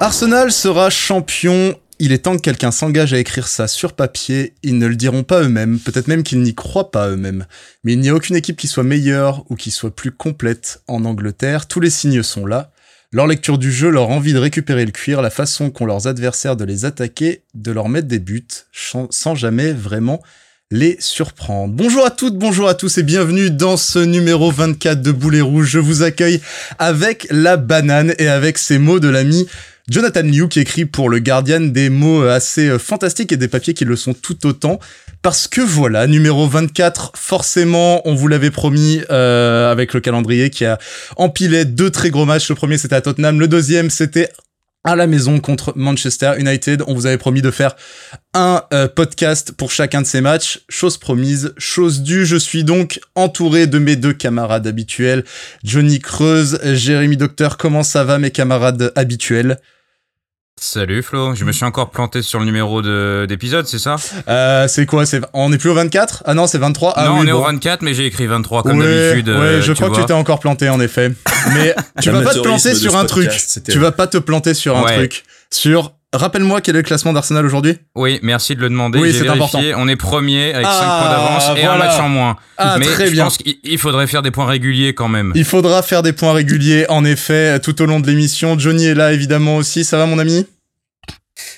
Arsenal 0.00 0.52
sera 0.52 0.90
champion. 0.90 1.74
Il 1.98 2.12
est 2.12 2.18
temps 2.18 2.36
que 2.36 2.42
quelqu'un 2.42 2.70
s'engage 2.70 3.12
à 3.12 3.18
écrire 3.18 3.48
ça 3.48 3.66
sur 3.66 3.94
papier. 3.94 4.54
Ils 4.62 4.78
ne 4.78 4.86
le 4.86 4.94
diront 4.94 5.24
pas 5.24 5.42
eux-mêmes, 5.42 5.80
peut-être 5.80 6.06
même 6.06 6.22
qu'ils 6.22 6.40
n'y 6.40 6.54
croient 6.54 6.92
pas 6.92 7.08
eux-mêmes. 7.08 7.46
Mais 7.82 7.94
il 7.94 7.98
n'y 7.98 8.08
a 8.08 8.14
aucune 8.14 8.36
équipe 8.36 8.56
qui 8.56 8.68
soit 8.68 8.84
meilleure 8.84 9.44
ou 9.50 9.56
qui 9.56 9.72
soit 9.72 9.94
plus 9.94 10.12
complète 10.12 10.82
en 10.86 11.04
Angleterre. 11.04 11.66
Tous 11.66 11.80
les 11.80 11.90
signes 11.90 12.22
sont 12.22 12.46
là. 12.46 12.70
Leur 13.10 13.26
lecture 13.26 13.58
du 13.58 13.72
jeu, 13.72 13.90
leur 13.90 14.10
envie 14.10 14.32
de 14.32 14.38
récupérer 14.38 14.84
le 14.84 14.92
cuir, 14.92 15.20
la 15.20 15.30
façon 15.30 15.70
qu'ont 15.70 15.86
leurs 15.86 16.06
adversaires 16.06 16.54
de 16.54 16.64
les 16.64 16.84
attaquer, 16.84 17.42
de 17.54 17.72
leur 17.72 17.88
mettre 17.88 18.06
des 18.06 18.20
buts, 18.20 18.46
sans 18.72 19.34
jamais 19.34 19.72
vraiment 19.72 20.22
les 20.70 20.96
surprendre. 21.00 21.74
Bonjour 21.74 22.04
à 22.04 22.10
toutes, 22.10 22.36
bonjour 22.36 22.68
à 22.68 22.74
tous 22.74 22.98
et 22.98 23.02
bienvenue 23.02 23.50
dans 23.50 23.78
ce 23.78 23.98
numéro 23.98 24.50
24 24.52 25.00
de 25.00 25.12
Boulet 25.12 25.40
Rouge. 25.40 25.70
Je 25.70 25.78
vous 25.78 26.02
accueille 26.02 26.42
avec 26.78 27.26
la 27.30 27.56
banane 27.56 28.14
et 28.18 28.28
avec 28.28 28.58
ces 28.58 28.78
mots 28.78 29.00
de 29.00 29.08
l'ami 29.08 29.48
Jonathan 29.90 30.22
Liu 30.22 30.48
qui 30.48 30.60
écrit 30.60 30.84
pour 30.84 31.08
le 31.08 31.18
Guardian 31.18 31.60
des 31.60 31.88
mots 31.88 32.22
assez 32.22 32.68
euh, 32.68 32.78
fantastiques 32.78 33.32
et 33.32 33.38
des 33.38 33.48
papiers 33.48 33.72
qui 33.72 33.86
le 33.86 33.96
sont 33.96 34.12
tout 34.12 34.46
autant. 34.46 34.78
Parce 35.22 35.48
que 35.48 35.62
voilà, 35.62 36.06
numéro 36.06 36.46
24, 36.46 37.12
forcément, 37.16 38.06
on 38.06 38.14
vous 38.14 38.28
l'avait 38.28 38.50
promis 38.50 39.00
euh, 39.10 39.72
avec 39.72 39.94
le 39.94 40.00
calendrier 40.00 40.50
qui 40.50 40.66
a 40.66 40.78
empilé 41.16 41.64
deux 41.64 41.90
très 41.90 42.10
gros 42.10 42.26
matchs. 42.26 42.50
Le 42.50 42.54
premier 42.54 42.76
c'était 42.76 42.96
à 42.96 43.00
Tottenham, 43.00 43.40
le 43.40 43.48
deuxième 43.48 43.88
c'était 43.88 44.28
à 44.84 44.94
la 44.94 45.06
maison 45.06 45.40
contre 45.40 45.72
Manchester 45.74 46.34
United. 46.38 46.82
On 46.86 46.94
vous 46.94 47.06
avait 47.06 47.18
promis 47.18 47.40
de 47.42 47.50
faire 47.50 47.74
un 48.34 48.62
euh, 48.74 48.88
podcast 48.88 49.52
pour 49.52 49.70
chacun 49.70 50.02
de 50.02 50.06
ces 50.06 50.20
matchs. 50.20 50.60
Chose 50.68 50.98
promise, 50.98 51.54
chose 51.56 52.02
due. 52.02 52.26
Je 52.26 52.36
suis 52.36 52.62
donc 52.62 53.00
entouré 53.14 53.66
de 53.66 53.78
mes 53.78 53.96
deux 53.96 54.12
camarades 54.12 54.66
habituels, 54.66 55.24
Johnny 55.64 55.98
Creuse, 55.98 56.60
Jérémy 56.62 57.16
Docteur. 57.16 57.56
Comment 57.56 57.82
ça 57.82 58.04
va 58.04 58.18
mes 58.18 58.30
camarades 58.30 58.92
habituels? 58.94 59.58
Salut 60.60 61.02
Flo, 61.02 61.36
je 61.36 61.44
me 61.44 61.52
suis 61.52 61.64
encore 61.64 61.90
planté 61.90 62.20
sur 62.20 62.40
le 62.40 62.44
numéro 62.44 62.82
d'épisode, 63.26 63.66
c'est 63.66 63.78
ça? 63.78 63.96
Euh, 64.28 64.66
C'est 64.66 64.86
quoi? 64.86 65.06
C'est, 65.06 65.20
On 65.32 65.52
est 65.52 65.58
plus 65.58 65.70
au 65.70 65.74
24 65.74 66.24
Ah 66.26 66.34
non, 66.34 66.46
c'est 66.48 66.58
23 66.58 66.94
ah, 66.96 67.06
Non, 67.06 67.18
on 67.18 67.26
est 67.26 67.32
au 67.32 67.42
24, 67.42 67.82
mais 67.82 67.94
j'ai 67.94 68.06
écrit 68.06 68.26
23 68.26 68.64
comme 68.64 68.80
d'habitude. 68.80 69.28
Ouais, 69.28 69.34
euh, 69.34 69.62
je 69.62 69.72
crois 69.72 69.90
que 69.90 69.96
tu 69.96 70.04
t'es 70.04 70.12
encore 70.12 70.40
planté 70.40 70.68
en 70.68 70.80
effet. 70.80 71.12
Mais 71.54 71.74
tu 72.02 72.10
vas 72.10 72.22
pas 72.22 72.34
te 72.34 72.40
planter 72.40 72.74
sur 72.74 72.96
un 72.96 73.04
truc. 73.04 73.30
Tu 73.68 73.78
vas 73.78 73.92
pas 73.92 74.08
te 74.08 74.18
planter 74.18 74.54
sur 74.54 74.76
un 74.76 74.82
truc. 74.82 75.24
Sur 75.50 75.92
Rappelle-moi 76.14 76.62
quel 76.62 76.74
est 76.74 76.78
le 76.78 76.84
classement 76.84 77.12
d'Arsenal 77.12 77.44
aujourd'hui? 77.44 77.76
Oui, 77.94 78.18
merci 78.22 78.56
de 78.56 78.60
le 78.62 78.70
demander. 78.70 78.98
Oui, 78.98 79.12
c'est 79.12 79.28
important. 79.28 79.60
On 79.76 79.88
est 79.88 79.96
premier 79.96 80.54
avec 80.54 80.64
5 80.64 80.72
ah, 80.72 80.98
points 81.02 81.10
d'avance 81.10 81.58
et 81.58 81.66
un 81.66 81.76
match 81.76 82.00
en 82.00 82.08
moins. 82.08 82.36
Ah, 82.56 82.76
Mais 82.78 82.86
très 82.86 83.08
je 83.08 83.12
bien. 83.12 83.24
pense 83.24 83.36
qu'il 83.36 83.78
faudrait 83.78 84.06
faire 84.06 84.22
des 84.22 84.30
points 84.30 84.46
réguliers 84.46 84.94
quand 84.94 85.08
même. 85.08 85.32
Il 85.34 85.44
faudra 85.44 85.82
faire 85.82 86.02
des 86.02 86.14
points 86.14 86.32
réguliers, 86.32 86.86
en 86.88 87.04
effet, 87.04 87.60
tout 87.60 87.82
au 87.82 87.84
long 87.84 88.00
de 88.00 88.06
l'émission. 88.06 88.58
Johnny 88.58 88.86
est 88.86 88.94
là, 88.94 89.12
évidemment, 89.12 89.56
aussi. 89.56 89.84
Ça 89.84 89.98
va, 89.98 90.06
mon 90.06 90.18
ami? 90.18 90.46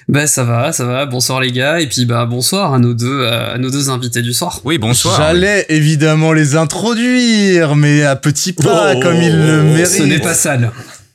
Bah 0.08 0.26
ça 0.26 0.42
va, 0.42 0.72
ça 0.72 0.84
va. 0.84 1.06
Bonsoir 1.06 1.40
les 1.40 1.52
gars 1.52 1.80
et 1.80 1.86
puis 1.86 2.04
bah 2.04 2.26
bonsoir 2.26 2.74
à 2.74 2.78
nos 2.78 2.92
deux 2.92 3.24
à 3.26 3.56
nos 3.56 3.70
deux 3.70 3.88
invités 3.88 4.20
du 4.20 4.34
soir. 4.34 4.60
Oui, 4.64 4.76
bonsoir. 4.76 5.16
J'allais 5.16 5.64
évidemment 5.68 6.32
les 6.32 6.56
introduire 6.56 7.76
mais 7.76 8.02
à 8.02 8.14
petits 8.16 8.52
pas 8.52 8.94
oh, 8.94 9.00
comme 9.00 9.22
ils 9.22 9.34
le 9.34 9.62
méritent. 9.62 9.86
Ce 9.86 10.02
n'est 10.02 10.18
pas 10.18 10.34
sale. 10.34 10.70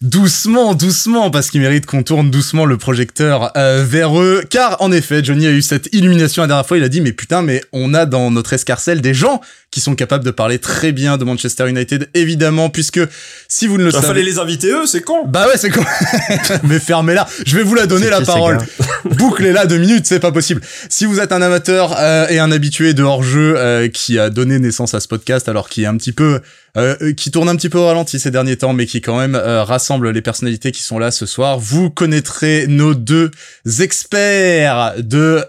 Doucement, 0.06 0.76
doucement, 0.76 1.32
parce 1.32 1.50
qu'ils 1.50 1.62
méritent 1.62 1.88
qu'on 1.88 2.04
tourne 2.04 2.30
doucement 2.30 2.66
le 2.66 2.78
projecteur 2.78 3.52
euh, 3.58 3.84
vers 3.84 4.22
eux. 4.22 4.44
Car 4.48 4.80
en 4.80 4.92
effet, 4.92 5.24
Johnny 5.24 5.48
a 5.48 5.50
eu 5.50 5.64
cette 5.64 5.90
illumination 5.94 6.44
la 6.44 6.48
dernière 6.48 6.68
fois. 6.68 6.78
Il 6.78 6.84
a 6.84 6.90
dit 6.90 7.02
mais 7.02 7.12
putain, 7.12 7.42
mais 7.42 7.64
on 7.74 7.96
a 7.96 8.06
dans 8.06 8.30
notre 8.30 8.54
escarcelle 8.54 9.02
des 9.02 9.16
gens 9.16 9.42
qui 9.72 9.82
sont 9.82 9.96
capables 9.96 10.24
de 10.24 10.30
parler 10.30 10.60
très 10.60 10.92
bien 10.92 11.18
de 11.18 11.26
Manchester 11.26 11.68
United, 11.68 12.08
évidemment, 12.14 12.70
puisque 12.70 13.00
si 13.48 13.66
vous 13.66 13.80
ne 13.80 13.84
le 13.84 13.90
savez... 13.90 14.04
Il 14.04 14.08
fallait 14.08 14.24
les 14.24 14.38
inviter 14.38 14.70
eux, 14.70 14.86
c'est 14.86 15.02
con. 15.02 15.26
Bah 15.26 15.48
ouais, 15.48 15.58
c'est 15.58 15.72
con. 15.72 15.84
Mais 16.64 16.80
fermez-la. 16.80 17.28
Je 17.44 17.58
vais 17.58 17.64
vous 17.64 17.74
la 17.74 17.88
donner, 17.88 18.12
la 18.12 18.22
parole. 18.22 18.60
Bouclez-la 19.06 19.66
deux 19.66 19.80
minutes, 19.80 20.06
c'est 20.06 20.20
pas 20.20 20.32
possible. 20.32 20.62
Si 20.88 21.06
vous 21.06 21.20
êtes 21.20 21.32
un 21.32 21.42
amateur 21.42 21.96
euh, 21.98 22.28
et 22.30 22.38
un 22.38 22.52
habitué 22.52 22.94
de 22.94 23.02
hors-jeu 23.02 23.56
euh, 23.58 23.88
qui 23.88 24.20
a 24.20 24.30
donné 24.30 24.60
naissance 24.60 24.94
à 24.94 25.00
ce 25.00 25.08
podcast, 25.08 25.50
alors 25.50 25.68
qui 25.68 25.82
est 25.82 25.88
un 25.88 25.98
petit 25.98 26.14
peu... 26.14 26.42
Euh, 26.78 27.14
qui 27.14 27.32
tourne 27.32 27.48
un 27.48 27.56
petit 27.56 27.70
peu 27.70 27.78
au 27.78 27.86
ralenti 27.86 28.20
ces 28.20 28.32
derniers 28.32 28.58
temps, 28.58 28.74
mais 28.74 28.86
qui 28.86 29.02
quand 29.02 29.18
même 29.18 29.36
rassemble 29.36 30.10
les 30.10 30.22
personnalités 30.22 30.72
qui 30.72 30.82
sont 30.82 31.00
là 31.00 31.12
ce 31.12 31.26
soir, 31.26 31.58
vous 31.58 31.90
connaîtrez 31.90 32.68
nos 32.68 32.94
deux 32.94 33.32
experts 33.80 34.96
de... 34.98 35.46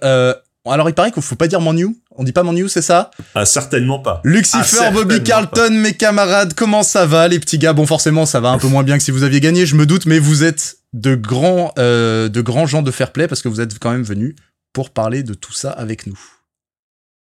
alors 0.65 0.88
il 0.88 0.94
paraît 0.94 1.10
qu'il 1.10 1.22
faut 1.22 1.34
pas 1.34 1.48
dire 1.48 1.60
Manu 1.60 1.88
on 2.19 2.25
dit 2.25 2.32
pas 2.32 2.42
mon 2.42 2.53
news, 2.53 2.69
c'est 2.69 2.82
ça? 2.82 3.10
Ah, 3.34 3.44
certainement 3.44 3.98
pas. 3.98 4.20
Lucifer, 4.25 4.78
ah, 4.81 4.91
Bobby 4.91 5.22
Carlton, 5.22 5.70
mes 5.70 5.92
camarades, 5.92 6.54
comment 6.54 6.82
ça 6.82 7.06
va, 7.06 7.28
les 7.28 7.38
petits 7.38 7.59
gars? 7.59 7.72
Bon, 7.72 7.86
forcément, 7.86 8.26
ça 8.26 8.41
va 8.41 8.48
un 8.48 8.59
peu 8.59 8.69
moins 8.69 8.82
bien 8.82 8.97
que 8.97 9.04
si 9.04 9.10
vous 9.10 9.22
aviez 9.22 9.41
gagné, 9.41 9.66
je 9.66 9.76
me 9.76 9.86
doute, 9.86 10.06
mais 10.06 10.19
vous 10.19 10.44
êtes 10.44 10.78
de 10.92 11.15
grands, 11.15 11.72
euh, 11.78 12.28
de 12.28 12.41
grands 12.41 12.66
gens 12.66 12.82
de 12.82 12.91
fair 12.91 13.12
play 13.12 13.28
parce 13.28 13.42
que 13.42 13.48
vous 13.48 13.60
êtes 13.60 13.78
quand 13.78 13.91
même 13.91 14.03
venus 14.03 14.34
pour 14.72 14.91
parler 14.91 15.22
de 15.22 15.34
tout 15.34 15.53
ça 15.53 15.70
avec 15.70 16.06
nous. 16.06 16.19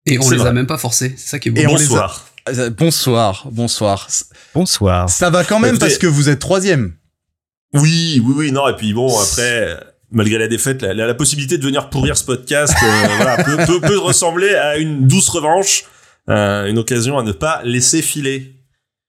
Et 0.06 0.19
on 0.21 0.31
les 0.31 0.47
a 0.47 0.53
même 0.53 0.69
pas 0.69 0.79
forcés, 0.79 1.15
c'est 1.17 1.29
ça 1.29 1.39
qui 1.41 1.49
est 1.49 1.51
beau. 1.51 1.61
Et 1.61 1.67
bonsoir. 1.67 2.27
Euh, 2.29 2.36
bonsoir, 2.71 3.49
bonsoir. 3.51 4.09
Bonsoir. 4.55 5.09
Ça 5.11 5.31
va 5.31 5.45
quand 5.45 5.59
même 5.59 5.79
parce 5.79 5.99
que 5.99 6.07
vous 6.07 6.29
êtes 6.29 6.39
troisième. 6.39 6.95
Oui, 7.75 8.23
oui, 8.25 8.34
oui, 8.37 8.53
non, 8.53 8.69
et 8.69 8.77
puis 8.77 8.93
bon, 8.95 9.19
après 9.21 9.77
malgré 10.11 10.39
la 10.39 10.49
défaite, 10.49 10.83
la, 10.83 10.95
la, 10.95 11.15
possibilité 11.15 11.59
de 11.59 11.65
venir 11.65 11.91
pourrir 11.91 12.17
ce 12.17 12.25
podcast 12.25 12.75
euh, 12.83 13.06
voilà, 13.17 13.43
peut, 13.43 13.56
peut, 13.67 13.81
peut, 13.81 13.99
ressembler 13.99 14.55
à 14.55 14.77
une 14.77 15.06
douce 15.06 15.29
revanche, 15.29 15.85
euh, 16.29 16.67
une 16.67 16.79
occasion 16.79 17.19
à 17.19 17.23
ne 17.23 17.33
pas 17.33 17.61
laisser 17.65 18.03
filer. 18.03 18.55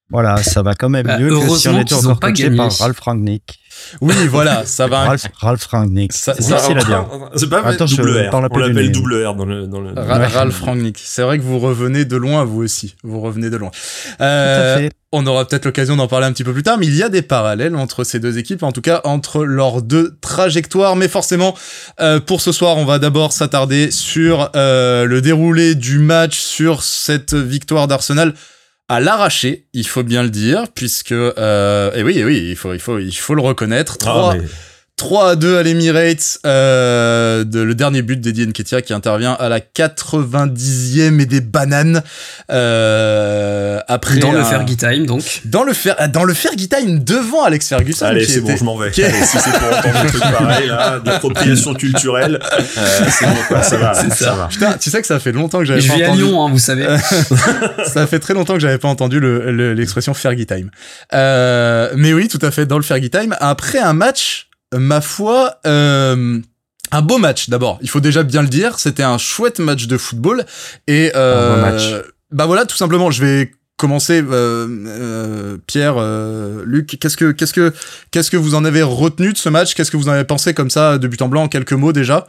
Voilà, 0.09 0.41
ça 0.41 0.61
va 0.61 0.73
quand 0.73 0.89
même 0.89 1.05
bah, 1.05 1.19
mieux 1.19 1.29
que 1.29 1.49
si 1.57 1.67
on 1.67 1.79
était 1.79 1.93
encore 1.93 2.19
coaché 2.19 2.49
par 2.51 2.71
Ralph 2.77 2.99
Rangnick. 2.99 3.59
Oui, 4.01 4.15
voilà, 4.29 4.65
ça 4.65 4.87
va. 4.87 5.05
Ralph, 5.05 5.25
Ralph 5.37 5.65
Rangnick. 5.65 6.13
C'est 6.13 6.41
facile 6.41 6.77
à 6.77 6.83
dire. 6.83 7.05
C'est 7.35 7.49
pas 7.49 7.61
Attends, 7.65 7.85
double 7.85 8.29
R. 8.29 8.33
On 8.33 8.41
l'appelle 8.41 8.91
double 8.91 9.25
R 9.25 9.35
dans 9.35 9.45
le. 9.45 9.67
Dans 9.67 9.81
le... 9.81 9.93
Ralph 9.95 10.61
Rangnick. 10.61 10.97
C'est 10.97 11.23
vrai 11.23 11.37
que 11.37 11.43
vous 11.43 11.59
revenez 11.59 12.05
de 12.05 12.15
loin, 12.15 12.45
vous 12.45 12.63
aussi. 12.63 12.95
Vous 13.03 13.19
revenez 13.19 13.49
de 13.49 13.57
loin. 13.57 13.71
Euh, 14.21 14.75
Tout 14.75 14.79
à 14.79 14.81
fait. 14.81 14.91
On 15.11 15.25
aura 15.25 15.45
peut-être 15.45 15.65
l'occasion 15.65 15.95
d'en 15.95 16.07
parler 16.07 16.25
un 16.25 16.33
petit 16.33 16.43
peu 16.43 16.51
plus 16.51 16.63
tard, 16.63 16.77
mais 16.77 16.85
il 16.85 16.95
y 16.95 17.03
a 17.03 17.09
des 17.09 17.21
parallèles 17.21 17.75
entre 17.75 18.03
ces 18.03 18.19
deux 18.19 18.37
équipes, 18.37 18.63
en 18.63 18.73
tout 18.73 18.81
cas 18.81 18.99
entre 19.05 19.45
leurs 19.45 19.81
deux 19.81 20.17
trajectoires. 20.21 20.95
Mais 20.95 21.07
forcément, 21.07 21.55
euh, 21.99 22.19
pour 22.19 22.41
ce 22.41 22.51
soir, 22.51 22.77
on 22.77 22.85
va 22.85 22.99
d'abord 22.99 23.31
s'attarder 23.31 23.91
sur 23.91 24.51
euh, 24.55 25.05
le 25.05 25.21
déroulé 25.21 25.75
du 25.75 25.99
match, 25.99 26.39
sur 26.39 26.83
cette 26.83 27.33
victoire 27.33 27.87
d'Arsenal 27.87 28.33
à 28.89 28.99
l'arraché, 28.99 29.67
il 29.73 29.87
faut 29.87 30.03
bien 30.03 30.23
le 30.23 30.29
dire, 30.29 30.65
puisque 30.73 31.11
euh, 31.11 31.93
et 31.93 32.03
oui, 32.03 32.19
et 32.19 32.25
oui, 32.25 32.47
il 32.49 32.55
faut, 32.55 32.73
il 32.73 32.79
faut, 32.79 32.99
il 32.99 33.13
faut 33.13 33.35
le 33.35 33.41
reconnaître. 33.41 33.97
3, 33.97 34.35
ah, 34.35 34.37
3 34.97 35.29
à 35.29 35.35
2 35.35 35.57
à 35.57 35.63
l'Emirates, 35.63 36.39
euh, 36.47 37.43
de, 37.43 37.59
le 37.59 37.75
dernier 37.75 38.01
but 38.01 38.19
d'Eddie 38.19 38.47
Nketiah 38.47 38.81
qui 38.81 38.93
intervient 38.93 39.33
à 39.33 39.47
la 39.47 39.59
90e 39.59 41.21
et 41.21 41.25
des 41.27 41.39
bananes. 41.39 42.01
Euh, 42.51 43.79
après 43.87 44.17
dans 44.17 44.31
le 44.31 44.43
Fergie 44.43 44.75
Time 44.75 45.05
donc. 45.05 45.41
Dans 45.45 45.63
le 45.63 45.73
Fer, 45.73 45.95
dans 46.11 46.23
le 46.23 46.33
Fergie 46.33 46.67
Time 46.67 47.03
devant 47.03 47.43
Alex 47.43 47.69
Ferguson. 47.69 48.07
Allez, 48.07 48.25
c'est 48.25 48.41
bon, 48.41 48.57
je 48.57 48.63
m'en 48.63 48.75
vais. 48.75 48.87
Allez, 48.87 49.23
si 49.23 49.37
c'est 49.37 49.51
pour 49.51 49.77
entendre 49.77 49.97
un 49.97 50.05
truc 50.07 50.21
pareil 50.21 50.67
là, 50.67 50.99
de 50.99 51.07
l'appropriation 51.07 51.75
culturelle, 51.75 52.39
euh, 52.51 53.05
c'est 53.07 53.27
bon 53.27 53.35
quoi, 53.47 53.61
ça 53.61 53.77
va, 53.77 53.93
ça. 53.93 54.09
ça. 54.09 54.33
va. 54.33 54.47
Putain, 54.47 54.77
tu 54.79 54.89
sais 54.89 54.99
que 54.99 55.07
ça 55.07 55.19
fait 55.19 55.31
longtemps 55.31 55.59
que 55.59 55.65
j'avais 55.65 55.85
pas 55.85 55.93
entendu. 55.93 56.07
Je 56.07 56.15
vis 56.15 56.23
à 56.23 56.27
Lyon, 56.27 56.43
hein, 56.43 56.49
vous 56.49 56.57
savez. 56.57 56.87
ça 57.85 58.07
fait 58.07 58.19
très 58.19 58.33
longtemps 58.33 58.55
que 58.55 58.61
j'avais 58.61 58.79
pas 58.79 58.89
entendu 58.89 59.21
l'expression 59.75 60.13
le, 60.13 60.17
Fergie 60.17 60.47
Time. 60.47 60.71
Euh, 61.13 61.91
mais 61.95 62.13
oui, 62.13 62.29
tout 62.29 62.39
à 62.41 62.49
fait, 62.49 62.65
dans 62.65 62.77
le 62.77 62.83
Fergie 62.83 63.11
Time. 63.11 63.35
Après 63.39 63.77
un 63.77 63.93
match 63.93 64.46
ma 64.75 65.01
foi, 65.01 65.59
euh, 65.65 66.39
un 66.91 67.01
beau 67.01 67.17
match 67.17 67.49
d'abord. 67.49 67.79
Il 67.81 67.89
faut 67.89 67.99
déjà 67.99 68.23
bien 68.23 68.41
le 68.41 68.47
dire. 68.47 68.79
C'était 68.79 69.03
un 69.03 69.17
chouette 69.17 69.59
match 69.59 69.87
de 69.87 69.97
football 69.97 70.45
et 70.87 71.11
euh, 71.15 71.55
un 71.55 71.71
match. 71.71 71.83
bah 72.31 72.45
voilà, 72.45 72.65
tout 72.65 72.77
simplement. 72.77 73.11
Je 73.11 73.23
vais 73.23 73.51
commencer, 73.77 74.23
euh, 74.29 75.57
Pierre, 75.67 75.95
Luc. 76.65 76.97
Qu'est-ce 76.99 77.17
que 77.17 77.31
qu'est-ce 77.31 77.53
que 77.53 77.73
qu'est-ce 78.11 78.31
que 78.31 78.37
vous 78.37 78.55
en 78.55 78.65
avez 78.65 78.81
retenu 78.83 79.33
de 79.33 79.37
ce 79.37 79.49
match? 79.49 79.73
Qu'est-ce 79.73 79.91
que 79.91 79.97
vous 79.97 80.09
en 80.09 80.13
avez 80.13 80.25
pensé 80.25 80.53
comme 80.53 80.69
ça 80.69 80.97
de 80.97 81.07
but 81.07 81.21
en 81.21 81.27
blanc 81.27 81.43
en 81.43 81.47
quelques 81.47 81.73
mots 81.73 81.93
déjà? 81.93 82.27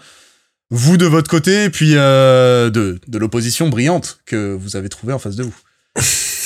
Vous 0.70 0.98
de 0.98 1.06
votre 1.06 1.30
côté 1.30 1.64
et 1.64 1.70
puis 1.70 1.92
de 1.94 2.68
de 3.06 3.18
l'opposition 3.18 3.68
brillante 3.68 4.20
que 4.26 4.54
vous 4.54 4.76
avez 4.76 4.88
trouvé 4.88 5.12
en 5.12 5.18
face 5.18 5.36
de 5.36 5.44
vous. 5.44 5.54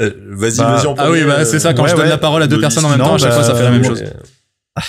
Euh, 0.00 0.12
vas-y, 0.30 0.58
bah, 0.58 0.76
vas-y 0.76 0.94
Ah 0.98 1.10
oui, 1.10 1.24
bah, 1.24 1.44
c'est 1.44 1.58
ça, 1.58 1.74
quand 1.74 1.86
je 1.86 1.96
donne 1.96 2.08
la 2.08 2.18
parole 2.18 2.42
à 2.42 2.46
deux 2.46 2.60
personnes 2.60 2.84
en 2.84 2.90
même 2.90 2.98
temps, 2.98 3.14
à 3.14 3.18
chaque 3.18 3.32
fois, 3.32 3.44
ça 3.44 3.54
fait 3.54 3.64
la 3.64 3.70
même 3.70 3.84
chose. 3.84 4.04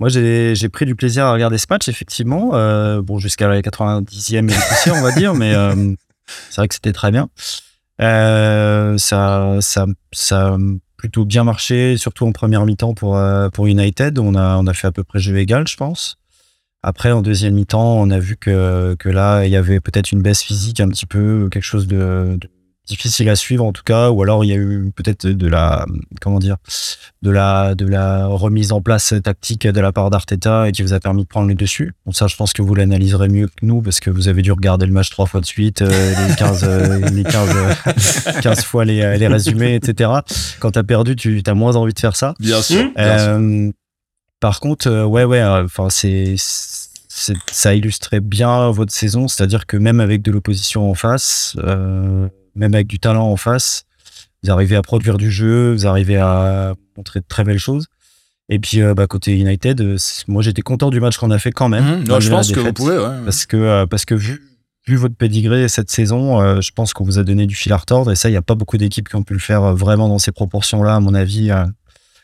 Moi, 0.00 0.08
j'ai 0.08 0.68
pris 0.70 0.86
du 0.86 0.94
plaisir 0.94 1.26
à 1.26 1.32
regarder 1.32 1.58
ce 1.58 1.66
match, 1.68 1.86
effectivement. 1.88 2.52
Euh, 2.54 3.02
bon, 3.02 3.18
jusqu'à 3.18 3.48
la 3.48 3.60
90e 3.60 4.50
et 4.50 4.90
on 4.90 5.02
va 5.02 5.12
dire, 5.12 5.34
mais 5.34 5.54
euh, 5.54 5.92
c'est 6.48 6.56
vrai 6.56 6.68
que 6.68 6.74
c'était 6.74 6.92
très 6.92 7.10
bien. 7.10 7.28
Euh, 8.00 8.96
ça, 8.96 9.58
ça, 9.60 9.84
ça 10.10 10.54
a 10.54 10.58
plutôt 10.96 11.26
bien 11.26 11.44
marché, 11.44 11.98
surtout 11.98 12.26
en 12.26 12.32
première 12.32 12.64
mi-temps 12.64 12.94
pour, 12.94 13.18
euh, 13.18 13.50
pour 13.50 13.66
United. 13.66 14.18
On 14.18 14.34
a, 14.34 14.56
on 14.56 14.66
a 14.66 14.72
fait 14.72 14.86
à 14.86 14.92
peu 14.92 15.04
près 15.04 15.18
jeu 15.18 15.36
égal, 15.36 15.68
je 15.68 15.76
pense. 15.76 16.16
Après, 16.82 17.12
en 17.12 17.20
deuxième 17.20 17.52
mi-temps, 17.52 18.00
on 18.00 18.08
a 18.08 18.18
vu 18.18 18.38
que, 18.38 18.96
que 18.98 19.10
là, 19.10 19.44
il 19.44 19.50
y 19.50 19.56
avait 19.56 19.80
peut-être 19.80 20.12
une 20.12 20.22
baisse 20.22 20.42
physique, 20.42 20.80
un 20.80 20.88
petit 20.88 21.04
peu, 21.04 21.50
quelque 21.50 21.62
chose 21.62 21.86
de, 21.86 22.38
de 22.40 22.48
difficile 22.90 23.28
à 23.28 23.36
suivre 23.36 23.64
en 23.64 23.72
tout 23.72 23.84
cas, 23.84 24.10
ou 24.10 24.22
alors 24.22 24.44
il 24.44 24.48
y 24.48 24.52
a 24.52 24.56
eu 24.56 24.92
peut-être 24.94 25.26
de 25.26 25.46
la, 25.46 25.86
comment 26.20 26.38
dire, 26.40 26.56
de 27.22 27.30
la, 27.30 27.74
de 27.74 27.86
la 27.86 28.26
remise 28.26 28.72
en 28.72 28.80
place 28.82 29.14
tactique 29.22 29.66
de 29.66 29.80
la 29.80 29.92
part 29.92 30.10
d'Arteta 30.10 30.68
et 30.68 30.72
qui 30.72 30.82
vous 30.82 30.92
a 30.92 31.00
permis 31.00 31.22
de 31.22 31.28
prendre 31.28 31.48
le 31.48 31.54
dessus. 31.54 31.94
Bon, 32.04 32.12
ça, 32.12 32.26
je 32.26 32.36
pense 32.36 32.52
que 32.52 32.62
vous 32.62 32.74
l'analyserez 32.74 33.28
mieux 33.28 33.46
que 33.46 33.64
nous 33.64 33.80
parce 33.80 34.00
que 34.00 34.10
vous 34.10 34.28
avez 34.28 34.42
dû 34.42 34.52
regarder 34.52 34.86
le 34.86 34.92
match 34.92 35.10
trois 35.10 35.26
fois 35.26 35.40
de 35.40 35.46
suite, 35.46 35.82
euh, 35.82 36.28
les 36.28 36.34
15, 36.36 36.64
euh, 36.64 37.08
les 37.10 37.24
15, 37.24 38.40
15 38.42 38.64
fois 38.64 38.84
les, 38.84 39.16
les 39.18 39.28
résumés, 39.28 39.76
etc. 39.76 40.10
Quand 40.58 40.72
t'as 40.72 40.82
perdu, 40.82 41.14
tu 41.14 41.40
as 41.46 41.54
moins 41.54 41.76
envie 41.76 41.94
de 41.94 42.00
faire 42.00 42.16
ça. 42.16 42.34
Bien 42.40 42.60
sûr. 42.60 42.90
Euh, 42.98 43.70
par 44.40 44.60
contre, 44.60 45.04
ouais, 45.04 45.24
ouais, 45.24 45.42
enfin, 45.42 45.88
c'est, 45.90 46.34
ça 47.52 47.74
illustrait 47.74 48.20
bien 48.20 48.70
votre 48.70 48.92
saison, 48.92 49.28
c'est-à-dire 49.28 49.66
que 49.66 49.76
même 49.76 50.00
avec 50.00 50.22
de 50.22 50.30
l'opposition 50.30 50.90
en 50.90 50.94
face, 50.94 51.56
euh, 51.58 52.28
même 52.60 52.74
avec 52.74 52.86
du 52.86 53.00
talent 53.00 53.26
en 53.26 53.36
face, 53.36 53.84
vous 54.44 54.50
arrivez 54.50 54.76
à 54.76 54.82
produire 54.82 55.16
du 55.16 55.30
jeu, 55.30 55.72
vous 55.72 55.86
arrivez 55.86 56.18
à 56.18 56.74
montrer 56.96 57.20
de 57.20 57.24
très 57.26 57.42
belles 57.42 57.58
choses. 57.58 57.86
Et 58.50 58.58
puis 58.58 58.82
euh, 58.82 58.94
bah, 58.94 59.06
côté 59.06 59.36
United, 59.38 59.80
euh, 59.80 59.96
moi 60.28 60.42
j'étais 60.42 60.62
content 60.62 60.90
du 60.90 61.00
match 61.00 61.16
qu'on 61.16 61.30
a 61.30 61.38
fait 61.38 61.52
quand 61.52 61.68
même. 61.68 62.02
Mmh. 62.02 62.20
je 62.20 62.30
pense 62.30 62.52
que 62.52 62.60
vous 62.60 62.72
pouvez, 62.72 62.98
ouais. 62.98 63.24
Parce 63.24 63.46
que 63.46 63.56
euh, 63.56 63.86
parce 63.86 64.04
que 64.04 64.14
vu 64.14 64.42
vu 64.86 64.96
votre 64.96 65.14
pédigré 65.14 65.68
cette 65.68 65.90
saison, 65.90 66.60
je 66.60 66.70
pense 66.72 66.94
qu'on 66.94 67.04
vous 67.04 67.18
a 67.18 67.22
donné 67.22 67.46
du 67.46 67.54
fil 67.54 67.72
à 67.72 67.76
retordre 67.76 68.10
et 68.10 68.16
ça 68.16 68.28
il 68.28 68.32
n'y 68.32 68.38
a 68.38 68.42
pas 68.42 68.54
beaucoup 68.54 68.76
d'équipes 68.76 69.08
qui 69.08 69.14
ont 69.14 69.22
pu 69.22 69.34
le 69.34 69.38
faire 69.38 69.74
vraiment 69.74 70.08
dans 70.08 70.18
ces 70.18 70.32
proportions 70.32 70.82
là 70.82 70.96
à 70.96 71.00
mon 71.00 71.14
avis 71.14 71.50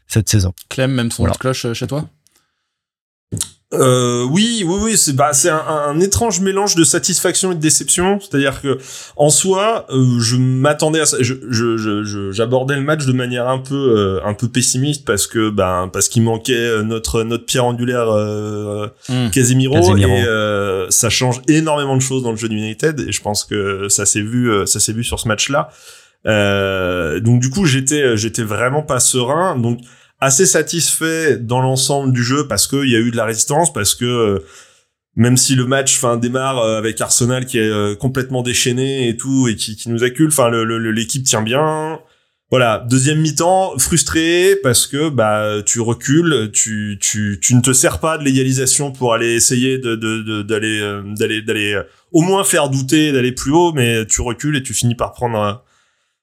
cette 0.09 0.29
saison. 0.29 0.53
Clem, 0.69 0.91
même 0.91 1.11
son 1.11 1.27
cloche 1.27 1.73
chez 1.75 1.87
toi? 1.87 2.09
Euh, 3.75 4.23
oui, 4.31 4.63
oui, 4.65 4.79
oui, 4.81 4.97
c'est 4.97 5.13
bah 5.13 5.33
c'est 5.33 5.51
un, 5.51 5.61
un, 5.67 5.99
étrange 5.99 6.39
mélange 6.41 6.77
de 6.77 6.85
satisfaction 6.85 7.51
et 7.51 7.57
de 7.57 7.61
déception. 7.61 8.21
C'est-à-dire 8.21 8.63
que 8.63 8.79
en 9.17 9.29
soi, 9.29 9.87
euh, 9.91 10.21
je 10.21 10.37
m'attendais 10.37 11.01
à 11.01 11.07
ça. 11.07 11.17
Je, 11.21 11.35
je, 11.51 12.31
j'abordais 12.31 12.77
le 12.77 12.83
match 12.83 13.07
de 13.07 13.13
manière 13.13 13.49
un 13.49 13.59
peu 13.59 13.75
euh, 13.75 14.21
un 14.25 14.35
peu 14.35 14.47
pessimiste 14.47 15.05
parce 15.05 15.27
que 15.27 15.51
ben 15.51 15.91
parce 15.93 16.09
qu'il 16.09 16.23
manquait 16.23 16.55
euh, 16.55 16.83
notre 16.85 17.25
notre 17.25 17.45
pierre 17.45 17.65
angulaire 17.65 18.07
mmh. 19.09 19.31
Casemiro, 19.33 19.97
et 19.97 20.25
ça 20.91 21.11
change 21.11 21.43
énormément 21.49 21.97
de 21.97 22.03
choses 22.03 22.23
dans 22.23 22.31
le 22.31 22.37
jeu 22.37 22.49
d'United 22.49 23.01
et 23.01 23.11
je 23.11 23.21
pense 23.21 23.43
que 23.43 23.89
ça 23.89 24.07
s'est 24.07 24.21
vu 24.21 24.49
ça 24.67 24.79
s'est 24.79 24.93
vu 24.93 25.03
sur 25.03 25.19
ce 25.19 25.27
match-là. 25.27 25.71
donc 26.25 27.41
du 27.41 27.51
coup 27.51 27.65
j'étais 27.65 28.17
j'étais 28.17 28.45
vraiment 28.45 28.83
pas 28.83 29.01
serein. 29.01 29.59
Donc 29.59 29.81
assez 30.21 30.47
satisfait 30.47 31.37
dans 31.37 31.61
l'ensemble 31.61 32.13
du 32.13 32.23
jeu 32.23 32.47
parce 32.49 32.67
qu'il 32.67 32.89
y 32.89 32.97
a 32.97 33.01
eu 33.01 33.11
de 33.11 33.17
la 33.17 33.25
résistance, 33.25 33.73
parce 33.73 33.95
que 33.95 34.05
euh, 34.05 34.39
même 35.15 35.37
si 35.37 35.55
le 35.55 35.67
match 35.67 35.99
fin 35.99 36.17
démarre 36.17 36.59
euh, 36.59 36.79
avec 36.79 37.01
Arsenal 37.01 37.47
qui 37.47 37.59
est 37.59 37.69
euh, 37.69 37.95
complètement 37.95 38.43
déchaîné 38.43 39.09
et 39.09 39.17
tout 39.17 39.49
et 39.49 39.57
qui, 39.57 39.77
qui 39.77 39.91
nous 39.91 40.05
accule, 40.05 40.29
enfin 40.29 40.51
l'équipe 40.51 41.25
tient 41.25 41.43
bien. 41.43 42.01
Voilà, 42.49 42.87
deuxième 42.89 43.21
mi-temps, 43.21 43.77
frustré 43.77 44.57
parce 44.63 44.87
que 44.87 45.09
bah 45.09 45.63
tu 45.67 45.81
recules, 45.81 46.51
tu 46.53 46.97
tu 47.01 47.41
tu 47.43 47.57
ne 47.57 47.61
te 47.61 47.73
sers 47.73 47.99
pas 47.99 48.19
de 48.19 48.25
l'égalisation 48.25 48.93
pour 48.93 49.15
aller 49.15 49.35
essayer 49.35 49.79
de 49.79 49.97
d'aller 50.43 51.03
d'aller 51.19 51.43
d'aller 51.43 51.83
au 52.13 52.21
moins 52.23 52.45
faire 52.45 52.71
douter, 52.71 53.11
d'aller 53.11 53.33
plus 53.33 53.51
haut, 53.51 53.73
mais 53.73 54.07
tu 54.07 54.21
recules 54.21 54.55
et 54.57 54.63
tu 54.63 54.75
finis 54.75 54.95
par 54.95 55.13
prendre 55.13 55.65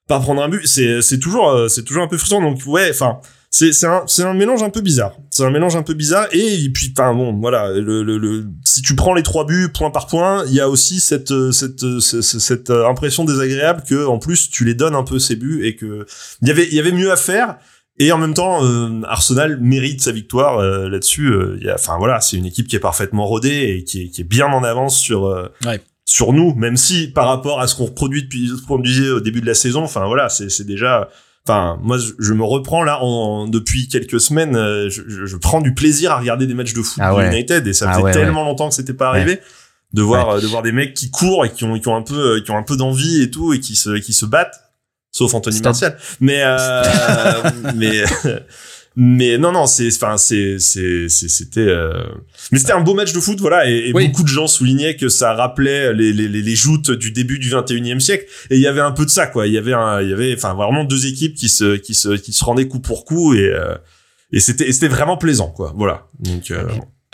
par 0.08 0.22
prendre 0.22 0.42
un 0.42 0.48
but. 0.48 0.66
C'est 0.66 1.02
c'est 1.02 1.18
toujours 1.18 1.68
c'est 1.68 1.84
toujours 1.84 2.04
un 2.04 2.08
peu 2.08 2.16
frustrant. 2.16 2.40
Donc 2.40 2.58
ouais, 2.64 2.88
enfin 2.88 3.20
c'est 3.54 3.72
c'est 3.72 3.86
un 3.86 4.02
c'est 4.08 4.24
un 4.24 4.34
mélange 4.34 4.64
un 4.64 4.70
peu 4.70 4.80
bizarre. 4.80 5.12
C'est 5.30 5.44
un 5.44 5.50
mélange 5.50 5.76
un 5.76 5.84
peu 5.84 5.94
bizarre 5.94 6.26
et, 6.32 6.68
puis 6.70 6.92
enfin 6.92 7.14
bon 7.14 7.32
voilà 7.38 7.70
le, 7.70 8.02
le, 8.02 8.18
le, 8.18 8.46
si 8.64 8.82
tu 8.82 8.96
prends 8.96 9.14
les 9.14 9.22
trois 9.22 9.46
buts 9.46 9.68
point 9.72 9.92
par 9.92 10.08
point, 10.08 10.44
il 10.48 10.54
y 10.54 10.60
a 10.60 10.68
aussi 10.68 10.98
cette 10.98 11.32
cette 11.52 12.00
cette, 12.00 12.40
cette 12.40 12.70
impression 12.70 13.24
désagréable 13.24 13.84
que 13.88 14.06
en 14.06 14.18
plus 14.18 14.50
tu 14.50 14.64
les 14.64 14.74
donnes 14.74 14.96
un 14.96 15.04
peu 15.04 15.20
ces 15.20 15.36
buts 15.36 15.64
et 15.64 15.76
que 15.76 16.04
il 16.42 16.48
y 16.48 16.50
avait 16.50 16.66
il 16.66 16.74
y 16.74 16.80
avait 16.80 16.90
mieux 16.90 17.12
à 17.12 17.16
faire. 17.16 17.58
Et 18.00 18.10
en 18.10 18.18
même 18.18 18.34
temps, 18.34 18.64
euh, 18.64 19.02
Arsenal 19.04 19.60
mérite 19.60 20.00
sa 20.00 20.10
victoire 20.10 20.58
euh, 20.58 20.88
là-dessus. 20.88 21.28
Euh, 21.28 21.60
enfin 21.72 21.96
voilà, 21.96 22.20
c'est 22.20 22.36
une 22.36 22.46
équipe 22.46 22.66
qui 22.66 22.74
est 22.74 22.80
parfaitement 22.80 23.24
rodée 23.24 23.76
et 23.76 23.84
qui 23.84 24.02
est, 24.02 24.08
qui 24.08 24.22
est 24.22 24.28
bien 24.28 24.46
en 24.46 24.64
avance 24.64 24.98
sur 24.98 25.32
ouais. 25.64 25.80
sur 26.04 26.32
nous, 26.32 26.56
même 26.56 26.76
si 26.76 27.06
par 27.06 27.28
rapport 27.28 27.60
à 27.60 27.68
ce 27.68 27.76
qu'on 27.76 27.86
produit 27.86 28.24
depuis 28.24 28.50
produisait 28.66 29.10
au 29.10 29.20
début 29.20 29.42
de 29.42 29.46
la 29.46 29.54
saison, 29.54 29.84
enfin 29.84 30.06
voilà, 30.06 30.28
c'est 30.28 30.50
c'est 30.50 30.66
déjà 30.66 31.08
Enfin, 31.46 31.78
moi, 31.82 31.98
je, 31.98 32.32
me 32.32 32.42
reprends 32.42 32.82
là 32.82 33.02
en, 33.02 33.46
depuis 33.46 33.88
quelques 33.88 34.20
semaines. 34.20 34.56
Euh, 34.56 34.88
je, 34.88 35.26
je, 35.26 35.36
prends 35.36 35.60
du 35.60 35.74
plaisir 35.74 36.10
à 36.12 36.18
regarder 36.18 36.46
des 36.46 36.54
matchs 36.54 36.72
de 36.72 36.82
foot 36.82 37.02
ah 37.02 37.14
United 37.26 37.66
et 37.66 37.72
ça 37.74 37.90
ah 37.90 38.00
fait 38.00 38.12
tellement 38.12 38.44
longtemps 38.44 38.70
que 38.70 38.74
c'était 38.74 38.94
pas 38.94 39.08
arrivé 39.08 39.40
de 39.94 40.02
voir 40.02 40.28
euh, 40.28 40.40
de 40.40 40.46
voir 40.46 40.62
des 40.62 40.72
mecs 40.72 40.92
qui 40.92 41.10
courent 41.10 41.46
et 41.46 41.50
qui 41.50 41.64
ont 41.64 41.78
qui 41.78 41.88
ont 41.88 41.96
un 41.96 42.02
peu 42.02 42.36
euh, 42.36 42.40
qui 42.40 42.50
ont 42.50 42.58
un 42.58 42.62
peu 42.62 42.76
d'envie 42.76 43.22
et 43.22 43.30
tout 43.30 43.54
et 43.54 43.60
qui 43.60 43.76
se 43.76 43.98
qui 43.98 44.12
se 44.12 44.26
battent, 44.26 44.60
sauf 45.12 45.32
Anthony 45.34 45.60
Martial. 45.62 45.96
Mais 46.20 46.42
euh, 46.42 46.82
mais 47.74 48.02
mais 48.96 49.38
non 49.38 49.50
non 49.50 49.66
c'est 49.66 49.88
enfin 49.88 50.16
c'est 50.16 50.58
c'est 50.60 51.08
c'était 51.08 51.60
euh... 51.60 52.04
mais 52.52 52.58
c'était 52.58 52.72
un 52.72 52.80
beau 52.80 52.94
match 52.94 53.12
de 53.12 53.18
foot 53.18 53.40
voilà 53.40 53.68
et, 53.68 53.92
beaucoup 53.92 54.22
de 54.22 54.28
gens 54.28 54.46
soulignaient 54.46 54.96
que 54.96 55.08
ça 55.08 55.34
rappelait 55.34 55.92
les, 55.92 56.12
les, 56.12 56.28
les 56.28 56.54
joutes 56.54 56.92
du 56.92 57.10
début 57.10 57.40
du 57.40 57.50
21e 57.50 57.98
siècle 57.98 58.26
et 58.50 58.56
il 58.56 58.60
y 58.60 58.68
avait 58.68 58.80
un 58.80 58.92
peu 58.92 59.04
de 59.04 59.10
ça 59.10 59.26
quoi. 59.26 59.48
Il 59.48 59.52
y 59.52 59.58
avait 59.58 59.72
un, 59.72 60.00
il 60.00 60.10
y 60.10 60.12
avait 60.12 60.32
enfin 60.34 60.54
vraiment 60.54 60.84
deux 60.84 61.06
équipes 61.06 61.34
qui 61.34 61.48
se 61.48 61.76
qui 61.76 61.94
se 61.94 62.10
qui 62.10 62.32
se 62.32 62.44
rendaient 62.44 62.68
coup 62.68 62.78
pour 62.78 63.04
coup 63.04 63.34
et 63.34 63.48
euh, 63.48 63.74
et 64.30 64.38
c'était 64.38 64.70
c'était 64.70 64.88
vraiment 64.88 65.16
plaisant 65.16 65.48
quoi 65.48 65.72
voilà. 65.76 66.06
Donc 66.20 66.52
euh, 66.52 66.64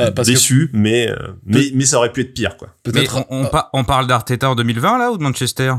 euh 0.02 0.10
déçu 0.24 0.70
mais 0.74 1.10
mais 1.46 1.70
mais 1.74 1.86
ça 1.86 1.96
aurait 1.96 2.12
pu 2.12 2.20
être 2.20 2.34
pire 2.34 2.58
quoi. 2.58 2.68
peut-être 2.82 3.24
on, 3.30 3.44
on, 3.44 3.50
on 3.72 3.84
parle 3.84 4.06
d'Arteta 4.06 4.50
en 4.50 4.54
2020 4.54 4.98
là 4.98 5.12
ou 5.12 5.18
de 5.18 5.22
Manchester? 5.22 5.72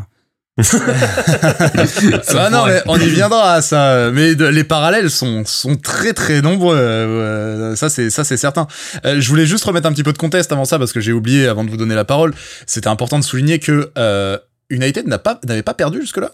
Ah 0.57 2.49
non, 2.51 2.65
mais 2.65 2.81
on 2.87 2.99
y 2.99 3.07
viendra 3.07 3.53
à 3.53 3.61
ça. 3.61 4.11
Mais 4.11 4.33
les 4.33 4.63
parallèles 4.63 5.09
sont, 5.09 5.45
sont 5.45 5.75
très 5.75 6.13
très 6.13 6.41
nombreux. 6.41 6.75
Euh, 6.77 7.75
ça 7.75 7.89
c'est 7.89 8.09
ça 8.09 8.23
c'est 8.23 8.37
certain. 8.37 8.67
Euh, 9.05 9.21
je 9.21 9.29
voulais 9.29 9.45
juste 9.45 9.63
remettre 9.63 9.87
un 9.87 9.93
petit 9.93 10.03
peu 10.03 10.13
de 10.13 10.17
contexte 10.17 10.51
avant 10.51 10.65
ça 10.65 10.77
parce 10.77 10.91
que 10.91 10.99
j'ai 10.99 11.13
oublié 11.13 11.47
avant 11.47 11.63
de 11.63 11.69
vous 11.69 11.77
donner 11.77 11.95
la 11.95 12.05
parole. 12.05 12.33
C'était 12.67 12.89
important 12.89 13.17
de 13.17 13.23
souligner 13.23 13.59
que 13.59 13.91
euh, 13.97 14.37
United 14.69 15.07
n'a 15.07 15.19
pas 15.19 15.39
n'avait 15.45 15.63
pas 15.63 15.73
perdu 15.73 16.01
jusque 16.01 16.17
là. 16.17 16.31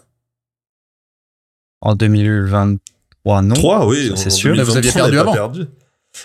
En 1.80 1.94
2023 1.94 3.42
non. 3.42 3.54
3 3.54 3.86
oui, 3.86 4.12
c'est 4.16 4.30
sûr. 4.30 4.52
vous 4.64 4.76
aviez 4.76 4.92
perdu 4.92 5.18
avant. 5.18 5.52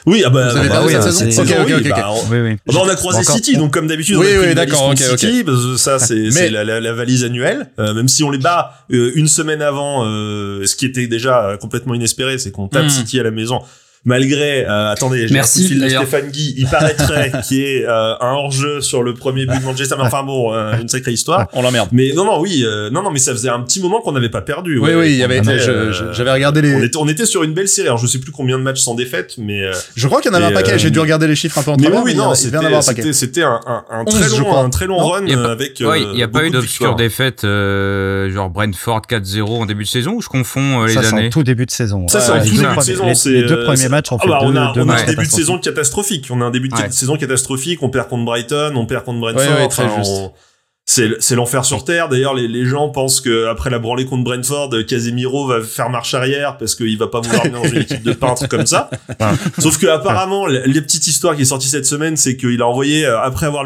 Oui, 0.06 0.24
ah 0.26 0.30
bah, 0.30 0.54
bah, 0.54 0.84
oui, 0.86 0.94
cette. 0.94 1.48
Bah, 1.48 2.12
on, 2.12 2.32
oui, 2.32 2.40
oui. 2.42 2.58
Bah, 2.66 2.74
on 2.82 2.90
a 2.90 2.96
croisé 2.96 3.24
City, 3.24 3.58
donc 3.58 3.74
comme 3.74 3.88
d'habitude, 3.88 4.18
oui, 4.18 4.28
oui, 4.40 4.56
d'accord, 4.56 4.94
City, 4.98 5.44
parce 5.44 5.66
que 5.66 5.78
ça, 5.78 6.00
c'est 6.00 6.30
Mais... 6.34 6.50
la, 6.50 6.64
la, 6.64 6.80
la, 6.80 6.94
valise 6.94 7.24
annuelle. 7.24 7.72
Euh, 7.80 7.94
même 7.94 8.08
si 8.08 8.24
on 8.24 8.32
les 8.32 8.38
bat 8.38 8.86
euh, 8.92 9.12
une 9.16 9.28
semaine 9.28 9.62
avant, 9.62 10.06
euh, 10.06 10.66
ce 10.66 10.76
qui 10.76 10.86
était 10.86 11.08
déjà 11.08 11.58
complètement 11.60 11.94
inespéré, 11.94 12.38
c'est 12.38 12.52
qu'on 12.52 12.68
tape 12.68 12.86
mm. 12.86 12.90
City 12.90 13.20
à 13.20 13.24
la 13.24 13.32
maison 13.32 13.62
malgré 14.06 14.66
euh, 14.66 14.92
attendez 14.92 15.28
merci 15.32 15.76
de 15.76 15.88
Stéphane 15.88 16.30
Guy. 16.30 16.56
Il 16.58 16.68
paraîtrait 16.68 17.32
qu'il 17.48 17.58
y 17.58 17.64
ait 17.64 17.86
euh, 17.86 18.16
un 18.20 18.34
hors-jeu 18.34 18.82
sur 18.82 19.02
le 19.02 19.14
premier 19.14 19.46
but 19.46 19.60
de 19.60 19.64
Manchester 19.64 19.96
mais 19.98 20.04
enfin 20.04 20.24
bon 20.24 20.54
euh, 20.54 20.80
une 20.82 20.90
sacrée 20.90 21.14
histoire. 21.14 21.48
On 21.54 21.62
l'emmerde. 21.62 21.90
Mais 21.92 22.12
non 22.14 22.26
non 22.26 22.40
oui 22.42 22.64
euh, 22.66 22.90
non 22.90 23.02
non 23.04 23.12
mais 23.12 23.20
ça 23.20 23.32
faisait 23.32 23.50
un 23.50 23.62
petit 23.62 23.82
moment 23.82 24.02
qu'on 24.02 24.12
n'avait 24.12 24.30
pas 24.30 24.42
perdu 24.42 24.78
oui 24.78 24.92
oui 24.94 25.12
il 25.12 25.18
y 25.18 25.24
avait 25.24 25.42
j'avais 25.44 26.32
regardé 26.32 26.62
les 26.62 26.76
on 26.76 26.84
était, 26.84 26.98
on 26.98 27.08
était 27.08 27.26
sur 27.26 27.44
une 27.44 27.54
belle 27.54 27.68
série. 27.68 27.88
Alors 27.88 27.98
je 27.98 28.08
sais 28.08 28.20
plus 28.20 28.32
combien 28.32 28.58
de 28.58 28.64
matchs 28.64 28.82
sans 28.82 28.96
défaite 28.96 29.36
mais 29.38 29.62
je 29.96 30.08
crois 30.08 30.22
qu'il 30.22 30.32
y 30.32 30.34
en 30.34 30.38
avait 30.38 30.48
un 30.48 30.52
paquet. 30.52 30.78
j'ai 30.78 30.92
dû 30.92 31.00
regarder 31.00 31.28
les 31.28 31.36
chiffres 31.36 31.58
un 31.58 31.64
peu 31.64 31.72
en 31.72 31.78
mais 31.78 31.88
oui, 31.88 32.02
oui 32.04 32.16
non 32.16 32.34
c'était 32.36 33.14
c'était 33.14 33.44
un, 33.44 33.60
un, 33.66 33.84
un, 33.90 34.06
très 34.06 34.28
long 34.30 34.58
un 34.58 34.70
très 34.70 34.88
long 34.88 34.98
run 34.98 35.28
avec 35.28 35.80
il 35.80 36.12
n'y 36.16 36.24
a 36.24 36.28
pas 36.28 36.46
eu 36.46 36.50
d'obscure 36.50 36.96
défaite 36.96 37.44
genre 37.44 38.50
Brentford 38.50 39.04
4-0 39.10 39.44
en 39.44 39.66
début 39.66 39.84
de 39.84 39.90
saison 39.90 40.14
ou 40.16 40.22
je 40.22 40.28
confonds 40.28 40.84
les 40.84 40.98
années. 40.98 41.30
tout 41.30 41.44
début 41.44 41.66
de 41.66 41.72
saison. 41.72 42.08
Ça 42.10 42.20
c'est 42.20 42.50
tout 42.50 42.56
début 42.58 42.76
de 42.76 42.82
saison 42.82 43.32
les 43.32 43.44
deux 43.44 43.64
premiers 43.64 43.93
matchs 43.94 44.12
en 44.12 44.18
fait 44.18 44.30
on 44.30 44.56
a 44.56 44.72
un 44.72 45.06
début 45.06 45.26
de 45.26 45.32
saison 45.32 45.60
catastrophique. 45.60 46.28
On 46.32 46.42
a 46.42 46.46
un 46.46 46.52
début 46.52 46.70
de 46.70 46.76
saison 46.90 47.16
catastrophique. 47.16 47.82
On 47.84 47.90
perd 47.90 48.10
contre 48.10 48.26
Brighton, 48.26 48.74
on 48.76 48.86
perd 48.86 49.06
contre 49.06 49.20
Brentford 49.20 50.34
c'est 50.86 51.36
l'enfer 51.36 51.66
sur 51.66 51.86
terre. 51.86 52.10
D'ailleurs, 52.10 52.34
les, 52.34 52.48
les, 52.48 52.66
gens 52.66 52.90
pensent 52.90 53.22
que 53.22 53.48
après 53.48 53.70
la 53.70 53.80
branlée 53.80 54.06
contre 54.06 54.24
Brentford, 54.24 54.70
Casemiro 54.88 55.48
va 55.48 55.62
faire 55.62 55.90
marche 55.90 56.14
arrière 56.14 56.58
parce 56.58 56.76
qu'il 56.76 56.98
va 56.98 57.08
pas 57.08 57.22
vouloir 57.22 57.44
venir 57.46 57.62
dans 57.62 57.68
une 57.68 57.82
équipe 57.82 58.04
de 58.04 58.14
peintres 58.14 58.48
comme 58.48 58.66
ça. 58.66 58.90
Sauf 59.60 59.78
que 59.78 59.88
apparemment, 59.88 60.46
les 60.46 60.82
petites 60.82 61.08
histoires 61.08 61.36
qui 61.36 61.44
est 61.44 61.46
sortie 61.46 61.70
cette 61.70 61.86
semaine, 61.86 62.18
c'est 62.18 62.36
qu'il 62.36 62.62
a 62.62 62.68
envoyé 62.68 63.06
euh, 63.06 63.20
après 63.22 63.46
avoir 63.46 63.66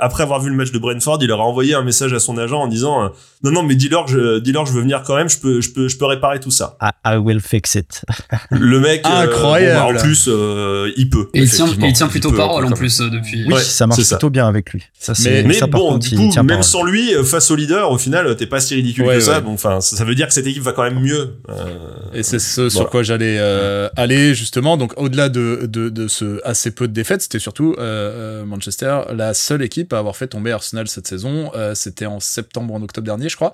après 0.00 0.22
avoir 0.22 0.40
vu 0.40 0.50
le 0.50 0.56
match 0.56 0.70
de 0.70 0.78
Brentford, 0.78 1.18
il 1.22 1.28
leur 1.28 1.40
a 1.40 1.44
envoyé 1.44 1.74
un 1.74 1.82
message 1.82 2.12
à 2.12 2.20
son 2.20 2.36
agent 2.38 2.60
en 2.60 2.68
disant 2.68 3.04
euh, 3.04 3.08
non 3.42 3.52
non 3.52 3.62
mais 3.62 3.74
dis-leur 3.74 4.04
que 4.04 4.10
je 4.10 4.38
dis-leur 4.38 4.66
je 4.66 4.72
veux 4.72 4.82
venir 4.82 5.02
quand 5.04 5.16
même, 5.16 5.28
je 5.28 5.38
peux 5.38 5.60
je 5.60 5.70
peux 5.70 5.88
je 5.88 5.96
peux 5.96 6.06
réparer 6.06 6.40
tout 6.40 6.50
ça. 6.50 6.76
I, 7.04 7.16
will 7.16 7.40
fix 7.40 7.74
it. 7.74 8.04
le 8.50 8.80
mec 8.80 9.06
euh, 9.06 9.22
incroyable. 9.22 9.94
Bah, 9.94 10.00
en 10.00 10.02
plus 10.02 10.26
il 10.26 11.10
peut. 11.10 11.28
Et 11.34 11.42
il 11.42 11.50
tient, 11.50 11.66
il 11.80 11.92
tient 11.92 12.08
plutôt 12.08 12.32
parole 12.32 12.66
en 12.66 12.70
plus 12.70 12.98
depuis. 12.98 13.46
Oui, 13.46 13.60
ça 13.60 13.86
marche 13.86 14.06
plutôt 14.06 14.30
bien 14.30 14.46
avec 14.46 14.72
lui. 14.72 14.84
Ça, 14.98 15.12
mais, 15.24 15.42
mais 15.42 15.60
bon, 15.68 15.98
du 15.98 16.16
coup, 16.16 16.30
même 16.50 16.62
sans 16.62 16.82
lui, 16.82 17.12
face 17.24 17.50
au 17.50 17.56
leader, 17.56 17.90
au 17.90 17.98
final, 17.98 18.36
t'es 18.36 18.46
pas 18.46 18.60
si 18.60 18.74
ridicule 18.74 19.06
que 19.06 19.20
ça. 19.20 19.40
Donc, 19.40 19.54
enfin, 19.54 19.80
ça 19.80 20.04
veut 20.04 20.14
dire 20.14 20.28
que 20.28 20.34
cette 20.34 20.46
équipe 20.46 20.62
va 20.62 20.72
quand 20.72 20.82
même 20.82 21.00
mieux. 21.00 21.36
Et 22.14 22.22
c'est 22.22 22.38
ce 22.38 22.68
sur 22.68 22.90
quoi 22.90 23.02
j'allais 23.02 23.38
aller 23.96 24.34
justement. 24.34 24.76
Donc, 24.76 24.92
au-delà 24.96 25.28
de, 25.28 25.66
de, 25.66 25.88
de, 25.88 26.08
ce 26.08 26.40
assez 26.44 26.70
peu 26.70 26.88
de 26.88 26.92
défaites, 26.92 27.22
c'était 27.22 27.38
surtout 27.38 27.76
Manchester, 28.46 29.00
la 29.14 29.34
seule 29.34 29.62
équipe 29.62 29.92
à 29.92 29.98
avoir 29.98 30.16
fait 30.16 30.28
tomber 30.28 30.52
Arsenal 30.52 30.88
cette 30.88 31.06
saison. 31.06 31.50
c'était 31.74 32.06
en 32.06 32.20
septembre, 32.20 32.74
en 32.74 32.82
octobre 32.82 33.04
dernier, 33.06 33.28
je 33.28 33.36
crois. 33.36 33.52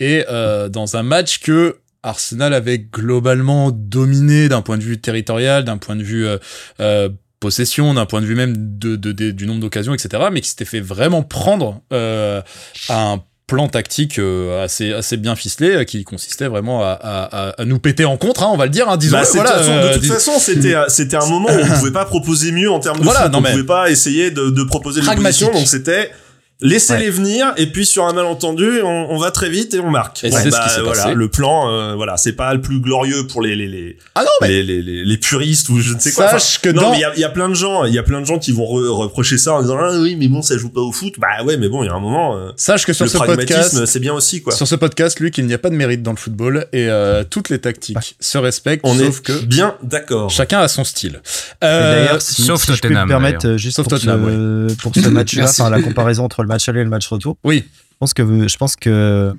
Et 0.00 0.24
dans 0.70 0.96
un 0.96 1.02
match 1.02 1.40
que 1.40 1.76
Arsenal 2.02 2.54
avait 2.54 2.78
globalement 2.78 3.70
dominé 3.72 4.48
d'un 4.48 4.62
point 4.62 4.78
de 4.78 4.82
vue 4.82 5.00
territorial, 5.00 5.64
d'un 5.64 5.78
point 5.78 5.96
de 5.96 6.02
vue 6.02 6.26
euh, 6.26 6.38
euh, 6.80 7.08
possession, 7.40 7.94
d'un 7.94 8.06
point 8.06 8.20
de 8.20 8.26
vue 8.26 8.34
même 8.34 8.54
de, 8.56 8.96
du 8.96 9.46
nombre 9.46 9.60
d'occasions, 9.60 9.94
etc., 9.94 10.24
mais 10.32 10.40
qui 10.40 10.50
s'était 10.50 10.64
fait 10.64 10.80
vraiment 10.80 11.22
prendre 11.22 11.80
euh, 11.92 12.42
à 12.88 13.12
un 13.12 13.22
plan 13.46 13.66
tactique 13.66 14.20
assez 14.62 14.92
assez 14.92 15.16
bien 15.16 15.34
ficelé 15.34 15.86
qui 15.86 16.04
consistait 16.04 16.48
vraiment 16.48 16.82
à, 16.84 17.54
nous 17.64 17.78
péter 17.78 18.04
en 18.04 18.18
contre 18.18 18.42
hein, 18.42 18.50
on 18.52 18.58
va 18.58 18.66
le 18.66 18.70
dire 18.70 18.90
hein, 18.90 18.98
disons 18.98 19.16
bah, 19.16 19.22
de 19.24 19.94
toute 19.94 20.04
façon 20.04 20.32
c'était 20.38 20.74
c'était 20.88 21.16
un 21.16 21.24
moment 21.24 21.48
où 21.48 21.58
on 21.58 21.78
pouvait 21.78 21.90
pas 21.90 22.04
proposer 22.04 22.52
mieux 22.52 22.70
en 22.70 22.78
termes 22.78 22.98
de 22.98 23.04
voilà, 23.04 23.22
foot, 23.22 23.34
on 23.34 23.42
pouvait 23.42 23.64
pas 23.64 23.90
essayer 23.90 24.30
de, 24.30 24.50
de 24.50 24.62
proposer 24.64 25.00
l'opposition 25.00 25.50
donc 25.50 25.66
c'était 25.66 26.10
Laissez-les 26.60 27.10
venir 27.10 27.52
et 27.56 27.66
puis 27.66 27.86
sur 27.86 28.04
un 28.06 28.12
malentendu, 28.12 28.82
on, 28.82 29.10
on, 29.10 29.18
va 29.18 29.30
très 29.30 29.48
vite 29.48 29.74
et 29.74 29.78
on 29.78 29.90
marque. 29.90 30.24
Et 30.24 30.30
c'est 30.32 30.38
ce 30.38 30.44
qui 30.46 30.50
bah, 30.50 30.82
voilà, 30.82 31.14
le 31.14 31.28
plan, 31.28 31.70
euh, 31.70 31.94
voilà, 31.94 32.16
c'est 32.16 32.32
pas 32.32 32.52
le 32.52 32.60
plus 32.60 32.80
glorieux 32.80 33.28
pour 33.28 33.42
les 33.42 33.54
les 33.54 33.68
les, 33.68 33.96
ah 34.16 34.22
non, 34.22 34.30
mais... 34.40 34.48
les, 34.48 34.82
les, 34.82 35.04
les, 35.04 35.16
puristes 35.18 35.68
ou 35.68 35.78
je 35.78 35.94
ne 35.94 36.00
sais 36.00 36.10
quoi. 36.10 36.28
Sache 36.30 36.60
que 36.60 36.70
non, 36.70 36.82
dans... 36.82 36.90
mais 36.90 36.96
il 36.96 37.00
y 37.02 37.04
a, 37.04 37.16
y 37.16 37.22
a, 37.22 37.28
plein 37.28 37.48
de 37.48 37.54
gens, 37.54 37.84
il 37.84 37.94
y 37.94 37.98
a 37.98 38.02
plein 38.02 38.20
de 38.20 38.26
gens 38.26 38.40
qui 38.40 38.50
vont 38.50 38.66
reprocher 38.66 39.38
ça 39.38 39.54
en 39.54 39.62
disant 39.62 39.76
ah 39.80 40.00
oui, 40.00 40.16
mais 40.16 40.26
bon, 40.26 40.42
ça 40.42 40.58
joue 40.58 40.70
pas 40.70 40.80
au 40.80 40.90
foot. 40.90 41.14
Bah 41.18 41.44
ouais, 41.44 41.56
mais 41.58 41.68
bon, 41.68 41.84
il 41.84 41.86
y 41.86 41.90
a 41.90 41.94
un 41.94 42.00
moment. 42.00 42.36
Euh, 42.36 42.50
Sache 42.56 42.84
que 42.84 42.92
sur 42.92 43.04
le 43.04 43.10
ce 43.10 43.18
podcast, 43.18 43.86
c'est 43.86 44.00
bien 44.00 44.14
aussi 44.14 44.42
quoi. 44.42 44.52
Sur 44.52 44.66
ce 44.66 44.74
podcast, 44.74 45.20
Luc, 45.20 45.38
il 45.38 45.46
n'y 45.46 45.54
a 45.54 45.58
pas 45.58 45.70
de 45.70 45.76
mérite 45.76 46.02
dans 46.02 46.10
le 46.10 46.16
football 46.16 46.66
et 46.72 46.88
euh, 46.88 47.22
toutes 47.22 47.50
les 47.50 47.60
tactiques 47.60 48.16
se 48.18 48.36
respectent. 48.36 48.84
On 48.84 48.98
sauf 48.98 49.20
est 49.20 49.22
que 49.22 49.44
bien 49.44 49.76
d'accord. 49.84 50.28
Chacun 50.28 50.58
a 50.58 50.66
son 50.66 50.82
style. 50.82 51.22
D'ailleurs, 51.62 52.20
si, 52.20 52.42
sauf 52.42 52.64
si 52.64 52.74
je 52.74 52.80
peux 52.80 52.88
me 52.88 53.06
permettre, 53.06 53.56
juste 53.58 53.80
pour, 53.80 53.96
ce, 53.96 54.74
pour 54.74 54.92
ce 54.92 55.08
match-là, 55.08 55.52
la 55.70 55.82
comparaison 55.82 56.24
entre 56.24 56.42
le 56.42 56.47
match 56.48 56.68
aller 56.68 56.80
et 56.80 56.84
le 56.84 56.90
match 56.90 57.06
retour. 57.06 57.38
Oui. 57.44 57.64
Je 57.90 57.96
pense 57.98 58.14
que, 58.14 58.48
je 58.48 58.56
pense 58.56 58.76
que 58.76 59.34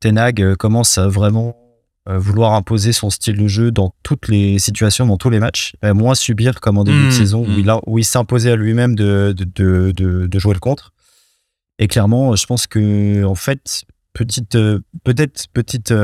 Tenag 0.00 0.42
euh, 0.42 0.56
commence 0.56 0.98
à 0.98 1.06
vraiment 1.06 1.56
euh, 2.08 2.18
vouloir 2.18 2.54
imposer 2.54 2.92
son 2.92 3.10
style 3.10 3.36
de 3.36 3.46
jeu 3.46 3.70
dans 3.70 3.94
toutes 4.02 4.28
les 4.28 4.58
situations, 4.58 5.06
dans 5.06 5.18
tous 5.18 5.30
les 5.30 5.38
matchs, 5.38 5.74
moins 5.84 6.14
subir 6.14 6.60
comme 6.60 6.78
en 6.78 6.84
début 6.84 7.02
de 7.02 7.08
mmh, 7.08 7.12
saison 7.12 7.42
où 7.42 7.46
mmh. 7.46 7.58
il, 7.58 7.72
où 7.86 7.98
il 7.98 8.06
imposé 8.14 8.50
à 8.50 8.56
lui-même 8.56 8.96
de, 8.96 9.34
de, 9.36 9.92
de, 9.92 10.26
de, 10.26 10.38
jouer 10.38 10.54
le 10.54 10.60
contre. 10.60 10.92
Et 11.78 11.86
clairement, 11.86 12.34
je 12.34 12.46
pense 12.46 12.66
que 12.66 13.22
en 13.24 13.34
fait, 13.34 13.84
petite, 14.12 14.54
euh, 14.54 14.80
peut-être 15.04 15.46
petite 15.52 15.94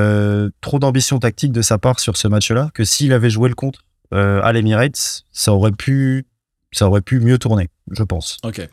trop 0.60 0.78
d'ambition 0.78 1.18
tactique 1.18 1.52
de 1.52 1.62
sa 1.62 1.78
part 1.78 1.98
sur 1.98 2.16
ce 2.16 2.28
match-là, 2.28 2.70
que 2.74 2.84
s'il 2.84 3.12
avait 3.12 3.30
joué 3.30 3.48
le 3.48 3.54
contre 3.54 3.84
à 4.12 4.52
l'Emirates, 4.52 5.24
ça 5.32 5.52
aurait 5.52 5.72
pu, 5.72 6.26
ça 6.70 6.86
aurait 6.86 7.00
pu 7.00 7.18
mieux 7.18 7.38
tourner, 7.38 7.68
je 7.90 8.04
pense. 8.04 8.36
Ok. 8.44 8.68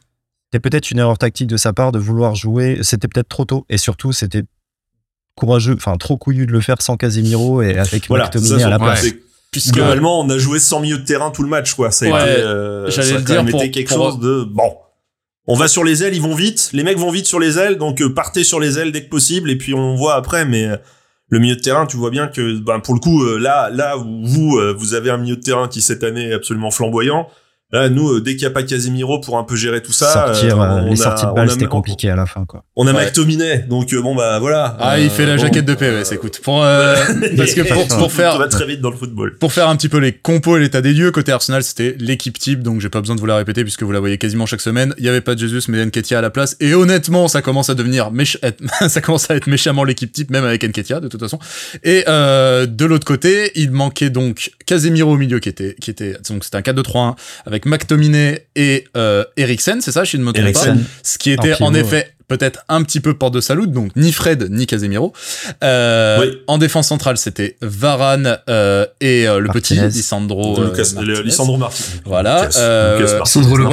C'était 0.53 0.69
peut-être 0.69 0.91
une 0.91 0.99
erreur 0.99 1.17
tactique 1.17 1.47
de 1.47 1.57
sa 1.57 1.73
part 1.73 1.91
de 1.91 1.97
vouloir 1.97 2.35
jouer. 2.35 2.77
C'était 2.83 3.07
peut-être 3.07 3.27
trop 3.27 3.43
tôt. 3.43 3.65
Et 3.69 3.79
surtout, 3.79 4.11
c'était 4.11 4.43
courageux, 5.33 5.73
enfin 5.75 5.97
trop 5.97 6.15
couillu 6.15 6.45
de 6.45 6.51
le 6.51 6.61
faire 6.61 6.79
sans 6.79 6.95
Casemiro 6.95 7.63
et 7.63 7.75
avec 7.75 8.07
voilà, 8.07 8.25
McTominay 8.25 8.61
à 8.61 8.69
la 8.69 8.77
place. 8.77 9.03
Puisque 9.49 9.73
globalement, 9.73 10.19
on 10.19 10.29
a 10.29 10.37
joué 10.37 10.59
sans 10.59 10.79
milieu 10.79 10.99
de 10.99 11.05
terrain 11.05 11.31
tout 11.31 11.41
le 11.41 11.49
match, 11.49 11.73
quoi. 11.73 11.89
Ça 11.89 12.05
a 12.05 12.07
été, 12.07 12.41
euh, 12.41 12.87
j'allais 12.91 13.13
le 13.13 13.21
dire, 13.21 13.43
pour, 13.47 13.61
quelque 13.61 13.89
chose 13.89 14.19
de 14.19 14.43
bon. 14.43 14.75
On 15.47 15.55
va 15.55 15.67
sur 15.67 15.83
les 15.83 16.03
ailes, 16.03 16.13
ils 16.13 16.21
vont 16.21 16.35
vite. 16.35 16.69
Les 16.71 16.83
mecs 16.83 16.99
vont 16.99 17.09
vite 17.09 17.25
sur 17.25 17.39
les 17.39 17.57
ailes, 17.57 17.79
donc 17.79 17.99
euh, 18.03 18.13
partez 18.13 18.43
sur 18.43 18.59
les 18.59 18.77
ailes 18.77 18.91
dès 18.91 19.05
que 19.05 19.09
possible, 19.09 19.49
et 19.49 19.57
puis 19.57 19.73
on 19.73 19.95
voit 19.95 20.13
après. 20.13 20.45
Mais 20.45 20.65
euh, 20.65 20.77
le 21.29 21.39
milieu 21.39 21.55
de 21.55 21.61
terrain, 21.61 21.87
tu 21.87 21.97
vois 21.97 22.11
bien 22.11 22.27
que, 22.27 22.59
ben, 22.59 22.79
pour 22.79 22.93
le 22.93 22.99
coup, 22.99 23.25
là, 23.37 23.71
là 23.71 23.97
où 23.97 24.23
vous, 24.23 24.61
vous 24.77 24.93
avez 24.93 25.09
un 25.09 25.17
milieu 25.17 25.35
de 25.35 25.41
terrain 25.41 25.67
qui 25.67 25.81
cette 25.81 26.03
année 26.03 26.29
est 26.29 26.33
absolument 26.33 26.69
flamboyant. 26.69 27.27
Là, 27.73 27.89
nous, 27.89 28.07
euh, 28.07 28.21
dès 28.21 28.35
qu'il 28.35 28.41
n'y 28.41 28.45
a 28.45 28.51
pas 28.51 28.61
Casemiro 28.61 29.19
pour 29.19 29.39
un 29.39 29.43
peu 29.43 29.55
gérer 29.55 29.81
tout 29.81 29.91
ça, 29.91 30.13
Sortir, 30.13 30.61
euh, 30.61 30.81
les 30.81 30.95
sorties 30.95 31.25
de 31.25 31.31
balles, 31.31 31.49
c'était 31.49 31.65
compliqué 31.65 32.07
à 32.07 32.15
la 32.15 32.27
fin, 32.27 32.45
quoi. 32.45 32.63
On 32.75 32.85
a 32.85 32.93
ouais. 32.93 33.05
McTominay, 33.05 33.65
donc 33.67 33.91
euh, 33.93 34.01
bon 34.01 34.13
bah 34.13 34.37
voilà. 34.37 34.77
Ah, 34.79 34.99
il 34.99 35.09
fait 35.09 35.25
la 35.25 35.37
jaquette 35.37 35.65
de 35.65 35.73
PVS, 35.73 36.11
écoute. 36.11 36.39
Pour 36.43 36.59
parce 37.37 37.53
que 37.55 37.61
pour, 37.73 37.87
pour 37.87 38.11
faire, 38.11 38.37
va 38.37 38.47
très 38.47 38.67
vite 38.67 38.79
dans 38.79 38.91
le 38.91 38.95
football. 38.95 39.37
Pour 39.39 39.51
faire 39.51 39.69
un 39.69 39.75
petit 39.75 39.89
peu 39.89 39.97
les 39.97 40.11
compos 40.13 40.57
et 40.57 40.59
l'état 40.59 40.81
des 40.81 40.93
lieux, 40.93 41.09
côté 41.09 41.31
Arsenal, 41.31 41.63
c'était 41.63 41.95
l'équipe 41.97 42.37
type, 42.37 42.61
donc 42.61 42.79
j'ai 42.79 42.89
pas 42.89 42.99
besoin 42.99 43.15
de 43.15 43.19
vous 43.19 43.25
la 43.25 43.37
répéter 43.37 43.63
puisque 43.63 43.81
vous 43.81 43.91
la 43.91 43.99
voyez 43.99 44.19
quasiment 44.19 44.45
chaque 44.45 44.61
semaine. 44.61 44.93
Il 44.99 45.03
y 45.03 45.09
avait 45.09 45.21
pas 45.21 45.33
de 45.33 45.39
Jesus, 45.39 45.61
mais 45.67 45.83
Nketiah 45.83 46.19
à 46.19 46.21
la 46.21 46.29
place, 46.29 46.55
et 46.59 46.75
honnêtement, 46.75 47.27
ça 47.27 47.41
commence 47.41 47.71
à 47.71 47.73
devenir 47.73 48.11
méch... 48.11 48.37
ça 48.87 49.01
commence 49.01 49.31
à 49.31 49.35
être 49.35 49.47
méchamment 49.47 49.83
l'équipe 49.83 50.11
type, 50.11 50.29
même 50.29 50.45
avec 50.45 50.63
Nketiah 50.63 50.99
de 50.99 51.07
toute 51.07 51.21
façon. 51.21 51.39
Et 51.83 52.03
de 52.05 52.85
l'autre 52.85 53.05
côté, 53.05 53.51
il 53.55 53.71
manquait 53.71 54.11
donc 54.11 54.51
Casemiro 54.67 55.13
au 55.13 55.17
milieu 55.17 55.39
qui 55.39 55.49
était, 55.49 55.75
qui 55.81 55.89
était, 55.89 56.17
donc 56.29 56.43
c'était 56.43 56.57
un 56.57 56.61
4-2-3-1 56.61 57.15
avec 57.47 57.62
McTominay 57.65 58.47
et 58.55 58.85
euh, 58.97 59.23
Eriksen, 59.37 59.81
c'est 59.81 59.91
ça, 59.91 60.03
je 60.03 60.17
ne 60.17 60.23
me 60.23 60.31
trompe 60.31 60.53
pas. 60.53 60.75
Ce 61.03 61.17
qui 61.17 61.31
était 61.31 61.61
en, 61.61 61.73
effet 61.73 62.13
peut-être 62.37 62.63
un 62.67 62.81
petit 62.81 62.99
peu 62.99 63.13
porte 63.13 63.35
de 63.35 63.41
salut, 63.41 63.67
donc 63.67 63.91
ni 63.95 64.11
Fred 64.11 64.47
ni 64.49 64.65
Casemiro. 64.65 65.13
Euh, 65.63 66.33
En 66.47 66.57
défense 66.57 66.87
centrale, 66.87 67.17
c'était 67.17 67.57
Varane 67.61 68.39
euh, 68.49 68.87
et 69.01 69.27
euh, 69.27 69.39
le 69.39 69.49
petit 69.49 69.75
Lisandro 69.75 70.59
euh, 70.59 70.73
Martinez. 70.73 71.21
Lisandro 71.21 71.57
Martinez. 71.57 72.01
Voilà. 72.05 72.49
Lisandro 72.99 73.57
le 73.57 73.65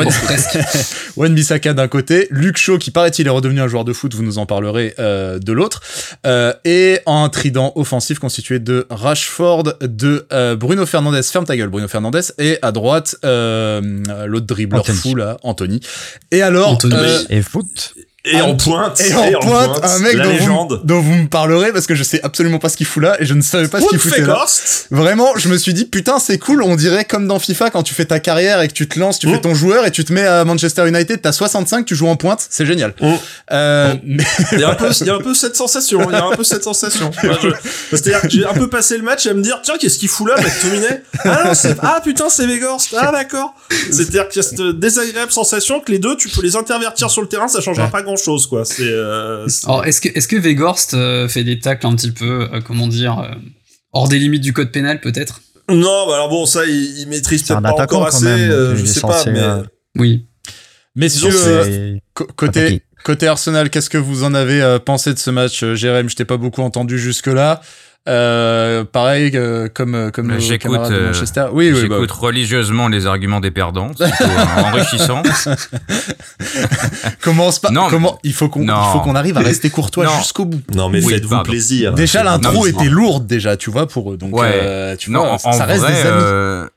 Wan 1.16 1.34
Bissaka 1.34 1.72
d'un 1.72 1.88
côté, 1.88 2.28
Luke 2.30 2.58
Shaw 2.58 2.76
qui 2.76 2.90
paraît-il 2.90 3.26
est 3.26 3.30
redevenu 3.30 3.60
un 3.60 3.68
joueur 3.68 3.84
de 3.84 3.94
foot, 3.94 4.14
vous 4.14 4.22
nous 4.22 4.38
en 4.38 4.44
parlerez 4.44 4.94
de 4.98 5.52
l'autre, 5.52 5.80
et 6.64 7.00
un 7.06 7.28
trident 7.30 7.72
offensif 7.76 8.18
constitué 8.18 8.58
de 8.58 8.86
Rashford, 8.90 9.74
de 9.80 10.26
Bruno 10.54 10.84
Fernandez, 10.84 11.22
ferme 11.22 11.46
ta 11.46 11.56
gueule 11.56 11.70
Bruno 11.70 11.88
Fernandez, 11.88 12.32
et 12.38 12.58
à 12.60 12.72
droite 12.72 13.16
l'autre 13.22 14.46
dribbleur 14.46 14.86
fou 14.86 15.14
là, 15.14 15.38
Anthony. 15.42 15.80
Et 16.30 16.42
alors, 16.42 16.68
Anthony. 16.68 16.94
et 17.30 17.42
foot. 17.42 17.94
Et 18.32 18.40
en 18.40 18.56
pointe, 18.56 19.00
et 19.00 19.14
en, 19.14 19.40
pointe, 19.40 19.80
un 19.82 19.98
mec 19.98 20.16
dont 20.16 20.36
vous, 20.36 20.76
dont 20.84 21.00
vous, 21.00 21.14
me 21.14 21.28
parlerez 21.28 21.72
parce 21.72 21.86
que 21.86 21.94
je 21.94 22.02
sais 22.02 22.20
absolument 22.22 22.58
pas 22.58 22.68
ce 22.68 22.76
qu'il 22.76 22.86
fout 22.86 23.02
là 23.02 23.16
et 23.20 23.26
je 23.26 23.34
ne 23.34 23.40
savais 23.40 23.68
pas 23.68 23.80
ce 23.80 23.86
qu'il 23.88 23.98
foutait 23.98 24.22
là. 24.22 24.44
Vraiment, 24.90 25.36
je 25.36 25.48
me 25.48 25.56
suis 25.56 25.74
dit 25.74 25.84
putain 25.84 26.18
c'est 26.18 26.38
cool, 26.38 26.62
on 26.62 26.76
dirait 26.76 27.04
comme 27.04 27.26
dans 27.26 27.38
FIFA 27.38 27.70
quand 27.70 27.82
tu 27.82 27.94
fais 27.94 28.04
ta 28.04 28.20
carrière 28.20 28.60
et 28.60 28.68
que 28.68 28.72
tu 28.72 28.88
te 28.88 28.98
lances, 28.98 29.18
tu 29.18 29.28
fais 29.28 29.36
mmh. 29.36 29.40
ton 29.40 29.54
joueur 29.54 29.86
et 29.86 29.90
tu 29.90 30.04
te 30.04 30.12
mets 30.12 30.26
à 30.26 30.44
Manchester 30.44 30.88
United, 30.88 31.20
t'as 31.20 31.32
65, 31.32 31.84
tu 31.86 31.94
joues 31.94 32.08
en 32.08 32.16
pointe, 32.16 32.46
c'est 32.48 32.66
génial. 32.66 32.94
Mmh. 33.00 33.12
Euh. 33.52 33.94
Mais 34.04 34.24
il 34.52 34.60
y 34.60 34.64
a 34.64 34.70
un 34.70 34.74
peu, 34.74 34.90
il 35.00 35.06
y 35.06 35.10
a 35.10 35.14
un 35.14 35.20
peu 35.20 35.34
cette 35.34 35.56
sensation, 35.56 36.00
il 36.10 36.12
y 36.12 36.20
a 36.20 36.24
un 36.24 36.36
peu 36.36 36.44
cette 36.44 36.64
sensation. 36.64 37.10
C'est-à-dire 37.90 38.22
que 38.22 38.30
j'ai 38.30 38.46
un 38.46 38.54
peu 38.54 38.68
passé 38.68 38.96
le 38.96 39.02
match 39.02 39.26
à 39.26 39.34
me 39.34 39.42
dire 39.42 39.60
tiens 39.62 39.74
qu'est-ce 39.78 39.98
qu'il 39.98 40.08
fout 40.08 40.28
là, 40.28 40.36
McTominay 40.40 41.02
Ah 41.24 41.42
non 41.46 41.54
c'est 41.54 41.76
ah 41.82 42.00
putain 42.02 42.28
c'est 42.28 42.46
Weghorst, 42.46 42.94
ah 42.98 43.10
d'accord. 43.12 43.54
C'est-à-dire 43.90 44.28
qu'il 44.28 44.42
y 44.42 44.44
a 44.44 44.48
cette 44.48 44.78
désagréable 44.78 45.32
sensation 45.32 45.80
que 45.80 45.90
les 45.92 45.98
deux 45.98 46.16
tu 46.16 46.28
peux 46.28 46.42
les 46.42 46.56
intervertir 46.56 47.10
sur 47.10 47.22
le 47.22 47.28
terrain, 47.28 47.48
ça 47.48 47.60
changera 47.60 47.88
pas 47.88 48.02
grand 48.02 48.16
chose 48.22 48.46
quoi. 48.46 48.64
C'est. 48.64 48.82
Euh, 48.82 49.46
Alors 49.64 49.84
est-ce 49.84 50.00
que 50.00 50.08
est-ce 50.08 50.28
que 50.28 50.36
Vegorst 50.36 50.94
euh, 50.94 51.28
fait 51.28 51.44
des 51.44 51.58
tacles 51.58 51.86
un 51.86 51.94
petit 51.94 52.10
peu 52.10 52.48
euh, 52.52 52.60
comment 52.60 52.86
dire 52.86 53.36
hors 53.92 54.08
des 54.08 54.18
limites 54.18 54.42
du 54.42 54.52
code 54.52 54.70
pénal 54.70 55.00
peut-être? 55.00 55.40
Non, 55.68 56.06
bah 56.06 56.14
alors 56.14 56.28
bon 56.28 56.46
ça 56.46 56.64
il, 56.66 57.06
maîtrise 57.08 57.42
peut-être 57.44 57.62
pas 57.62 57.72
encore 57.72 58.06
assez. 58.06 58.26
je 58.26 58.84
sais 58.84 59.00
pas, 59.00 59.24
mais 59.26 59.42
oui. 59.98 60.26
Messieurs, 60.96 62.00
côté 62.36 62.82
côté 63.04 63.26
Arsenal, 63.26 63.70
qu'est-ce 63.70 63.90
que 63.90 63.98
vous 63.98 64.24
en 64.24 64.34
avez 64.34 64.78
pensé 64.84 65.14
de 65.14 65.18
ce 65.18 65.30
match, 65.30 65.64
Jérém? 65.74 66.08
Je 66.08 66.16
t'ai 66.16 66.24
pas 66.24 66.36
beaucoup 66.36 66.62
entendu 66.62 66.98
jusque 66.98 67.28
là. 67.28 67.60
Euh, 68.08 68.82
pareil 68.84 69.30
euh, 69.34 69.68
comme 69.72 69.94
euh, 69.94 70.10
comme 70.10 70.28
nos 70.28 70.56
camarades 70.56 70.90
de 70.90 70.96
euh, 70.96 71.06
Manchester. 71.08 71.48
Oui, 71.52 71.70
oui, 71.70 71.80
j'écoute 71.82 72.08
bah. 72.08 72.14
religieusement 72.18 72.88
les 72.88 73.06
arguments 73.06 73.40
des 73.40 73.50
perdants, 73.50 73.90
c'est 73.96 74.10
enrichissant. 74.56 75.22
Commence 77.20 77.58
pas. 77.58 77.70
Non, 77.70 77.88
comment 77.90 78.18
il 78.24 78.32
faut 78.32 78.48
qu'on 78.48 78.62
il 78.62 78.92
faut 78.92 79.00
qu'on 79.00 79.14
arrive 79.14 79.36
à 79.36 79.40
rester 79.40 79.68
courtois 79.68 80.06
jusqu'au 80.18 80.46
bout. 80.46 80.62
Non, 80.74 80.88
mais 80.88 81.02
faites-vous 81.02 81.42
plaisir. 81.42 81.92
Déjà 81.92 82.22
l'intro 82.22 82.66
était 82.66 82.88
lourde 82.88 83.26
déjà, 83.26 83.58
tu 83.58 83.70
vois 83.70 83.86
pour 83.86 84.12
eux. 84.12 84.16
Donc 84.16 84.34
ouais. 84.34 84.96
tu 84.96 85.10
vois, 85.12 85.38
ça 85.38 85.64
reste 85.66 85.86
des 85.86 86.06
amis. 86.06 86.68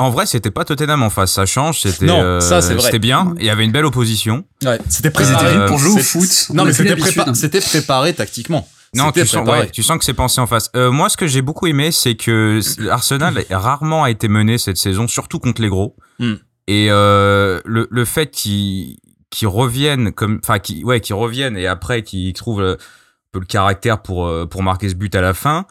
En 0.00 0.10
vrai, 0.10 0.26
c'était 0.26 0.52
pas 0.52 0.64
Tottenham 0.64 1.02
en 1.02 1.10
face, 1.10 1.32
ça 1.32 1.44
change. 1.44 1.80
C'était 1.80 2.06
ça, 2.06 2.62
c'est 2.62 2.74
vrai. 2.74 2.84
C'était 2.84 3.00
bien. 3.00 3.34
Il 3.40 3.44
y 3.44 3.50
avait 3.50 3.64
une 3.64 3.72
belle 3.72 3.84
opposition. 3.84 4.44
Ouais, 4.64 4.78
c'était 4.88 5.10
préparé 5.10 5.66
pour 5.66 5.78
jouer 5.78 6.00
au 6.00 6.04
foot. 6.04 6.50
Non, 6.54 6.64
mais 6.64 6.72
c'était 6.72 6.94
préparé, 6.94 7.34
c'était 7.34 7.60
préparé 7.60 8.14
tactiquement. 8.14 8.68
Non, 8.94 9.12
tu 9.12 9.26
sens, 9.26 9.46
ouais, 9.48 9.70
tu 9.70 9.82
sens 9.82 9.98
que 9.98 10.04
c'est 10.04 10.14
pensé 10.14 10.40
en 10.40 10.46
face. 10.46 10.70
Euh, 10.74 10.90
moi, 10.90 11.08
ce 11.08 11.16
que 11.16 11.26
j'ai 11.26 11.42
beaucoup 11.42 11.66
aimé, 11.66 11.92
c'est 11.92 12.14
que 12.14 12.60
Arsenal 12.88 13.44
rarement 13.50 14.04
a 14.04 14.10
été 14.10 14.28
mené 14.28 14.58
cette 14.58 14.78
saison, 14.78 15.06
surtout 15.06 15.38
contre 15.38 15.60
les 15.60 15.68
gros. 15.68 15.96
Hmm. 16.18 16.34
Et 16.66 16.88
euh, 16.90 17.60
le, 17.64 17.86
le 17.90 18.04
fait 18.04 18.30
qu'ils 18.30 18.96
qu 19.30 19.46
reviennent 19.46 20.12
comme, 20.12 20.40
enfin, 20.42 20.58
qui, 20.58 20.84
ouais, 20.84 21.00
qu'ils 21.00 21.14
reviennent 21.14 21.56
et 21.56 21.66
après 21.66 22.02
qu'ils 22.02 22.32
trouvent 22.32 22.62
un 22.62 22.76
peu 23.32 23.40
le 23.40 23.46
caractère 23.46 24.02
pour 24.02 24.26
euh, 24.26 24.46
pour 24.46 24.62
marquer 24.62 24.88
ce 24.88 24.94
but 24.94 25.14
à 25.14 25.20
la 25.20 25.34
fin. 25.34 25.66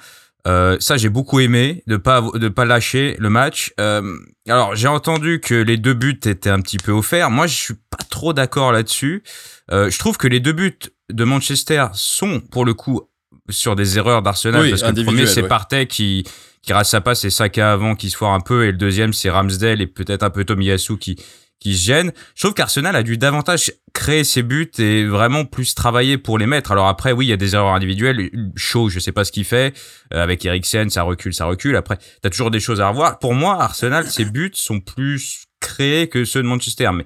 Euh, 0.48 0.78
ça, 0.80 0.96
j'ai 0.96 1.10
beaucoup 1.10 1.42
aimé 1.42 1.84
de 1.88 1.98
pas 1.98 2.22
de 2.34 2.48
pas 2.48 2.64
lâcher 2.64 3.18
le 3.20 3.30
match. 3.30 3.74
Euh, 3.80 4.18
alors, 4.48 4.76
j'ai 4.76 4.88
entendu 4.88 5.42
que 5.42 5.56
les 5.56 5.78
deux 5.78 5.94
buts 5.94 6.20
étaient 6.24 6.50
un 6.50 6.62
petit 6.62 6.78
peu 6.78 6.94
offerts. 6.94 7.30
Moi, 7.30 7.48
je 7.48 7.56
suis 7.56 7.74
pas 7.74 8.04
trop 8.10 8.32
d'accord 8.32 8.72
là-dessus. 8.72 9.24
Euh, 9.72 9.90
je 9.90 10.00
trouve 10.00 10.18
que 10.18 10.28
les 10.28 10.40
deux 10.40 10.54
buts 10.54 10.80
de 11.12 11.24
Manchester 11.24 11.88
sont 11.94 12.40
pour 12.40 12.66
le 12.66 12.74
coup 12.74 13.02
sur 13.50 13.76
des 13.76 13.98
erreurs 13.98 14.22
d'Arsenal 14.22 14.70
parce 14.70 14.84
que 14.84 15.00
le 15.00 15.06
premier 15.06 15.26
c'est 15.26 15.44
Partey 15.44 15.88
qui 15.88 16.26
qui 16.62 16.74
rate 16.74 16.86
sa 16.86 17.02
passe 17.02 17.24
et 17.24 17.30
Saka 17.30 17.72
avant 17.72 17.96
qui 17.96 18.10
se 18.10 18.18
foire 18.18 18.34
un 18.34 18.42
peu 18.42 18.66
et 18.66 18.72
le 18.72 18.78
deuxième 18.78 19.14
c'est 19.14 19.30
Ramsdale 19.30 19.82
et 19.82 19.88
peut-être 19.88 20.24
un 20.24 20.30
peu 20.30 20.44
Tomiyasu 20.44 20.98
qui 20.98 21.18
qui 21.60 21.76
se 21.76 21.86
gêne. 21.86 22.12
Je 22.36 22.44
trouve 22.44 22.54
qu'Arsenal 22.54 22.96
a 22.96 23.04
dû 23.04 23.18
davantage 23.18 23.72
créer 23.94 24.24
ses 24.24 24.44
buts 24.44 24.72
et 24.78 25.06
vraiment 25.06 25.46
plus 25.46 25.74
travailler 25.74 26.18
pour 26.18 26.38
les 26.38 26.46
mettre. 26.46 26.72
Alors 26.72 26.88
après, 26.88 27.12
oui, 27.12 27.26
il 27.26 27.30
y 27.30 27.34
a 27.34 27.38
des 27.38 27.56
erreurs 27.56 27.74
individuelles. 27.74 28.30
Chaud, 28.56 28.90
je 28.90 29.00
sais 29.00 29.12
pas 29.12 29.26
ce 29.26 29.32
qu'il 29.32 29.46
fait. 29.46 29.76
Euh, 30.14 30.22
avec 30.22 30.46
Eriksen, 30.46 30.90
ça 30.90 31.04
recule, 31.04 31.34
ça 31.34 31.46
recule. 31.46 31.76
Après, 31.76 31.98
t'as 32.22 32.30
toujours 32.30 32.52
des 32.52 32.60
choses 32.60 32.80
à 32.80 32.90
revoir. 32.90 33.18
Pour 33.20 33.34
moi, 33.34 33.62
Arsenal, 33.62 34.08
ses 34.08 34.26
buts 34.26 34.52
sont 34.54 34.80
plus 34.80 35.46
créés 35.60 36.10
que 36.10 36.26
ceux 36.26 36.44
de 36.44 36.48
Manchester. 36.48 36.92
Mais 36.94 37.06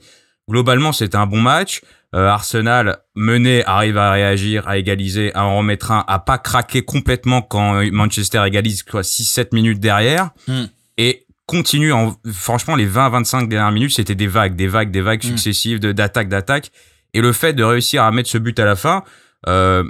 globalement, 0.49 0.91
c'était 0.91 1.15
un 1.15 1.27
bon 1.27 1.39
match. 1.39 1.81
Euh, 2.13 2.27
Arsenal 2.27 2.99
mené 3.15 3.63
arrive 3.65 3.97
à 3.97 4.11
réagir, 4.11 4.67
à 4.67 4.77
égaliser, 4.77 5.33
à 5.33 5.45
en 5.45 5.57
remettre 5.57 5.91
un, 5.91 6.03
à 6.07 6.19
pas 6.19 6.37
craquer 6.37 6.83
complètement 6.83 7.41
quand 7.41 7.81
Manchester 7.91 8.43
égalise 8.45 8.83
quoi 8.83 9.01
6-7 9.01 9.49
minutes 9.53 9.79
derrière. 9.79 10.31
Hmm. 10.47 10.65
Et 10.97 11.25
continue 11.51 11.91
en 11.91 12.15
franchement 12.31 12.75
les 12.77 12.85
20 12.85 13.09
25 13.09 13.49
dernières 13.49 13.71
minutes 13.73 13.93
c'était 13.93 14.15
des 14.15 14.27
vagues 14.27 14.55
des 14.55 14.67
vagues 14.67 14.89
des 14.89 15.01
vagues 15.01 15.23
mm. 15.23 15.27
successives 15.27 15.79
de 15.79 15.91
d'attaque 15.91 16.29
d'attaque 16.29 16.71
et 17.13 17.19
le 17.19 17.33
fait 17.33 17.51
de 17.51 17.63
réussir 17.63 18.03
à 18.03 18.11
mettre 18.11 18.29
ce 18.29 18.37
but 18.37 18.57
à 18.57 18.63
la 18.63 18.77
fin 18.77 19.03
euh, 19.47 19.83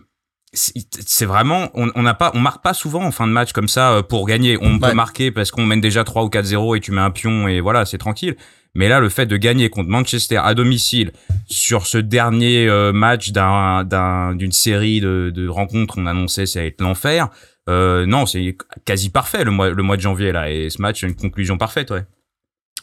c'est 0.53 1.25
vraiment 1.25 1.69
on 1.75 2.01
n'a 2.01 2.13
pas 2.13 2.31
on 2.33 2.39
marque 2.39 2.63
pas 2.63 2.73
souvent 2.73 3.03
en 3.05 3.11
fin 3.11 3.27
de 3.27 3.31
match 3.31 3.53
comme 3.53 3.67
ça 3.67 3.91
euh, 3.91 4.01
pour 4.01 4.25
gagner 4.25 4.57
on 4.59 4.79
peut 4.79 4.93
marquer 4.93 5.31
parce 5.31 5.51
qu'on 5.51 5.65
mène 5.65 5.79
déjà 5.79 6.03
3 6.03 6.23
ou 6.23 6.27
4-0 6.29 6.77
et 6.77 6.79
tu 6.81 6.91
mets 6.91 6.99
un 6.99 7.11
pion 7.11 7.47
et 7.47 7.61
voilà 7.61 7.85
c'est 7.85 7.99
tranquille 7.99 8.35
mais 8.73 8.87
là 8.87 8.99
le 8.99 9.09
fait 9.09 9.25
de 9.25 9.37
gagner 9.37 9.69
contre 9.69 9.89
Manchester 9.89 10.37
à 10.37 10.53
domicile 10.53 11.11
sur 11.47 11.87
ce 11.87 11.97
dernier 11.97 12.67
euh, 12.67 12.93
match 12.93 13.31
d'un 13.31 14.33
d'une 14.35 14.51
série 14.51 15.01
de, 15.01 15.31
de 15.33 15.47
rencontres 15.47 15.95
on 15.97 16.05
annonçait 16.05 16.45
ça 16.45 16.61
va 16.61 16.65
être 16.65 16.81
l'enfer 16.81 17.29
euh, 17.69 18.05
non, 18.05 18.25
c'est 18.25 18.57
quasi 18.85 19.09
parfait 19.09 19.43
le 19.43 19.51
mois, 19.51 19.69
le 19.69 19.83
mois 19.83 19.97
de 19.97 20.01
janvier 20.01 20.31
là. 20.31 20.49
Et 20.49 20.69
ce 20.69 20.81
match, 20.81 21.03
une 21.03 21.15
conclusion 21.15 21.57
parfaite, 21.57 21.91
ouais. 21.91 22.03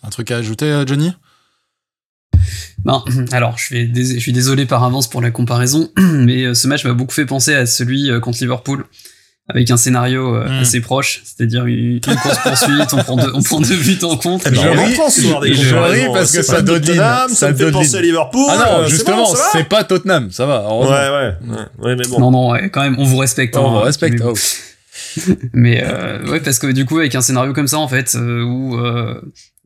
Un 0.02 0.11
truc 0.11 0.30
à 0.30 0.37
ajouter, 0.37 0.66
euh, 0.66 0.87
Johnny? 0.87 1.12
Ben, 2.85 3.02
alors, 3.33 3.59
je 3.59 3.64
suis, 3.64 3.95
je 3.95 4.18
suis 4.18 4.33
désolé 4.33 4.66
par 4.66 4.85
avance 4.85 5.09
pour 5.09 5.21
la 5.21 5.30
comparaison, 5.30 5.90
mais 5.97 6.54
ce 6.54 6.68
match 6.68 6.85
m'a 6.85 6.92
beaucoup 6.92 7.12
fait 7.12 7.26
penser 7.26 7.54
à 7.54 7.66
celui 7.66 8.11
contre 8.21 8.38
Liverpool, 8.40 8.87
avec 9.49 9.71
un 9.71 9.76
scénario 9.76 10.35
hmm. 10.35 10.61
assez 10.61 10.81
proche, 10.81 11.23
c'est-à-dire 11.25 11.67
une, 11.67 12.00
course 12.00 12.38
poursuite, 12.43 12.93
on 12.93 12.99
prend 12.99 13.17
deux, 13.17 13.33
on 13.35 13.43
prend 13.43 13.61
deux 13.61 13.76
buts 13.76 13.99
en 14.02 14.17
compte. 14.17 14.43
Je 14.47 15.75
ris 15.75 16.07
parce 16.12 16.33
que 16.33 16.43
ça 16.43 16.62
donne 16.62 16.85
ça 16.85 17.50
me 17.50 17.57
fait 17.57 17.71
penser 17.71 17.97
à 17.97 18.02
Liverpool. 18.02 18.47
Ah 18.49 18.81
non, 18.83 18.88
justement, 18.88 19.26
c'est 19.52 19.69
pas 19.69 19.85
Tottenham, 19.85 20.31
ça 20.31 20.47
va. 20.47 20.69
Ouais, 20.75 20.87
ouais, 20.87 21.35
ouais, 21.78 21.97
mais 21.97 22.07
bon. 22.09 22.21
Non, 22.21 22.31
non, 22.31 22.55
quand 22.71 22.83
même, 22.83 22.97
on 22.99 23.05
vous 23.05 23.17
respecte. 23.19 23.57
on 23.57 23.71
vous 23.71 23.76
hein, 23.78 23.85
respecte. 23.85 24.23
Oh. 24.25 24.35
mais 25.52 25.83
euh, 25.83 26.26
ouais, 26.26 26.40
parce 26.40 26.59
que 26.59 26.69
du 26.69 26.85
coup, 26.85 26.99
avec 26.99 27.14
un 27.14 27.21
scénario 27.21 27.52
comme 27.52 27.69
ça, 27.69 27.78
en 27.78 27.88
fait, 27.88 28.14
euh, 28.14 28.43
où 28.43 28.78
euh, 28.78 29.21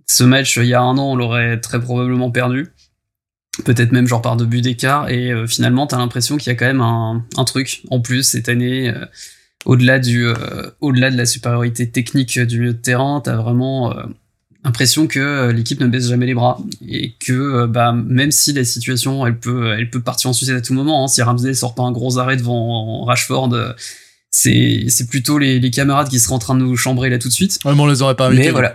ce 0.07 0.25
match, 0.25 0.57
il 0.57 0.67
y 0.67 0.75
a 0.75 0.81
un 0.81 0.99
an, 0.99 1.13
on 1.13 1.17
l'aurait 1.17 1.61
très 1.61 1.81
probablement 1.81 2.31
perdu. 2.31 2.69
Peut-être 3.65 3.93
même 3.93 4.07
genre 4.07 4.23
par 4.23 4.37
deux 4.37 4.47
buts 4.47 4.63
d'écart. 4.63 5.11
Et 5.11 5.31
euh, 5.31 5.47
finalement, 5.47 5.87
t'as 5.87 5.99
l'impression 5.99 6.37
qu'il 6.37 6.51
y 6.51 6.55
a 6.55 6.59
quand 6.59 6.67
même 6.67 6.81
un, 6.81 7.25
un, 7.37 7.45
truc 7.45 7.83
en 7.91 8.01
plus 8.01 8.23
cette 8.23 8.49
année. 8.49 8.93
Euh, 9.67 9.71
au-delà 9.71 9.99
du, 9.99 10.27
au-delà 10.81 11.11
de 11.11 11.17
la 11.17 11.27
supériorité 11.27 11.89
technique 11.91 12.39
du 12.39 12.61
milieu 12.61 12.73
de 12.73 12.79
terrain, 12.79 13.21
t'as 13.23 13.37
vraiment 13.37 13.95
l'impression 14.65 15.07
que 15.07 15.51
l'équipe 15.51 15.81
ne 15.81 15.87
baisse 15.87 16.09
jamais 16.09 16.27
les 16.27 16.35
bras 16.35 16.59
et 16.87 17.15
que 17.19 17.67
bah 17.67 17.93
même 17.93 18.31
si 18.31 18.53
la 18.53 18.65
situation 18.65 19.27
elle 19.27 19.37
peut 19.37 19.75
elle 19.77 19.91
peut 19.91 20.01
partir 20.01 20.31
en 20.31 20.33
sucette 20.33 20.57
à 20.57 20.61
tout 20.61 20.73
moment 20.73 21.03
hein, 21.03 21.09
si 21.09 21.21
Ramsey 21.21 21.53
sort 21.55 21.75
pas 21.75 21.83
un 21.83 21.91
gros 21.91 22.19
arrêt 22.19 22.37
devant 22.37 23.05
Rashford 23.05 23.75
c'est 24.33 24.87
c'est 24.89 25.07
plutôt 25.09 25.39
les, 25.39 25.61
les, 25.61 25.71
camarades 25.71 26.09
qui 26.09 26.19
seraient 26.19 26.35
en 26.35 26.39
train 26.39 26.55
de 26.55 26.61
nous 26.61 26.77
chambrer 26.77 27.11
là 27.11 27.19
tout 27.19 27.29
de 27.29 27.33
suite. 27.33 27.59
Ouais, 27.65 27.75
mais 27.75 27.81
on 27.81 27.87
les 27.87 28.03
aurait 28.03 28.17
pas 28.17 28.27
invités. 28.27 28.47
Mais 28.47 28.51
voilà. 28.51 28.75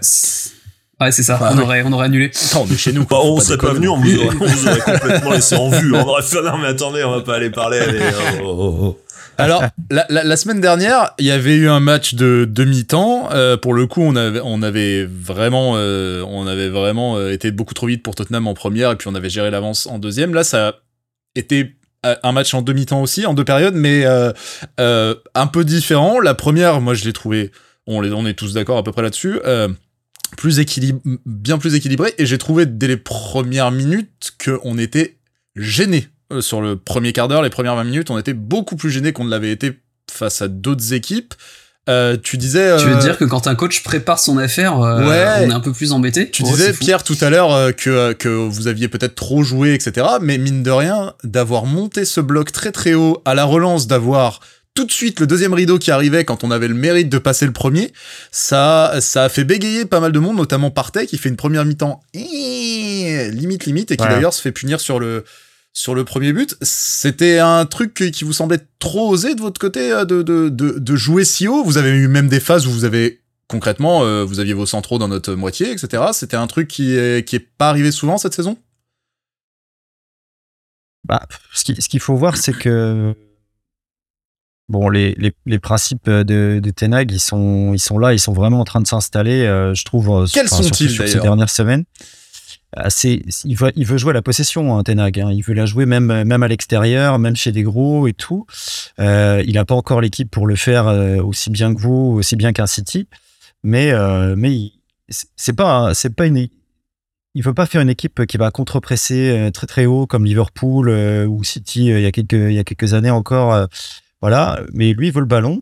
Ouais, 1.01 1.11
c'est 1.11 1.23
ça. 1.23 1.39
on 1.53 1.59
aurait, 1.59 1.83
on 1.83 1.91
aurait 1.91 2.05
annulé. 2.05 2.31
Non, 2.53 2.65
mais 2.69 2.77
chez 2.77 2.93
nous. 2.93 3.05
Bah, 3.05 3.17
on 3.21 3.39
serait 3.39 3.57
pas 3.57 3.73
venu, 3.73 3.87
on 3.87 3.97
vous 3.97 4.17
aurait, 4.17 4.35
on 4.39 4.45
vous 4.45 4.67
aurait 4.67 4.79
complètement 4.79 5.31
laissé 5.31 5.55
en 5.55 5.69
vue. 5.69 5.93
On 5.93 6.07
aurait 6.07 6.21
fait, 6.21 6.41
non, 6.41 6.57
mais 6.59 6.67
attendez, 6.67 7.03
on 7.03 7.11
va 7.11 7.21
pas 7.21 7.35
aller 7.35 7.49
parler. 7.49 7.79
oh, 8.43 8.45
oh, 8.45 8.77
oh. 8.81 8.99
Alors, 9.37 9.63
la, 9.89 10.37
semaine 10.37 10.61
dernière, 10.61 11.11
il 11.19 11.25
y 11.25 11.31
avait 11.31 11.55
eu 11.55 11.69
un 11.69 11.79
match 11.79 12.15
de 12.15 12.47
demi-temps. 12.49 13.29
Euh, 13.31 13.57
pour 13.57 13.73
le 13.73 13.85
coup, 13.85 14.01
on 14.01 14.15
avait, 14.15 15.05
vraiment, 15.05 15.73
euh, 15.75 16.23
euh, 16.25 17.31
été 17.31 17.51
beaucoup 17.51 17.73
trop 17.73 17.87
vite 17.87 18.03
pour 18.03 18.15
Tottenham 18.15 18.47
en 18.47 18.53
première, 18.53 18.91
et 18.91 18.95
puis 18.95 19.07
on 19.07 19.15
avait 19.15 19.29
géré 19.29 19.51
l'avance 19.51 19.87
en 19.87 19.99
deuxième. 19.99 20.33
Là, 20.33 20.43
ça 20.43 20.79
euh, 21.37 22.15
un 22.23 22.31
match 22.31 22.53
en 22.53 22.61
demi-temps 22.61 23.01
aussi, 23.01 23.25
en 23.25 23.33
deux 23.33 23.45
périodes, 23.45 23.75
mais 23.75 24.05
un 24.05 25.47
peu 25.47 25.63
différent. 25.63 26.19
La 26.19 26.33
première, 26.33 26.81
moi, 26.81 26.93
je 26.93 27.05
l'ai 27.05 27.13
trouvé, 27.13 27.51
on, 27.85 28.25
est 28.25 28.33
tous 28.33 28.53
d'accord 28.53 28.77
à 28.77 28.83
peu 28.83 28.91
près 28.91 29.03
là-dessus, 29.03 29.39
bien 31.25 31.57
plus 31.57 31.75
équilibré, 31.75 32.13
et 32.17 32.25
j'ai 32.25 32.37
trouvé 32.37 32.65
dès 32.65 32.87
les 32.87 32.97
premières 32.97 33.71
minutes 33.71 34.31
qu'on 34.43 34.77
était 34.77 35.17
gêné 35.55 36.07
sur 36.39 36.61
le 36.61 36.75
premier 36.75 37.13
quart 37.13 37.27
d'heure, 37.27 37.41
les 37.41 37.49
premières 37.49 37.75
20 37.75 37.83
minutes, 37.83 38.09
on 38.09 38.17
était 38.17 38.33
beaucoup 38.33 38.75
plus 38.75 38.89
gêné 38.89 39.13
qu'on 39.13 39.23
ne 39.23 39.29
l'avait 39.29 39.51
été 39.51 39.79
face 40.11 40.41
à 40.41 40.47
d'autres 40.47 40.93
équipes. 40.93 41.33
Euh, 41.89 42.17
tu 42.21 42.37
disais. 42.37 42.77
Tu 42.77 42.85
veux 42.85 42.97
dire 42.97 43.17
que 43.17 43.23
quand 43.23 43.47
un 43.47 43.55
coach 43.55 43.81
prépare 43.81 44.19
son 44.19 44.37
affaire, 44.37 44.81
euh, 44.81 45.03
on 45.05 45.49
est 45.49 45.53
un 45.53 45.59
peu 45.59 45.71
plus 45.71 45.93
embêté. 45.93 46.29
Tu 46.29 46.43
disais 46.43 46.73
Pierre 46.73 47.03
tout 47.03 47.17
à 47.21 47.29
l'heure 47.29 47.53
euh, 47.53 47.71
que 47.71 48.13
que 48.13 48.27
vous 48.27 48.67
aviez 48.67 48.89
peut-être 48.89 49.15
trop 49.15 49.43
joué, 49.43 49.73
etc. 49.73 50.05
Mais 50.21 50.37
mine 50.37 50.63
de 50.63 50.71
rien, 50.71 51.13
d'avoir 51.23 51.65
monté 51.65 52.03
ce 52.03 52.19
bloc 52.19 52.51
très 52.51 52.71
très 52.71 52.93
haut 52.93 53.21
à 53.23 53.35
la 53.35 53.45
relance, 53.45 53.87
d'avoir 53.87 54.41
tout 54.73 54.83
de 54.83 54.91
suite 54.91 55.19
le 55.21 55.27
deuxième 55.27 55.53
rideau 55.53 55.79
qui 55.79 55.89
arrivait 55.89 56.25
quand 56.25 56.43
on 56.43 56.51
avait 56.51 56.67
le 56.67 56.75
mérite 56.75 57.09
de 57.09 57.17
passer 57.17 57.45
le 57.45 57.53
premier, 57.53 57.93
ça 58.31 58.95
ça 58.99 59.23
a 59.23 59.29
fait 59.29 59.45
bégayer 59.45 59.85
pas 59.85 60.01
mal 60.01 60.11
de 60.11 60.19
monde, 60.19 60.35
notamment 60.35 60.71
Partey 60.71 61.07
qui 61.07 61.17
fait 61.17 61.29
une 61.29 61.37
première 61.37 61.63
mi-temps 61.63 62.01
limite 62.13 63.65
limite 63.65 63.91
et 63.91 63.97
qui 63.97 64.05
d'ailleurs 64.05 64.33
se 64.33 64.41
fait 64.41 64.51
punir 64.51 64.81
sur 64.81 64.99
le 64.99 65.23
sur 65.73 65.95
le 65.95 66.03
premier 66.03 66.33
but. 66.33 66.55
C'était 66.61 67.39
un 67.39 67.65
truc 67.65 67.93
qui 67.93 68.23
vous 68.23 68.33
semblait 68.33 68.65
trop 68.79 69.09
osé 69.09 69.35
de 69.35 69.41
votre 69.41 69.59
côté 69.59 69.91
euh, 69.91 70.05
de, 70.05 70.21
de, 70.21 70.49
de, 70.49 70.95
jouer 70.95 71.23
si 71.23 71.47
haut? 71.47 71.63
Vous 71.63 71.77
avez 71.77 71.91
eu 71.91 72.07
même 72.07 72.29
des 72.29 72.39
phases 72.39 72.67
où 72.67 72.71
vous 72.71 72.85
avez 72.85 73.21
concrètement, 73.47 74.03
euh, 74.03 74.23
vous 74.23 74.39
aviez 74.39 74.53
vos 74.53 74.65
centraux 74.65 74.97
dans 74.97 75.07
notre 75.07 75.33
moitié, 75.33 75.71
etc. 75.71 76.03
C'était 76.13 76.35
un 76.35 76.47
truc 76.47 76.67
qui 76.67 76.95
est, 76.95 77.27
qui 77.27 77.35
est 77.35 77.47
pas 77.57 77.69
arrivé 77.69 77.91
souvent 77.91 78.17
cette 78.17 78.33
saison? 78.33 78.57
Bah, 81.05 81.25
Ce 81.53 81.63
qu'il 81.63 81.99
faut 81.99 82.15
voir, 82.15 82.35
c'est 82.35 82.51
que 82.57 83.15
bon, 84.67 84.89
les, 84.89 85.15
les, 85.17 85.33
les, 85.45 85.59
principes 85.59 86.09
de, 86.09 86.59
de 86.61 86.69
Tenag, 86.71 87.11
ils 87.11 87.19
sont, 87.19 87.73
ils 87.73 87.79
sont 87.79 87.97
là, 87.97 88.13
ils 88.13 88.19
sont 88.19 88.33
vraiment 88.33 88.59
en 88.59 88.65
train 88.65 88.81
de 88.81 88.87
s'installer, 88.87 89.45
euh, 89.45 89.73
je 89.73 89.85
trouve, 89.85 90.27
Quels 90.33 90.49
sont-ils 90.49 90.89
sur 90.89 91.07
ces 91.07 91.19
dernières 91.19 91.49
semaines. 91.49 91.85
Il, 93.03 93.55
veut, 93.55 93.97
jouer 93.97 94.13
la 94.13 94.21
possession, 94.21 94.77
hein, 94.77 94.83
Tenag. 94.83 95.19
Hein. 95.19 95.31
Il 95.31 95.43
veut 95.43 95.53
la 95.53 95.65
jouer 95.65 95.85
même, 95.85 96.23
même 96.23 96.43
à 96.43 96.47
l'extérieur, 96.47 97.19
même 97.19 97.35
chez 97.35 97.51
des 97.51 97.63
gros 97.63 98.07
et 98.07 98.13
tout. 98.13 98.45
Euh, 98.99 99.43
il 99.45 99.53
n'a 99.53 99.65
pas 99.65 99.75
encore 99.75 100.01
l'équipe 100.01 100.29
pour 100.29 100.47
le 100.47 100.55
faire 100.55 100.87
euh, 100.87 101.21
aussi 101.21 101.49
bien 101.49 101.73
que 101.73 101.79
vous, 101.79 102.15
aussi 102.17 102.35
bien 102.35 102.53
qu'un 102.53 102.67
City. 102.67 103.07
Mais, 103.63 103.91
euh, 103.91 104.35
mais 104.37 104.71
c'est 105.35 105.53
pas, 105.53 105.93
c'est 105.93 106.15
pas 106.15 106.25
une. 106.25 106.47
Il 107.33 107.43
veut 107.43 107.53
pas 107.53 107.65
faire 107.65 107.81
une 107.81 107.89
équipe 107.89 108.25
qui 108.25 108.37
va 108.37 108.49
contre-presser 108.51 109.29
euh, 109.29 109.51
très 109.51 109.67
très 109.67 109.85
haut 109.85 110.07
comme 110.07 110.25
Liverpool 110.25 110.89
ou 110.89 111.43
City 111.43 111.87
il 111.87 112.01
y 112.01 112.05
a 112.05 112.11
quelques 112.11 112.33
il 112.33 112.53
y 112.53 112.59
a 112.59 112.63
quelques 112.63 112.93
années 112.93 113.11
encore. 113.11 113.67
voilà, 114.21 114.61
mais 114.73 114.93
lui 114.93 115.07
il 115.07 115.13
veut 115.13 115.19
le 115.19 115.27
ballon. 115.27 115.61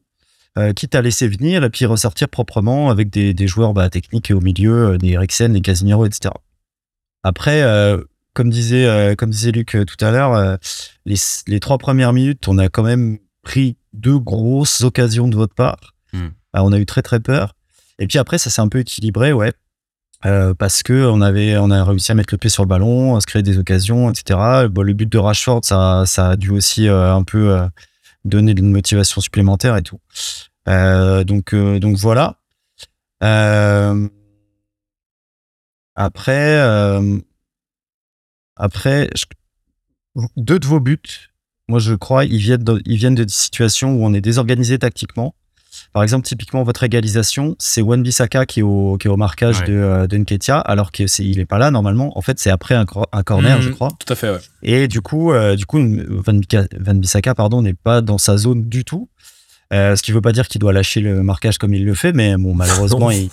quitte 0.75 0.95
à 0.95 1.01
laisser 1.01 1.28
venir 1.28 1.63
et 1.63 1.69
puis 1.69 1.86
ressortir 1.86 2.30
proprement 2.30 2.89
avec 2.89 3.10
des, 3.10 3.34
des 3.34 3.47
joueurs 3.47 3.73
bah, 3.73 3.89
techniques 3.89 4.32
au 4.32 4.39
milieu, 4.39 4.97
des 4.97 5.10
Eriksen, 5.10 5.51
des 5.51 5.62
Casemiro, 5.62 6.06
etc. 6.06 6.32
Après, 7.26 7.64
euh, 7.64 7.98
comme 8.34 8.52
disait 8.52 8.86
euh, 8.86 9.16
comme 9.16 9.32
disait 9.32 9.52
Luc 9.52 9.76
euh, 9.76 9.84
tout 9.84 9.98
à 10.06 10.12
l'heure, 10.12 10.60
les, 11.08 11.16
les, 11.48 11.60
trois 11.60 11.80
premières 11.80 12.14
minutes, 12.14 12.48
on 12.48 12.60
a 12.60 12.70
quand 12.70 12.84
même 12.84 13.18
pris 13.42 13.78
deux 13.94 14.20
grosses 14.20 14.82
occasions 14.82 15.28
de 15.28 15.36
votre 15.36 15.56
part. 15.56 15.96
Hmm. 16.14 16.28
on 16.54 16.72
a 16.72 16.78
eu 16.78 16.86
très 16.86 17.02
très 17.02 17.20
peur. 17.20 17.56
Et 17.98 18.06
puis 18.06 18.20
après, 18.20 18.38
ça 18.38 18.52
s'est 18.52 18.62
un 18.62 18.68
peu 18.68 18.78
équilibré, 18.78 19.34
ouais. 19.34 19.54
parce 20.22 20.84
que 20.84 21.08
on 21.08 21.20
avait, 21.20 21.58
on 21.58 21.72
a 21.72 21.84
réussi 21.84 22.12
à 22.12 22.16
mettre 22.16 22.32
le 22.32 22.38
pied 22.38 22.52
sur 22.52 22.62
le 22.62 22.70
ballon, 22.70 23.16
à 23.16 23.22
se 23.22 23.26
créer 23.26 23.42
des 23.42 23.58
occasions, 23.58 24.12
etc. 24.12 24.68
Bon, 24.70 24.84
le 24.84 24.94
but 24.94 25.12
de 25.12 25.18
Rashford, 25.18 25.62
ça, 25.64 26.04
ça 26.06 26.30
a 26.30 26.36
dû 26.36 26.52
aussi 26.52 26.88
un 26.88 27.24
peu 27.24 27.58
donner 28.24 28.52
une 28.52 28.72
motivation 28.72 29.20
supplémentaire 29.20 29.76
et 29.78 29.82
tout. 29.82 30.00
donc, 30.68 31.56
donc 31.56 31.98
voilà. 31.98 32.38
Après, 35.96 36.60
euh, 36.60 37.18
après, 38.56 39.10
deux 40.38 40.60
de 40.60 40.66
vos 40.68 40.80
buts, 40.80 41.00
moi 41.68 41.80
je 41.80 41.94
crois, 41.94 42.26
ils 42.26 42.38
viennent 42.38 42.64
de, 42.64 42.82
ils 42.86 42.98
viennent 42.98 43.16
de 43.16 43.26
situations 43.28 43.94
où 43.96 44.06
on 44.06 44.14
est 44.14 44.22
désorganisé 44.22 44.78
tactiquement. 44.80 45.36
Par 45.92 46.04
exemple, 46.04 46.26
typiquement, 46.26 46.64
votre 46.64 46.84
égalisation, 46.84 47.56
c'est 47.60 47.82
Wan 47.82 48.02
Bissaka 48.02 48.46
qui 48.46 48.62
est 48.62 48.64
au, 48.64 48.98
qui 48.98 49.08
est 49.08 49.10
au 49.10 49.18
marquage 49.18 49.64
de, 49.66 49.74
euh, 49.74 50.08
de 50.08 50.16
Nketia, 50.18 50.58
alors 50.60 50.92
qu'il 50.94 51.38
n'est 51.38 51.46
pas 51.46 51.58
là 51.58 51.70
normalement. 51.70 52.18
En 52.18 52.22
fait, 52.22 52.40
c'est 52.40 52.50
après 52.50 52.76
un, 52.76 52.86
un 53.12 53.24
corner, 53.24 53.62
je 53.62 53.70
Mhm, 53.70 53.76
crois. 53.76 53.90
Tout 54.00 54.12
à 54.14 54.16
fait, 54.16 54.30
ouais. 54.30 54.40
Et 54.64 54.88
du 54.88 55.02
coup, 55.02 55.34
euh, 55.34 55.56
du 55.58 55.66
coup 55.66 55.80
Van, 55.80 56.94
Bissaka 56.96 57.36
pardon, 57.36 57.62
n'est 57.62 57.74
pas 57.74 58.00
dans 58.02 58.18
sa 58.18 58.38
zone 58.38 58.64
du 58.70 58.86
tout. 58.86 59.10
Euh, 59.76 59.96
ce 59.96 60.02
qui 60.04 60.12
veut 60.12 60.22
pas 60.22 60.32
dire 60.32 60.48
qu'il 60.48 60.60
doit 60.62 60.72
lâcher 60.74 61.02
le 61.02 61.22
marquage 61.24 61.58
comme 61.58 61.74
il 61.74 61.84
le 61.86 61.94
fait, 61.96 62.14
mais 62.14 62.36
bon, 62.38 62.54
malheureusement, 62.54 63.12
il, 63.12 63.30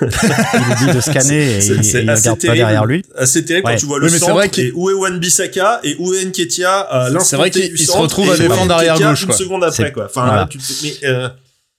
il 0.00 0.06
oublie 0.06 0.94
de 0.94 1.00
scanner 1.00 1.56
et, 1.56 1.60
C'est- 1.60 1.74
il- 1.74 1.84
c'est 1.84 2.00
il 2.00 2.06
ne 2.06 2.14
regarde 2.16 2.40
pas 2.40 2.54
derrière 2.54 2.84
lui. 2.86 3.04
Assez 3.16 3.44
terrible 3.44 3.66
Ouais. 3.66 3.74
quand 3.74 3.80
tu 3.80 3.86
vois 3.86 3.98
le 3.98 4.06
Oui, 4.06 4.12
mais 4.12 4.18
c'est 4.18 4.24
centre 4.26 4.34
vrai 4.36 4.50
et 4.58 4.72
où 4.74 4.90
est 4.90 4.94
Wan 4.94 5.18
Bissaka 5.18 5.80
et 5.84 5.96
où 5.98 6.14
est 6.14 6.24
Nketia 6.24 6.80
à 6.80 7.10
l'instant 7.10 7.20
C'est 7.24 7.36
vrai 7.36 7.50
qu'il- 7.50 7.76
se 7.78 7.90
retrouve 7.92 8.28
et 8.28 8.32
à 8.32 8.36
défendre 8.36 8.72
arrière 8.72 8.94
Nketiah 8.94 9.10
gauche, 9.10 9.20
une 9.22 9.26
quoi. 9.28 9.36
seconde 9.36 9.64
après 9.64 9.84
C'est- 9.84 9.92
quoi. 9.92 10.04
Enfin 10.06 10.24
voilà. 10.26 10.40
là, 10.42 10.48
tu 10.50 10.58
mais 10.82 10.94
euh, 11.08 11.28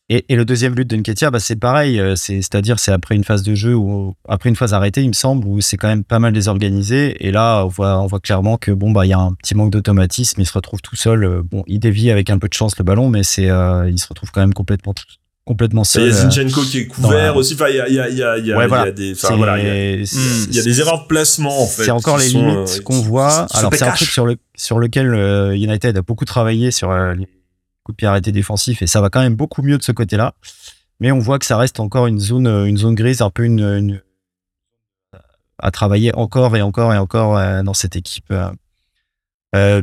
Et, 0.09 0.25
et 0.27 0.35
le 0.35 0.43
deuxième 0.43 0.73
but 0.75 0.85
de 0.87 0.97
Nketiah, 0.97 1.31
bah, 1.31 1.39
c'est 1.39 1.55
pareil, 1.55 1.97
euh, 1.99 2.15
c'est- 2.17 2.41
c'est-à-dire 2.41 2.77
c'est 2.77 2.91
après 2.91 3.15
une 3.15 3.23
phase 3.23 3.41
de 3.41 3.55
jeu 3.55 3.73
ou 3.73 4.15
après 4.27 4.49
une 4.49 4.55
phase 4.57 4.73
arrêtée, 4.73 5.01
il 5.01 5.07
me 5.07 5.13
semble, 5.13 5.47
où 5.47 5.61
c'est 5.61 5.77
quand 5.77 5.87
même 5.87 6.03
pas 6.03 6.19
mal 6.19 6.33
désorganisé. 6.33 7.15
Et 7.25 7.31
là, 7.31 7.63
on 7.65 7.69
voit, 7.69 7.99
on 7.99 8.07
voit 8.07 8.19
clairement 8.19 8.57
que 8.57 8.71
bon 8.71 8.91
bah 8.91 9.05
il 9.05 9.09
y 9.09 9.13
a 9.13 9.19
un 9.19 9.31
petit 9.33 9.55
manque 9.55 9.71
d'automatisme. 9.71 10.41
Il 10.41 10.45
se 10.45 10.53
retrouve 10.53 10.81
tout 10.81 10.97
seul. 10.97 11.23
euh, 11.23 11.41
bon, 11.43 11.63
il 11.67 11.79
dévie 11.79 12.11
avec 12.11 12.29
un 12.29 12.37
peu 12.37 12.49
de 12.49 12.53
chance 12.53 12.77
le 12.77 12.83
ballon, 12.83 13.07
mais 13.07 13.23
c'est, 13.23 13.49
euh, 13.49 13.89
il 13.89 13.97
se 13.97 14.07
retrouve 14.07 14.29
quand 14.31 14.41
même 14.41 14.53
complètement 14.53 14.93
complètement 15.45 15.81
il 15.83 15.85
seul. 15.85 16.03
y 16.03 16.09
a 16.09 16.11
Zinchenko 16.29 16.61
qui 16.61 16.79
est 16.79 16.87
couvert 16.87 17.33
la- 17.33 17.35
aussi. 17.35 17.53
Enfin, 17.55 17.67
il 17.69 17.75
y 17.75 17.79
a, 17.79 17.87
il 17.89 17.95
y 17.95 17.99
a, 17.99 18.09
il 18.09 18.17
y 18.17 18.23
a, 18.23 18.37
il 18.37 18.45
y 18.47 18.53
a, 18.53 18.57
Ouais, 18.57 18.65
il 18.65 18.69
y 18.69 18.73
a 18.73 18.75
voilà. 18.77 18.91
des, 18.91 19.11
enfin, 19.13 19.27
c'est- 19.29 19.35
voilà, 19.35 19.57
il 19.59 19.65
y 19.65 19.69
a- 19.69 19.95
il 19.95 20.53
y 20.55 20.59
a 20.59 20.63
des 20.63 20.79
erreurs 20.81 21.03
de 21.03 21.07
placement 21.07 21.61
en 21.63 21.65
fait. 21.65 21.83
C'est 21.85 21.91
encore 21.91 22.17
les 22.17 22.27
limites 22.29 22.55
euh, 22.79 22.81
qu'on 22.83 23.01
voit. 23.01 23.47
Alors 23.53 23.71
c'est 23.73 23.83
un 23.83 23.91
truc 23.91 24.09
sur, 24.09 24.25
le, 24.25 24.35
sur 24.55 24.79
lequel 24.79 25.07
United 25.55 25.97
a 25.97 26.01
beaucoup 26.01 26.25
travaillé 26.25 26.71
sur 26.71 26.91
euh, 26.91 27.13
les 27.13 27.27
coups 27.83 27.95
de 27.95 27.97
pied 27.97 28.07
arrêtés 28.07 28.31
défensifs 28.31 28.81
et 28.81 28.87
ça 28.87 29.01
va 29.01 29.09
quand 29.09 29.21
même 29.21 29.35
beaucoup 29.35 29.61
mieux 29.61 29.77
de 29.77 29.83
ce 29.83 29.91
côté-là. 29.91 30.33
Mais 30.99 31.11
on 31.11 31.19
voit 31.19 31.39
que 31.39 31.45
ça 31.45 31.57
reste 31.57 31.79
encore 31.79 32.07
une 32.07 32.19
zone, 32.19 32.47
euh, 32.47 32.65
une 32.65 32.77
zone 32.77 32.95
grise, 32.95 33.21
un 33.21 33.29
peu 33.29 33.43
une- 33.43 34.01
à 35.59 35.71
travailler 35.71 36.13
encore 36.15 36.55
et 36.55 36.61
encore 36.61 36.93
et 36.93 36.97
encore 36.97 37.37
euh, 37.37 37.61
dans 37.63 37.73
cette 37.73 37.95
équipe 37.95 38.31
euh, 39.55 39.81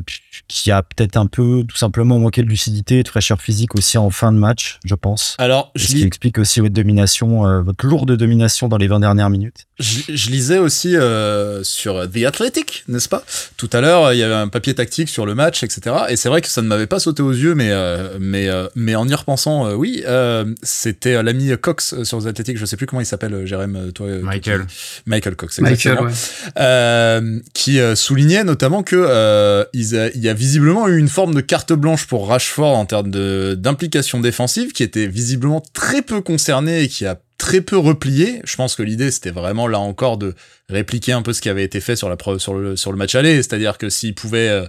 qui 0.48 0.70
a 0.70 0.82
peut-être 0.82 1.16
un 1.16 1.26
peu 1.26 1.64
tout 1.68 1.76
simplement 1.76 2.18
manqué 2.18 2.42
de 2.42 2.48
lucidité 2.48 2.98
et 2.98 3.02
de 3.02 3.08
fraîcheur 3.08 3.40
physique 3.40 3.74
aussi 3.76 3.98
en 3.98 4.10
fin 4.10 4.32
de 4.32 4.38
match, 4.38 4.78
je 4.84 4.94
pense. 4.94 5.36
Alors, 5.38 5.70
je, 5.76 5.86
Ce 5.86 5.92
qui 5.92 6.02
explique 6.02 6.38
aussi 6.38 6.60
votre 6.60 6.74
domination, 6.74 7.46
euh, 7.46 7.60
votre 7.62 7.86
lourde 7.86 8.16
domination 8.16 8.68
dans 8.68 8.76
les 8.78 8.88
20 8.88 9.00
dernières 9.00 9.30
minutes. 9.30 9.66
je, 9.78 10.00
je 10.08 10.30
lisais 10.30 10.58
aussi 10.58 10.96
euh, 10.96 11.62
sur 11.62 12.10
The 12.10 12.24
Athletic, 12.24 12.84
n'est-ce 12.88 13.08
pas? 13.08 13.22
Tout 13.56 13.70
à 13.72 13.80
l'heure, 13.80 14.12
il 14.12 14.18
y 14.18 14.22
avait 14.22 14.34
un 14.34 14.48
papier 14.48 14.74
tactique 14.74 15.08
sur 15.08 15.24
le 15.24 15.34
match, 15.34 15.62
etc. 15.62 15.96
Et 16.08 16.16
c'est 16.16 16.28
vrai 16.28 16.40
que 16.40 16.48
ça 16.48 16.62
ne 16.62 16.66
m'avait 16.66 16.86
pas 16.88 16.98
sauté 16.98 17.22
aux 17.22 17.32
yeux, 17.32 17.54
mais, 17.54 17.70
euh, 17.70 18.16
mais, 18.18 18.48
euh, 18.48 18.66
mais 18.74 18.94
en 18.96 19.06
y 19.06 19.14
repensant, 19.14 19.66
euh, 19.66 19.74
oui, 19.74 20.02
euh, 20.06 20.44
c'était 20.62 21.22
l'ami 21.22 21.50
Cox 21.60 22.02
sur 22.02 22.22
The 22.22 22.26
Athletic, 22.26 22.58
je 22.58 22.64
sais 22.66 22.76
plus 22.76 22.86
comment 22.86 23.00
il 23.00 23.06
s'appelle, 23.06 23.46
Jérém, 23.46 23.92
toi. 23.92 24.08
Michael. 24.22 24.66
Michael 25.06 25.36
Cox, 25.36 25.60
Michael, 25.60 25.74
exactement. 25.74 26.08
ouais. 26.08 26.14
euh, 26.58 27.38
qui 27.54 27.78
soulignait 27.94 28.44
notamment 28.44 28.82
que 28.82 29.59
euh, 29.60 29.64
ils 29.72 30.12
il 30.14 30.22
y 30.22 30.28
a 30.28 30.34
visiblement 30.34 30.88
eu 30.88 30.98
une 30.98 31.08
forme 31.08 31.34
de 31.34 31.40
carte 31.40 31.72
blanche 31.72 32.06
pour 32.06 32.28
Rashford 32.28 32.76
en 32.76 32.86
termes 32.86 33.10
d'implication 33.56 34.20
défensive, 34.20 34.72
qui 34.72 34.82
était 34.82 35.06
visiblement 35.06 35.62
très 35.72 36.02
peu 36.02 36.20
concerné 36.20 36.82
et 36.82 36.88
qui 36.88 37.06
a 37.06 37.20
très 37.38 37.60
peu 37.60 37.76
replié. 37.76 38.40
Je 38.44 38.56
pense 38.56 38.74
que 38.74 38.82
l'idée 38.82 39.10
c'était 39.10 39.30
vraiment 39.30 39.66
là 39.66 39.78
encore 39.78 40.18
de 40.18 40.34
répliquer 40.68 41.12
un 41.12 41.22
peu 41.22 41.32
ce 41.32 41.40
qui 41.40 41.48
avait 41.48 41.64
été 41.64 41.80
fait 41.80 41.96
sur 41.96 42.08
le 42.08 42.96
match 42.96 43.14
aller, 43.14 43.36
c'est-à-dire 43.36 43.78
que 43.78 43.88
s'il 43.88 44.14
pouvait 44.14 44.48
euh, 44.48 44.66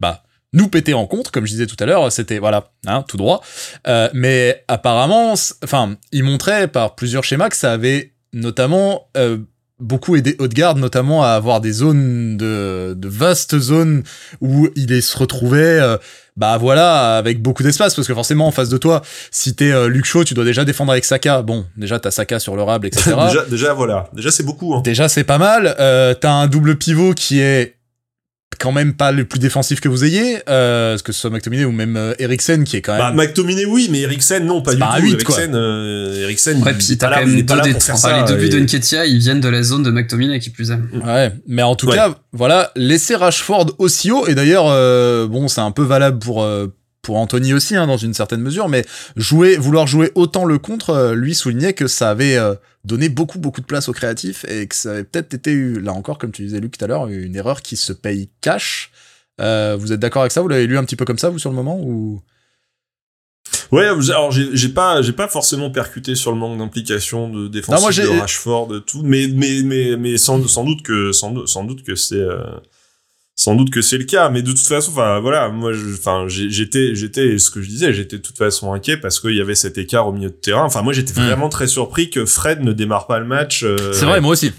bah 0.00 0.22
nous 0.52 0.68
péter 0.68 0.94
en 0.94 1.06
contre, 1.06 1.32
comme 1.32 1.46
je 1.46 1.50
disais 1.50 1.66
tout 1.66 1.76
à 1.80 1.86
l'heure, 1.86 2.12
c'était 2.12 2.38
voilà, 2.38 2.70
hein, 2.86 3.04
tout 3.08 3.16
droit. 3.16 3.42
Euh, 3.88 4.08
mais 4.14 4.64
apparemment, 4.68 5.34
enfin, 5.64 5.96
il 6.12 6.22
montrait 6.22 6.68
par 6.68 6.94
plusieurs 6.94 7.24
schémas 7.24 7.48
que 7.48 7.56
ça 7.56 7.72
avait 7.72 8.14
notamment 8.32 9.08
beaucoup 9.80 10.16
aidé 10.16 10.36
Haute-Garde, 10.38 10.78
notamment 10.78 11.24
à 11.24 11.30
avoir 11.30 11.60
des 11.60 11.72
zones 11.72 12.36
de, 12.36 12.94
de 12.96 13.08
vastes 13.08 13.58
zones 13.58 14.02
où 14.40 14.68
il 14.76 14.92
est- 14.92 15.00
se 15.00 15.18
retrouvait, 15.18 15.80
euh, 15.80 15.96
bah 16.36 16.56
voilà, 16.58 17.16
avec 17.16 17.42
beaucoup 17.42 17.62
d'espace, 17.62 17.94
parce 17.94 18.06
que 18.08 18.14
forcément 18.14 18.46
en 18.46 18.50
face 18.50 18.68
de 18.68 18.76
toi, 18.78 19.02
si 19.30 19.54
t'es 19.54 19.70
euh, 19.72 19.88
Luke 19.88 20.04
Shaw, 20.06 20.24
tu 20.24 20.34
dois 20.34 20.44
déjà 20.44 20.64
défendre 20.64 20.92
avec 20.92 21.04
Saka. 21.04 21.42
Bon, 21.42 21.64
déjà 21.76 21.98
t'as 22.00 22.10
Saka 22.10 22.38
sur 22.38 22.56
le 22.56 22.62
rable, 22.62 22.86
etc. 22.86 23.12
déjà, 23.28 23.44
déjà 23.46 23.72
voilà. 23.74 24.08
Déjà 24.14 24.30
c'est 24.30 24.42
beaucoup. 24.44 24.74
Hein. 24.74 24.80
Déjà, 24.84 25.08
c'est 25.08 25.24
pas 25.24 25.38
mal. 25.38 25.74
Euh, 25.78 26.14
T'as 26.14 26.32
un 26.32 26.46
double 26.46 26.76
pivot 26.76 27.12
qui 27.14 27.40
est 27.40 27.73
quand 28.58 28.72
même 28.72 28.94
pas 28.94 29.12
le 29.12 29.24
plus 29.24 29.38
défensif 29.38 29.80
que 29.80 29.88
vous 29.88 30.04
ayez, 30.04 30.38
euh, 30.48 30.96
que 30.98 31.12
ce 31.12 31.20
soit 31.20 31.30
McTominay 31.30 31.64
ou 31.64 31.72
même 31.72 31.96
euh, 31.96 32.14
Eriksen 32.18 32.64
qui 32.64 32.76
est 32.76 32.80
quand 32.82 32.96
Bah, 32.96 33.10
même. 33.12 33.16
McTominay 33.16 33.64
oui, 33.66 33.88
mais 33.90 34.00
Eriksen 34.00 34.44
non, 34.46 34.62
pas 34.62 34.72
du 34.74 34.78
pas 34.80 34.96
tout. 34.98 35.02
huit, 35.04 35.22
quoi. 35.24 35.36
Eriksen, 35.36 35.54
euh, 35.54 36.22
Eriksen, 36.22 36.62
Ouais, 36.62 36.72
il 36.72 36.76
puis 36.78 36.92
est 36.92 36.96
t'as 36.96 37.08
pas 37.08 37.14
quand 37.14 37.20
là, 37.20 37.26
il 37.26 37.30
même 37.30 37.38
est 37.38 37.42
pas 37.44 37.54
deux 37.54 37.58
là 37.60 37.64
des 37.66 37.72
pour 37.72 37.82
faire 37.82 37.94
enfin, 37.96 38.08
ça. 38.08 38.16
les 38.20 38.24
deux 38.24 38.36
buts 38.36 38.46
et- 38.46 38.48
de 38.50 38.58
Nketiah, 38.60 39.06
ils 39.06 39.18
viennent 39.18 39.40
de 39.40 39.48
la 39.48 39.62
zone 39.62 39.82
de 39.82 39.90
McTominay 39.90 40.38
qui 40.40 40.50
plus 40.50 40.70
est. 40.70 40.74
Ouais, 41.04 41.32
mais 41.46 41.62
en 41.62 41.74
tout 41.76 41.86
Ouais. 41.88 41.96
cas, 41.96 42.14
voilà, 42.32 42.70
laisser 42.76 43.14
Rashford 43.16 43.74
aussi 43.78 44.10
haut, 44.10 44.26
et 44.26 44.34
d'ailleurs, 44.34 44.66
euh, 44.68 45.26
bon, 45.26 45.48
c'est 45.48 45.60
un 45.60 45.70
peu 45.70 45.82
valable 45.84 46.18
pour, 46.18 46.42
euh, 46.42 46.68
pour 47.04 47.16
Anthony 47.16 47.54
aussi, 47.54 47.76
hein, 47.76 47.86
dans 47.86 47.96
une 47.96 48.14
certaine 48.14 48.40
mesure, 48.40 48.68
mais 48.68 48.84
jouer, 49.14 49.56
vouloir 49.56 49.86
jouer 49.86 50.10
autant 50.16 50.44
le 50.44 50.58
contre, 50.58 50.90
euh, 50.90 51.14
lui 51.14 51.34
soulignait 51.34 51.74
que 51.74 51.86
ça 51.86 52.10
avait 52.10 52.36
euh, 52.36 52.54
donné 52.84 53.08
beaucoup, 53.08 53.38
beaucoup 53.38 53.60
de 53.60 53.66
place 53.66 53.88
aux 53.88 53.92
créatifs, 53.92 54.44
et 54.48 54.66
que 54.66 54.74
ça 54.74 54.90
avait 54.90 55.04
peut-être 55.04 55.34
été, 55.34 55.54
là 55.80 55.92
encore, 55.92 56.18
comme 56.18 56.32
tu 56.32 56.42
disais, 56.42 56.58
Luc, 56.58 56.76
tout 56.76 56.84
à 56.84 56.88
l'heure, 56.88 57.06
une 57.06 57.36
erreur 57.36 57.62
qui 57.62 57.76
se 57.76 57.92
paye 57.92 58.28
cash. 58.40 58.90
Euh, 59.40 59.76
vous 59.78 59.92
êtes 59.92 60.00
d'accord 60.00 60.22
avec 60.22 60.32
ça? 60.32 60.40
Vous 60.40 60.48
l'avez 60.48 60.66
lu 60.66 60.78
un 60.78 60.84
petit 60.84 60.96
peu 60.96 61.04
comme 61.04 61.18
ça, 61.18 61.30
vous, 61.30 61.38
sur 61.38 61.50
le 61.50 61.56
moment 61.56 61.78
ou... 61.78 62.20
Ouais, 63.70 63.86
alors 63.86 64.30
j'ai 64.30 64.68
pas 64.68 65.02
j'ai 65.02 65.12
pas 65.12 65.28
forcément 65.28 65.70
percuté 65.70 66.14
sur 66.14 66.32
le 66.32 66.38
manque 66.38 66.58
d'implication 66.58 67.28
de 67.28 67.46
défense 67.46 67.96
de 67.96 68.20
Rashford 68.20 68.84
tout, 68.86 69.02
mais 69.04 69.28
mais 69.28 69.62
mais 69.62 69.96
mais 69.96 70.16
sans, 70.16 70.46
sans 70.48 70.64
doute 70.64 70.82
que 70.82 71.12
sans, 71.12 71.46
sans 71.46 71.64
doute 71.64 71.82
que 71.82 71.94
c'est 71.94 72.16
euh, 72.16 72.42
sans 73.44 73.54
doute 73.56 73.70
que 73.70 73.82
c'est 73.82 73.98
le 73.98 74.04
cas, 74.04 74.30
mais 74.30 74.40
de 74.40 74.52
toute 74.52 74.66
façon, 74.66 74.90
enfin 74.92 75.20
voilà, 75.20 75.48
moi, 75.50 75.72
enfin 75.98 76.24
j'étais 76.28 76.94
j'étais 76.94 77.36
ce 77.38 77.50
que 77.50 77.60
je 77.60 77.68
disais, 77.68 77.92
j'étais 77.92 78.16
de 78.16 78.22
toute 78.22 78.38
façon 78.38 78.72
inquiet 78.72 78.96
parce 78.96 79.20
qu'il 79.20 79.34
y 79.36 79.40
avait 79.40 79.54
cet 79.54 79.76
écart 79.76 80.06
au 80.08 80.12
milieu 80.12 80.30
de 80.30 80.34
terrain. 80.34 80.64
Enfin 80.64 80.80
moi 80.82 80.92
j'étais 80.94 81.12
Mm. 81.20 81.24
vraiment 81.26 81.48
très 81.50 81.66
surpris 81.66 82.08
que 82.08 82.24
Fred 82.24 82.62
ne 82.62 82.72
démarre 82.72 83.06
pas 83.06 83.18
le 83.18 83.26
match. 83.26 83.62
euh, 83.62 83.76
moi 84.22 84.30
aussi. 84.32 84.52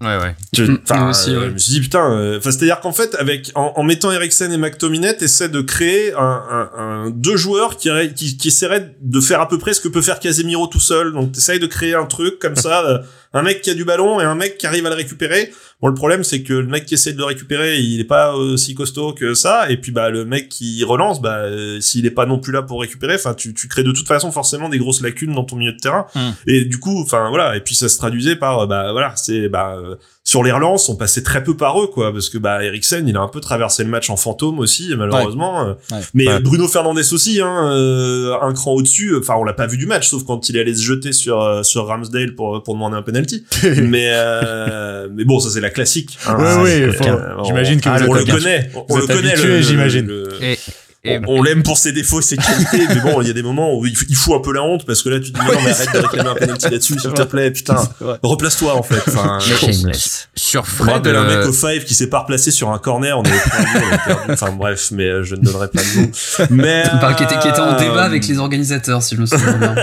Ouais, 0.00 0.16
ouais. 0.16 0.36
je, 0.56 0.62
Mm, 0.62 0.78
moi 0.94 1.10
aussi, 1.10 1.30
euh, 1.34 1.40
ouais. 1.40 1.46
je 1.48 1.52
me 1.54 1.58
suis 1.58 1.72
dit 1.72 1.80
putain. 1.80 2.12
euh, 2.12 2.38
Enfin, 2.38 2.52
c'est-à-dire 2.52 2.78
qu'en 2.78 2.92
fait, 2.92 3.16
avec 3.18 3.50
en, 3.56 3.72
en 3.74 3.82
mettant 3.82 4.12
Eriksen 4.12 4.52
et 4.52 4.56
McTominay, 4.56 5.16
t'essaies 5.16 5.48
de 5.48 5.60
créer 5.60 6.14
un, 6.14 6.20
un, 6.48 6.70
un- 6.78 7.10
deux 7.10 7.36
joueurs 7.36 7.76
qui, 7.76 7.90
qui 8.14 8.36
qui 8.36 8.46
essaieraient 8.48 8.94
de 9.02 9.20
faire 9.20 9.40
à 9.40 9.48
peu 9.48 9.58
près 9.58 9.74
ce 9.74 9.80
que 9.80 9.88
peut 9.88 10.00
faire 10.02 10.20
Casemiro 10.20 10.68
tout 10.68 10.78
seul. 10.78 11.12
Donc, 11.12 11.32
t'essayes 11.32 11.58
de 11.58 11.66
créer 11.66 11.94
un 11.96 12.06
truc 12.06 12.38
comme 12.38 12.54
ça, 12.54 12.84
euh, 12.86 12.98
un 13.32 13.42
mec 13.42 13.62
qui 13.62 13.70
a 13.70 13.74
du 13.74 13.84
ballon 13.84 14.20
et 14.20 14.24
un 14.24 14.34
mec 14.34 14.58
qui 14.58 14.66
arrive 14.66 14.86
à 14.86 14.90
le 14.90 14.94
récupérer. 14.94 15.52
Bon, 15.80 15.88
le 15.88 15.94
problème, 15.94 16.24
c'est 16.24 16.42
que 16.42 16.54
le 16.54 16.66
mec 16.66 16.86
qui 16.86 16.94
essaie 16.94 17.12
de 17.12 17.18
le 17.18 17.24
récupérer, 17.24 17.78
il 17.78 18.00
est 18.00 18.04
pas 18.04 18.34
aussi 18.34 18.74
costaud 18.74 19.12
que 19.12 19.34
ça. 19.34 19.70
Et 19.70 19.76
puis, 19.76 19.92
bah, 19.92 20.10
le 20.10 20.24
mec 20.24 20.48
qui 20.48 20.82
relance, 20.82 21.22
bah, 21.22 21.36
euh, 21.38 21.80
s'il 21.80 22.04
est 22.06 22.10
pas 22.10 22.26
non 22.26 22.38
plus 22.38 22.52
là 22.52 22.62
pour 22.62 22.80
récupérer, 22.80 23.14
enfin, 23.14 23.34
tu, 23.34 23.54
tu 23.54 23.68
crées 23.68 23.84
de 23.84 23.92
toute 23.92 24.08
façon 24.08 24.32
forcément 24.32 24.68
des 24.68 24.78
grosses 24.78 25.02
lacunes 25.02 25.32
dans 25.32 25.44
ton 25.44 25.56
milieu 25.56 25.72
de 25.72 25.78
terrain. 25.78 26.06
Mm. 26.14 26.30
Et 26.46 26.64
du 26.64 26.78
coup, 26.78 27.00
enfin, 27.02 27.28
voilà. 27.28 27.56
Et 27.56 27.60
puis, 27.60 27.74
ça 27.74 27.88
se 27.88 27.96
traduisait 27.98 28.36
par, 28.36 28.66
bah, 28.66 28.92
voilà, 28.92 29.14
c'est, 29.16 29.48
bah, 29.48 29.76
euh, 29.76 29.96
sur 30.28 30.44
les 30.44 30.52
relances, 30.52 30.90
on 30.90 30.94
passait 30.96 31.22
très 31.22 31.42
peu 31.42 31.56
par 31.56 31.80
eux, 31.82 31.86
quoi, 31.86 32.12
parce 32.12 32.28
que 32.28 32.36
bah 32.36 32.62
Eriksen, 32.62 33.08
il 33.08 33.16
a 33.16 33.20
un 33.20 33.28
peu 33.28 33.40
traversé 33.40 33.82
le 33.82 33.88
match 33.88 34.10
en 34.10 34.16
fantôme 34.18 34.58
aussi, 34.58 34.92
malheureusement. 34.94 35.62
Euh, 35.66 35.72
Ouais. 35.90 36.00
Mais 36.12 36.28
Ouais. 36.28 36.40
Bruno 36.40 36.68
Fernandez 36.68 37.14
aussi, 37.14 37.40
hein, 37.40 37.70
euh, 37.72 38.34
un 38.42 38.52
cran 38.52 38.72
au-dessus. 38.72 39.16
Enfin, 39.18 39.36
on 39.38 39.44
l'a 39.44 39.54
pas 39.54 39.66
vu 39.66 39.78
du 39.78 39.86
match, 39.86 40.10
sauf 40.10 40.24
quand 40.24 40.50
il 40.50 40.56
est 40.58 40.60
allé 40.60 40.74
se 40.74 40.82
jeter 40.82 41.12
sur 41.12 41.40
euh, 41.40 41.62
sur 41.62 41.86
Ramsdale 41.86 42.34
pour 42.34 42.62
pour 42.62 42.74
demander 42.74 42.96
un 42.96 43.02
penalty. 43.02 43.46
mais 43.82 44.10
euh, 44.12 45.08
mais 45.14 45.24
bon, 45.24 45.40
ça 45.40 45.48
c'est 45.48 45.62
la 45.62 45.70
classique. 45.70 46.18
hein. 46.26 46.36
Faut- 46.36 47.04
on- 47.38 47.44
j'imagine 47.44 47.80
que 47.80 47.88
on, 47.88 47.92
vous 48.12 48.18
êtes 48.18 48.28
le 48.28 48.34
connaît, 48.34 48.70
on, 48.74 48.84
Vous 48.86 48.96
le 49.00 49.06
connaît. 49.06 49.30
habitué, 49.30 49.48
le- 49.48 49.62
j'imagine. 49.62 50.06
le- 50.06 50.28
Et, 50.42 50.58
et 51.04 51.18
on, 51.26 51.38
on 51.38 51.42
l'aime 51.42 51.62
pour 51.62 51.78
ses 51.78 51.92
défauts 51.92 52.18
et 52.18 52.22
ses 52.22 52.36
qualités, 52.36 52.86
mais 52.88 53.00
bon, 53.00 53.20
il 53.22 53.28
y 53.28 53.30
a 53.30 53.32
des 53.32 53.42
moments 53.42 53.72
où 53.78 53.86
il, 53.86 53.94
il 54.08 54.16
fout 54.16 54.34
un 54.34 54.40
peu 54.40 54.52
la 54.52 54.62
honte 54.62 54.84
parce 54.84 55.02
que 55.02 55.08
là, 55.10 55.20
tu 55.20 55.32
te 55.32 55.38
dis, 55.38 55.46
non, 55.52 55.52
mais 55.64 55.70
arrête 55.70 55.92
de 55.94 55.98
réclamer 55.98 56.28
un 56.30 56.34
penalty 56.34 56.64
là-dessus, 56.70 56.98
s'il 56.98 57.12
te 57.12 57.22
plaît, 57.22 57.50
putain. 57.52 57.76
Replace-toi, 58.22 58.74
en 58.74 58.82
fait. 58.82 59.00
Enfin, 59.06 59.38
Shameless. 59.40 60.28
sur 60.34 60.64
je 60.64 60.70
me 60.70 60.76
Fred, 60.76 60.90
rappelle 60.96 61.16
un 61.16 61.24
mec 61.24 61.36
euh, 61.38 61.48
au 61.48 61.52
five 61.52 61.84
qui 61.84 61.94
s'est 61.94 62.08
pas 62.08 62.18
replacé 62.20 62.50
sur 62.50 62.70
un 62.70 62.78
corner, 62.78 63.16
on 63.18 63.22
perdu, 63.22 63.38
on 63.60 64.08
perdu. 64.08 64.32
Enfin 64.32 64.50
bref, 64.52 64.88
mais 64.90 65.04
euh, 65.06 65.22
je 65.22 65.36
ne 65.36 65.40
donnerai 65.42 65.68
pas 65.68 65.80
de 65.82 66.00
nom. 66.00 66.10
Mais 66.50 66.82
Enfin, 66.92 67.14
qui, 67.14 67.22
était, 67.22 67.38
qui 67.38 67.48
était 67.48 67.60
en 67.60 67.74
euh, 67.74 67.78
débat 67.78 68.02
avec 68.02 68.26
les 68.26 68.38
organisateurs, 68.38 69.02
si 69.02 69.14
je 69.14 69.20
me 69.20 69.26
souviens 69.26 69.52
bien. 69.56 69.74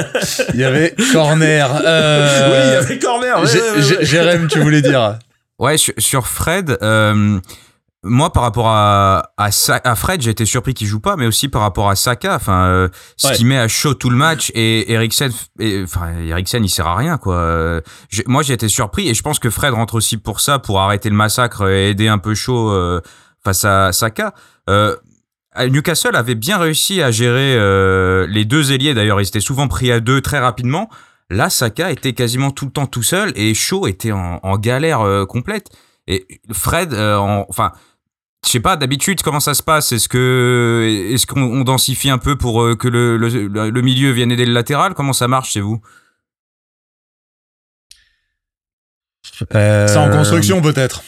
Il 0.53 0.59
y 0.59 0.63
avait 0.65 0.93
corner. 1.13 1.69
Oui, 1.75 1.81
Euh... 1.85 2.63
il 2.67 2.73
y 2.73 2.75
avait 2.85 2.99
corner. 2.99 3.39
ouais, 3.41 3.47
Jé- 3.47 3.59
ouais, 3.61 3.71
ouais, 3.77 3.81
Jé- 3.81 3.97
ouais. 3.99 4.05
Jérém, 4.05 4.47
tu 4.47 4.59
voulais 4.59 4.81
dire 4.81 5.17
Ouais, 5.57 5.77
sur, 5.77 5.93
sur 5.97 6.27
Fred, 6.27 6.77
euh, 6.81 7.39
moi 8.07 8.31
par 8.31 8.43
rapport 8.43 8.67
à, 8.67 9.31
à, 9.35 9.51
Sa- 9.51 9.81
à 9.83 9.95
Fred, 9.95 10.21
j'ai 10.21 10.29
été 10.31 10.45
surpris 10.45 10.73
qu'il 10.73 10.87
joue 10.87 10.99
pas, 10.99 11.15
mais 11.17 11.25
aussi 11.25 11.49
par 11.49 11.61
rapport 11.63 11.89
à 11.89 11.95
Saka, 11.95 12.35
enfin, 12.35 12.65
euh, 12.67 12.89
ce 13.17 13.27
Ouais. 13.27 13.33
qui 13.33 13.45
met 13.45 13.57
à 13.57 13.67
chaud 13.67 13.93
tout 13.95 14.09
le 14.09 14.15
match 14.15 14.51
et 14.55 14.91
Eriksen, 14.93 15.31
enfin, 15.83 16.13
Eriksen, 16.19 16.63
il 16.63 16.69
sert 16.69 16.87
à 16.87 16.95
rien, 16.95 17.17
quoi. 17.17 17.81
Moi, 18.27 18.43
j'ai 18.43 18.53
été 18.53 18.69
surpris 18.69 19.09
et 19.09 19.13
je 19.13 19.21
pense 19.23 19.39
que 19.39 19.49
Fred 19.49 19.73
rentre 19.73 19.95
aussi 19.95 20.17
pour 20.17 20.39
ça, 20.39 20.59
pour 20.59 20.79
arrêter 20.79 21.09
le 21.09 21.15
massacre 21.15 21.67
et 21.67 21.89
aider 21.89 22.07
un 22.07 22.19
peu 22.19 22.35
chaud 22.35 22.69
euh, 22.69 23.01
face 23.43 23.65
à 23.65 23.91
Saka. 23.91 24.33
Euh, 24.69 24.95
Newcastle 25.57 26.15
avait 26.15 26.35
bien 26.35 26.57
réussi 26.57 27.01
à 27.01 27.11
gérer 27.11 27.55
euh, 27.57 28.27
les 28.29 28.45
deux 28.45 28.71
ailiers. 28.71 28.93
D'ailleurs, 28.93 29.19
ils 29.21 29.27
étaient 29.27 29.39
souvent 29.39 29.67
pris 29.67 29.91
à 29.91 29.99
deux 29.99 30.21
très 30.21 30.39
rapidement. 30.39 30.89
Là, 31.29 31.49
Saka 31.49 31.91
était 31.91 32.13
quasiment 32.13 32.51
tout 32.51 32.65
le 32.65 32.71
temps 32.71 32.85
tout 32.87 33.03
seul 33.03 33.31
et 33.35 33.53
Shaw 33.55 33.87
était 33.87 34.11
en, 34.11 34.39
en 34.43 34.57
galère 34.57 34.99
complète. 35.27 35.69
Et 36.07 36.27
Fred, 36.51 36.93
enfin, 36.93 37.71
je 38.45 38.51
sais 38.51 38.59
pas 38.59 38.77
d'habitude 38.77 39.21
comment 39.21 39.39
ça 39.39 39.53
se 39.53 39.63
passe? 39.63 39.91
Est-ce 39.91 40.07
que 40.07 41.09
est-ce 41.11 41.25
qu'on 41.25 41.63
densifie 41.63 42.09
un 42.09 42.17
peu 42.17 42.37
pour 42.37 42.77
que 42.77 42.87
le, 42.87 43.81
milieu 43.81 44.11
vienne 44.11 44.31
aider 44.31 44.45
le 44.45 44.53
latéral? 44.53 44.93
Comment 44.93 45.13
ça 45.13 45.27
marche 45.27 45.51
chez 45.51 45.61
vous? 45.61 45.81
C'est 49.39 49.97
en 49.97 50.09
construction 50.11 50.61
peut-être. 50.61 51.03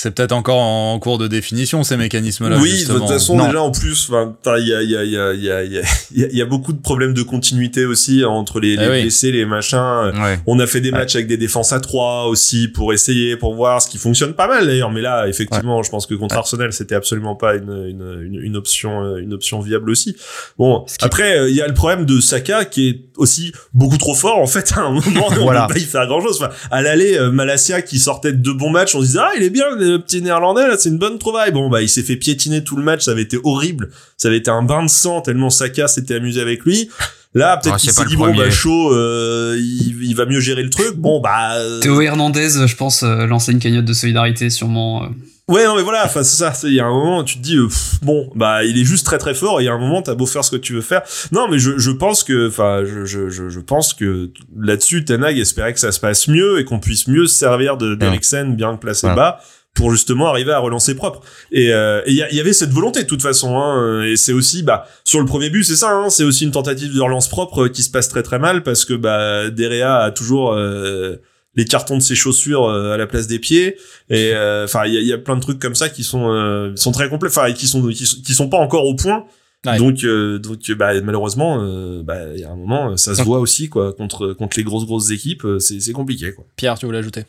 C'est 0.00 0.12
peut-être 0.12 0.30
encore 0.30 0.60
en 0.60 0.96
cours 1.00 1.18
de 1.18 1.26
définition 1.26 1.82
ces 1.82 1.96
mécanismes-là. 1.96 2.58
Oui, 2.60 2.84
de 2.84 2.92
toute 2.92 3.08
façon 3.08 3.36
déjà 3.36 3.60
en 3.60 3.72
plus, 3.72 4.12
il 4.12 4.68
y 4.68 4.72
a 4.72 4.80
il 4.80 4.90
y 4.90 4.96
a 4.96 5.02
il 5.02 5.10
y 5.10 5.18
a 5.18 5.32
il 5.34 5.42
y 5.42 5.50
a 5.50 5.82
il 6.12 6.36
y 6.36 6.40
a 6.40 6.46
beaucoup 6.46 6.72
de 6.72 6.80
problèmes 6.80 7.14
de 7.14 7.22
continuité 7.22 7.84
aussi 7.84 8.24
entre 8.24 8.60
les, 8.60 8.76
les 8.76 8.84
eh 8.84 9.02
blessés, 9.02 9.32
les 9.32 9.44
machins. 9.44 10.12
On 10.46 10.60
a 10.60 10.68
fait 10.68 10.80
des 10.80 10.92
matchs 10.92 11.16
avec 11.16 11.26
des 11.26 11.36
défenses 11.36 11.72
à 11.72 11.80
3 11.80 12.26
aussi 12.26 12.68
pour 12.68 12.92
essayer, 12.92 13.36
pour 13.36 13.56
voir 13.56 13.82
ce 13.82 13.88
qui 13.88 13.98
fonctionne 13.98 14.34
pas 14.34 14.46
mal 14.46 14.68
d'ailleurs. 14.68 14.92
Mais 14.92 15.00
là, 15.00 15.26
effectivement, 15.26 15.82
je 15.82 15.90
pense 15.90 16.06
que 16.06 16.14
contre 16.14 16.36
Arsenal, 16.36 16.72
c'était 16.72 16.94
absolument 16.94 17.34
pas 17.34 17.56
une, 17.56 17.72
une, 17.88 18.40
une, 18.40 18.56
option 18.56 19.02
euh, 19.02 19.16
une 19.16 19.32
option 19.32 19.58
viable 19.60 19.90
aussi. 19.90 20.16
Bon, 20.58 20.86
après 21.00 21.38
euh, 21.38 21.50
il 21.50 21.56
y 21.56 21.60
a 21.60 21.66
le 21.66 21.74
problème 21.74 22.06
de 22.06 22.20
Saka 22.20 22.64
qui 22.66 22.88
est 22.88 23.00
aussi 23.16 23.52
beaucoup 23.74 23.98
trop 23.98 24.14
fort 24.14 24.38
en 24.38 24.46
fait. 24.46 24.72
À 24.76 24.82
un 24.82 24.90
moment, 24.90 25.26
on 25.28 25.34
voilà. 25.42 25.66
peut 25.66 25.74
pas 25.74 25.80
y 25.80 25.82
faire 25.82 26.06
grand 26.06 26.20
chose. 26.20 26.36
Enfin, 26.40 26.52
à 26.70 26.82
l'aller, 26.82 27.18
euh, 27.18 27.32
Malasia 27.32 27.82
qui 27.82 27.98
sortait 27.98 28.30
de 28.30 28.38
deux 28.38 28.54
bons 28.54 28.70
matchs, 28.70 28.94
on 28.94 29.00
se 29.00 29.06
disait 29.06 29.18
ah 29.20 29.32
il 29.36 29.42
est 29.42 29.50
bien 29.50 29.66
le 29.90 30.02
petit 30.02 30.22
néerlandais 30.22 30.66
là, 30.66 30.76
c'est 30.78 30.88
une 30.88 30.98
bonne 30.98 31.18
trouvaille. 31.18 31.52
Bon 31.52 31.68
bah 31.68 31.82
il 31.82 31.88
s'est 31.88 32.02
fait 32.02 32.16
piétiner 32.16 32.64
tout 32.64 32.76
le 32.76 32.82
match, 32.82 33.04
ça 33.04 33.12
avait 33.12 33.22
été 33.22 33.38
horrible, 33.42 33.90
ça 34.16 34.28
avait 34.28 34.38
été 34.38 34.50
un 34.50 34.62
bain 34.62 34.82
de 34.82 34.88
sang 34.88 35.20
tellement 35.20 35.50
Saka 35.50 35.88
s'était 35.88 36.16
amusé 36.16 36.40
avec 36.40 36.64
lui. 36.64 36.88
Là, 37.34 37.58
peut-être 37.58 37.74
ah, 37.76 37.78
qu'il 37.78 37.90
s'est 37.90 38.04
dit 38.06 38.16
bon 38.16 38.34
bah 38.34 38.50
chaud, 38.50 38.92
euh, 38.94 39.56
il, 39.58 40.14
va 40.14 40.24
mieux 40.24 40.40
gérer 40.40 40.62
le 40.62 40.70
truc. 40.70 40.96
Bon 40.96 41.20
bah 41.20 41.56
euh, 41.56 41.80
Théo 41.80 42.00
Hernandez, 42.00 42.66
je 42.66 42.76
pense 42.76 43.02
euh, 43.02 43.26
lancer 43.26 43.52
une 43.52 43.58
cagnotte 43.58 43.84
de 43.84 43.92
solidarité 43.92 44.50
sûrement. 44.50 45.08
Ouais, 45.48 45.64
non, 45.64 45.76
mais 45.76 45.82
voilà, 45.82 46.04
enfin, 46.04 46.22
c'est 46.22 46.36
ça, 46.36 46.52
il 46.64 46.74
y 46.74 46.80
a 46.80 46.84
un 46.84 46.92
moment, 46.92 47.24
tu 47.24 47.38
te 47.38 47.42
dis, 47.42 47.56
bon, 48.02 48.30
bah, 48.34 48.64
il 48.64 48.78
est 48.78 48.84
juste 48.84 49.06
très 49.06 49.16
très 49.16 49.32
fort, 49.32 49.60
et 49.60 49.62
il 49.62 49.66
y 49.66 49.70
a 49.70 49.72
un 49.72 49.78
moment, 49.78 50.02
t'as 50.02 50.14
beau 50.14 50.26
faire 50.26 50.44
ce 50.44 50.50
que 50.50 50.56
tu 50.56 50.74
veux 50.74 50.82
faire. 50.82 51.00
Non, 51.32 51.48
mais 51.48 51.58
je, 51.58 51.78
je 51.78 51.90
pense 51.90 52.22
que, 52.22 52.48
enfin, 52.48 52.82
je, 52.84 53.06
je, 53.06 53.30
je, 53.30 53.60
pense 53.60 53.94
que 53.94 54.30
là-dessus, 54.58 55.06
Tenag 55.06 55.38
espérait 55.38 55.72
que 55.72 55.80
ça 55.80 55.90
se 55.90 56.00
passe 56.00 56.28
mieux 56.28 56.60
et 56.60 56.66
qu'on 56.66 56.80
puisse 56.80 57.08
mieux 57.08 57.26
se 57.26 57.38
servir 57.38 57.78
d'Eriksen 57.78 58.56
bien 58.56 58.76
placé 58.76 59.06
bas 59.06 59.40
pour 59.78 59.92
justement 59.92 60.26
arriver 60.28 60.52
à 60.52 60.58
relancer 60.58 60.96
propre. 60.96 61.20
Et 61.52 61.72
euh, 61.72 62.02
il 62.06 62.14
y, 62.14 62.40
avait 62.40 62.52
cette 62.52 62.70
volonté 62.70 63.04
de 63.04 63.06
toute 63.06 63.22
façon. 63.22 63.56
Hein, 63.56 64.02
et 64.02 64.16
c'est 64.16 64.32
aussi, 64.32 64.64
bah, 64.64 64.86
sur 65.04 65.20
le 65.20 65.24
premier 65.24 65.50
but, 65.50 65.62
c'est 65.62 65.76
ça. 65.76 65.92
Hein, 65.92 66.10
c'est 66.10 66.24
aussi 66.24 66.44
une 66.44 66.50
tentative 66.50 66.92
de 66.92 67.00
relance 67.00 67.28
propre 67.28 67.68
qui 67.68 67.82
se 67.82 67.90
passe 67.90 68.08
très 68.08 68.24
très 68.24 68.40
mal 68.40 68.64
parce 68.64 68.84
que 68.84 68.94
bah, 68.94 69.50
Derea 69.50 70.02
a 70.02 70.10
toujours 70.10 70.52
euh, 70.52 71.16
les 71.54 71.64
cartons 71.64 71.96
de 71.96 72.02
ses 72.02 72.16
chaussures 72.16 72.64
euh, 72.64 72.92
à 72.92 72.96
la 72.96 73.06
place 73.06 73.28
des 73.28 73.38
pieds. 73.38 73.76
Et 74.10 74.32
enfin, 74.64 74.84
il 74.86 74.94
y 74.94 75.12
a, 75.12 75.18
plein 75.18 75.36
de 75.36 75.42
trucs 75.42 75.60
comme 75.60 75.76
ça 75.76 75.88
qui 75.88 76.02
sont 76.02 76.72
sont 76.74 76.92
très 76.92 77.08
complets, 77.08 77.28
enfin, 77.28 77.52
qui 77.52 77.68
sont 77.68 77.86
qui, 77.86 78.34
sont 78.34 78.48
pas 78.48 78.58
encore 78.58 78.84
au 78.84 78.96
point. 78.96 79.26
Donc, 79.64 80.04
donc 80.04 80.72
bah, 80.72 81.00
malheureusement, 81.02 81.58
bah, 82.02 82.34
il 82.34 82.40
y 82.40 82.44
a 82.44 82.50
un 82.50 82.56
moment, 82.56 82.96
ça 82.96 83.14
se 83.14 83.22
voit 83.22 83.38
aussi 83.38 83.68
quoi 83.68 83.92
contre 83.92 84.32
contre 84.32 84.56
les 84.58 84.64
grosses 84.64 84.86
grosses 84.86 85.10
équipes, 85.10 85.46
c'est 85.60 85.92
compliqué 85.92 86.32
quoi. 86.32 86.44
Pierre, 86.56 86.78
tu 86.78 86.86
voulais 86.86 86.98
ajouter? 86.98 87.24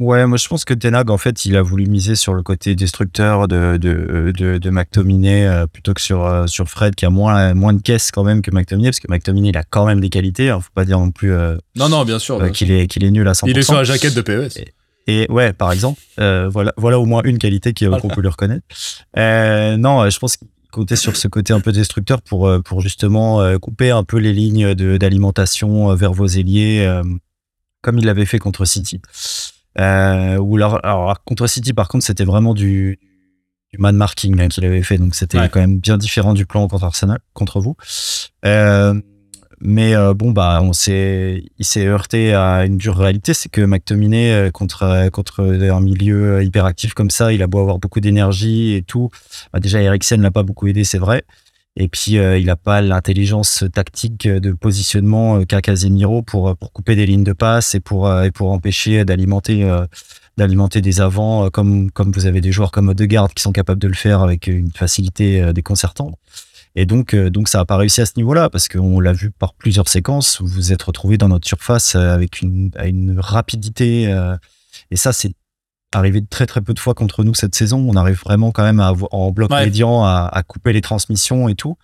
Ouais, 0.00 0.26
moi 0.26 0.38
je 0.38 0.48
pense 0.48 0.64
que 0.64 0.72
Tenag, 0.72 1.10
en 1.10 1.18
fait, 1.18 1.44
il 1.44 1.54
a 1.56 1.62
voulu 1.62 1.84
miser 1.84 2.14
sur 2.14 2.32
le 2.32 2.42
côté 2.42 2.74
destructeur 2.74 3.46
de, 3.48 3.76
de, 3.76 4.32
de, 4.34 4.56
de 4.56 4.70
McTominay 4.70 5.46
euh, 5.46 5.66
plutôt 5.66 5.92
que 5.92 6.00
sur, 6.00 6.24
euh, 6.24 6.46
sur 6.46 6.70
Fred, 6.70 6.94
qui 6.94 7.04
a 7.04 7.10
moins, 7.10 7.52
moins 7.52 7.74
de 7.74 7.82
caisses 7.82 8.10
quand 8.10 8.24
même 8.24 8.40
que 8.40 8.50
McTominay, 8.50 8.88
parce 8.88 9.00
que 9.00 9.12
McTominay, 9.12 9.50
il 9.50 9.58
a 9.58 9.62
quand 9.62 9.84
même 9.84 10.00
des 10.00 10.08
qualités. 10.08 10.48
Hein, 10.48 10.60
faut 10.60 10.70
pas 10.74 10.86
dire 10.86 10.98
non 10.98 11.10
plus 11.10 11.34
euh, 11.34 11.58
non, 11.76 11.90
non, 11.90 12.06
bien 12.06 12.18
sûr, 12.18 12.50
qu'il 12.50 12.72
est, 12.72 12.86
qu'il 12.86 13.04
est 13.04 13.10
nul 13.10 13.28
à 13.28 13.32
100%. 13.32 13.50
Il 13.50 13.58
est 13.58 13.62
sur 13.62 13.74
la 13.74 13.84
jaquette 13.84 14.14
de 14.14 14.22
PES. 14.22 14.64
Et, 15.06 15.30
ouais, 15.30 15.52
par 15.52 15.70
exemple, 15.70 16.00
voilà, 16.16 16.72
voilà 16.78 16.98
au 16.98 17.04
moins 17.04 17.20
une 17.24 17.36
qualité 17.36 17.74
qu'on 17.74 18.08
peut 18.08 18.22
lui 18.22 18.28
reconnaître. 18.28 18.64
non, 19.16 20.08
je 20.08 20.18
pense 20.18 20.38
qu'il 20.38 20.48
comptait 20.72 20.96
sur 20.96 21.14
ce 21.14 21.28
côté 21.28 21.52
un 21.52 21.60
peu 21.60 21.72
destructeur 21.72 22.22
pour, 22.22 22.50
pour 22.64 22.80
justement 22.80 23.58
couper 23.58 23.90
un 23.90 24.04
peu 24.04 24.16
les 24.16 24.32
lignes 24.32 24.74
d'alimentation 24.74 25.94
vers 25.94 26.14
vos 26.14 26.26
ailiers, 26.26 27.02
comme 27.82 27.98
il 27.98 28.06
l'avait 28.06 28.24
fait 28.24 28.38
contre 28.38 28.64
City. 28.64 29.02
Euh, 29.78 30.36
ou 30.38 30.56
alors, 30.56 30.80
alors, 30.84 31.22
contre 31.24 31.46
City, 31.46 31.72
par 31.72 31.88
contre, 31.88 32.04
c'était 32.04 32.24
vraiment 32.24 32.54
du, 32.54 32.98
du 33.72 33.78
man 33.78 33.96
marking 33.96 34.48
qu'il 34.48 34.64
avait 34.64 34.82
fait, 34.82 34.98
donc 34.98 35.14
c'était 35.14 35.48
quand 35.48 35.60
même 35.60 35.78
bien 35.78 35.96
différent 35.96 36.34
du 36.34 36.46
plan 36.46 36.66
contre 36.66 36.84
Arsenal, 36.84 37.18
contre 37.34 37.60
vous. 37.60 37.76
Euh, 38.44 39.00
mais 39.60 39.94
euh, 39.94 40.14
bon, 40.14 40.32
bah, 40.32 40.60
on 40.62 40.72
s'est, 40.72 41.44
il 41.58 41.64
s'est 41.64 41.86
heurté 41.86 42.34
à 42.34 42.64
une 42.64 42.78
dure 42.78 42.96
réalité, 42.96 43.34
c'est 43.34 43.50
que 43.50 43.60
McTominay 43.60 44.32
euh, 44.32 44.50
contre 44.50 45.08
contre 45.10 45.42
un 45.42 45.80
milieu 45.80 46.42
hyperactif 46.42 46.94
comme 46.94 47.10
ça, 47.10 47.32
il 47.32 47.42
a 47.42 47.46
beau 47.46 47.60
avoir 47.60 47.78
beaucoup 47.78 48.00
d'énergie 48.00 48.74
et 48.74 48.82
tout. 48.82 49.10
Bah, 49.52 49.60
déjà, 49.60 49.80
Eriksen 49.80 50.20
l'a 50.20 50.30
pas 50.30 50.42
beaucoup 50.42 50.66
aidé, 50.66 50.84
c'est 50.84 50.98
vrai. 50.98 51.24
Et 51.76 51.88
puis, 51.88 52.18
euh, 52.18 52.38
il 52.38 52.46
n'a 52.46 52.56
pas 52.56 52.80
l'intelligence 52.82 53.64
tactique 53.72 54.26
de 54.26 54.52
positionnement 54.52 55.38
euh, 55.38 55.44
qu'a 55.44 55.60
Casemiro 55.60 56.22
pour, 56.22 56.48
euh, 56.48 56.54
pour 56.54 56.72
couper 56.72 56.96
des 56.96 57.06
lignes 57.06 57.24
de 57.24 57.32
passe 57.32 57.74
et 57.74 57.80
pour, 57.80 58.12
et 58.22 58.30
pour 58.32 58.50
empêcher 58.50 59.04
d'alimenter 59.04 59.68
d'alimenter 60.36 60.80
des 60.80 61.00
avants 61.00 61.50
comme, 61.50 61.90
comme 61.90 62.12
vous 62.12 62.26
avez 62.26 62.40
des 62.40 62.50
joueurs 62.50 62.70
comme 62.70 62.88
Odegaard 62.88 63.34
qui 63.34 63.42
sont 63.42 63.52
capables 63.52 63.80
de 63.80 63.88
le 63.88 63.94
faire 63.94 64.22
avec 64.22 64.46
une 64.46 64.70
facilité 64.70 65.52
déconcertante. 65.52 66.14
Et 66.76 66.86
donc, 66.86 67.14
donc 67.14 67.48
ça 67.48 67.58
n'a 67.58 67.66
pas 67.66 67.76
réussi 67.76 68.00
à 68.00 68.06
ce 68.06 68.12
niveau-là 68.16 68.48
parce 68.48 68.68
qu'on 68.68 69.00
l'a 69.00 69.12
vu 69.12 69.30
par 69.30 69.52
plusieurs 69.54 69.88
séquences 69.88 70.40
vous 70.40 70.46
vous 70.46 70.72
êtes 70.72 70.82
retrouvé 70.82 71.18
dans 71.18 71.28
notre 71.28 71.46
surface 71.46 71.94
avec 71.94 72.40
une, 72.40 72.70
une 72.82 73.18
rapidité. 73.18 74.04
et 74.90 74.96
ça, 74.96 75.12
c'est 75.12 75.34
arrivé 75.92 76.24
très 76.24 76.46
très 76.46 76.60
peu 76.60 76.74
de 76.74 76.78
fois 76.78 76.94
contre 76.94 77.24
nous 77.24 77.34
cette 77.34 77.54
saison. 77.54 77.84
On 77.88 77.96
arrive 77.96 78.20
vraiment 78.24 78.52
quand 78.52 78.62
même 78.62 78.80
à, 78.80 78.92
en 79.10 79.30
bloc 79.30 79.50
médian 79.50 80.04
à, 80.04 80.28
à, 80.32 80.42
couper 80.42 80.72
les 80.72 80.80
transmissions 80.80 81.48
et 81.48 81.54
tout. 81.54 81.76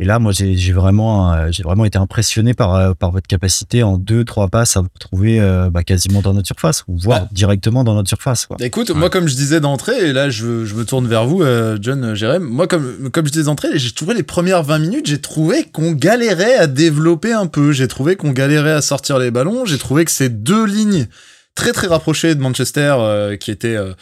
Et 0.00 0.04
là, 0.06 0.18
moi, 0.18 0.32
j'ai 0.32 0.72
vraiment, 0.72 1.30
euh, 1.34 1.48
j'ai 1.50 1.62
vraiment 1.62 1.84
été 1.84 1.98
impressionné 1.98 2.54
par, 2.54 2.74
euh, 2.74 2.94
par 2.94 3.10
votre 3.10 3.26
capacité 3.26 3.82
en 3.82 3.98
deux, 3.98 4.24
trois 4.24 4.48
passes 4.48 4.78
à 4.78 4.80
vous 4.80 4.88
retrouver 4.94 5.38
euh, 5.40 5.68
bah, 5.68 5.82
quasiment 5.82 6.22
dans 6.22 6.32
notre 6.32 6.46
surface, 6.46 6.84
ou 6.88 6.96
voire 6.96 7.28
directement 7.32 7.84
dans 7.84 7.92
notre 7.92 8.08
surface. 8.08 8.46
Quoi. 8.46 8.56
Écoute, 8.60 8.88
moi, 8.92 9.10
comme 9.10 9.28
je 9.28 9.34
disais 9.34 9.60
d'entrée, 9.60 10.08
et 10.08 10.14
là, 10.14 10.30
je, 10.30 10.64
je, 10.64 10.74
me 10.74 10.86
tourne 10.86 11.06
vers 11.06 11.26
vous, 11.26 11.44
John, 11.82 12.14
Jérém. 12.14 12.42
Moi, 12.42 12.66
comme, 12.66 13.10
comme 13.12 13.26
je 13.26 13.32
disais 13.32 13.44
d'entrée, 13.44 13.68
j'ai 13.74 13.92
trouvé 13.92 14.14
les 14.14 14.22
premières 14.22 14.62
20 14.62 14.78
minutes, 14.78 15.06
j'ai 15.06 15.20
trouvé 15.20 15.64
qu'on 15.64 15.92
galérait 15.92 16.56
à 16.56 16.66
développer 16.66 17.34
un 17.34 17.46
peu. 17.46 17.72
J'ai 17.72 17.86
trouvé 17.86 18.16
qu'on 18.16 18.30
galérait 18.30 18.72
à 18.72 18.80
sortir 18.80 19.18
les 19.18 19.30
ballons. 19.30 19.66
J'ai 19.66 19.76
trouvé 19.76 20.06
que 20.06 20.12
ces 20.12 20.30
deux 20.30 20.64
lignes 20.64 21.08
très 21.54 21.72
très 21.72 21.86
rapproché 21.86 22.34
de 22.34 22.40
Manchester 22.40 22.96
euh, 22.98 23.36
qui 23.36 23.50
étaient 23.50 23.76
euh, 23.76 23.92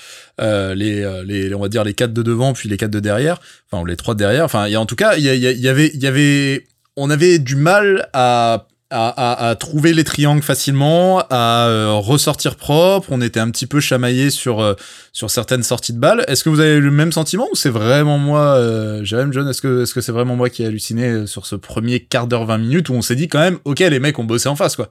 euh, 0.40 0.74
les, 0.74 1.04
les 1.24 1.54
on 1.54 1.60
va 1.60 1.68
dire 1.68 1.84
les 1.84 1.94
quatre 1.94 2.12
de 2.12 2.22
devant 2.22 2.52
puis 2.52 2.68
les 2.68 2.76
quatre 2.76 2.90
de 2.90 3.00
derrière 3.00 3.40
enfin 3.70 3.84
les 3.86 3.96
trois 3.96 4.14
de 4.14 4.18
derrière 4.18 4.44
enfin 4.44 4.68
y 4.68 4.74
a 4.74 4.80
en 4.80 4.86
tout 4.86 4.96
cas 4.96 5.16
il 5.16 5.24
y, 5.24 5.28
avait 5.68 5.90
il 5.92 6.00
y 6.00 6.06
avait 6.06 6.66
on 6.96 7.10
avait 7.10 7.38
du 7.38 7.56
mal 7.56 8.08
à 8.12 8.66
à, 8.90 9.54
trouver 9.60 9.92
les 9.92 10.02
triangles 10.02 10.42
facilement, 10.42 11.22
à 11.28 11.92
ressortir 11.96 12.56
propre. 12.56 13.08
On 13.10 13.20
était 13.20 13.38
un 13.38 13.50
petit 13.50 13.66
peu 13.66 13.80
chamaillé 13.80 14.30
sur 14.30 14.76
sur 15.12 15.28
certaines 15.28 15.62
sorties 15.62 15.92
de 15.92 15.98
balles. 15.98 16.24
Est-ce 16.26 16.42
que 16.42 16.48
vous 16.48 16.60
avez 16.60 16.80
le 16.80 16.90
même 16.90 17.12
sentiment 17.12 17.46
ou 17.52 17.54
c'est 17.54 17.68
vraiment 17.68 18.16
moi, 18.16 18.54
euh, 18.56 19.00
John, 19.04 19.30
est-ce 19.46 19.60
que 19.60 19.82
est-ce 19.82 19.92
que 19.92 20.00
c'est 20.00 20.12
vraiment 20.12 20.36
moi 20.36 20.48
qui 20.48 20.62
ai 20.62 20.66
halluciné 20.66 21.26
sur 21.26 21.44
ce 21.44 21.54
premier 21.54 22.00
quart 22.00 22.28
d'heure 22.28 22.46
20 22.46 22.56
minutes 22.56 22.88
où 22.88 22.94
on 22.94 23.02
s'est 23.02 23.14
dit 23.14 23.28
quand 23.28 23.40
même, 23.40 23.58
ok, 23.66 23.80
les 23.80 24.00
mecs 24.00 24.18
ont 24.18 24.24
bossé 24.24 24.48
en 24.48 24.56
face 24.56 24.74
quoi. 24.74 24.90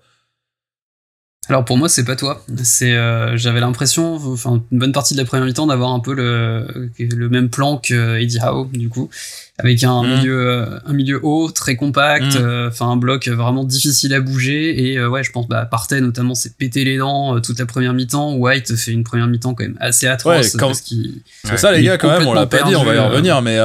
Alors 1.50 1.64
pour 1.64 1.78
moi 1.78 1.88
c'est 1.88 2.04
pas 2.04 2.16
toi. 2.16 2.44
C'est 2.64 2.92
euh, 2.92 3.38
j'avais 3.38 3.62
l'impression, 3.62 4.16
enfin 4.16 4.62
une 4.72 4.80
bonne 4.80 4.92
partie 4.92 5.14
de 5.14 5.20
la 5.20 5.26
première 5.26 5.46
mi-temps 5.46 5.68
d'avoir 5.68 5.92
un 5.92 6.00
peu 6.00 6.14
le 6.14 6.90
le 7.00 7.30
même 7.30 7.50
plan 7.50 7.78
que 7.78 8.20
Eddie 8.20 8.40
Howe 8.40 8.70
du 8.74 8.90
coup, 8.90 9.10
avec 9.58 9.82
un 9.84 10.04
mm. 10.04 10.08
milieu 10.08 10.68
un 10.86 10.94
milieu 10.94 11.20
haut 11.24 11.50
très 11.50 11.78
compact, 11.78 12.36
mm. 12.36 12.42
euh, 12.42 12.68
enfin 12.68 12.90
un 12.90 12.98
bloc 12.98 13.30
vraiment 13.30 13.64
difficile 13.64 14.14
à 14.14 14.20
bouger 14.20 14.92
et 14.92 14.98
euh, 14.98 15.08
ouais 15.08 15.24
je 15.24 15.32
pense 15.32 15.48
bah 15.48 15.66
Partey 15.66 16.02
notamment 16.02 16.36
s'est 16.36 16.52
pété 16.58 16.84
les 16.84 16.98
dents 16.98 17.40
toute 17.40 17.60
la 17.60 17.66
première 17.66 17.94
mi-temps. 17.94 18.36
White 18.36 18.76
fait 18.76 18.92
une 18.92 19.06
première 19.06 19.28
mi-temps 19.28 19.54
quand 19.54 19.64
même 19.64 19.78
assez 19.80 20.06
atroce 20.06 20.54
ouais, 20.54 21.12
C'est 21.46 21.58
ça 21.58 21.72
les 21.72 21.82
gars 21.82 21.98
quand 21.98 22.10
même 22.10 22.28
on 22.28 22.34
l'a 22.34 22.46
pas 22.46 22.64
dit 22.64 22.76
on 22.76 22.84
va 22.84 22.96
y 22.96 23.00
revenir 23.00 23.42
mais 23.42 23.56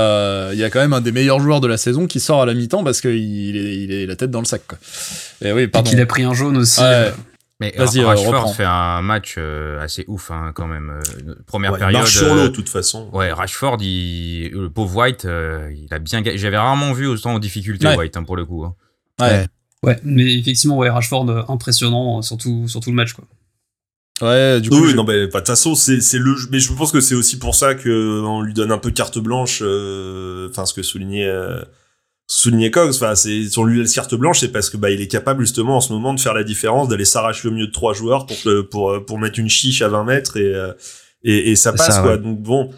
il 0.53 0.59
y 0.59 0.65
a 0.65 0.71
quand 0.71 0.81
même 0.81 0.93
un 0.93 1.01
des 1.01 1.13
meilleurs 1.13 1.41
joueurs 1.41 1.61
de 1.61 1.67
la 1.67 1.79
saison 1.79 2.07
qui 2.07 2.21
sort 2.21 2.43
à 2.43 2.47
la 2.47 2.55
mi-temps 2.55 2.85
parce 2.85 3.01
qu'il 3.01 3.57
est 3.57 3.77
il 3.83 3.93
est 3.93 4.07
la 4.07 4.15
tête 4.15 4.31
dans 4.31 4.41
le 4.41 4.47
sac 4.47 4.63
quoi. 4.69 4.79
Et 5.45 5.51
oui 5.51 5.67
pardon. 5.67 5.91
qu'il 5.91 6.01
a 6.01 6.07
pris 6.07 6.23
un 6.23 6.33
jaune 6.33 6.59
aussi. 6.59 6.81
Mais 7.62 7.72
euh, 7.79 8.07
Rashford 8.07 8.55
fait 8.57 8.64
un 8.64 9.03
match 9.03 9.37
euh, 9.38 9.81
assez 9.81 10.05
ouf 10.09 10.33
hein, 10.33 10.51
quand 10.53 10.66
même. 10.66 10.90
Euh, 10.90 11.35
première 11.46 11.72
période. 11.72 11.92
Il 11.92 11.98
marche 11.98 12.16
sur 12.18 12.35
l'eau 12.35 12.48
de 12.48 12.48
toute 12.48 12.68
façon. 12.68 13.09
Ouais, 13.12 13.33
Rashford, 13.33 13.79
il, 13.81 14.51
le 14.51 14.68
pauvre 14.68 14.96
White, 14.96 15.25
il 15.25 15.87
a 15.92 15.98
bien. 16.01 16.22
J'avais 16.35 16.59
rarement 16.59 16.92
vu 16.92 17.07
autant 17.07 17.35
en 17.35 17.38
difficulté 17.38 17.87
White 17.87 18.16
hein, 18.16 18.25
pour 18.25 18.35
le 18.37 18.44
coup. 18.44 18.64
Hein. 18.64 18.75
Ouais. 19.20 19.46
Ouais, 19.85 19.98
mais 20.03 20.38
effectivement, 20.38 20.77
ouais, 20.79 20.90
Rashford 20.90 21.46
impressionnant, 21.48 22.20
surtout, 22.22 22.66
surtout 22.68 22.90
le 22.90 22.96
match 22.96 23.12
quoi. 23.12 23.25
Ouais, 24.20 24.61
du 24.61 24.70
coup. 24.70 24.81
Oui, 24.81 24.94
non, 24.94 25.05
mais 25.05 25.27
bah, 25.27 25.27
de 25.27 25.37
toute 25.38 25.46
façon, 25.46 25.75
c'est 25.75 26.01
c'est 26.01 26.18
le. 26.18 26.35
Mais 26.51 26.59
je 26.59 26.72
pense 26.72 26.90
que 26.92 27.01
c'est 27.01 27.14
aussi 27.14 27.38
pour 27.38 27.55
ça 27.55 27.75
que 27.75 28.22
on 28.25 28.42
lui 28.42 28.55
donne 28.55 28.72
un 28.72 28.79
peu 28.79 28.90
carte 28.90 29.18
blanche. 29.18 29.61
euh, 29.62 30.48
Enfin, 30.51 30.66
ce 30.66 30.75
que 30.75 30.83
soulignait 30.83 31.27
euh, 31.27 31.62
soulignait 32.35 32.71
Cox. 32.71 32.97
Enfin, 32.97 33.14
c'est 33.14 33.45
si 33.49 33.59
on 33.59 33.64
lui 33.64 33.81
laisse 33.81 33.95
carte 33.95 34.14
blanche, 34.14 34.40
c'est 34.40 34.53
parce 34.53 34.71
que 34.71 34.77
bah 34.77 34.90
il 34.90 35.01
est 35.01 35.09
capable 35.09 35.42
justement 35.42 35.77
en 35.77 35.81
ce 35.81 35.92
moment 35.92 36.14
de 36.14 36.21
faire 36.21 36.35
la 36.35 36.45
différence, 36.45 36.88
d'aller 36.88 37.05
s'arracher 37.05 37.49
au 37.49 37.51
milieu 37.51 37.66
de 37.66 37.73
trois 37.73 37.92
joueurs 37.92 38.27
pour 38.27 38.37
pour 38.71 39.05
pour 39.05 39.18
mettre 39.18 39.38
une 39.38 39.49
chiche 39.49 39.83
à 39.83 39.88
20 39.88 40.05
mètres 40.05 40.37
et 40.37 40.55
euh, 40.55 40.73
et, 41.25 41.53
et 41.53 41.57
ça 41.57 41.73
passe 41.73 41.97
ça, 41.97 42.03
quoi. 42.03 42.12
ouais. 42.12 42.18
Donc 42.18 42.40
bon. 42.40 42.71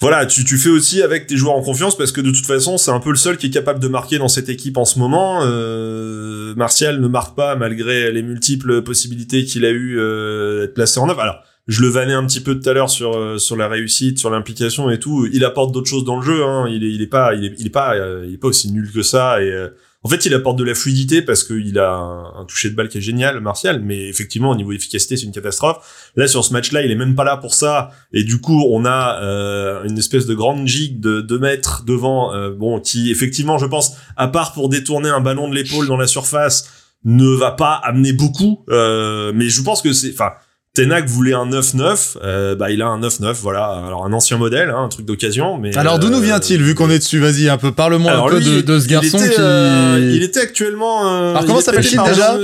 Voilà, 0.00 0.26
tu, 0.26 0.44
tu 0.44 0.58
fais 0.58 0.68
aussi 0.68 1.00
avec 1.00 1.28
tes 1.28 1.36
joueurs 1.36 1.54
en 1.54 1.62
confiance 1.62 1.96
parce 1.96 2.10
que 2.10 2.20
de 2.20 2.32
toute 2.32 2.44
façon, 2.44 2.76
c'est 2.76 2.90
un 2.90 2.98
peu 2.98 3.10
le 3.10 3.16
seul 3.16 3.36
qui 3.36 3.46
est 3.46 3.50
capable 3.50 3.78
de 3.78 3.86
marquer 3.86 4.18
dans 4.18 4.26
cette 4.26 4.48
équipe 4.48 4.76
en 4.76 4.84
ce 4.84 4.98
moment. 4.98 5.42
Euh, 5.44 6.56
Martial 6.56 7.00
ne 7.00 7.06
marque 7.06 7.36
pas 7.36 7.54
malgré 7.54 8.10
les 8.10 8.22
multiples 8.22 8.82
possibilités 8.82 9.44
qu'il 9.44 9.64
a 9.64 9.70
eu 9.70 10.00
euh, 10.00 10.62
d'être 10.62 10.74
placé 10.74 10.98
en 10.98 11.08
œuvre. 11.08 11.20
Alors, 11.20 11.44
je 11.68 11.80
le 11.80 11.88
vannais 11.88 12.14
un 12.14 12.26
petit 12.26 12.40
peu 12.40 12.58
tout 12.58 12.68
à 12.68 12.72
l'heure 12.72 12.90
sur 12.90 13.16
euh, 13.16 13.38
sur 13.38 13.56
la 13.56 13.68
réussite, 13.68 14.18
sur 14.18 14.30
l'implication 14.30 14.90
et 14.90 14.98
tout. 14.98 15.28
Il 15.32 15.44
apporte 15.44 15.72
d'autres 15.72 15.88
choses 15.88 16.04
dans 16.04 16.16
le 16.16 16.22
jeu. 16.22 16.44
Hein. 16.44 16.68
Il 16.68 16.84
est 16.84 16.90
il 16.90 17.02
est 17.02 17.06
pas 17.06 17.34
il 17.34 17.44
est, 17.44 17.54
il 17.58 17.66
est 17.66 17.70
pas 17.70 17.94
euh, 17.94 18.24
il 18.26 18.34
est 18.34 18.38
pas 18.38 18.48
aussi 18.48 18.72
nul 18.72 18.90
que 18.92 19.02
ça. 19.02 19.42
Et 19.42 19.50
euh, 19.50 19.68
en 20.04 20.08
fait, 20.08 20.26
il 20.26 20.34
apporte 20.34 20.58
de 20.58 20.64
la 20.64 20.74
fluidité 20.74 21.22
parce 21.22 21.44
qu'il 21.44 21.78
a 21.78 21.92
un, 21.92 22.40
un 22.40 22.44
toucher 22.44 22.70
de 22.70 22.74
balle 22.74 22.88
qui 22.88 22.98
est 22.98 23.02
génial, 23.02 23.40
Martial. 23.40 23.80
Mais 23.80 24.08
effectivement, 24.08 24.50
au 24.50 24.56
niveau 24.56 24.72
efficacité, 24.72 25.16
c'est 25.16 25.26
une 25.26 25.32
catastrophe. 25.32 26.10
Là, 26.16 26.26
sur 26.26 26.44
ce 26.44 26.52
match-là, 26.52 26.82
il 26.82 26.90
est 26.90 26.96
même 26.96 27.14
pas 27.14 27.22
là 27.22 27.36
pour 27.36 27.54
ça. 27.54 27.90
Et 28.12 28.24
du 28.24 28.40
coup, 28.40 28.64
on 28.68 28.84
a 28.84 29.22
euh, 29.22 29.84
une 29.84 29.96
espèce 29.96 30.26
de 30.26 30.34
grande 30.34 30.66
gigue 30.66 30.98
de 30.98 31.20
2 31.20 31.38
mètres 31.38 31.84
devant, 31.86 32.34
euh, 32.34 32.50
bon, 32.50 32.80
qui 32.80 33.12
effectivement, 33.12 33.58
je 33.58 33.66
pense, 33.66 33.92
à 34.16 34.26
part 34.26 34.52
pour 34.52 34.68
détourner 34.68 35.08
un 35.08 35.20
ballon 35.20 35.48
de 35.48 35.54
l'épaule 35.54 35.86
dans 35.86 35.96
la 35.96 36.08
surface, 36.08 36.68
ne 37.04 37.28
va 37.36 37.52
pas 37.52 37.74
amener 37.74 38.12
beaucoup. 38.12 38.64
Mais 38.68 39.48
je 39.48 39.62
pense 39.62 39.82
que 39.82 39.92
c'est, 39.92 40.12
enfin, 40.12 40.32
Tenac 40.74 41.06
voulait 41.06 41.34
un 41.34 41.44
9-9, 41.50 42.16
euh, 42.24 42.54
bah 42.54 42.70
il 42.70 42.80
a 42.80 42.86
un 42.86 42.98
9-9, 42.98 43.34
voilà. 43.42 43.66
Alors 43.86 44.06
un 44.06 44.12
ancien 44.14 44.38
modèle, 44.38 44.70
hein, 44.70 44.84
un 44.84 44.88
truc 44.88 45.04
d'occasion, 45.04 45.58
mais. 45.58 45.76
Alors 45.76 45.98
d'où 45.98 46.08
nous 46.08 46.16
euh, 46.16 46.22
vient-il, 46.22 46.62
vu 46.62 46.74
qu'on 46.74 46.88
est 46.88 46.98
dessus? 46.98 47.18
Vas-y, 47.18 47.50
un 47.50 47.58
peu, 47.58 47.72
parle-moi 47.72 48.10
un 48.12 48.26
peu 48.26 48.38
lui, 48.38 48.44
de, 48.46 48.50
il- 48.60 48.64
de 48.64 48.78
ce 48.78 48.84
il 48.86 48.90
garçon 48.90 49.18
était, 49.18 49.34
qui... 49.34 49.40
euh, 49.40 50.12
il 50.14 50.22
était 50.22 50.40
actuellement. 50.40 51.06
euh, 51.12 51.30
Alors, 51.32 51.44
comment 51.44 51.58
il 51.60 51.62
s'appelle-t-il 51.62 52.02
déjà? 52.02 52.38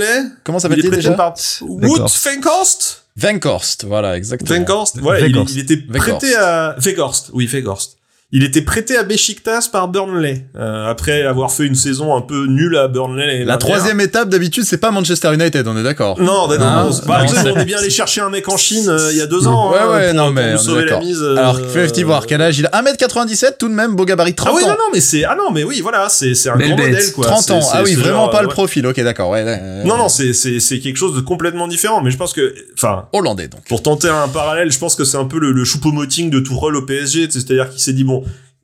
Comment 0.45 0.59
Il 0.59 0.61
est 0.61 0.61
s'appelle-t-il 0.61 0.89
prêté 0.91 0.97
déjà? 1.05 1.13
par 1.13 1.35
Wood 1.63 1.83
Weghorst. 1.85 2.27
Venkhorst? 2.29 3.05
Venkhorst, 3.17 3.85
voilà, 3.87 4.17
exactement. 4.19 4.59
Venkhorst, 4.59 4.99
voilà, 5.01 5.27
il, 5.27 5.35
il 5.51 5.59
était 5.61 5.79
prêté 5.79 6.35
à 6.37 6.77
Weghorst, 6.85 7.31
oui 7.33 7.47
Weghorst. 7.51 7.98
Il 8.31 8.45
était 8.45 8.61
prêté 8.61 8.95
à 8.95 9.05
Besiktas 9.05 9.71
par 9.73 9.89
Burnley 9.89 10.45
euh, 10.55 10.87
après 10.87 11.23
avoir 11.23 11.51
fait 11.51 11.65
une 11.65 11.75
saison 11.75 12.15
un 12.15 12.21
peu 12.21 12.45
nulle 12.45 12.77
à 12.77 12.87
Burnley. 12.87 13.43
La 13.47 13.57
troisième 13.57 14.03
étape, 14.03 14.29
d'habitude, 14.29 14.65
c'est 14.65 14.77
pas 14.77 14.91
Manchester 14.91 15.33
United, 15.33 15.67
on 15.67 15.75
est 15.79 15.83
d'accord 15.83 16.21
Non, 16.21 16.47
non, 16.47 16.57
Ah, 16.61 16.85
non, 16.91 16.91
bah, 17.07 17.25
non, 17.25 17.53
on 17.57 17.61
est 17.61 17.65
bien 17.65 17.79
allé 17.79 17.89
chercher 17.89 18.21
un 18.21 18.29
mec 18.29 18.47
en 18.51 18.59
Chine 18.59 18.87
euh, 18.91 19.09
il 19.13 19.17
y 19.17 19.23
a 19.23 19.27
deux 19.27 19.47
ans. 19.47 19.73
Ouais, 19.73 19.79
hein, 19.81 19.91
ouais, 19.91 20.07
pour- 20.09 20.15
non, 20.17 20.25
pour 20.27 20.33
mais 20.35 20.53
nous 20.53 20.59
on 20.69 20.73
est 20.73 20.77
la 20.77 20.85
d'accord. 20.85 21.01
mise. 21.01 21.23
euh, 21.23 21.37
Alors, 21.39 21.59
fais-tu 21.59 22.03
voir 22.05 22.27
quel 22.27 22.43
âge 22.43 22.59
il 22.59 22.67
a? 22.67 22.83
1m97 22.83 23.57
tout 23.59 23.69
de 23.71 23.73
même, 23.73 23.97
beau 23.97 24.05
gabarit, 24.05 24.35
30 24.35 24.49
Ah 24.51 24.55
oui, 24.55 24.63
ans. 24.65 24.69
non, 24.69 24.73
non, 24.75 24.91
mais 24.93 25.01
c'est 25.01 25.25
ah 25.25 25.35
non, 25.35 25.51
mais 25.51 25.65
oui, 25.65 25.81
voilà, 25.81 26.11
c'est 26.11 26.35
c'est 26.35 26.51
un 26.51 26.57
Belle 26.57 26.69
grand 26.69 26.77
bête. 26.77 26.89
modèle 26.91 27.13
quoi. 27.15 27.25
30 27.25 27.43
C'est- 27.45 27.53
ans, 27.53 27.61
ah 27.73 27.81
oui, 27.83 27.93
c'est 27.95 28.01
vraiment 28.01 28.25
genre, 28.25 28.31
pas 28.31 28.43
le 28.43 28.49
ouais. 28.49 28.53
profil, 28.53 28.87
ok, 28.87 29.01
d'accord, 29.01 29.31
ouais. 29.31 29.43
ouais, 29.43 29.59
Non, 29.87 29.93
ouais. 29.95 29.99
non, 30.01 30.09
c'est 30.11 30.35
c'est 30.35 30.61
c'est 30.61 30.81
quelque 30.81 30.97
chose 30.99 31.15
de 31.17 31.23
complètement 31.23 31.67
différent. 31.67 32.03
Mais 32.03 32.11
je 32.11 32.19
pense 32.19 32.35
que, 32.35 32.55
enfin, 32.75 33.07
Hollandais, 33.15 33.49
donc. 33.49 33.63
pour 33.71 33.83
tenter 33.83 34.09
un 34.11 34.29
parallèle, 34.29 34.71
je 34.71 34.79
pense 34.79 34.97
que 34.97 35.05
c'est 35.05 35.17
un 35.17 35.25
peu 35.25 35.39
le, 35.39 35.53
le 35.53 35.65
choupo-moting 35.65 36.29
de 36.29 36.41
Tourelle 36.41 36.77
au 36.77 36.83
PSG, 36.83 37.29
c'est-à-dire 37.31 37.71
qu'il 37.71 37.81
s'est 37.81 37.95
dit 37.95 38.05
bon, 38.05 38.18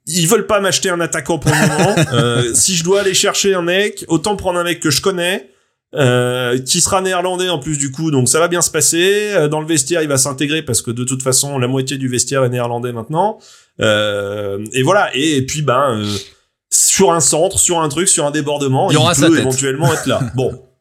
ils 0.07 0.29
veulent 0.29 0.47
pas 0.47 0.61
m'acheter 0.61 0.91
un 0.91 1.01
attaquant 1.01 1.39
pour 1.39 1.51
le 1.51 1.57
moment. 1.57 1.95
Euh, 2.13 2.53
si 2.55 2.77
je 2.77 2.85
dois 2.85 3.01
aller 3.01 3.15
chercher 3.15 3.55
un 3.55 3.63
mec, 3.63 4.05
autant 4.09 4.37
prendre 4.37 4.59
un 4.59 4.65
mec 4.65 4.81
que 4.81 4.91
je 4.91 5.01
connais. 5.01 5.51
Euh, 5.97 6.59
qui 6.59 6.81
sera 6.81 7.01
néerlandais 7.01 7.49
en 7.49 7.61
plus 7.61 7.79
du 7.79 7.93
coup 7.93 8.11
donc 8.11 8.29
ça 8.29 8.41
va 8.41 8.49
bien 8.49 8.63
se 8.63 8.71
passer. 8.71 9.31
Euh, 9.33 9.47
dans 9.47 9.61
le 9.61 9.67
vestiaire 9.67 10.03
il 10.03 10.09
va 10.09 10.17
s'intégrer 10.17 10.63
parce 10.63 10.83
que 10.83 10.91
de 10.91 11.05
toute 11.05 11.23
façon 11.23 11.57
la 11.57 11.69
moitié 11.69 11.99
du 11.99 12.09
vestiaire 12.09 12.43
est 12.43 12.49
néerlandais 12.49 12.93
maintenant. 12.93 13.39
Euh, 13.81 14.65
et 14.73 14.83
voilà. 14.83 15.15
Et, 15.15 15.43
puis 15.43 15.63
ben 15.63 16.01
euh, 16.01 16.17
sur 16.69 17.13
un 17.13 17.21
centre 17.21 17.61
sur 17.61 17.81
un 17.81 17.89
truc 17.89 18.09
sur 18.09 18.27
un 18.27 18.33
débordement 18.33 18.91
Il 18.91 18.95
y 18.95 18.97
aura 18.97 19.15
peut 19.15 19.39
éventuellement 19.39 19.93
être 19.93 20.07
là. 20.07 20.21
Bon 20.35 20.61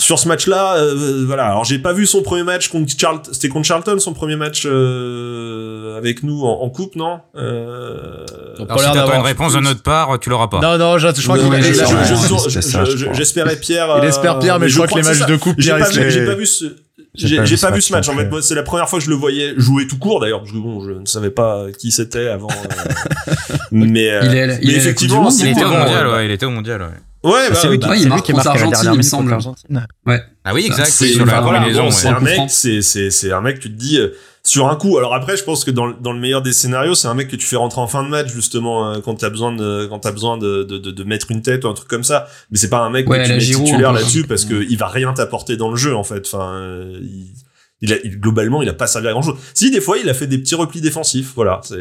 sur 0.00 0.18
ce 0.18 0.26
match-là, 0.28 0.76
euh, 0.76 1.24
voilà. 1.26 1.46
Alors 1.46 1.64
j'ai 1.64 1.78
pas 1.78 1.92
vu 1.92 2.06
son 2.06 2.22
premier 2.22 2.42
match 2.42 2.68
contre 2.68 2.92
Charlton. 2.98 3.30
C'était 3.32 3.48
contre 3.48 3.66
Charlton 3.66 3.98
son 3.98 4.12
premier 4.12 4.36
match 4.36 4.64
euh, 4.66 5.96
avec 5.96 6.22
nous 6.22 6.42
en, 6.44 6.62
en 6.62 6.70
coupe, 6.70 6.96
non? 6.96 7.20
Euh... 7.36 8.24
Alors, 8.58 8.80
si 8.80 8.92
t'attends 8.92 9.14
une 9.16 9.22
réponse 9.26 9.54
de 9.54 9.60
notre 9.60 9.82
part, 9.82 10.18
tu 10.20 10.30
l'auras 10.30 10.48
pas. 10.48 10.60
Non, 10.60 10.76
non, 10.78 10.98
je, 10.98 11.08
je 11.14 11.22
crois 11.22 11.38
Ouais, 11.38 11.62
je- 11.62 11.72
je- 11.72 12.94
crois. 13.04 13.12
J'espérais 13.14 13.56
Pierre. 13.56 13.94
il 13.98 14.04
euh, 14.04 14.08
espère 14.08 14.38
Pierre, 14.38 14.58
mais 14.58 14.68
je 14.68 14.76
crois 14.76 14.88
que 14.88 14.94
les 14.96 15.02
matchs 15.02 15.26
de 15.26 15.36
coupe, 15.36 15.54
J'ai 15.58 15.70
Pierre, 15.70 15.78
pas, 15.84 15.88
vu- 15.90 15.94
se 15.94 16.00
j'ai 16.10 16.20
fait- 16.20 16.26
pas 16.26 16.34
vu 16.34 16.46
ce. 16.46 16.64
J'ai 17.14 17.36
pas 17.36 17.42
vu 17.42 17.56
pas 17.56 17.68
ce 17.70 17.74
vu 17.74 17.80
ce 17.82 17.92
match 17.92 18.06
match. 18.08 18.08
En 18.08 18.18
fait, 18.18 18.28
moi, 18.30 18.40
c'est 18.42 18.54
la 18.54 18.62
première 18.62 18.88
fois 18.88 18.98
que 19.00 19.04
je 19.04 19.10
le 19.10 19.16
voyais 19.16 19.54
jouer 19.56 19.86
tout 19.86 19.98
court 19.98 20.20
d'ailleurs, 20.20 20.40
parce 20.40 20.52
que 20.52 20.56
bon, 20.58 20.80
je 20.84 20.92
ne 20.92 21.06
savais 21.06 21.30
pas 21.30 21.64
qui 21.78 21.90
c'était 21.90 22.28
avant. 22.28 22.48
euh, 22.50 23.34
mais 23.72 24.10
euh, 24.10 24.20
Il 24.24 24.34
est- 24.36 24.58
il 24.62 24.68
mais 24.68 24.74
effectivement, 24.74 25.28
Il 25.30 25.48
était 25.48 25.64
au 25.64 25.68
mondial, 25.68 26.06
euh, 26.06 26.12
ouais, 26.16 26.24
il 26.26 26.30
était 26.30 26.46
au 26.46 26.50
mondial, 26.50 26.82
ouais. 26.82 26.88
Ouais, 27.22 27.32
Ah, 27.34 27.50
bah, 27.50 27.54
c'est 27.60 27.68
lui 27.68 27.78
qui, 27.78 27.86
bah, 27.86 27.90
ouais, 27.92 28.00
il 28.00 28.08
marque 28.08 28.24
qui 28.24 28.32
marque 28.32 28.44
la 28.46 28.52
l'Argentine, 28.52 28.72
dernière 28.72 28.94
il 28.94 28.96
me 28.96 29.02
semble. 29.02 29.30
l'Argentine. 29.30 29.86
Ah 30.44 30.54
oui, 30.54 30.64
exact, 30.66 30.86
c'est- 30.86 31.14
la 31.18 31.40
voilà, 31.40 31.60
bon, 31.60 31.88
ouais. 31.90 32.06
un 32.06 32.20
mec, 32.20 32.40
c'est 32.48 32.80
c'est 32.80 33.10
c'est 33.10 33.30
un 33.32 33.42
mec, 33.42 33.60
tu 33.60 33.68
te 33.70 33.78
dis 33.78 33.98
euh, 33.98 34.08
sur 34.42 34.68
un 34.68 34.76
coup. 34.76 34.96
Alors 34.96 35.14
après, 35.14 35.36
je 35.36 35.44
pense 35.44 35.64
que 35.64 35.70
dans 35.70 35.84
le- 35.86 35.94
dans 36.00 36.12
le 36.12 36.18
meilleur 36.18 36.40
des 36.40 36.54
scénarios, 36.54 36.94
c'est 36.94 37.08
un 37.08 37.14
mec 37.14 37.28
que 37.28 37.36
tu 37.36 37.46
fais 37.46 37.56
rentrer 37.56 37.80
en 37.82 37.86
fin 37.86 38.02
de 38.02 38.08
match 38.08 38.28
justement 38.32 38.90
euh, 38.90 39.00
quand 39.04 39.16
t'as 39.16 39.28
besoin 39.28 39.54
de 39.54 39.86
quand 39.90 39.98
t'as 39.98 40.12
besoin 40.12 40.38
de, 40.38 40.62
de, 40.62 40.78
de, 40.78 40.90
de 40.90 41.04
mettre 41.04 41.30
une 41.30 41.42
tête 41.42 41.64
ou 41.64 41.68
un 41.68 41.74
truc 41.74 41.88
comme 41.88 42.04
ça. 42.04 42.26
Mais 42.50 42.56
c'est 42.56 42.70
pas 42.70 42.78
un 42.78 42.88
mec 42.90 43.06
Ouais, 43.08 43.18
que 43.18 43.24
tu 43.24 43.28
la 43.28 43.34
mets 43.34 43.40
Giroud, 43.40 43.66
titulaire 43.66 43.92
là-dessus 43.92 44.24
parce 44.26 44.46
que 44.46 44.64
il 44.70 44.78
va 44.78 44.88
rien 44.88 45.12
t'apporter 45.12 45.58
dans 45.58 45.70
le 45.70 45.76
jeu 45.76 45.94
en 45.94 46.04
fait. 46.04 46.22
Enfin, 46.26 46.52
euh, 46.54 46.98
il, 47.02 47.26
il 47.82 47.92
a, 47.92 47.96
il- 48.04 48.20
globalement, 48.20 48.62
il 48.62 48.68
a 48.68 48.74
pas 48.74 48.86
servi 48.86 49.08
à 49.08 49.12
grand 49.12 49.22
chose. 49.22 49.36
Si 49.54 49.70
des 49.70 49.80
fois, 49.80 49.96
il 49.98 50.08
a 50.08 50.14
fait 50.14 50.26
des 50.26 50.38
petits 50.38 50.54
replis 50.54 50.80
défensifs. 50.80 51.32
Voilà. 51.34 51.60
Je 51.70 51.76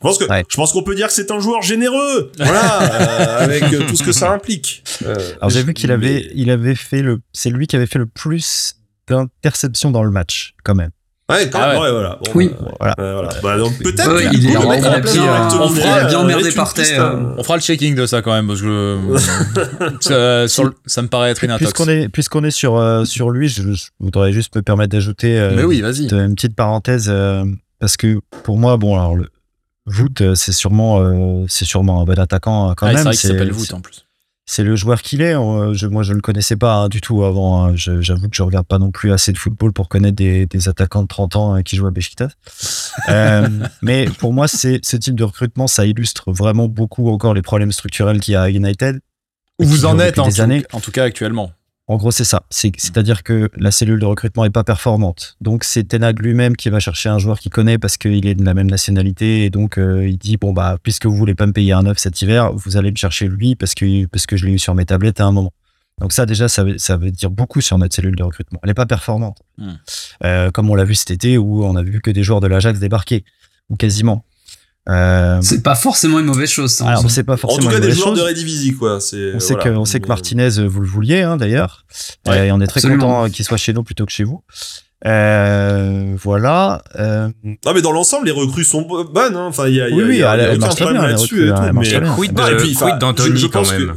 pense 0.00 0.18
que 0.18 0.24
Ouais. 0.28 0.44
je 0.48 0.56
pense 0.56 0.72
qu'on 0.72 0.82
peut 0.82 0.94
dire 0.94 1.06
que 1.06 1.12
c'est 1.12 1.30
un 1.30 1.40
joueur 1.40 1.62
généreux. 1.62 2.30
Voilà, 2.38 2.82
euh, 3.40 3.44
avec 3.44 3.62
euh, 3.72 3.86
tout 3.88 3.96
ce 3.96 4.02
que 4.02 4.12
ça 4.12 4.32
implique. 4.32 4.82
Euh, 5.04 5.14
Alors 5.40 5.50
j'ai 5.50 5.62
vu 5.62 5.74
qu'il 5.74 5.88
mais- 5.88 5.94
avait, 5.94 6.30
il 6.34 6.50
avait 6.50 6.74
fait 6.74 7.02
le, 7.02 7.20
c'est 7.32 7.50
lui 7.50 7.66
qui 7.66 7.76
avait 7.76 7.86
fait 7.86 7.98
le 7.98 8.06
plus 8.06 8.76
d'interceptions 9.08 9.90
dans 9.90 10.02
le 10.02 10.10
match, 10.10 10.54
quand 10.64 10.74
même. 10.74 10.90
Ouais, 11.30 11.48
quand 11.48 11.58
Ah 11.62 11.68
même, 11.68 11.76
ouais. 11.78 11.84
ouais, 11.84 11.90
voilà. 11.92 12.18
Bon, 12.22 12.30
Oui. 12.34 12.50
euh, 12.52 12.64
Voilà. 12.78 12.94
euh, 12.98 13.14
voilà. 13.14 13.28
Bah, 13.42 13.56
donc 13.56 13.78
peut-être 13.78 14.12
Ouais, 14.14 14.26
il 14.30 14.44
il 14.44 14.46
a 14.48 14.50
bien- 14.50 14.60
un 14.60 14.64
on 14.64 14.68
McTominay, 14.68 15.80
fera 15.80 16.04
bien 16.04 16.20
euh, 16.20 16.24
merdé 16.24 16.42
avec 16.42 16.52
une 16.54 16.54
par 16.54 16.74
terre, 16.74 17.00
euh, 17.02 17.16
hein. 17.16 17.34
On 17.38 17.42
fera 17.42 17.56
le 17.56 17.62
checking 17.62 17.94
de 17.94 18.04
ça 18.04 18.20
quand 18.20 18.32
même, 18.32 18.46
parce 18.46 18.60
que 18.60 18.98
ça, 20.00 20.48
sur 20.48 20.64
le- 20.64 20.74
ça 20.86 21.00
me 21.02 21.08
paraît 21.08 21.30
être 21.30 21.42
une. 21.44 21.56
Puisqu'on 21.56 21.88
est, 21.88 22.08
puisqu'on 22.10 22.44
est 22.44 22.50
sur, 22.50 22.76
euh, 22.76 23.04
sur 23.06 23.30
lui, 23.30 23.48
je, 23.48 23.72
je 23.72 23.84
voudrais 24.00 24.32
juste 24.32 24.54
me 24.54 24.62
permettre 24.62 24.90
d'ajouter 24.92 25.38
euh, 25.38 25.52
Mais 25.56 25.64
oui, 25.64 25.80
vas-y. 25.80 26.06
de- 26.08 26.16
une 26.18 26.34
petite 26.34 26.54
parenthèse 26.56 27.06
euh, 27.08 27.44
parce 27.80 27.96
que 27.96 28.18
pour 28.42 28.58
moi, 28.58 28.76
bon, 28.76 28.94
alors 28.98 29.14
le 29.16 29.28
Voot, 29.86 30.20
euh, 30.20 30.34
c'est 30.34 30.52
sûrement, 30.52 31.00
euh, 31.00 31.44
c'est 31.48 31.64
sûrement 31.64 32.00
un 32.02 32.04
bon 32.04 32.18
attaquant 32.18 32.70
euh, 32.70 32.74
quand 32.76 32.86
Ah, 32.86 32.90
c'est 32.90 32.94
même. 32.96 33.04
vrai 33.04 33.12
qu'il 33.16 33.28
s'appelle 33.30 33.46
c'est- 33.48 33.52
Voot 33.58 33.72
en 33.74 33.80
plus. 33.80 34.04
C'est 34.46 34.62
le 34.62 34.76
joueur 34.76 35.00
qu'il 35.02 35.22
est. 35.22 35.34
Euh, 35.34 35.72
je, 35.74 35.86
moi, 35.86 36.02
je 36.02 36.12
le 36.12 36.20
connaissais 36.20 36.56
pas 36.56 36.74
hein, 36.74 36.88
du 36.88 37.00
tout 37.00 37.24
avant. 37.24 37.64
hein. 37.64 37.72
J'avoue 37.76 38.28
que 38.28 38.36
je 38.36 38.42
regarde 38.42 38.66
pas 38.66 38.78
non 38.78 38.90
plus 38.90 39.12
assez 39.12 39.32
de 39.32 39.38
football 39.38 39.72
pour 39.72 39.88
connaître 39.88 40.16
des, 40.16 40.46
des 40.46 40.68
attaquants 40.68 41.02
de 41.02 41.08
30 41.08 41.36
ans 41.36 41.56
euh, 41.56 41.62
qui 41.62 41.76
jouent 41.76 41.86
à 41.86 41.90
Besiktas. 41.90 42.30
Euh, 43.08 43.48
mais 43.82 44.06
pour 44.06 44.32
moi, 44.32 44.46
ce 44.46 44.76
type 44.96 45.16
de 45.16 45.24
recrutement, 45.24 45.66
ça 45.66 45.84
illustre 45.84 46.30
vraiment 46.32 46.68
beaucoup 46.68 47.10
encore 47.10 47.34
les 47.34 47.42
problèmes 47.42 47.72
structurels 47.72 48.20
qu'il 48.20 48.32
y 48.32 48.36
a 48.36 48.42
à 48.42 48.50
United. 48.50 49.00
Où 49.58 49.64
vous 49.64 49.84
en 49.84 49.98
êtes 49.98 50.16
depuis 50.16 50.20
en 50.20 50.28
des 50.28 50.34
tout, 50.34 50.40
années. 50.40 50.64
en 50.72 50.80
tout 50.80 50.92
cas 50.92 51.02
actuellement. 51.02 51.50
En 51.86 51.96
gros, 51.98 52.10
c'est 52.10 52.24
ça. 52.24 52.44
C'est- 52.48 52.72
C'est-à-dire 52.78 53.22
que 53.22 53.50
la 53.56 53.70
cellule 53.70 54.00
de 54.00 54.06
recrutement 54.06 54.44
est 54.46 54.50
pas 54.50 54.64
performante. 54.64 55.36
Donc, 55.42 55.64
c'est 55.64 55.84
Tenag 55.86 56.18
lui-même 56.20 56.56
qui 56.56 56.70
va 56.70 56.80
chercher 56.80 57.10
un 57.10 57.18
joueur 57.18 57.38
qu'il 57.38 57.50
connaît 57.50 57.76
parce 57.76 57.98
qu'il 57.98 58.26
est 58.26 58.34
de 58.34 58.42
la 58.44 58.54
même 58.54 58.70
nationalité. 58.70 59.44
Et 59.44 59.50
donc, 59.50 59.76
euh, 59.78 60.08
il 60.08 60.16
dit, 60.16 60.38
bon, 60.38 60.52
bah, 60.54 60.78
puisque 60.82 61.04
vous 61.04 61.14
voulez 61.16 61.34
pas 61.34 61.46
me 61.46 61.52
payer 61.52 61.72
un 61.72 61.82
neuf 61.82 61.98
cet 61.98 62.22
hiver, 62.22 62.52
vous 62.54 62.78
allez 62.78 62.90
me 62.90 62.96
chercher 62.96 63.28
lui 63.28 63.54
parce 63.54 63.74
que, 63.74 64.06
parce 64.06 64.24
que 64.26 64.36
je 64.38 64.46
l'ai 64.46 64.52
eu 64.52 64.58
sur 64.58 64.74
mes 64.74 64.86
tablettes 64.86 65.20
à 65.20 65.24
un 65.26 65.32
moment. 65.32 65.52
Donc 66.00 66.12
ça, 66.12 66.24
déjà, 66.26 66.48
ça 66.48 66.64
veut, 66.64 66.78
ça 66.78 66.96
veut 66.96 67.10
dire 67.10 67.30
beaucoup 67.30 67.60
sur 67.60 67.76
notre 67.78 67.94
cellule 67.94 68.16
de 68.16 68.22
recrutement. 68.22 68.58
Elle 68.62 68.70
est 68.70 68.74
pas 68.74 68.86
performante. 68.86 69.38
Hmm. 69.58 69.74
Euh, 70.24 70.50
comme 70.50 70.70
on 70.70 70.74
l'a 70.74 70.84
vu 70.84 70.94
cet 70.94 71.10
été 71.10 71.36
où 71.38 71.64
on 71.64 71.76
a 71.76 71.82
vu 71.82 72.00
que 72.00 72.10
des 72.10 72.22
joueurs 72.22 72.40
de 72.40 72.46
l'Ajax 72.46 72.80
débarquer. 72.80 73.24
Ou 73.68 73.76
quasiment. 73.76 74.24
Euh, 74.88 75.38
C'est 75.42 75.62
pas 75.62 75.74
forcément 75.74 76.18
une 76.18 76.26
mauvaise 76.26 76.50
chose, 76.50 76.70
ça. 76.70 76.84
en 76.84 76.88
alors, 76.88 77.10
c'est 77.10 77.22
pas 77.24 77.34
En 77.34 77.36
forcément 77.38 77.62
tout 77.62 77.68
cas, 77.70 77.76
une 77.76 77.80
des 77.80 77.86
mauvaise 77.88 77.98
joueurs 78.02 78.14
chose. 78.16 78.18
de 78.18 78.28
Redivisie, 78.28 78.74
quoi. 78.74 79.00
C'est, 79.00 79.32
On 79.34 79.40
sait, 79.40 79.54
voilà. 79.54 79.70
que, 79.70 79.76
on 79.76 79.84
sait 79.86 79.98
que 79.98 80.04
Mais- 80.04 80.08
Martinez, 80.10 80.58
euh, 80.58 80.66
vous 80.66 80.80
le 80.80 80.86
vouliez 80.86 81.22
hein, 81.22 81.36
d'ailleurs. 81.38 81.86
Ouais, 82.26 82.38
Euh, 82.38 82.44
et 82.44 82.52
on 82.52 82.60
est 82.60 82.66
très 82.66 82.80
absolument. 82.80 83.06
content 83.22 83.30
qu'il 83.30 83.44
soit 83.46 83.56
chez 83.56 83.72
nous 83.72 83.82
plutôt 83.82 84.04
que 84.04 84.12
chez 84.12 84.24
vous. 84.24 84.42
Euh, 85.06 86.14
voilà. 86.22 86.82
Euh, 86.98 87.28
Non, 87.44 87.72
mais 87.74 87.82
dans 87.82 87.92
l'ensemble, 87.92 88.26
les 88.26 88.32
recrues 88.32 88.64
sont 88.64 88.82
bo- 88.82 89.04
bonnes. 89.04 89.36
Hein. 89.36 89.46
Enfin, 89.48 89.68
il 89.68 89.74
y 89.74 89.80
a, 89.80 89.88
y 89.88 89.92
a- 89.92 89.96
Oui, 89.96 90.02
oui, 90.06 90.14
il 90.16 90.20
y 90.20 90.22
a- 90.22 90.34
elle- 90.36 90.56
aucun 90.58 90.68
problème 90.68 91.02
là-dessus 91.02 91.44
bien. 91.44 92.14
Quid 92.14 92.32
d'Anthony 92.34 93.30
je- 93.32 93.36
je 93.36 93.46
quand 93.46 93.70
même 93.70 93.94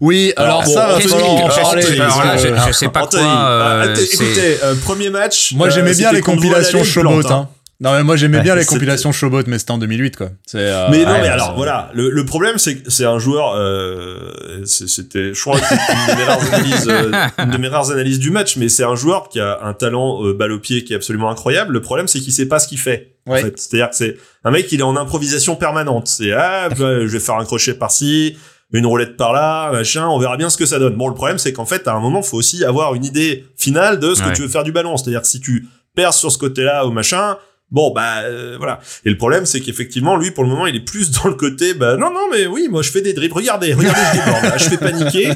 Oui, 0.00 0.32
alors, 0.36 0.62
Alors, 0.62 0.64
bon, 0.64 0.72
ça, 0.74 0.88
en. 0.94 0.96
Anthony, 0.96 2.00
alors 2.00 2.24
là, 2.24 2.36
je, 2.36 2.48
je 2.68 2.72
sais 2.72 2.88
pas 2.88 3.02
Anthony, 3.02 3.22
quoi. 3.24 3.48
euh, 3.48 3.94
écoutez, 3.96 4.58
euh, 4.62 4.74
premier 4.76 5.10
match. 5.10 5.52
Moi, 5.54 5.66
euh, 5.66 5.70
j'aimais 5.70 5.94
bien 5.94 6.12
les 6.12 6.20
compilations 6.20 6.84
Chobot. 6.84 7.26
Hein. 7.32 7.48
Non, 7.80 7.92
mais 7.94 8.04
moi 8.04 8.14
j'aimais 8.14 8.36
Ouais, 8.38 8.42
bien 8.44 8.54
les 8.54 8.64
compilations 8.66 9.10
Showboat, 9.10 9.42
mais 9.48 9.58
c'était 9.58 9.72
en 9.72 9.78
2008, 9.78 10.16
quoi. 10.16 10.28
Euh, 10.54 10.86
Mais 10.90 11.04
non, 11.04 11.10
ouais, 11.12 11.20
mais 11.22 11.28
alors 11.28 11.54
voilà, 11.56 11.90
le, 11.94 12.10
le 12.10 12.24
problème 12.24 12.56
c'est 12.58 12.76
que 12.76 12.90
c'est 12.90 13.04
un 13.04 13.18
joueur, 13.18 13.54
euh, 13.56 14.62
c'était, 14.64 15.34
je 15.34 15.40
crois 15.40 15.58
que 15.58 15.64
une 15.64 16.14
de 16.14 16.18
mes 16.18 16.24
rares 16.24 16.54
analyses, 16.54 16.88
euh, 16.88 17.12
une 17.38 17.50
de 17.50 17.58
mes 17.58 17.68
rares 17.68 17.90
analyses 17.90 18.18
du 18.20 18.30
match, 18.30 18.56
mais 18.56 18.68
c'est 18.68 18.84
un 18.84 18.94
joueur 18.94 19.28
qui 19.28 19.40
a 19.40 19.58
un 19.62 19.74
talent 19.74 20.24
euh, 20.24 20.32
balle 20.32 20.52
au 20.52 20.60
pied 20.60 20.84
qui 20.84 20.92
est 20.92 20.96
absolument 20.96 21.30
incroyable. 21.30 21.72
Le 21.72 21.80
problème 21.80 22.06
c'est 22.06 22.20
qu'il 22.20 22.32
sait 22.32 22.46
pas 22.46 22.60
ce 22.60 22.68
qu'il 22.68 22.78
fait. 22.78 23.16
En 23.26 23.32
Ouais. 23.32 23.42
fait, 23.42 23.58
c'est-à-dire 23.58 23.90
que 23.90 23.96
c'est 23.96 24.16
un 24.44 24.50
mec, 24.52 24.70
il 24.70 24.80
est 24.80 24.84
en 24.84 24.96
improvisation 24.96 25.56
permanente. 25.56 26.06
C'est 26.08 26.32
ah, 26.32 26.68
je 26.76 27.04
vais 27.04 27.20
faire 27.20 27.36
un 27.36 27.44
crochet 27.44 27.74
par-ci, 27.74 28.36
une 28.72 28.86
roulette 28.86 29.16
par 29.16 29.32
là, 29.32 29.72
machin, 29.72 30.06
on 30.08 30.18
verra 30.20 30.36
bien 30.36 30.50
ce 30.50 30.56
que 30.56 30.66
ça 30.66 30.78
donne. 30.78 30.94
Bon, 30.94 31.08
le 31.08 31.14
problème 31.14 31.38
c'est 31.38 31.52
qu'en 31.52 31.66
fait, 31.66 31.88
à 31.88 31.94
un 31.94 32.00
moment, 32.00 32.22
faut 32.22 32.36
aussi 32.36 32.64
avoir 32.64 32.94
une 32.94 33.04
idée 33.04 33.44
finale 33.56 33.98
de 33.98 34.14
ce 34.14 34.22
Ouais. 34.22 34.30
que 34.30 34.36
tu 34.36 34.42
veux 34.42 34.48
faire 34.48 34.62
du 34.64 34.70
ballon. 34.72 34.96
C'est-à-dire 34.96 35.22
que 35.22 35.26
si 35.28 35.40
tu 35.40 35.66
perds 35.96 36.14
sur 36.14 36.30
ce 36.30 36.38
côté-là 36.38 36.86
ou 36.86 36.92
machin. 36.92 37.36
Bon 37.72 37.90
bah 37.92 38.20
euh, 38.24 38.54
voilà. 38.58 38.78
Et 39.04 39.10
le 39.10 39.16
problème 39.16 39.46
c'est 39.46 39.60
qu'effectivement 39.60 40.16
lui 40.16 40.30
pour 40.30 40.44
le 40.44 40.50
moment 40.50 40.66
il 40.66 40.76
est 40.76 40.80
plus 40.84 41.10
dans 41.10 41.28
le 41.28 41.34
côté 41.34 41.74
bah 41.74 41.96
non 41.96 42.10
non 42.12 42.28
mais 42.30 42.46
oui 42.46 42.68
moi 42.70 42.82
je 42.82 42.90
fais 42.90 43.00
des 43.00 43.14
dribbles 43.14 43.34
regardez 43.34 43.72
regardez 43.74 44.00
je 44.12 44.18
déborde 44.20 44.42
là, 44.44 44.58
je 44.58 44.64
fais 44.68 44.76
paniquer. 44.78 45.28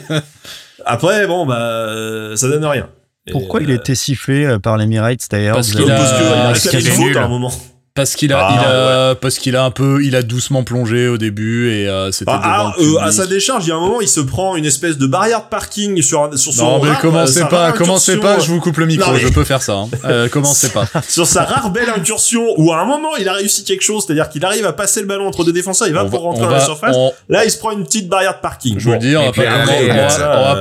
Après 0.84 1.26
bon 1.26 1.46
bah 1.46 1.58
euh, 1.58 2.36
ça 2.36 2.48
donne 2.48 2.64
rien. 2.64 2.88
Et, 3.26 3.32
Pourquoi 3.32 3.60
il 3.62 3.68
euh, 3.70 3.72
a 3.72 3.76
été 3.76 3.94
sifflé 3.96 4.44
euh, 4.44 4.58
par 4.60 4.76
l'Emirates 4.76 5.26
d'ailleurs 5.30 5.56
Parce 5.56 5.72
qu'il 5.72 5.90
a- 5.90 5.96
parce 5.96 6.68
que 6.68 6.76
il 6.76 6.88
a 6.90 6.96
nul. 6.98 7.18
à 7.18 7.24
un 7.24 7.28
moment. 7.28 7.52
Parce 7.96 8.14
qu'il 8.14 8.32
a, 8.32 8.38
Ah, 8.38 8.52
il 8.52 8.64
a, 8.66 9.14
parce 9.16 9.38
qu'il 9.38 9.56
a 9.56 9.64
un 9.64 9.70
peu, 9.72 10.04
il 10.04 10.14
a 10.14 10.22
doucement 10.22 10.62
plongé 10.62 11.08
au 11.08 11.16
début 11.18 11.70
et 11.72 11.88
euh, 11.88 12.12
c'était 12.12 12.30
Ah, 12.34 12.72
devant 12.76 12.98
ah, 13.00 13.02
euh, 13.04 13.08
à 13.08 13.10
sa 13.10 13.26
décharge, 13.26 13.64
il 13.64 13.70
y 13.70 13.72
a 13.72 13.76
un 13.76 13.80
moment, 13.80 14.00
il 14.00 14.06
se 14.08 14.20
prend 14.20 14.54
une 14.54 14.66
espèce 14.66 14.98
de 14.98 15.06
barrière 15.06 15.40
de 15.40 15.48
parking 15.48 16.00
sur, 16.02 16.24
un- 16.24 16.36
sur 16.36 16.52
son 16.52 16.64
Non 16.64 16.82
mais 16.84 16.90
rare, 16.90 17.00
commencez 17.00 17.40
sa 17.40 17.46
pas, 17.46 17.72
commencez 17.72 18.16
pas, 18.18 18.38
je 18.38 18.48
vous 18.48 18.60
coupe 18.60 18.76
le 18.76 18.86
micro, 18.86 19.08
Non, 19.10 19.16
mais- 19.16 19.22
je 19.22 19.28
peux 19.28 19.44
faire 19.44 19.62
ça. 19.62 19.72
Hein. 19.74 19.88
Euh, 20.04 20.28
commencez 20.28 20.68
pas. 20.68 20.84
sur 21.08 21.26
sa 21.26 21.44
rare 21.44 21.70
belle 21.70 21.88
incursion 21.90 22.44
où 22.58 22.72
à 22.72 22.78
un 22.80 22.84
moment 22.84 23.16
il 23.18 23.28
a 23.28 23.32
réussi 23.32 23.64
quelque 23.64 23.82
chose, 23.82 24.04
c'est-à-dire 24.06 24.28
qu'il 24.28 24.44
arrive 24.44 24.66
à 24.66 24.72
passer 24.72 25.00
le 25.00 25.06
ballon 25.06 25.26
entre 25.26 25.42
deux 25.42 25.52
défenseurs, 25.52 25.88
il 25.88 25.94
va 25.94 26.04
On 26.04 26.10
pour 26.10 26.20
va- 26.20 26.24
rentrer 26.26 26.42
dans 26.44 26.50
la 26.50 26.58
va- 26.58 26.64
surface. 26.64 26.94
on- 26.96 27.12
Là, 27.28 27.44
il 27.44 27.50
se 27.50 27.58
prend 27.58 27.70
une 27.72 27.84
petite 27.84 28.08
barrière 28.08 28.34
de 28.36 28.40
parking. 28.42 28.76
je 28.78 28.84
vous 28.84 28.92
le 28.92 28.98
dis, 28.98 29.16
on 29.16 29.24
va, 29.24 29.32
pas, 29.32 29.42
on 29.42 29.64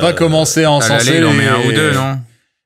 va- 0.02 0.08
euh, 0.08 0.14
commencer 0.14 0.64
à 0.64 0.72
encenser 0.72 1.16
il 1.18 1.26
en 1.26 1.32
les, 1.32 1.38
met 1.38 1.48
un 1.48 1.60
ou 1.68 1.72
deux, 1.74 1.92
non 1.92 2.18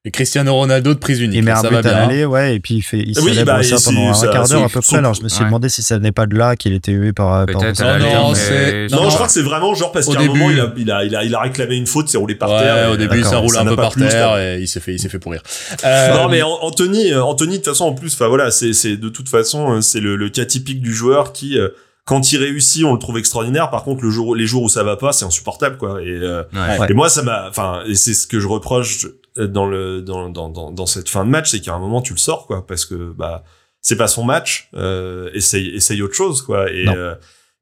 les 0.05 0.11
Cristiano 0.11 0.53
Ronaldo 0.55 0.93
de 0.93 0.99
prise 0.99 1.19
unique. 1.19 1.35
Il 1.39 1.43
met 1.43 1.51
un 1.51 1.57
ça 1.57 1.67
but 1.67 1.73
va 1.73 1.79
à 1.79 1.81
bien. 1.81 1.91
l'aller, 1.91 2.23
ouais, 2.23 2.55
et 2.55 2.59
puis 2.61 2.75
il 2.75 2.81
fait, 2.81 2.99
il 2.99 3.19
Oui, 3.19 3.31
célèbre 3.31 3.51
bah, 3.57 3.63
ça 3.63 3.75
et 3.75 3.83
pendant 3.83 4.09
un 4.09 4.13
ça- 4.13 4.27
quart 4.29 4.47
d'heure 4.47 4.63
à 4.63 4.69
peu 4.69 4.79
près. 4.79 4.95
Alors 4.97 5.13
je 5.13 5.23
me 5.23 5.27
suis 5.27 5.41
ouais. 5.41 5.45
demandé 5.47 5.67
si 5.67 5.83
ça 5.83 5.99
n'est 5.99 6.13
pas 6.13 6.25
de 6.25 6.37
là 6.37 6.55
qu'il 6.55 6.71
était 6.71 6.93
hué 6.93 7.11
par. 7.11 7.45
par 7.45 7.59
Peut-être 7.59 7.81
par- 7.83 7.99
Non, 7.99 8.05
non, 8.05 8.31
mais- 8.33 8.87
Non, 8.87 9.03
Non, 9.03 9.09
je 9.09 9.15
crois 9.15 9.27
que 9.27 9.33
c'est 9.33 9.41
vraiment 9.41 9.73
genre 9.75 9.91
parce 9.91 10.05
qu'à 10.07 10.17
un 10.17 10.21
début- 10.21 10.39
moment 10.39 10.51
il 10.51 10.59
a, 10.61 10.71
il 10.77 10.89
a, 10.91 11.03
il 11.03 11.15
a, 11.17 11.23
il 11.25 11.35
a 11.35 11.41
réclamé 11.41 11.75
une 11.75 11.85
faute, 11.85 12.07
c'est 12.07 12.17
roulé 12.17 12.35
par 12.35 12.49
Ouais, 12.49 12.59
terre. 12.61 12.91
au 12.91 12.93
et- 12.93 12.97
début 12.97 13.23
ça 13.23 13.39
roule 13.39 13.57
un 13.57 13.65
peu 13.65 13.75
par 13.75 13.93
terre 13.93 14.37
et 14.37 14.59
il 14.61 14.67
s'est 14.69 14.79
fait, 14.79 14.93
il 14.93 14.99
s'est 14.99 15.09
fait 15.09 15.19
pourrir. 15.19 15.41
Euh, 15.83 16.13
Non 16.15 16.29
mais 16.29 16.41
An- 16.43 16.59
Anthony, 16.61 17.11
euh, 17.11 17.21
Anthony 17.21 17.53
de 17.53 17.55
toute 17.57 17.65
façon 17.73 17.83
en 17.85 17.93
plus, 17.93 18.13
enfin 18.13 18.27
voilà, 18.29 18.51
c'est 18.51 18.71
c'est 18.71 18.95
de 18.95 19.09
toute 19.09 19.27
façon 19.27 19.73
euh, 19.73 19.81
c'est 19.81 19.99
le, 19.99 20.15
le 20.15 20.29
cas 20.29 20.45
typique 20.45 20.79
du 20.81 20.93
joueur 20.93 21.33
qui 21.33 21.57
euh, 21.59 21.67
quand 22.05 22.31
il 22.31 22.37
réussit, 22.37 22.85
on 22.85 22.93
le 22.93 22.99
trouve 22.99 23.19
extraordinaire. 23.19 23.69
Par 23.69 23.83
contre, 23.83 24.01
le 24.03 24.09
jour, 24.09 24.35
les 24.35 24.47
jours 24.47 24.63
où 24.63 24.69
ça 24.69 24.81
va 24.83 24.95
pas, 24.95 25.11
c'est 25.11 25.25
insupportable 25.25 25.77
quoi. 25.77 26.01
Et, 26.01 26.07
euh, 26.07 26.41
Ouais. 26.53 26.87
Et 26.89 26.93
moi 26.93 27.09
ça 27.09 27.21
m'a, 27.21 27.47
enfin 27.49 27.81
et 27.85 27.95
c'est 27.95 28.13
ce 28.13 28.25
que 28.27 28.39
je 28.39 28.47
reproche 28.47 29.05
euh, 29.05 29.18
dans 29.37 29.65
le 29.65 30.01
dans 30.01 30.29
dans 30.29 30.49
dans, 30.49 30.71
dans 30.71 30.85
cette 30.85 31.09
fin 31.09 31.25
de 31.25 31.29
match, 31.29 31.49
c'est 31.51 31.59
qu'à 31.59 31.73
un 31.73 31.79
moment 31.79 32.01
tu 32.01 32.13
le 32.13 32.19
sors 32.19 32.47
quoi, 32.47 32.65
parce 32.65 32.85
que 32.85 33.13
bah 33.17 33.43
c'est 33.81 33.95
pas 33.97 34.07
son 34.07 34.23
match. 34.23 34.69
Euh, 34.75 35.29
essaye 35.33 35.69
essaye 35.75 36.01
autre 36.01 36.15
chose 36.15 36.41
quoi. 36.41 36.69
Et 36.71 36.87
euh, 36.87 37.15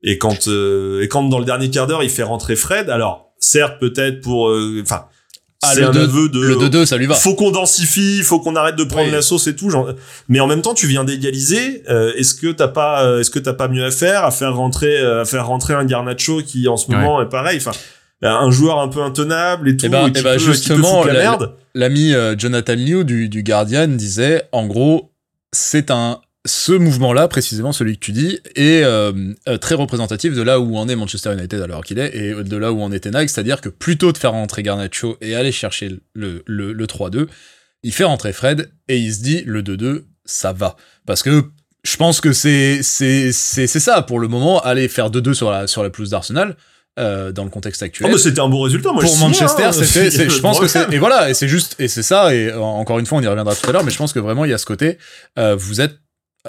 et 0.04 0.18
quand 0.18 0.48
euh, 0.48 1.02
et 1.04 1.08
quand 1.08 1.24
dans 1.24 1.40
le 1.40 1.46
dernier 1.46 1.70
quart 1.70 1.88
d'heure 1.88 2.04
il 2.04 2.10
fait 2.10 2.24
rentrer 2.24 2.56
Fred, 2.56 2.90
alors 2.90 3.32
certes 3.40 3.80
peut-être 3.80 4.22
pour, 4.22 4.50
euh, 4.50 4.80
enfin 4.84 5.06
ah, 5.64 5.74
le 5.76 5.86
un 5.88 5.92
2 5.92 6.02
neveu 6.02 6.30
de 6.30 6.40
le 6.40 6.56
2-2, 6.56 6.86
ça 6.86 6.98
lui 6.98 7.08
va. 7.08 7.16
faut 7.16 7.34
qu'on 7.34 7.50
densifie, 7.50 8.22
faut 8.22 8.40
qu'on 8.40 8.56
arrête 8.56 8.76
de 8.76 8.84
prendre 8.84 9.08
Oui. 9.08 9.12
la 9.12 9.24
sauce 9.24 9.48
et 9.48 9.56
tout. 9.56 9.72
genre. 9.72 9.92
Mais 10.30 10.40
en 10.40 10.46
même 10.46 10.62
temps, 10.62 10.76
tu 10.76 10.86
viens 10.86 11.04
d'égaliser. 11.04 11.84
euh, 11.90 12.14
est-ce 12.16 12.36
que 12.36 12.52
t'as 12.52 12.68
pas, 12.68 13.04
euh, 13.06 13.22
est-ce 13.22 13.32
que 13.32 13.40
t'as 13.40 13.54
pas 13.54 13.68
mieux 13.68 13.84
à 13.84 13.90
faire, 13.90 14.24
à 14.24 14.30
faire 14.30 14.56
rentrer, 14.56 15.00
euh, 15.00 15.22
à 15.22 15.26
faire 15.26 15.48
rentrer 15.48 15.74
un 15.74 15.84
Garnacho 15.84 16.44
qui 16.44 16.68
en 16.68 16.78
ce 16.78 16.88
Ouais. 16.90 16.96
moment 16.96 17.22
est 17.24 17.30
pareil. 17.30 17.58
Enfin, 17.58 17.72
un 18.22 18.50
joueur 18.52 18.80
un 18.80 18.88
peu 18.88 19.02
intenable 19.02 19.70
et 19.70 19.78
tout, 19.78 19.86
Eh 19.86 19.90
ben- 19.90 20.08
et 20.08 20.12
eh 20.16 20.22
ben, 20.22 20.34
peut, 20.34 20.40
justement, 20.40 21.04
la, 21.06 21.14
la- 21.14 21.20
merde. 21.20 21.54
L'ami 21.76 22.14
euh, 22.14 22.36
Jonathan 22.38 22.74
Liu 22.76 23.04
du, 23.06 23.30
du 23.30 23.44
Guardian 23.44 23.88
disait, 23.88 24.44
en 24.52 24.66
gros, 24.66 25.12
c'est 25.52 25.92
un 25.92 26.20
ce 26.46 26.72
mouvement-là, 26.72 27.28
précisément 27.28 27.74
celui 27.74 27.96
que 27.96 28.06
tu 28.06 28.14
dis, 28.14 28.40
est 28.56 28.82
euh, 28.84 29.12
euh, 29.50 29.58
très 29.58 29.76
représentatif 29.76 30.34
de 30.34 30.42
là 30.42 30.62
où 30.62 30.78
en 30.78 30.88
est 30.88 30.96
Manchester 30.96 31.34
United 31.34 31.62
à 31.62 31.68
l'heure 31.68 31.84
qu'il 31.84 32.00
est 32.00 32.16
et 32.16 32.34
de 32.42 32.56
là 32.58 32.72
où 32.72 32.82
en 32.82 32.94
était 32.94 33.12
Nike, 33.12 33.30
c'est-à-dire 33.30 33.60
que 33.60 33.68
plutôt 33.68 34.14
de 34.14 34.18
faire 34.18 34.32
rentrer 34.32 34.64
Garnacho 34.64 35.18
et 35.20 35.36
aller 35.36 35.52
chercher 35.52 36.00
le, 36.16 36.44
le, 36.48 36.72
le 36.72 36.86
3-2, 36.86 37.28
il 37.84 37.92
fait 37.92 38.06
rentrer 38.06 38.32
Fred 38.32 38.72
et 38.88 38.98
il 38.98 39.14
se 39.14 39.22
dit 39.22 39.44
le 39.46 39.62
2-2, 39.62 40.04
ça 40.24 40.54
va. 40.54 40.78
Parce 41.06 41.22
que 41.22 41.44
je 41.84 41.98
pense 41.98 42.22
que 42.22 42.32
c'est 42.32 42.82
c'est 42.82 43.34
c'est 43.34 43.68
c'est 43.68 43.80
ça 43.82 44.02
pour 44.02 44.20
le 44.20 44.30
moment, 44.30 44.62
aller 44.62 44.88
faire 44.88 45.12
2-2 45.12 45.34
sur 45.34 45.52
la 45.52 45.68
sur 45.68 45.84
la 45.84 45.90
pelouse 45.90 46.12
d'Arsenal 46.12 46.56
euh, 46.98 47.32
dans 47.32 47.44
le 47.44 47.50
contexte 47.50 47.84
actuel 47.84 48.08
Oh, 48.10 48.14
mais 48.14 48.20
c'était 48.20 48.40
un 48.42 48.50
bon 48.50 48.62
résultat. 48.62 48.92
Moi, 48.92 49.02
pour 49.04 49.16
je 49.16 49.20
Manchester, 49.22 49.64
hein, 49.64 49.72
c'était, 49.72 50.10
pas 50.26 50.30
je 50.30 50.36
de 50.38 50.42
pense 50.42 50.60
que 50.60 50.68
c'est, 50.68 50.92
et 50.92 50.98
voilà, 50.98 51.30
et 51.30 51.34
c'est 51.34 51.48
juste, 51.48 51.76
et 51.80 51.88
c'est 51.88 52.04
ça, 52.04 52.34
et 52.34 52.52
encore 52.54 53.00
une 53.00 53.06
fois, 53.06 53.18
on 53.18 53.22
y 53.22 53.28
reviendra 53.28 53.56
tout 53.56 53.70
à 53.70 53.74
l'heure, 53.74 53.84
mais 53.84 53.92
je 53.92 53.98
pense 53.98 54.14
que 54.14 54.20
vraiment, 54.20 54.46
il 54.46 54.52
y 54.52 54.54
a 54.54 54.58
ce 54.58 54.66
côté, 54.66 54.98
euh, 55.38 55.56
vous 55.58 55.82
êtes 55.82 55.96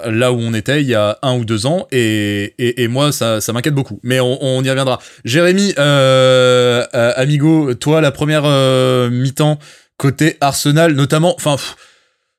là 0.05 0.31
où 0.31 0.37
on 0.39 0.53
était 0.53 0.81
il 0.81 0.87
y 0.87 0.95
a 0.95 1.19
un 1.23 1.35
ou 1.37 1.43
deux 1.43 1.65
ans, 1.65 1.85
et, 1.91 2.53
et, 2.57 2.83
et 2.83 2.87
moi, 2.87 3.11
ça, 3.11 3.41
ça 3.41 3.51
m'inquiète 3.51 3.73
beaucoup. 3.75 3.99
Mais 4.01 4.19
on, 4.21 4.37
on 4.41 4.63
y 4.63 4.69
reviendra. 4.69 4.99
Jérémy, 5.25 5.73
euh, 5.77 6.85
euh, 6.95 7.11
amigo, 7.17 7.73
toi, 7.73 7.99
la 7.99 8.11
première 8.11 8.43
euh, 8.45 9.09
mi-temps, 9.09 9.59
côté 9.97 10.37
Arsenal, 10.39 10.93
notamment, 10.93 11.35
enfin, 11.35 11.57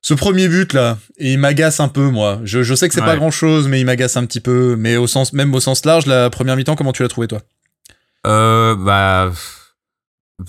ce 0.02 0.14
premier 0.14 0.48
but 0.48 0.72
là, 0.72 0.96
il 1.18 1.38
m'agace 1.38 1.78
un 1.80 1.88
peu 1.88 2.08
moi. 2.08 2.40
Je, 2.44 2.62
je 2.62 2.74
sais 2.74 2.88
que 2.88 2.94
c'est 2.94 3.02
pas 3.02 3.10
Ouais. 3.10 3.16
grand 3.18 3.30
chose, 3.30 3.68
mais 3.68 3.78
il 3.80 3.84
m'agace 3.84 4.16
un 4.16 4.24
petit 4.24 4.40
peu. 4.40 4.74
Mais 4.78 4.96
au 4.96 5.06
sens, 5.06 5.34
même 5.34 5.54
au 5.54 5.60
sens 5.60 5.84
large, 5.84 6.06
la 6.06 6.30
première 6.30 6.56
mi-temps, 6.56 6.74
comment 6.76 6.92
tu 6.92 7.02
l'as 7.02 7.10
trouvé 7.10 7.26
toi? 7.28 7.42
Euh, 8.26 8.74
bah. 8.76 9.30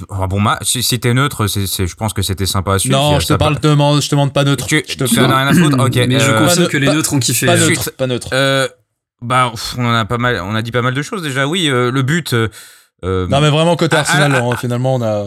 un 0.09 0.27
bon 0.27 0.39
match. 0.39 0.59
Si, 0.63 0.83
si 0.83 0.99
t'es 0.99 1.13
neutre, 1.13 1.47
c'est, 1.47 1.67
c'est- 1.67 1.87
je 1.87 1.95
pense 1.95 2.13
que 2.13 2.21
c'était 2.21 2.45
sympa 2.45 2.73
à 2.75 2.79
suivre. 2.79 2.97
Non, 2.97 3.19
je 3.19 3.27
te 3.27 3.33
parle, 3.33 3.59
te 3.59 3.67
demande, 3.67 4.01
je 4.01 4.07
te 4.07 4.15
demande 4.15 4.33
pas 4.33 4.43
neutre. 4.43 4.65
Tu, 4.67 4.83
je 4.87 4.95
te 4.95 5.03
tu 5.05 5.19
en 5.19 5.29
as 5.29 5.37
rien 5.37 5.47
à 5.47 5.53
foutre 5.53 5.79
Ok. 5.83 5.95
Mais 6.07 6.19
je 6.19 6.31
euh, 6.31 6.39
confirme 6.39 6.63
pas 6.65 6.71
que 6.71 6.77
les 6.77 6.87
pas- 6.87 6.93
neutres 6.93 7.13
ont 7.13 7.19
kiffé. 7.19 7.45
Pas 7.45 7.57
neutre, 7.57 7.91
pas 7.97 8.07
neutre. 8.07 8.29
euh, 8.33 8.67
bah, 9.21 9.49
pff, 9.51 9.75
on 9.77 9.85
en 9.85 9.93
a 9.93 10.05
pas 10.05 10.17
mal. 10.17 10.39
On 10.43 10.55
a 10.55 10.61
dit 10.61 10.71
pas 10.71 10.81
mal 10.81 10.93
de 10.93 11.01
choses 11.01 11.21
déjà. 11.23 11.45
Oui, 11.47 11.67
euh, 11.69 11.91
le 11.91 12.01
but. 12.03 12.33
euh, 12.33 12.47
euh, 13.03 13.27
Non, 13.27 13.41
mais 13.41 13.49
vraiment, 13.49 13.75
côté 13.75 13.95
Ah, 13.97 13.99
Arsenal, 14.01 14.33
ah, 14.35 14.43
hein, 14.51 14.55
finalement, 14.59 14.95
on 14.95 15.01
a, 15.01 15.25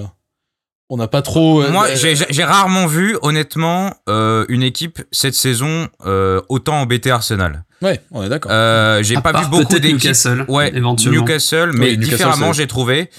on 0.90 0.96
n'a 0.96 1.08
pas 1.08 1.22
trop. 1.22 1.62
Moi, 1.70 1.88
euh, 1.88 1.96
j'ai 1.96 2.14
j'ai- 2.16 2.44
rarement 2.44 2.86
vu, 2.86 3.18
honnêtement, 3.22 3.94
euh, 4.08 4.44
une 4.48 4.62
équipe 4.62 5.02
cette 5.12 5.34
saison 5.34 5.88
euh, 6.06 6.40
autant 6.48 6.80
embêter 6.80 7.10
Arsenal. 7.10 7.64
Ouais, 7.84 8.00
on 8.10 8.22
est 8.24 8.28
d'accord. 8.28 8.50
Euh, 8.52 9.02
j'ai 9.02 9.14
pas 9.16 9.32
part 9.32 9.44
vu 9.44 9.50
beaucoup 9.50 9.78
d'équipes. 9.78 9.92
Newcastle, 10.02 10.44
Ouais, 10.48 10.72
éventuellement. 10.74 11.20
Newcastle, 11.22 11.70
mais 11.74 11.90
Oui, 11.90 11.98
Newcastle, 11.98 12.10
différemment, 12.16 12.52
j'ai 12.52 12.66
trouvé. 12.66 13.10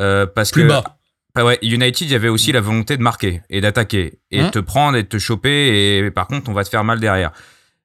euh, 0.00 0.26
parce 0.26 0.50
Plus 0.50 0.64
que 0.64 0.68
bas. 0.68 0.84
bah 1.34 1.44
ouais, 1.44 1.58
United, 1.62 2.08
il 2.08 2.12
y 2.12 2.14
avait 2.16 2.28
aussi 2.28 2.52
la 2.52 2.60
volonté 2.60 2.96
de 2.96 3.02
marquer 3.02 3.42
et 3.48 3.60
d'attaquer 3.60 4.18
et 4.30 4.40
Hein 4.40 4.46
de 4.46 4.50
te 4.50 4.58
prendre 4.58 4.96
et 4.96 5.02
de 5.04 5.08
te 5.08 5.18
choper. 5.18 5.98
Et 6.04 6.10
par 6.10 6.26
contre, 6.26 6.50
on 6.50 6.52
va 6.52 6.64
te 6.64 6.68
faire 6.68 6.84
mal 6.84 7.00
derrière. 7.00 7.30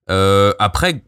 Euh, 0.09 0.53
après, 0.59 1.03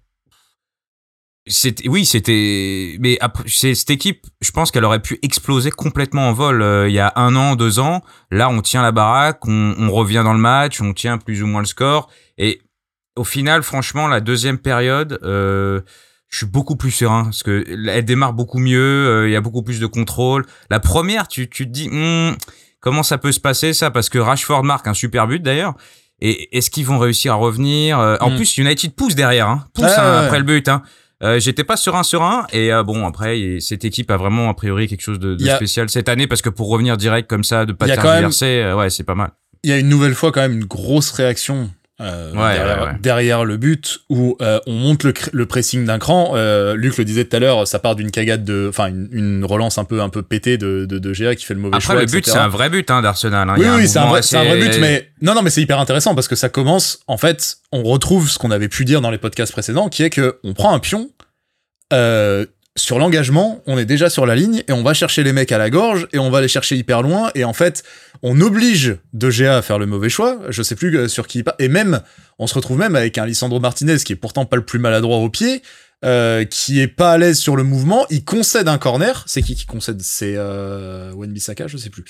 c'était, 1.47 1.87
oui, 1.87 2.05
c'était, 2.05 2.97
mais 2.99 3.17
après, 3.21 3.43
cette 3.47 3.91
équipe, 3.91 4.25
je 4.41 4.49
pense 4.49 4.71
qu'elle 4.71 4.83
aurait 4.85 5.01
pu 5.01 5.19
exploser 5.21 5.69
complètement 5.69 6.29
en 6.29 6.33
vol 6.33 6.63
euh, 6.63 6.87
il 6.89 6.93
y 6.95 6.99
a 6.99 7.13
un 7.17 7.35
an, 7.35 7.55
deux 7.55 7.77
ans. 7.77 8.03
Là, 8.31 8.49
on 8.49 8.61
tient 8.61 8.81
la 8.81 8.91
baraque, 8.91 9.45
on, 9.47 9.75
on 9.77 9.91
revient 9.91 10.21
dans 10.23 10.33
le 10.33 10.39
match, 10.39 10.81
on 10.81 10.93
tient 10.93 11.19
plus 11.19 11.43
ou 11.43 11.47
moins 11.47 11.61
le 11.61 11.67
score. 11.67 12.09
Et 12.39 12.61
au 13.15 13.23
final, 13.23 13.63
franchement, 13.63 14.07
la 14.07 14.19
deuxième 14.21 14.57
période, 14.57 15.19
euh, 15.23 15.81
je 16.29 16.37
suis 16.37 16.45
beaucoup 16.45 16.75
plus 16.75 16.91
serein 16.91 17.25
parce 17.25 17.43
que 17.43 17.63
elle 17.89 18.05
démarre 18.05 18.33
beaucoup 18.33 18.59
mieux, 18.59 18.79
euh, 19.07 19.27
il 19.29 19.31
y 19.31 19.35
a 19.35 19.41
beaucoup 19.41 19.63
plus 19.63 19.79
de 19.79 19.85
contrôle. 19.85 20.45
La 20.69 20.79
première, 20.79 21.27
tu, 21.27 21.49
tu 21.49 21.65
te 21.65 21.71
dis, 21.71 21.89
Hmm, 21.89 22.35
comment 22.81 23.03
ça 23.03 23.17
peut 23.17 23.31
se 23.31 23.39
passer 23.39 23.73
ça? 23.73 23.91
Parce 23.91 24.09
que 24.09 24.17
Rashford 24.19 24.63
marque 24.63 24.87
un 24.87 24.93
super 24.93 25.27
but 25.27 25.41
d'ailleurs. 25.41 25.75
Et 26.21 26.57
est-ce 26.57 26.69
qu'ils 26.69 26.85
vont 26.85 26.97
réussir 26.99 27.33
à 27.33 27.35
revenir 27.35 27.99
Euh, 27.99 28.17
En 28.21 28.31
Mm. 28.31 28.35
plus, 28.37 28.57
United 28.57 28.95
pousse 28.95 29.15
derrière, 29.15 29.47
hein, 29.49 29.65
pousse 29.73 29.85
hein, 29.85 30.19
ouais, 30.21 30.25
après 30.25 30.37
le 30.39 30.45
but. 30.45 30.67
Hein. 30.69 30.81
Euh, 31.23 31.39
J'étais 31.39 31.63
pas 31.63 31.77
serein 31.77 32.03
serein 32.03 32.45
et 32.51 32.73
euh, 32.73 32.83
bon 32.83 33.07
après 33.07 33.57
cette 33.61 33.85
équipe 33.85 34.11
a 34.11 34.17
vraiment 34.17 34.49
a 34.49 34.53
priori 34.53 34.87
quelque 34.89 35.01
chose 35.01 35.17
de, 35.19 35.37
a- 35.49 35.55
spécial 35.55 35.89
cette 35.89 36.09
année 36.09 36.27
parce 36.27 36.41
que 36.41 36.49
pour 36.49 36.67
revenir 36.67 36.97
direct 36.97 37.29
comme 37.29 37.45
ça 37.45 37.65
de 37.65 37.71
pas 37.71 37.85
quand 37.85 37.91
même- 37.95 38.03
tergiverser 38.03 38.45
euh, 38.61 38.75
ouais 38.75 38.89
c'est 38.89 39.05
pas 39.05 39.15
mal 39.15 39.31
Il 39.63 39.69
y 39.69 39.73
a 39.73 39.77
une 39.77 39.87
nouvelle 39.87 40.13
fois 40.13 40.33
quand 40.33 40.41
même 40.41 40.51
une 40.51 40.65
grosse 40.65 41.11
réaction 41.11 41.71
euh, 42.01 42.31
Ouais, 42.33 42.55
derrière, 42.55 42.77
ouais, 42.77 42.85
ouais. 42.87 42.97
derrière 42.99 43.45
le 43.45 43.57
but 43.57 43.99
où 44.09 44.35
euh, 44.41 44.59
on 44.67 44.73
monte 44.73 45.03
le, 45.03 45.45
pressing 45.45 45.85
d'un 45.85 45.97
cran. 45.97 46.33
Euh, 46.35 46.75
Luc 46.75 46.97
le 46.97 47.05
disait 47.05 47.25
tout 47.25 47.35
à 47.35 47.39
l'heure, 47.39 47.67
ça 47.67 47.79
part 47.79 47.95
d'une 47.95 48.11
cagade 48.11 48.43
de, 48.43 48.67
enfin 48.69 48.87
une, 48.87 49.07
une 49.11 49.45
relance 49.45 49.77
un 49.77 49.85
peu 49.85 50.01
un 50.01 50.09
peu 50.09 50.21
pétée 50.21 50.57
de 50.57 50.85
de, 50.85 50.99
de 50.99 51.13
Gea 51.13 51.35
qui 51.35 51.45
fait 51.45 51.53
le 51.53 51.61
mauvais 51.61 51.77
après 51.77 51.93
choix. 51.93 52.01
le 52.01 52.05
but 52.05 52.25
c'est 52.25 52.37
un 52.37 52.49
vrai 52.49 52.69
but 52.69 52.91
hein, 52.91 53.01
d'Arsenal 53.01 53.49
hein. 53.49 53.55
Oui, 53.57 53.65
oui, 53.77 53.87
c'est 53.87 53.99
un, 53.99 54.03
un 54.03 54.09
vrai 54.09 54.59
but, 54.59 54.77
mais 54.79 55.09
non, 55.21 55.35
non, 55.35 55.41
mais 55.41 55.49
c'est 55.49 55.61
hyper 55.61 55.79
intéressant 55.79 56.15
parce 56.15 56.27
que 56.27 56.35
ça 56.35 56.49
commence. 56.49 56.99
En 57.07 57.17
fait, 57.17 57.57
on 57.71 57.83
retrouve 57.83 58.29
ce 58.29 58.37
qu'on 58.37 58.51
avait 58.51 58.69
pu 58.69 58.83
dire 58.83 59.01
dans 59.01 59.11
les 59.11 59.17
podcasts 59.17 59.53
précédents, 59.53 59.89
qui 59.89 60.03
est 60.03 60.09
que 60.09 60.39
on 60.43 60.53
prend 60.53 60.73
un 60.73 60.79
pion. 60.79 61.09
Sur 62.77 62.99
l'engagement, 62.99 63.63
on 63.67 63.77
est 63.77 63.85
déjà 63.85 64.09
sur 64.09 64.25
la 64.25 64.35
ligne 64.35 64.61
et 64.67 64.73
on 64.73 64.83
va 64.83 64.93
chercher 64.93 65.23
les 65.23 65.31
mecs 65.31 65.53
à 65.53 65.57
la 65.57 65.69
gorge 65.69 66.09
et 66.11 66.19
on 66.19 66.29
va 66.29 66.41
les 66.41 66.49
chercher 66.49 66.75
hyper 66.75 67.01
loin 67.01 67.31
et 67.33 67.45
en 67.45 67.53
fait, 67.53 67.83
on 68.21 68.41
oblige 68.41 68.97
De 69.13 69.29
Gea 69.29 69.55
à 69.55 69.61
faire 69.61 69.79
le 69.79 69.85
mauvais 69.85 70.09
choix. 70.09 70.39
Je 70.49 70.61
sais 70.61 70.75
plus 70.75 70.93
euh, 70.97 71.07
sur 71.07 71.25
qui 71.27 71.39
il 71.39 71.43
part. 71.45 71.55
Et 71.57 71.69
même, 71.69 72.01
on 72.37 72.47
se 72.47 72.53
retrouve 72.53 72.77
même 72.77 72.97
avec 72.97 73.17
un 73.17 73.25
Lissandro 73.25 73.61
Martinez 73.61 73.99
qui 73.99 74.11
est 74.11 74.17
pourtant 74.17 74.45
pas 74.45 74.57
le 74.57 74.65
plus 74.65 74.79
maladroit 74.79 75.19
au 75.19 75.29
pied, 75.29 75.61
euh, 76.03 76.43
qui 76.43 76.81
est 76.81 76.89
pas 76.89 77.13
à 77.13 77.17
l'aise 77.17 77.39
sur 77.39 77.55
le 77.55 77.63
mouvement. 77.63 78.05
Il 78.09 78.25
concède 78.25 78.67
un 78.67 78.77
corner. 78.77 79.23
C'est 79.25 79.41
qui 79.41 79.55
qui 79.55 79.65
concède? 79.65 80.01
C'est 80.01 80.33
euh, 80.35 81.13
Wan-Bissaka, 81.13 81.67
je 81.67 81.77
sais 81.77 81.89
plus. 81.89 82.03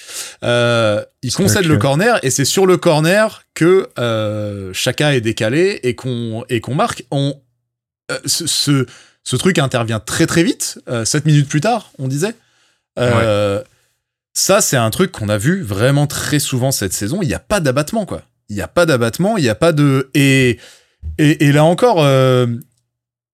Euh, 0.43 1.05
il 1.21 1.31
concède 1.31 1.65
le 1.65 1.77
corner 1.77 2.17
et 2.23 2.31
c'est 2.31 2.43
sur 2.43 2.65
le 2.65 2.77
corner 2.77 3.43
que 3.53 3.87
euh, 3.99 4.71
chacun 4.73 5.11
est 5.11 5.21
décalé 5.21 5.79
et 5.83 5.93
qu'on 5.93 6.43
et 6.49 6.59
qu'on 6.59 6.73
marque. 6.73 7.03
On 7.11 7.39
ce, 8.25 8.47
ce 8.47 8.87
ce 9.25 9.35
truc 9.35 9.59
intervient 9.59 9.99
très 9.99 10.27
très 10.27 10.43
vite, 10.43 10.79
euh, 10.87 11.03
7 11.03 11.25
minutes 11.25 11.49
plus 11.49 11.59
tard, 11.59 11.91
on 11.99 12.07
disait. 12.07 12.35
Euh, 12.97 13.61
Ça, 14.33 14.61
c'est 14.61 14.77
un 14.77 14.89
truc 14.91 15.11
qu'on 15.11 15.27
a 15.29 15.37
vu 15.37 15.61
vraiment 15.61 16.07
très 16.07 16.39
souvent 16.39 16.71
cette 16.71 16.93
saison. 16.93 17.21
Il 17.21 17.27
n'y 17.27 17.33
a 17.33 17.39
pas 17.39 17.59
d'abattement, 17.59 18.05
quoi. 18.05 18.21
Il 18.49 18.55
n'y 18.55 18.61
a 18.61 18.67
pas 18.67 18.85
d'abattement, 18.85 19.37
il 19.37 19.43
n'y 19.43 19.49
a 19.49 19.55
pas 19.55 19.71
de... 19.71 20.09
Et, 20.13 20.59
et, 21.17 21.45
et 21.45 21.51
là 21.51 21.63
encore, 21.63 22.03
euh, 22.03 22.45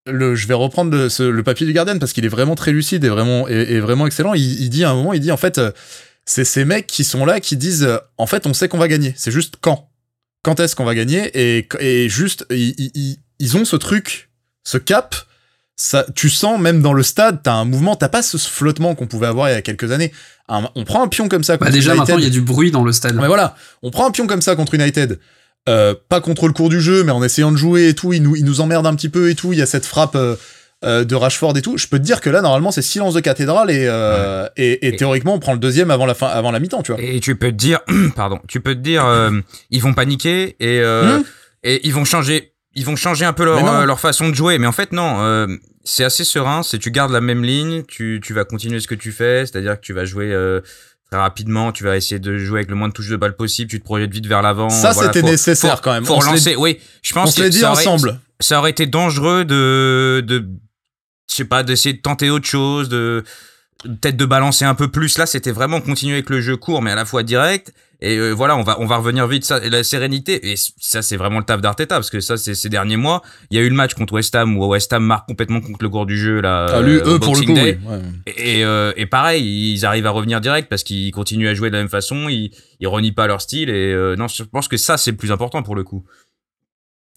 le, 0.06 0.36
je 0.36 0.48
vais 0.48 0.54
reprendre 0.54 0.92
le, 0.96 1.10
ce, 1.10 1.24
le 1.24 1.44
papier 1.44 1.66
du 1.68 1.74
Guardian 1.74 2.00
parce 2.00 2.14
qu'il 2.14 2.24
est 2.24 2.30
vraiment 2.30 2.56
très 2.56 2.72
lucide 2.72 3.04
et 3.04 3.10
vraiment, 3.10 3.50
et, 3.50 3.54
et 3.74 3.80
vraiment 3.80 4.08
excellent. 4.08 4.34
Il, 4.34 4.62
il, 4.62 4.70
dit 4.70 4.84
à 4.86 4.92
un 4.92 4.94
moment, 4.94 5.12
il 5.14 5.20
dit 5.20 5.32
en 5.32 5.38
fait, 5.38 5.58
euh, 5.58 5.72
c'est 6.26 6.46
ces 6.46 6.64
mecs 6.66 6.88
qui 6.88 7.04
sont 7.04 7.26
là 7.26 7.40
qui 7.42 7.58
disent, 7.58 7.90
en 8.18 8.28
fait, 8.28 8.48
on 8.48 8.54
sait 8.54 8.70
qu'on 8.70 8.78
va 8.78 8.88
gagner. 8.88 9.14
C'est 9.18 9.32
juste 9.32 9.56
quand. 9.60 9.90
Quand 10.44 10.60
est-ce 10.60 10.76
qu'on 10.76 10.86
va 10.86 10.96
gagner? 10.96 11.30
Et, 11.34 11.68
et 11.80 12.08
juste, 12.10 12.46
ils, 12.50 12.76
ils, 12.96 13.18
ils 13.40 13.58
ont 13.58 13.66
ce 13.66 13.76
truc, 13.76 14.30
ce 14.64 14.78
cap 14.78 15.16
ça, 15.82 16.06
tu 16.16 16.30
sens 16.30 16.60
même 16.60 16.82
dans 16.82 16.94
le 16.94 17.04
stade, 17.04 17.42
t'as 17.44 17.54
un 17.54 17.66
mouvement, 17.66 17.96
t'as 17.96 18.10
pas 18.10 18.22
ce 18.22 18.38
flottement 18.38 18.96
qu'on 18.96 19.08
pouvait 19.08 19.28
avoir 19.28 19.50
il 19.50 19.54
y 19.54 19.56
a 19.56 19.62
quelques 19.62 19.92
années. 19.92 20.12
Un, 20.48 20.70
on 20.76 20.84
prend 20.84 21.04
un 21.04 21.08
pion 21.08 21.28
comme 21.28 21.44
ça. 21.44 21.58
Bah 21.58 21.72
déjà 21.72 21.92
United. 21.92 22.00
maintenant 22.00 22.18
il 22.18 22.24
y 22.24 22.28
a 22.28 22.32
du 22.32 22.42
bruit 22.42 22.72
dans 22.72 22.84
le 22.84 22.92
stade. 22.92 23.16
Mais 23.16 23.28
voilà, 23.28 23.56
on 23.82 23.92
prend 23.92 24.08
un 24.08 24.12
pion 24.12 24.28
comme 24.28 24.42
ça 24.42 24.56
contre 24.56 24.76
United. 24.76 25.20
Euh, 25.70 25.94
pas 26.10 26.22
contre 26.22 26.48
le 26.48 26.54
cours 26.54 26.70
du 26.70 26.82
jeu, 26.82 27.04
mais 27.04 27.12
en 27.12 27.24
essayant 27.24 27.52
de 27.52 27.58
jouer 27.58 27.90
et 27.90 27.94
tout, 27.94 28.14
il 28.14 28.24
nous, 28.24 28.36
il 28.36 28.46
nous 28.46 28.62
emmerde 28.62 28.88
un 28.88 28.96
petit 28.96 29.10
peu 29.10 29.30
et 29.30 29.36
tout. 29.36 29.54
Il 29.54 29.60
y 29.60 29.62
a 29.62 29.68
cette 29.68 29.86
frappe 29.86 30.16
euh, 30.16 30.36
euh, 30.84 31.04
de 31.04 31.14
Rashford 31.14 31.56
et 31.58 31.62
tout. 31.62 31.78
Je 31.78 31.86
peux 31.86 32.00
te 32.00 32.04
dire 32.04 32.22
que 32.22 32.30
là, 32.32 32.42
normalement, 32.42 32.72
c'est 32.72 32.82
silence 32.82 33.14
de 33.14 33.20
cathédrale 33.20 33.70
et, 33.70 33.86
euh, 33.88 34.46
ouais. 34.46 34.50
et, 34.58 34.72
et, 34.72 34.88
et, 34.88 34.96
théoriquement, 34.96 35.36
on 35.36 35.40
prend 35.40 35.54
le 35.54 35.60
deuxième 35.60 35.92
avant 35.92 36.08
la 36.08 36.16
fin, 36.16 36.26
avant 36.26 36.50
la 36.50 36.60
mi-temps, 36.60 36.82
tu 36.82 36.92
vois. 36.92 37.00
Et 37.00 37.20
tu 37.20 37.36
peux 37.36 37.52
te 37.52 37.56
dire, 37.56 37.82
pardon, 38.16 38.40
tu 38.48 38.62
peux 38.62 38.74
te 38.74 38.80
dire, 38.80 39.06
euh, 39.06 39.30
ils 39.70 39.80
vont 39.80 39.94
paniquer 39.94 40.56
et, 40.60 40.82
mmh. 40.82 41.24
et 41.64 41.88
ils 41.88 41.94
vont 41.94 42.04
changer, 42.04 42.54
ils 42.74 42.84
vont 42.84 42.96
changer 42.96 43.26
un 43.26 43.34
peu 43.34 43.46
leur, 43.46 43.86
leur 43.86 44.00
façon 44.00 44.30
de 44.30 44.34
jouer. 44.34 44.58
Mais 44.58 44.66
en 44.66 44.72
fait, 44.72 44.92
non 44.92 45.48
c'est 45.84 46.04
assez 46.04 46.24
serein, 46.24 46.64
c'est 46.64 46.78
tu 46.78 46.92
gardes 46.92 47.12
la 47.12 47.22
même 47.22 47.44
ligne, 47.44 47.84
tu, 47.84 48.20
tu 48.24 48.34
vas 48.34 48.46
continuer 48.46 48.80
ce 48.80 48.88
que 48.88 48.96
tu 48.96 49.12
fais, 49.12 49.46
c'est-à-dire 49.46 49.76
que 49.80 49.86
tu 49.86 49.94
vas 49.94 50.06
jouer 50.06 50.32
euh, 50.32 50.62
très 51.10 51.20
rapidement, 51.20 51.72
tu 51.72 51.84
vas 51.84 51.98
essayer 51.98 52.20
de 52.20 52.38
jouer 52.38 52.60
avec 52.60 52.70
le 52.70 52.76
moins 52.76 52.88
de 52.88 52.94
touches 52.94 53.10
de 53.10 53.16
balle 53.16 53.36
possible, 53.36 53.70
tu 53.70 53.80
te 53.80 53.86
projettes 53.86 54.12
vite 54.12 54.28
vers 54.28 54.42
l'avant. 54.42 54.70
Ça, 54.70 54.92
voilà, 54.92 55.12
c'était 55.12 55.26
nécessaire 55.26 55.78
faut, 55.78 55.84
quand 55.84 55.94
même. 55.94 56.06
Pour 56.06 56.20
relancer, 56.20 56.56
oui. 56.56 56.80
Je 57.02 57.14
pense 57.14 57.38
on 57.38 57.42
que 57.42 57.48
dit 57.48 57.60
ça 57.60 57.72
ensemble. 57.72 58.10
Aurait, 58.10 58.20
ça 58.40 58.60
aurait 58.60 58.72
été 58.72 58.86
dangereux 58.86 59.46
de, 59.46 60.24
de, 60.26 60.46
je 61.30 61.36
sais 61.36 61.46
pas, 61.46 61.64
d'essayer 61.64 61.94
de 61.94 62.02
tenter 62.02 62.30
autre 62.30 62.48
chose, 62.48 62.90
de, 62.90 63.24
peut-être 63.84 64.18
de 64.18 64.26
balancer 64.26 64.66
un 64.66 64.76
peu 64.76 64.88
plus. 64.88 65.18
Là, 65.18 65.26
c'était 65.26 65.52
vraiment 65.52 65.82
continuer 65.82 66.14
avec 66.14 66.30
le 66.30 66.42
jeu 66.42 66.58
court, 66.58 66.82
mais 66.82 66.92
à 66.92 66.96
la 66.96 67.06
fois 67.06 67.24
direct. 67.24 67.74
Et 68.04 68.18
euh, 68.18 68.32
voilà, 68.32 68.58
on 68.58 68.64
va 68.64 68.78
on 68.80 68.88
va 68.88 68.98
revenir 68.98 69.28
vite 69.28 69.46
ça 69.46 69.60
la 69.60 69.84
sérénité 69.84 70.52
et 70.52 70.56
ça 70.58 71.04
c'est 71.04 71.18
vraiment 71.18 71.38
le 71.38 71.46
taf 71.46 71.62
d'Arteta 71.62 71.96
parce 71.96 72.10
que 72.10 72.20
ça 72.20 72.36
c'est 72.36 72.56
ces 72.56 72.68
derniers 72.68 72.98
mois, 72.98 73.22
il 73.52 73.58
y 73.58 73.62
a 73.62 73.64
eu 73.64 73.70
le 73.70 73.76
match 73.76 73.94
contre 73.94 74.14
West 74.14 74.34
Ham 74.34 74.58
où 74.58 74.66
West 74.66 74.92
Ham 74.92 75.04
marque 75.06 75.28
complètement 75.28 75.62
contre 75.62 75.84
le 75.84 75.90
cours 75.90 76.08
du 76.08 76.18
jeu 76.18 76.42
là. 76.42 76.66
Ah, 76.68 76.82
lui, 76.82 76.96
eux 76.96 77.20
pour 77.20 77.36
le 77.36 77.46
coup. 77.46 77.54
Oui. 77.54 77.60
Ouais. 77.62 78.02
Et, 78.36 78.66
euh, 78.66 78.92
et 78.98 79.06
pareil, 79.06 79.74
ils 79.74 79.86
arrivent 79.86 80.08
à 80.08 80.12
revenir 80.12 80.42
direct 80.42 80.68
parce 80.68 80.82
qu'ils 80.82 81.12
continuent 81.12 81.48
à 81.48 81.54
jouer 81.54 81.70
de 81.70 81.76
la 81.76 81.82
même 81.82 81.90
façon, 81.90 82.28
ils 82.28 82.52
ils 82.80 82.88
renient 82.88 83.12
pas 83.12 83.28
leur 83.28 83.40
style 83.40 83.70
et 83.70 83.94
euh, 83.94 84.16
non, 84.16 84.28
je 84.28 84.42
pense 84.44 84.68
que 84.68 84.78
ça 84.78 84.98
c'est 84.98 85.12
le 85.12 85.18
plus 85.18 85.32
important 85.32 85.62
pour 85.62 85.76
le 85.76 85.84
coup. 85.84 86.04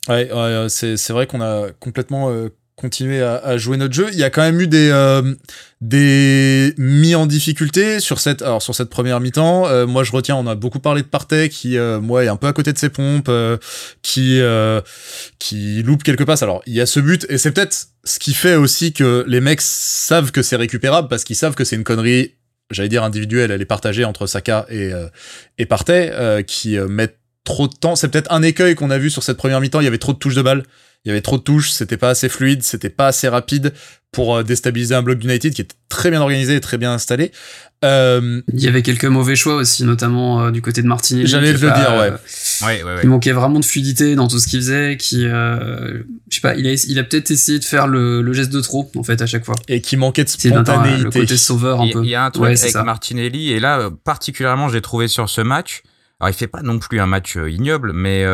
Ouais, 0.09 0.31
ouais 0.31 0.67
c'est 0.69 0.99
c'est 0.99 1.15
vrai 1.15 1.27
qu'on 1.27 1.41
a 1.41 1.71
complètement 1.81 2.29
euh, 2.29 2.51
continuer 2.77 3.23
à, 3.23 3.37
à, 3.37 3.57
jouer 3.57 3.77
notre 3.77 3.95
jeu. 3.95 4.09
Il 4.13 4.19
y 4.19 4.25
a 4.25 4.31
quand 4.31 4.43
même 4.43 4.61
eu 4.61 4.67
des 4.67 4.91
euh, 4.91 5.35
des 5.81 6.75
mis 6.77 7.15
en 7.15 7.27
difficulté 7.27 8.01
sur 8.01 8.19
cette 8.19 8.43
alors 8.43 8.63
sur 8.63 8.75
cette 8.75 8.91
première 8.91 9.21
mi-temps. 9.21 9.69
Euh, 9.69 9.87
moi, 9.87 10.03
je 10.03 10.11
retiens, 10.11 10.37
on 10.37 10.47
a 10.47 10.55
beaucoup 10.55 10.81
parlé 10.81 11.03
de 11.03 11.07
Partey 11.07 11.49
qui 11.49 11.79
euh, 11.79 12.01
moi 12.01 12.25
est 12.25 12.29
un 12.29 12.37
peu 12.37 12.49
à 12.49 12.53
côté 12.53 12.73
de 12.73 12.79
ses 12.79 12.89
pompes, 12.89 13.29
euh, 13.29 13.59
qui 14.03 14.41
euh, 14.41 14.81
qui 15.39 15.83
loupe 15.83 16.03
quelques 16.03 16.25
passes. 16.25 16.43
Alors 16.43 16.63
il 16.67 16.75
y 16.75 16.81
a 16.81 16.87
ce 16.87 16.99
but 16.99 17.27
et 17.29 17.39
c'est 17.39 17.53
peut-être 17.53 17.89
ce 18.03 18.19
qui 18.19 18.35
fait 18.35 18.57
aussi 18.57 18.93
que 18.93 19.25
les 19.29 19.41
mecs 19.41 19.61
savent 19.61 20.33
que 20.33 20.43
c'est 20.43 20.57
récupérable 20.57 21.09
parce 21.09 21.23
qu'ils 21.23 21.37
savent 21.37 21.55
que 21.55 21.65
c'est 21.65 21.77
une 21.77 21.85
connerie. 21.85 22.35
J'allais 22.71 22.89
dire 22.89 23.05
individuelle, 23.05 23.51
elle 23.51 23.61
est 23.61 23.67
partagée 23.67 24.05
entre 24.05 24.27
Saka 24.27 24.67
et 24.71 24.91
et 25.59 25.67
Partey 25.67 26.43
qui 26.47 26.79
mettent 26.79 27.19
trop 27.45 27.69
de 27.69 27.75
temps. 27.75 27.95
C'est 27.95 28.09
peut-être 28.09 28.33
un 28.33 28.43
écueil 28.43 28.75
qu'on 28.75 28.91
a 28.91 28.97
vu 28.97 29.11
sur 29.11 29.23
cette 29.23 29.37
première 29.37 29.61
mi-temps. 29.61 29.81
Il 29.81 29.85
y 29.85 29.87
avait 29.87 29.99
trop 29.99 30.15
de 30.15 30.19
touches 30.19 30.35
de 30.35 30.41
balle 30.41 30.65
il 31.05 31.09
y 31.09 31.11
avait 31.11 31.21
trop 31.21 31.39
de 31.39 31.43
touches, 31.43 31.71
c'était 31.71 31.97
pas 31.97 32.11
assez 32.11 32.29
fluide, 32.29 32.63
c'était 32.63 32.91
pas 32.91 33.09
assez 33.09 33.29
rapide 33.29 33.73
pour 34.11 34.45
déstabiliser 34.45 34.95
un 34.95 35.03
bloc 35.03 35.19
d'United 35.19 35.53
qui 35.53 35.61
était 35.61 35.75
très 35.89 36.11
bien 36.11 36.21
organisé 36.21 36.55
et 36.55 36.61
très 36.61 36.79
bien 36.79 36.93
installé. 36.93 37.33
Euh, 37.85 38.41
il 38.53 38.63
y 38.63 38.69
avait 38.69 38.83
quelques 38.83 39.05
mauvais 39.05 39.37
choix 39.37 39.57
aussi, 39.57 39.85
notamment 39.85 40.45
euh, 40.45 40.51
du 40.51 40.63
côté 40.63 40.81
de 40.81 40.87
Martinelli. 40.87 41.27
J'allais 41.27 41.53
le 41.53 41.59
pas, 41.59 41.79
dire, 41.79 41.91
ouais. 41.91 42.13
Euh, 42.13 42.67
ouais, 42.67 42.83
ouais, 42.83 42.95
ouais. 42.95 43.01
Il 43.03 43.11
manquait 43.11 43.33
vraiment 43.33 43.61
de 43.61 43.65
fluidité 43.65 44.15
dans 44.15 44.27
tout 44.27 44.39
ce 44.39 44.49
qu'il 44.49 44.61
faisait, 44.61 44.97
qui, 44.97 45.27
euh, 45.27 46.03
je 46.31 46.37
sais 46.37 46.41
pas, 46.41 46.55
il 46.55 46.67
a, 46.67 46.73
il 46.73 46.99
a 46.99 47.05
peut-être 47.05 47.31
essayé 47.31 47.59
de 47.59 47.65
faire 47.65 47.87
le, 47.87 48.23
le, 48.23 48.33
geste 48.33 48.51
de 48.53 48.61
trop, 48.61 48.91
en 48.97 49.03
fait, 49.03 49.21
à 49.21 49.27
chaque 49.27 49.45
fois. 49.45 49.55
Et 49.69 49.83
qui 49.83 49.97
manquait 49.97 50.25
de 50.25 50.31
spontanéité. 50.31 51.03
Le 51.03 51.11
côté 51.11 51.37
sauveur 51.37 51.83
un 51.83 51.87
il, 51.87 51.93
peu. 51.93 52.03
Il 52.05 52.09
y 52.09 52.15
a 52.15 52.25
un 52.25 52.31
truc 52.31 52.47
avec 52.47 52.59
ça. 52.59 52.83
Martinelli, 52.85 53.53
et 53.53 53.61
là, 53.61 53.91
particulièrement, 54.05 54.69
j'ai 54.69 54.81
trouvé 54.81 55.09
sur 55.09 55.29
ce 55.29 55.43
match, 55.43 55.83
alors 56.21 56.31
il 56.31 56.35
fait 56.35 56.47
pas 56.47 56.63
non 56.63 56.79
plus 56.79 57.01
un 57.01 57.07
match 57.07 57.37
ignoble, 57.37 57.93
mais 57.93 58.25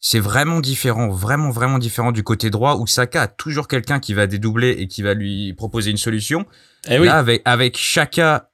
c'est 0.00 0.20
vraiment 0.20 0.60
différent, 0.60 1.08
vraiment, 1.08 1.50
vraiment 1.50 1.78
différent 1.78 2.12
du 2.12 2.22
côté 2.22 2.50
droit 2.50 2.76
où 2.76 2.86
Saka 2.86 3.22
a 3.22 3.26
toujours 3.26 3.66
quelqu'un 3.66 3.98
qui 3.98 4.14
va 4.14 4.26
dédoubler 4.26 4.70
et 4.70 4.88
qui 4.88 5.02
va 5.02 5.14
lui 5.14 5.52
proposer 5.54 5.90
une 5.90 5.96
solution. 5.96 6.46
Eh 6.88 6.98
oui. 6.98 7.06
Là, 7.06 7.16
avec, 7.16 7.42
avec 7.44 7.76
Chaka 7.76 8.50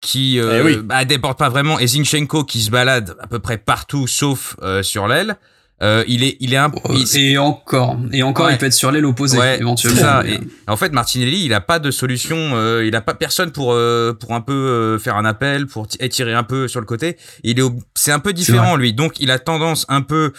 qui 0.00 0.38
euh, 0.38 0.60
eh 0.60 0.62
oui. 0.62 0.76
bah, 0.84 1.04
déporte 1.04 1.38
pas 1.38 1.48
vraiment 1.48 1.78
et 1.78 1.86
Zinchenko 1.86 2.44
qui 2.44 2.60
se 2.60 2.70
balade 2.70 3.16
à 3.20 3.26
peu 3.26 3.38
près 3.38 3.56
partout 3.56 4.06
sauf 4.06 4.56
euh, 4.62 4.82
sur 4.82 5.08
l'aile. 5.08 5.36
Euh, 5.82 6.04
il 6.06 6.22
est, 6.22 6.36
il 6.40 6.54
est 6.54 6.56
un. 6.56 6.70
Il... 6.90 7.18
Et 7.18 7.36
encore, 7.36 7.98
et 8.12 8.22
encore, 8.22 8.46
ouais. 8.46 8.54
il 8.54 8.58
peut 8.58 8.66
être 8.66 8.72
sur 8.72 8.92
l'aile 8.92 9.04
opposée 9.04 9.38
ouais, 9.38 9.58
éventuellement. 9.58 10.00
Ça. 10.00 10.22
Et, 10.26 10.38
en 10.68 10.76
fait, 10.76 10.92
Martinelli, 10.92 11.44
il 11.44 11.52
a 11.52 11.60
pas 11.60 11.78
de 11.78 11.90
solution. 11.90 12.36
Euh, 12.36 12.84
il 12.86 12.94
a 12.94 13.00
pas 13.00 13.14
personne 13.14 13.50
pour 13.50 13.72
euh, 13.72 14.12
pour 14.12 14.34
un 14.34 14.40
peu 14.40 14.98
faire 14.98 15.16
un 15.16 15.24
appel, 15.24 15.66
pour 15.66 15.88
étirer 16.00 16.32
un 16.32 16.44
peu 16.44 16.68
sur 16.68 16.80
le 16.80 16.86
côté. 16.86 17.16
Il 17.42 17.58
est, 17.58 17.62
c'est 17.94 18.12
un 18.12 18.20
peu 18.20 18.32
différent 18.32 18.76
lui. 18.76 18.92
Donc, 18.94 19.18
il 19.18 19.30
a 19.30 19.38
tendance 19.38 19.84
un 19.88 20.02
peu 20.02 20.32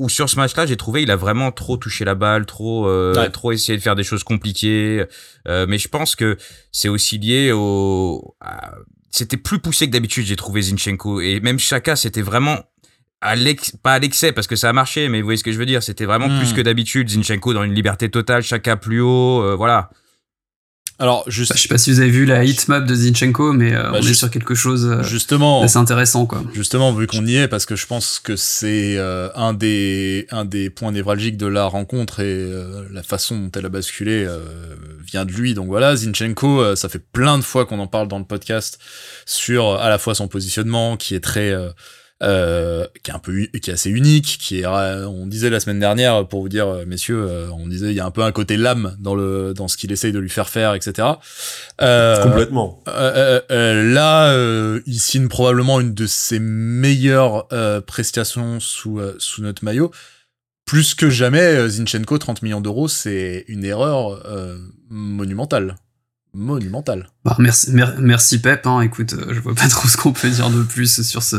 ou 0.00 0.08
sur 0.08 0.30
ce 0.30 0.36
match-là, 0.36 0.64
j'ai 0.64 0.78
trouvé 0.78 1.02
il 1.02 1.10
a 1.10 1.16
vraiment 1.16 1.52
trop 1.52 1.76
touché 1.76 2.06
la 2.06 2.14
balle, 2.14 2.46
trop 2.46 2.88
euh, 2.88 3.14
ouais. 3.14 3.28
trop 3.28 3.52
essayé 3.52 3.76
de 3.76 3.82
faire 3.82 3.94
des 3.94 4.02
choses 4.02 4.24
compliquées. 4.24 5.04
Euh, 5.46 5.66
mais 5.68 5.76
je 5.76 5.88
pense 5.88 6.16
que 6.16 6.38
c'est 6.72 6.88
aussi 6.88 7.18
lié 7.18 7.52
au. 7.52 8.34
À... 8.40 8.72
C'était 9.10 9.36
plus 9.36 9.58
poussé 9.58 9.86
que 9.86 9.92
d'habitude, 9.92 10.24
j'ai 10.24 10.36
trouvé 10.36 10.62
Zinchenko 10.62 11.20
et 11.20 11.40
même 11.40 11.58
Chaka, 11.58 11.96
c'était 11.96 12.22
vraiment 12.22 12.60
à 13.20 13.34
pas 13.82 13.92
à 13.92 13.98
l'excès 13.98 14.32
parce 14.32 14.46
que 14.46 14.56
ça 14.56 14.68
a 14.68 14.72
marché, 14.72 15.08
mais 15.08 15.20
vous 15.20 15.26
voyez 15.26 15.36
ce 15.36 15.44
que 15.44 15.52
je 15.52 15.58
veux 15.58 15.66
dire. 15.66 15.82
C'était 15.82 16.06
vraiment 16.06 16.28
mmh. 16.28 16.38
plus 16.38 16.52
que 16.52 16.60
d'habitude. 16.60 17.08
Zinchenko 17.10 17.54
dans 17.54 17.64
une 17.64 17.74
liberté 17.74 18.08
totale, 18.08 18.42
Chaka 18.42 18.76
plus 18.76 19.00
haut, 19.00 19.42
euh, 19.42 19.54
voilà. 19.56 19.90
Alors, 21.00 21.24
juste... 21.28 21.56
je 21.56 21.62
sais 21.62 21.68
pas 21.68 21.78
si 21.78 21.90
vous 21.90 22.00
avez 22.00 22.10
vu 22.10 22.26
la 22.26 22.44
hitmap 22.44 22.84
de 22.84 22.94
Zinchenko, 22.94 23.54
mais 23.54 23.74
euh, 23.74 23.84
bah, 23.84 23.92
on 23.94 24.02
juste, 24.02 24.10
est 24.10 24.14
sur 24.14 24.30
quelque 24.30 24.54
chose 24.54 24.84
euh, 24.84 25.02
justement 25.02 25.62
assez 25.62 25.78
intéressant, 25.78 26.26
quoi. 26.26 26.44
Justement, 26.52 26.92
vu 26.92 27.06
qu'on 27.06 27.24
y 27.24 27.36
est, 27.36 27.48
parce 27.48 27.64
que 27.64 27.74
je 27.74 27.86
pense 27.86 28.20
que 28.20 28.36
c'est 28.36 28.98
euh, 28.98 29.30
un 29.34 29.54
des 29.54 30.26
un 30.30 30.44
des 30.44 30.68
points 30.68 30.92
névralgiques 30.92 31.38
de 31.38 31.46
la 31.46 31.64
rencontre 31.64 32.20
et 32.20 32.26
euh, 32.26 32.84
la 32.92 33.02
façon 33.02 33.38
dont 33.38 33.50
elle 33.56 33.64
a 33.64 33.70
basculé 33.70 34.26
euh, 34.28 34.40
vient 35.02 35.24
de 35.24 35.32
lui. 35.32 35.54
Donc 35.54 35.68
voilà, 35.68 35.96
Zinchenko, 35.96 36.76
ça 36.76 36.90
fait 36.90 37.02
plein 37.02 37.38
de 37.38 37.44
fois 37.44 37.64
qu'on 37.64 37.78
en 37.78 37.86
parle 37.86 38.08
dans 38.08 38.18
le 38.18 38.26
podcast 38.26 38.78
sur 39.24 39.80
à 39.80 39.88
la 39.88 39.96
fois 39.96 40.14
son 40.14 40.28
positionnement 40.28 40.98
qui 40.98 41.14
est 41.14 41.20
très 41.20 41.54
euh, 42.22 42.86
qui 43.02 43.10
est 43.10 43.14
un 43.14 43.18
peu 43.18 43.46
qui 43.46 43.70
est 43.70 43.72
assez 43.72 43.90
unique 43.90 44.38
qui 44.40 44.60
est 44.60 44.66
on 44.66 45.26
disait 45.26 45.50
la 45.50 45.60
semaine 45.60 45.80
dernière 45.80 46.26
pour 46.28 46.42
vous 46.42 46.48
dire 46.48 46.84
messieurs 46.86 47.48
on 47.52 47.66
disait 47.66 47.90
il 47.90 47.94
y 47.94 48.00
a 48.00 48.06
un 48.06 48.10
peu 48.10 48.22
un 48.22 48.32
côté 48.32 48.56
lame 48.56 48.96
dans 48.98 49.14
le 49.14 49.54
dans 49.54 49.68
ce 49.68 49.76
qu'il 49.76 49.92
essaye 49.92 50.12
de 50.12 50.18
lui 50.18 50.28
faire 50.28 50.48
faire 50.48 50.74
etc 50.74 51.08
euh, 51.80 52.22
complètement 52.22 52.82
euh, 52.88 53.40
là 53.92 54.34
il 54.86 55.00
signe 55.00 55.28
probablement 55.28 55.80
une 55.80 55.94
de 55.94 56.06
ses 56.06 56.40
meilleures 56.40 57.48
prestations 57.86 58.60
sous 58.60 59.00
sous 59.18 59.42
notre 59.42 59.64
maillot 59.64 59.90
plus 60.66 60.94
que 60.94 61.10
jamais 61.10 61.68
Zinchenko 61.68 62.18
30 62.18 62.42
millions 62.42 62.60
d'euros 62.60 62.88
c'est 62.88 63.44
une 63.48 63.64
erreur 63.64 64.22
monumentale 64.88 65.76
monumentale. 66.34 67.10
Bah, 67.24 67.36
merci, 67.38 67.72
mer 67.72 67.94
merci 67.98 68.40
Pep. 68.40 68.66
Hein. 68.66 68.80
Écoute, 68.82 69.14
euh, 69.14 69.34
je 69.34 69.40
vois 69.40 69.54
pas 69.54 69.68
trop 69.68 69.88
ce 69.88 69.96
qu'on 69.96 70.12
peut 70.12 70.30
dire 70.30 70.50
de 70.50 70.62
plus 70.62 71.02
sur 71.02 71.22
ce, 71.22 71.36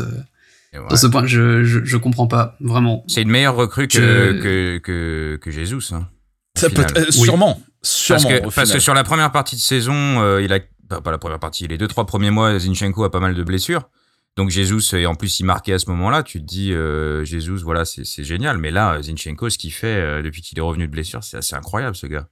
Ouais. 0.74 0.88
Sur 0.88 0.98
ce 0.98 1.06
point, 1.06 1.26
je, 1.26 1.64
je, 1.64 1.84
je 1.84 1.96
comprends 1.98 2.26
pas, 2.26 2.56
vraiment. 2.60 3.04
C'est 3.06 3.22
une 3.22 3.30
meilleure 3.30 3.56
recrue 3.56 3.88
que, 3.88 3.98
je... 3.98 4.40
que, 4.40 4.78
que, 4.78 5.38
que, 5.40 5.50
Jesus. 5.50 5.92
Hein, 5.92 6.08
ça 6.56 6.70
peut 6.70 6.86
euh, 6.96 7.10
sûrement. 7.10 7.60
Sûrement. 7.82 8.22
Parce 8.22 8.40
que, 8.40 8.54
parce 8.54 8.78
sur 8.78 8.94
la 8.94 9.04
première 9.04 9.32
partie 9.32 9.56
de 9.56 9.60
saison, 9.60 9.92
euh, 10.22 10.40
il 10.42 10.52
a 10.52 10.60
pas, 10.88 11.00
pas 11.00 11.10
la 11.10 11.18
première 11.18 11.38
partie, 11.40 11.66
les 11.66 11.78
deux 11.78 11.88
trois 11.88 12.06
premiers 12.06 12.30
mois, 12.30 12.58
Zinchenko 12.58 13.04
a 13.04 13.10
pas 13.10 13.20
mal 13.20 13.34
de 13.34 13.42
blessures. 13.42 13.88
Donc 14.36 14.48
Jesus 14.48 14.96
et 14.96 15.04
en 15.04 15.14
plus 15.14 15.40
il 15.40 15.44
marquait 15.44 15.74
à 15.74 15.78
ce 15.78 15.90
moment-là. 15.90 16.22
Tu 16.22 16.40
te 16.40 16.46
dis 16.46 16.72
euh, 16.72 17.22
Jesus, 17.24 17.58
voilà, 17.62 17.84
c'est 17.84 18.04
c'est 18.04 18.24
génial. 18.24 18.56
Mais 18.56 18.70
là, 18.70 19.00
Zinchenko, 19.02 19.50
ce 19.50 19.58
qu'il 19.58 19.72
fait 19.72 19.88
euh, 19.88 20.22
depuis 20.22 20.40
qu'il 20.40 20.56
est 20.58 20.62
revenu 20.62 20.86
de 20.86 20.92
blessure, 20.92 21.22
c'est 21.22 21.36
assez 21.36 21.54
incroyable, 21.54 21.96
ce 21.96 22.06
gars. 22.06 22.28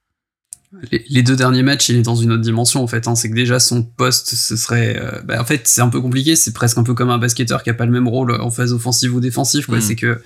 Les, 0.93 1.05
les 1.09 1.23
deux 1.23 1.35
derniers 1.35 1.63
matchs, 1.63 1.89
il 1.89 1.97
est 1.97 2.03
dans 2.03 2.15
une 2.15 2.33
autre 2.33 2.43
dimension 2.43 2.83
en 2.83 2.87
fait. 2.87 3.09
Hein. 3.09 3.17
C'est 3.17 3.29
que 3.29 3.35
déjà 3.35 3.59
son 3.59 3.83
poste, 3.83 4.35
ce 4.35 4.57
serait, 4.57 4.97
euh, 5.01 5.21
bah, 5.23 5.41
en 5.41 5.45
fait, 5.45 5.63
c'est 5.67 5.81
un 5.81 5.89
peu 5.89 6.01
compliqué. 6.01 6.37
C'est 6.37 6.53
presque 6.53 6.79
un 6.79 6.85
peu 6.85 6.95
comme 6.95 7.11
un 7.11 7.19
basketteur 7.19 7.63
qui 7.63 7.71
a 7.71 7.75
pas 7.75 7.87
le 7.87 7.93
même 7.93 8.09
rôle 8.09 8.33
en 8.41 8.51
phase 8.51 8.73
offensive 8.73 9.15
ou 9.15 9.21
défensive. 9.21 9.67
Quoi. 9.67 9.79
Mm. 9.79 9.83
C'est 9.83 9.97
que 9.97 10.21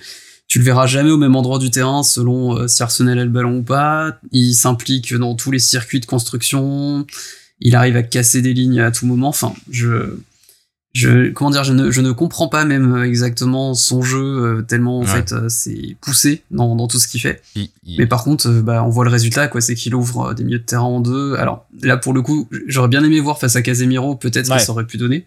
tu 0.47 0.59
le 0.59 0.65
verras 0.65 0.85
jamais 0.85 1.09
au 1.09 1.17
même 1.17 1.35
endroit 1.35 1.57
du 1.57 1.71
terrain 1.71 2.03
selon 2.03 2.57
euh, 2.57 2.67
si 2.67 2.83
Arsenal 2.83 3.17
a 3.17 3.25
le 3.25 3.31
ballon 3.31 3.57
ou 3.57 3.63
pas. 3.63 4.19
Il 4.31 4.53
s'implique 4.53 5.13
dans 5.15 5.35
tous 5.35 5.49
les 5.49 5.59
circuits 5.59 5.99
de 5.99 6.05
construction. 6.05 7.07
Il 7.59 7.75
arrive 7.75 7.95
à 7.95 8.03
casser 8.03 8.41
des 8.41 8.53
lignes 8.53 8.81
à 8.81 8.91
tout 8.91 9.07
moment. 9.07 9.29
Enfin, 9.29 9.53
je, 9.71 10.17
je, 10.95 11.29
comment 11.31 11.49
dire, 11.49 11.63
je 11.65 11.73
ne, 11.73 11.91
je 11.91 11.99
ne 11.99 12.11
comprends 12.13 12.47
pas 12.47 12.63
même 12.63 13.03
exactement 13.03 13.73
son 13.73 14.01
jeu 14.01 14.23
euh, 14.23 14.61
tellement 14.61 14.99
en 14.99 15.01
Ouais. 15.01 15.07
fait 15.07 15.33
euh, 15.33 15.49
c'est 15.49 15.97
poussé 15.99 16.43
dans, 16.51 16.73
dans 16.75 16.87
tout 16.87 16.99
ce 16.99 17.07
qu'il 17.09 17.19
fait. 17.19 17.41
Il- 17.55 17.69
il- 17.85 17.97
Mais 17.99 18.07
par 18.07 18.23
contre, 18.23 18.47
euh, 18.47 18.61
bah, 18.61 18.81
on 18.85 18.89
voit 18.89 19.03
le 19.03 19.11
résultat, 19.11 19.49
quoi. 19.49 19.59
C'est 19.59 19.75
qu'il 19.75 19.93
ouvre 19.93 20.29
euh, 20.29 20.33
des 20.33 20.45
milieux 20.45 20.59
de 20.59 20.63
terrain 20.63 20.83
en 20.83 21.01
deux. 21.01 21.35
Alors 21.35 21.67
là, 21.83 21.97
pour 21.97 22.13
le 22.13 22.21
coup, 22.21 22.47
j'aurais 22.67 22.87
bien 22.87 23.03
aimé 23.03 23.19
voir 23.19 23.37
face 23.39 23.57
à 23.57 23.61
Casemiro, 23.61 24.15
peut-être 24.15 24.49
Ouais. 24.49 24.57
que 24.57 24.63
ça 24.63 24.71
aurait 24.71 24.87
pu 24.87 24.97
donner. 24.97 25.25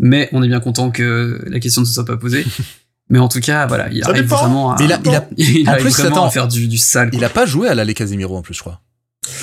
Mais 0.00 0.28
on 0.32 0.42
est 0.42 0.48
bien 0.48 0.60
content 0.60 0.90
que 0.90 1.42
la 1.46 1.60
question 1.60 1.80
ne 1.82 1.86
se 1.86 1.92
soit 1.94 2.04
pas 2.04 2.16
posée. 2.16 2.44
Mais 3.10 3.18
en 3.20 3.28
tout 3.28 3.40
cas, 3.40 3.66
voilà, 3.66 3.88
il 3.90 4.02
Ça 4.02 4.10
arrive 4.10 4.24
dépend. 4.24 4.36
vraiment 4.36 4.72
à, 4.72 4.76
Mais 4.78 4.84
il 4.86 4.92
a- 4.92 5.00
il 5.04 5.14
a- 5.14 5.28
il 5.38 5.68
en 5.68 5.72
arrive 5.72 5.84
plus, 5.84 5.94
vraiment 5.96 6.16
attends, 6.16 6.26
à 6.26 6.30
faire 6.30 6.48
du, 6.48 6.68
du 6.68 6.76
sale. 6.76 7.08
Il 7.12 7.24
a 7.24 7.30
pas 7.30 7.46
joué 7.46 7.68
à 7.68 7.74
l'aller 7.74 7.94
Casemiro 7.94 8.36
en 8.36 8.42
plus, 8.42 8.52
je 8.54 8.60
crois. 8.60 8.80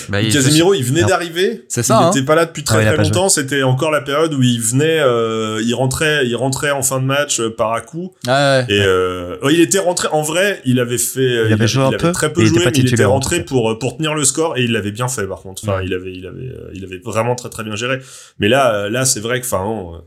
Bah, 0.09 0.21
il- 0.21 0.31
Casemiro, 0.33 0.73
il 0.73 0.83
venait 0.83 1.03
d'arriver. 1.03 1.65
C'est 1.67 1.83
ça, 1.83 1.99
Il 2.01 2.05
hein. 2.05 2.09
était 2.11 2.23
pas 2.25 2.35
là 2.35 2.45
depuis 2.45 2.63
très 2.63 2.79
Ah, 2.79 2.85
très 2.87 2.95
pas 2.95 3.03
longtemps. 3.03 3.29
C'était 3.29 3.63
encore 3.63 3.91
la 3.91 4.01
période 4.01 4.33
où 4.33 4.41
il 4.43 4.59
venait, 4.61 4.99
euh, 4.99 5.61
il 5.63 5.73
rentrait, 5.73 6.25
il 6.27 6.35
rentrait 6.35 6.71
en 6.71 6.81
fin 6.83 6.99
de 6.99 7.05
match 7.05 7.39
euh, 7.39 7.49
par 7.55 7.73
à 7.73 7.81
coup. 7.81 8.13
Ouais, 8.27 8.65
Et 8.69 8.81
euh, 8.81 9.37
il 9.51 9.59
était 9.59 9.79
rentré. 9.79 10.07
En 10.11 10.21
vrai, 10.21 10.61
il 10.65 10.79
avait 10.79 10.97
fait. 10.97 11.45
Il 11.47 11.53
avait 11.53 11.67
joué 11.67 11.83
un 11.83 11.87
avait 11.87 11.97
peu, 11.97 12.11
très 12.11 12.31
peu 12.33 12.45
joué, 12.45 12.59
mais 12.65 12.71
il 12.75 12.87
était 12.93 13.05
rentré 13.05 13.43
pour 13.43 13.77
pour 13.79 13.97
tenir 13.97 14.13
le 14.13 14.23
score 14.23 14.57
et 14.57 14.63
il 14.63 14.71
l'avait 14.71 14.91
bien 14.91 15.07
fait 15.07 15.27
par 15.27 15.41
contre. 15.41 15.63
Enfin, 15.63 15.77
Ouais. 15.79 15.85
il 15.85 15.93
avait 15.93 16.13
il 16.13 16.25
avait 16.27 16.51
il 16.73 16.83
avait 16.83 16.99
vraiment 17.03 17.35
très 17.35 17.49
très 17.49 17.63
bien 17.63 17.75
géré. 17.75 17.99
Mais 18.39 18.47
là 18.49 18.89
là 18.89 19.05
c'est 19.05 19.19
vrai 19.19 19.39
que 19.41 19.45
enfin 19.45 20.01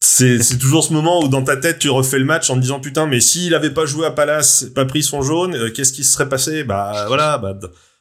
c'est 0.00 0.58
toujours 0.58 0.84
ce 0.84 0.92
moment 0.92 1.22
où 1.22 1.28
dans 1.28 1.42
ta 1.42 1.56
tête 1.56 1.78
tu 1.78 1.88
refais 1.88 2.18
le 2.18 2.24
match 2.26 2.50
en 2.50 2.56
te 2.56 2.60
disant 2.60 2.78
putain 2.78 3.06
mais 3.06 3.20
s'il 3.20 3.54
avait 3.54 3.70
pas 3.70 3.86
joué 3.86 4.06
à 4.06 4.10
Palace, 4.10 4.66
pas 4.74 4.84
pris 4.84 5.02
son 5.02 5.22
jaune, 5.22 5.54
euh, 5.54 5.70
qu'est-ce 5.70 5.92
qui 5.92 6.04
se 6.04 6.12
serait 6.12 6.28
passé? 6.28 6.62
Bah 6.62 7.04
voilà 7.08 7.38
bah 7.38 7.56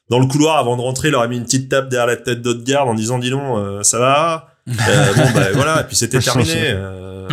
dans 0.10 0.20
le 0.20 0.26
couloir 0.28 0.58
avant 0.58 0.76
de 0.78 0.82
rentrer, 0.82 1.08
il 1.10 1.16
aurait 1.16 1.28
mis 1.28 1.38
une 1.38 1.46
petite 1.46 1.70
tape 1.70 1.90
derrière 1.90 2.08
la 2.08 2.18
tête 2.18 2.42
d'Odegaard 2.42 2.88
en 2.88 2.94
disant 2.94 3.20
dis 3.20 3.30
donc 3.30 3.58
euh, 3.58 3.84
ça 3.84 4.00
va? 4.00 4.48
Euh, 4.68 5.14
bon 5.16 5.24
bah 5.34 5.48
voilà 5.54 5.82
et 5.82 5.84
puis 5.86 5.96
c'était 5.96 6.20
terminé. 6.32 6.54
euh, 6.72 7.28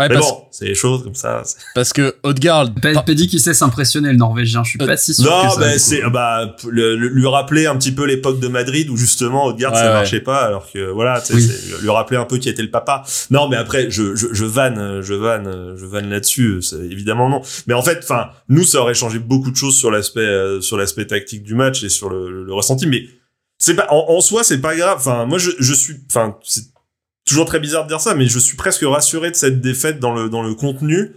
Ouais, 0.00 0.08
mais 0.08 0.16
bon, 0.16 0.42
c'est 0.50 0.64
des 0.66 0.74
choses 0.74 1.02
comme 1.04 1.14
ça. 1.14 1.42
parce 1.74 1.92
que 1.92 2.14
Odegaard. 2.22 2.74
Pas, 2.80 3.02
pas 3.02 3.14
dit 3.14 3.28
qu'il 3.28 3.40
sait 3.40 3.54
s'impressionner 3.54 4.10
le 4.10 4.16
Norvégien. 4.16 4.62
Je 4.64 4.70
suis 4.70 4.78
pas 4.78 4.96
si 4.96 5.14
sûr 5.14 5.24
Non, 5.30 5.46
que 5.48 5.54
ça. 5.54 5.60
bah, 5.60 5.66
du 5.68 5.72
coup. 5.74 5.78
c'est 5.78 6.02
bah 6.10 6.56
le- 6.68 6.96
le- 6.96 7.08
lui 7.08 7.26
rappeler 7.26 7.66
un 7.66 7.76
petit 7.76 7.92
peu 7.92 8.04
l'époque 8.06 8.40
de 8.40 8.48
Madrid 8.48 8.88
où 8.90 8.96
justement 8.96 9.46
Odegaard 9.46 9.72
Ouais, 9.72 9.78
ça 9.78 9.86
ouais. 9.86 9.92
marchait 9.92 10.20
pas 10.20 10.38
alors 10.44 10.70
que 10.72 10.90
voilà, 10.90 11.20
tu 11.20 11.26
sais, 11.28 11.34
Oui. 11.34 11.42
c'est- 11.42 11.82
lui 11.82 11.90
rappeler 11.90 12.16
un 12.16 12.24
peu 12.24 12.38
qui 12.38 12.48
était 12.48 12.62
le 12.62 12.70
papa. 12.70 13.02
Non, 13.30 13.48
mais 13.48 13.56
après 13.56 13.90
je 13.90 14.14
je 14.16 14.28
je 14.32 14.44
vanne, 14.44 15.00
je 15.02 15.14
vanne, 15.14 15.74
je 15.76 15.86
vanne 15.86 16.08
là-dessus, 16.10 16.60
évidemment 16.90 17.28
non. 17.28 17.42
Mais 17.66 17.74
en 17.74 17.82
fait, 17.82 17.98
enfin, 18.02 18.30
nous 18.48 18.64
ça 18.64 18.80
aurait 18.80 18.94
changé 18.94 19.18
beaucoup 19.18 19.50
de 19.50 19.56
choses 19.56 19.76
sur 19.76 19.90
l'aspect 19.90 20.20
euh, 20.20 20.60
sur 20.60 20.76
l'aspect 20.76 21.06
tactique 21.06 21.42
du 21.42 21.54
match 21.54 21.84
et 21.84 21.88
sur 21.88 22.08
le, 22.08 22.30
le- 22.30 22.44
le 22.44 22.54
ressenti 22.54 22.86
mais 22.86 23.02
c'est 23.58 23.74
pas 23.74 23.86
en, 23.90 24.06
en 24.08 24.20
soi 24.22 24.42
c'est 24.44 24.60
pas 24.60 24.74
grave. 24.74 24.96
Enfin, 24.98 25.26
moi 25.26 25.36
je 25.38 25.50
je 25.58 25.74
suis 25.74 25.96
enfin 26.08 26.36
c'est 26.42 26.69
toujours 27.30 27.46
très 27.46 27.60
bizarre 27.60 27.84
de 27.84 27.88
dire 27.88 28.00
ça 28.00 28.14
mais 28.14 28.26
je 28.26 28.38
suis 28.38 28.56
presque 28.56 28.82
rassuré 28.84 29.30
de 29.30 29.36
cette 29.36 29.60
défaite 29.62 29.98
dans 30.00 30.12
le 30.14 30.28
dans 30.28 30.42
le 30.42 30.54
contenu 30.54 31.12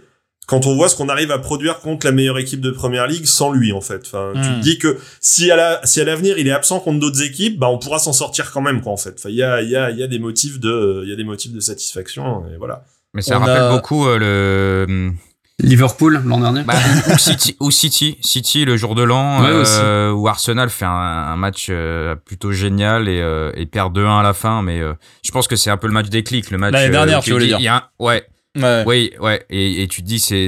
quand 0.46 0.66
on 0.66 0.74
voit 0.76 0.90
ce 0.90 0.96
qu'on 0.96 1.08
arrive 1.08 1.30
à 1.30 1.38
produire 1.38 1.80
contre 1.80 2.04
la 2.06 2.12
meilleure 2.12 2.36
équipe 2.38 2.60
de 2.60 2.70
première 2.70 3.06
ligue 3.06 3.24
sans 3.24 3.50
lui 3.50 3.72
en 3.72 3.80
fait. 3.80 4.02
Enfin, 4.06 4.32
tu 4.34 4.40
Hmm. 4.40 4.56
te 4.56 4.60
dis 4.60 4.78
que 4.78 4.98
si 5.20 5.50
à 5.50 5.56
la 5.56 5.80
si 5.84 6.02
à 6.02 6.04
l'avenir 6.04 6.36
il 6.38 6.46
est 6.46 6.50
absent 6.52 6.80
contre 6.80 7.00
d'autres 7.00 7.22
équipes, 7.22 7.58
bah 7.58 7.68
on 7.70 7.78
pourra 7.78 7.98
s'en 7.98 8.12
sortir 8.12 8.50
quand 8.52 8.60
même 8.60 8.82
quoi 8.82 8.92
en 8.92 8.98
fait. 8.98 9.14
Enfin, 9.18 9.30
il 9.30 9.36
y 9.36 9.42
a 9.42 9.62
il 9.62 9.70
y 9.70 9.76
a 9.76 9.90
il 9.90 9.98
y 9.98 10.02
a 10.02 10.06
des 10.06 10.18
motifs 10.18 10.60
de 10.60 11.00
il 11.04 11.08
y 11.08 11.12
a 11.14 11.16
des 11.16 11.24
motifs 11.24 11.52
de 11.52 11.60
satisfaction 11.60 12.44
et 12.52 12.58
voilà. 12.58 12.84
Mais 13.14 13.22
ça 13.22 13.36
On 13.36 13.40
rappelle 13.40 13.62
a- 13.62 13.70
beaucoup 13.70 14.06
euh, 14.06 14.18
le 14.18 15.12
Liverpool 15.60 16.20
l'an 16.24 16.40
dernier. 16.40 16.62
bah, 16.64 16.74
ou 17.12 17.18
City, 17.18 17.56
ou 17.60 17.70
City, 17.70 18.18
City 18.20 18.64
le 18.64 18.76
jour 18.76 18.94
de 18.94 19.02
l'an 19.02 19.40
Ouais, 19.42 19.50
euh, 19.52 20.10
où 20.12 20.26
Arsenal 20.28 20.68
fait 20.68 20.84
un, 20.84 20.90
un 20.90 21.36
match 21.36 21.68
euh, 21.70 22.16
plutôt 22.16 22.50
génial 22.52 23.08
et, 23.08 23.20
euh, 23.20 23.52
et 23.54 23.64
perd 23.66 23.96
2-1 23.96 24.18
à 24.18 24.22
la 24.22 24.34
fin. 24.34 24.62
Mais 24.62 24.80
euh, 24.80 24.94
je 25.24 25.30
pense 25.30 25.46
que 25.46 25.54
c'est 25.56 25.70
un 25.70 25.76
peu 25.76 25.86
le 25.86 25.92
match 25.92 26.08
déclic, 26.08 26.50
le 26.50 26.58
match. 26.58 26.72
L'année 26.72 26.90
dernière, 26.90 27.20
tu 27.22 27.30
voulais 27.32 27.46
dire. 27.46 27.58
il 27.60 27.64
y 27.64 27.68
a 27.68 27.76
un- 27.76 27.82
ouais, 27.98 28.26
Ouais. 28.56 28.82
oui, 28.86 29.12
ouais. 29.20 29.44
Et, 29.50 29.82
et 29.82 29.88
tu 29.88 30.02
te 30.02 30.06
dis, 30.06 30.18
c'est, 30.18 30.46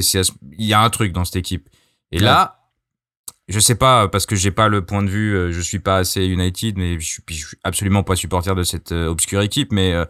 il 0.59 0.67
y 0.67 0.75
a 0.75 0.81
un 0.81 0.91
truc 0.91 1.13
dans 1.13 1.25
cette 1.25 1.37
équipe. 1.37 1.69
Et 2.13 2.19
là, 2.19 2.61
je 3.49 3.61
sais 3.61 3.75
pas 3.77 4.09
parce 4.09 4.27
que 4.27 4.35
j'ai 4.35 4.51
pas 4.51 4.67
le 4.69 4.85
point 4.85 5.05
de 5.05 5.09
vue, 5.11 5.53
je 5.53 5.61
suis 5.61 5.79
pas 5.79 5.99
assez 5.99 6.25
United, 6.27 6.77
mais 6.79 6.99
je 6.99 7.07
suis, 7.07 7.23
je 7.31 7.47
suis 7.47 7.59
absolument 7.63 8.03
pas 8.03 8.17
supporter 8.17 8.55
de 8.57 8.65
cette 8.65 8.91
euh, 8.93 9.07
obscure 9.09 9.41
équipe, 9.43 9.71
mais 9.73 9.93
euh, 9.93 10.05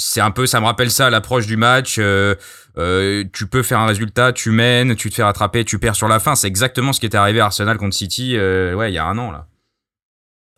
c'est 0.00 0.20
un 0.20 0.30
peu, 0.30 0.46
ça 0.46 0.60
me 0.60 0.64
rappelle 0.64 0.90
ça, 0.90 1.10
l'approche 1.10 1.46
du 1.46 1.56
match. 1.56 1.96
euh, 1.98 2.34
euh, 2.78 3.24
tu 3.32 3.46
peux 3.46 3.62
faire 3.62 3.78
un 3.78 3.86
résultat, 3.86 4.32
tu 4.32 4.50
mènes, 4.50 4.96
tu 4.96 5.10
te 5.10 5.14
fais 5.14 5.22
rattraper, 5.22 5.64
tu 5.64 5.78
perds 5.78 5.96
sur 5.96 6.08
la 6.08 6.18
fin. 6.18 6.34
C'est 6.34 6.46
exactement 6.46 6.92
ce 6.92 7.00
qui 7.00 7.06
était 7.06 7.18
arrivé 7.18 7.40
à 7.40 7.46
Arsenal 7.46 7.76
contre 7.76 7.94
City, 7.94 8.36
euh, 8.36 8.74
ouais, 8.74 8.90
il 8.90 8.94
y 8.94 8.98
a 8.98 9.04
un 9.04 9.18
an 9.18 9.30
là. 9.30 9.46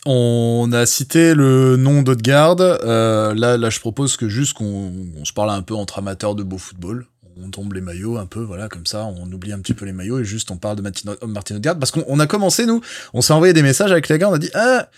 On 0.05 0.70
a 0.72 0.84
cité 0.84 1.34
le 1.34 1.76
nom 1.76 2.03
d'Odegaard. 2.03 2.57
Là, 2.57 3.34
là, 3.34 3.70
je 3.70 3.78
propose 3.78 4.16
que 4.16 4.28
juste 4.28 4.55
qu'on 4.55 4.93
on 5.16 5.24
se 5.24 5.32
parle 5.32 5.51
un 5.51 5.62
peu 5.62 5.74
entre 5.74 5.99
amateurs 5.99 6.34
de 6.34 6.43
beau 6.43 6.59
football. 6.59 7.07
On 7.43 7.49
tombe 7.51 7.72
les 7.72 7.80
maillots 7.80 8.18
un 8.18 8.26
peu, 8.26 8.40
voilà, 8.40 8.68
comme 8.68 8.84
ça, 8.84 9.05
on 9.05 9.30
oublie 9.32 9.53
un 9.53 9.61
petit 9.61 9.74
peu 9.74 9.86
les 9.86 9.93
maillots 9.93 10.18
et 10.18 10.24
juste 10.24 10.51
on 10.51 10.57
parle 10.57 10.76
de 10.76 10.82
Martin, 10.82 11.14
Martin. 11.26 11.61
Parce 11.61 11.90
qu'on 11.90 12.05
on 12.07 12.18
a 12.20 12.26
commencé, 12.26 12.66
nous, 12.66 12.82
on 13.14 13.22
s'est 13.22 13.32
envoyé 13.32 13.55
des 13.55 13.62
messages 13.62 13.90
avec 13.93 14.09
les 14.09 14.18
gars, 14.18 14.28
on 14.28 14.34
a 14.34 14.38
dit, 14.38 14.51
ah, 14.55 14.88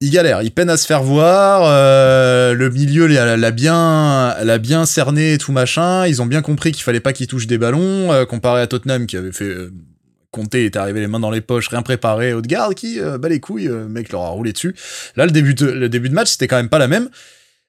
il 0.00 0.10
galère, 0.10 0.42
il 0.42 0.50
peine 0.50 0.68
à 0.68 0.76
se 0.76 0.86
faire 0.86 1.02
voir, 1.02 1.62
euh, 1.64 2.52
le 2.52 2.68
milieu 2.68 3.06
l'a 3.06 3.50
bien, 3.50 4.36
bien 4.58 4.84
cerné 4.84 5.38
tout 5.38 5.52
machin. 5.52 6.06
Ils 6.06 6.20
ont 6.20 6.26
bien 6.26 6.42
compris 6.42 6.72
qu'il 6.72 6.82
fallait 6.82 7.00
pas 7.00 7.14
qu'il 7.14 7.26
touche 7.26 7.46
des 7.46 7.56
ballons, 7.56 8.12
euh, 8.12 8.26
comparé 8.26 8.60
à 8.60 8.66
Tottenham 8.66 9.06
qui 9.06 9.16
avait 9.16 9.32
fait 9.32 9.44
euh, 9.44 9.72
Conte 10.32 10.54
est 10.54 10.76
arrivé 10.76 11.00
les 11.00 11.06
mains 11.06 11.20
dans 11.20 11.30
les 11.30 11.40
poches, 11.40 11.68
rien 11.68 11.80
préparé. 11.80 12.34
Odegaard 12.34 12.74
qui 12.74 13.00
euh, 13.00 13.16
bat 13.16 13.30
les 13.30 13.40
couilles, 13.40 13.68
le 13.68 13.88
mec 13.88 14.12
leur 14.12 14.22
a 14.22 14.28
roulé 14.28 14.52
dessus. 14.52 14.74
Là, 15.16 15.24
le 15.24 15.32
début 15.32 15.54
de, 15.54 15.66
le 15.66 15.88
début 15.88 16.10
de 16.10 16.14
match, 16.14 16.32
c'était 16.32 16.46
quand 16.46 16.56
même 16.56 16.68
pas 16.68 16.78
la 16.78 16.88
même. 16.88 17.08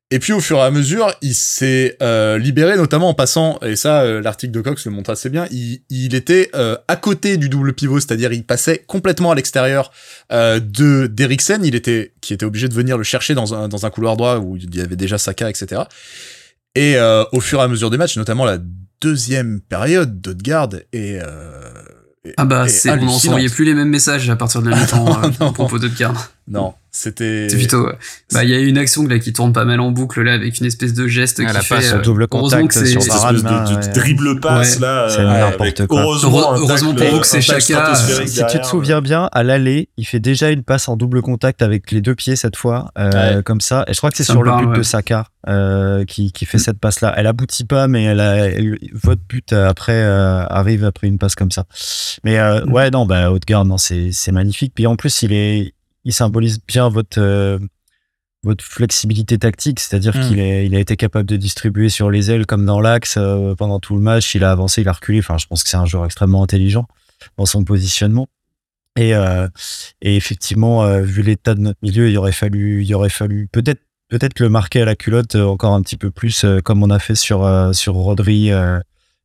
Et 0.09 0.19
puis 0.19 0.31
au 0.31 0.39
fur 0.39 0.57
et 0.59 0.61
à 0.61 0.71
mesure, 0.71 1.13
il 1.21 1.35
s'est 1.35 1.97
euh, 2.01 2.37
libéré, 2.37 2.77
notamment 2.77 3.09
en 3.09 3.13
passant, 3.13 3.59
et 3.61 3.75
ça, 3.75 4.03
euh, 4.03 4.21
l'article 4.21 4.53
de 4.53 4.61
Cox 4.61 4.85
le 4.85 4.91
montre 4.91 5.09
assez 5.09 5.29
bien, 5.29 5.47
il, 5.51 5.81
il 5.89 6.15
était 6.15 6.49
euh, 6.55 6.77
à 6.87 6.95
côté 6.95 7.35
du 7.35 7.49
double 7.49 7.73
pivot, 7.73 7.99
c'est-à-dire 7.99 8.31
il 8.31 8.45
passait 8.45 8.85
complètement 8.87 9.31
à 9.31 9.35
l'extérieur 9.35 9.91
de 10.31 11.07
d'Eriksen, 11.07 11.65
il 11.65 11.75
était, 11.75 12.13
qui 12.21 12.33
était 12.33 12.45
obligé 12.45 12.69
de 12.69 12.73
venir 12.73 12.97
le 12.97 13.03
chercher 13.03 13.33
dans 13.33 13.53
un, 13.53 13.67
dans 13.67 13.85
un 13.85 13.89
couloir 13.89 14.15
droit 14.15 14.37
où 14.37 14.55
il 14.55 14.73
y 14.73 14.79
avait 14.79 14.95
déjà 14.95 15.17
Saka, 15.17 15.49
etc. 15.49 15.81
Et 16.75 16.97
au 17.31 17.41
fur 17.41 17.59
et 17.59 17.63
à 17.63 17.67
mesure 17.67 17.89
des 17.89 17.97
matchs, 17.97 18.17
notamment 18.17 18.45
la 18.45 18.59
deuxième 19.01 19.59
période 19.61 20.21
d'Odegaard, 20.21 20.69
et, 20.93 21.19
Ah 22.37 22.45
bah, 22.45 22.65
est 22.65 22.69
c'est, 22.69 22.91
on 22.91 23.05
n'envoyait 23.05 23.49
plus 23.49 23.65
les 23.65 23.73
mêmes 23.73 23.89
messages 23.89 24.29
à 24.29 24.35
partir 24.35 24.61
de 24.61 24.69
la 24.69 24.77
mi-temps 24.77 25.21
à 25.39 25.51
propos 25.51 25.79
de 25.79 25.87
Odegaard. 25.87 26.31
Non, 26.47 26.73
c'était. 26.97 27.47
C'est 27.49 27.57
plutôt. 27.57 27.87
Bah, 28.33 28.43
il 28.43 28.49
y 28.49 28.53
a 28.55 28.59
une 28.59 28.77
action 28.77 29.05
là 29.07 29.19
qui 29.19 29.31
tourne 29.33 29.53
pas 29.53 29.65
mal 29.65 29.79
en 29.79 29.91
boucle 29.91 30.21
là 30.21 30.33
avec 30.33 30.59
une 30.59 30.65
espèce 30.65 30.93
de 30.93 31.07
geste 31.07 31.39
Ah, 31.43 31.47
qui 31.47 31.53
la 31.53 31.61
fait. 31.61 31.75
passe 31.75 31.93
euh, 31.93 31.99
au 31.99 32.01
double 32.01 32.27
contact 32.27 32.67
que 32.67 32.73
c'est- 32.73 32.85
sur 32.87 33.01
Varane, 33.01 33.35
espèce 33.35 33.51
de, 33.51 33.57
de- 33.75 33.79
là, 33.79 33.79
ouais. 33.87 33.93
dribble 33.93 34.39
passe 34.39 34.75
Ouais. 34.75 34.81
là 34.81 35.07
C'est 35.09 35.19
euh, 35.19 35.49
n'importe 35.49 35.87
quoi. 35.87 36.01
heureusement, 36.01 36.53
Heureusement 36.55 36.93
pour 36.95 37.05
vous 37.07 37.19
que 37.19 37.27
c'est 37.27 37.41
stratosphérique 37.41 38.29
Si 38.29 38.43
tu 38.49 38.59
te 38.59 38.65
souviens 38.65 39.01
bien, 39.01 39.29
à 39.31 39.43
l'aller, 39.43 39.89
il 39.97 40.05
fait 40.05 40.19
déjà 40.19 40.49
une 40.49 40.63
passe 40.63 40.87
en 40.89 40.97
double 40.97 41.21
contact 41.21 41.61
avec 41.61 41.91
les 41.91 42.01
deux 42.01 42.15
pieds 42.15 42.35
cette 42.35 42.55
fois, 42.55 42.91
euh, 42.97 43.37
Ouais. 43.37 43.43
comme 43.43 43.61
ça. 43.61 43.85
Et 43.87 43.93
je 43.93 43.97
crois 43.97 44.09
que 44.11 44.17
c'est 44.17 44.23
sur 44.23 44.43
le 44.43 44.51
but 44.57 44.77
de. 44.77 44.83
Saka 44.83 45.27
euh, 45.49 46.03
qui, 46.05 46.31
qui 46.31 46.45
fait 46.45 46.57
cette 46.57 46.79
passe-là. 46.79 47.13
Elle 47.17 47.27
aboutit 47.27 47.63
pas, 47.65 47.87
mais 47.87 48.03
elle 48.03 48.19
a, 48.19 48.47
elle- 48.47 48.77
votre 48.93 49.21
but 49.29 49.53
après 49.53 49.93
euh, 49.93 50.45
arrive 50.47 50.83
après 50.83 51.07
une 51.07 51.17
passe 51.17 51.35
comme 51.35 51.51
ça. 51.51 51.65
Mais 52.23 52.37
euh, 52.39 52.65
Mm. 52.65 52.71
ouais, 52.73 52.89
non, 52.91 53.05
bah 53.05 53.31
Haute-Garde, 53.31 53.67
non, 53.67 53.77
c'est 53.77 54.09
c'est 54.11 54.31
magnifique. 54.31 54.73
Puis 54.75 54.87
en 54.87 54.95
plus, 54.95 55.21
il 55.23 55.31
est, 55.33 55.73
il 56.07 56.13
symbolise 56.13 56.59
bien 56.65 56.87
votre 56.89 57.19
euh, 57.19 57.59
votre 58.41 58.63
flexibilité 58.63 59.37
tactique, 59.37 59.81
c'est-à-dire 59.81 60.15
Mm. 60.15 60.27
qu'il 60.27 60.39
il 60.39 60.73
a 60.73 60.79
été 60.79 60.95
capable 60.95 61.27
de 61.27 61.35
distribuer 61.35 61.89
sur 61.89 62.09
les 62.09 62.31
ailes 62.31 62.45
comme 62.45 62.65
dans 62.65 62.79
l'axe 62.79 63.15
euh, 63.17 63.55
pendant 63.55 63.79
tout 63.81 63.95
le 63.95 64.01
match. 64.01 64.33
Il 64.33 64.45
a 64.45 64.51
avancé, 64.51 64.81
il 64.81 64.87
a 64.87 64.93
reculé. 64.93 65.19
Enfin, 65.19 65.37
je 65.37 65.45
pense 65.47 65.63
que 65.63 65.69
c'est 65.69 65.77
un 65.77 65.85
joueur 65.85 66.05
extrêmement 66.05 66.43
intelligent 66.43 66.87
dans 67.37 67.45
son 67.45 67.65
positionnement. 67.65 68.27
Et, 68.95 69.13
euh, 69.13 69.49
et 70.01 70.15
effectivement, 70.15 71.01
vu 71.01 71.21
l'état 71.21 71.53
de 71.53 71.59
notre 71.59 71.77
milieu, 71.83 72.09
il 72.09 72.17
aurait 72.17 72.31
fallu, 72.31 72.83
il 72.83 72.95
aurait 72.95 73.09
fallu 73.09 73.47
peut-être 73.51 73.81
peut-être 74.07 74.39
le 74.39 74.49
marquer 74.49 74.81
à 74.81 74.85
la 74.85 74.95
culotte 74.95 75.35
encore 75.35 75.73
un 75.73 75.81
petit 75.81 75.97
peu 75.97 76.09
plus, 76.09 76.45
comme 76.63 76.81
on 76.81 76.89
a 76.89 76.99
fait 76.99 77.15
sur 77.15 77.45
sur 77.75 77.93
Rodri 77.95 78.49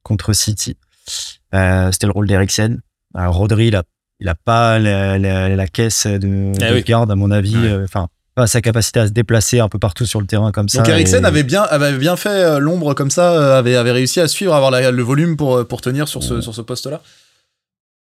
contre 0.02 0.32
City. 0.32 0.76
C'était 1.06 2.06
le 2.06 2.12
rôle 2.12 2.26
d'Eriksen. 2.26 2.82
Rodri, 3.14 3.68
il 3.68 3.76
a 3.76 3.84
il 4.22 4.28
a 4.28 4.34
pas 4.34 4.78
la, 4.78 5.18
la, 5.18 5.48
la 5.54 5.66
caisse 5.66 6.06
de, 6.06 6.52
Eh 6.54 6.58
de 6.70 6.74
oui. 6.74 6.82
garde, 6.82 7.10
à 7.10 7.14
mon 7.16 7.30
avis. 7.30 7.56
Ouais. 7.56 7.68
euh, 7.68 7.84
Enfin, 7.84 8.08
pas 8.34 8.46
sa 8.46 8.62
capacité 8.62 9.00
à 9.00 9.06
se 9.08 9.12
déplacer 9.12 9.60
un 9.60 9.68
peu 9.68 9.78
partout 9.78 10.06
sur 10.06 10.18
le 10.20 10.26
terrain 10.26 10.52
comme 10.52 10.68
ça. 10.68 10.78
Donc 10.78 10.88
Eriksen 10.88 11.24
et- 11.24 11.26
avait 11.26 11.42
bien, 11.42 11.62
avait 11.64 11.98
bien 11.98 12.16
fait 12.16 12.30
euh, 12.30 12.58
l'ombre 12.60 12.94
comme 12.94 13.10
ça, 13.10 13.32
euh, 13.34 13.58
avait, 13.58 13.76
avait 13.76 13.92
réussi 13.92 14.20
à 14.20 14.28
suivre, 14.28 14.54
avoir 14.54 14.70
la- 14.70 14.90
le 14.90 15.02
volume 15.02 15.36
pour, 15.36 15.66
pour 15.68 15.80
tenir 15.82 16.08
sur 16.08 16.22
ce, 16.22 16.40
sur 16.40 16.54
ce 16.54 16.62
poste-là 16.62 17.02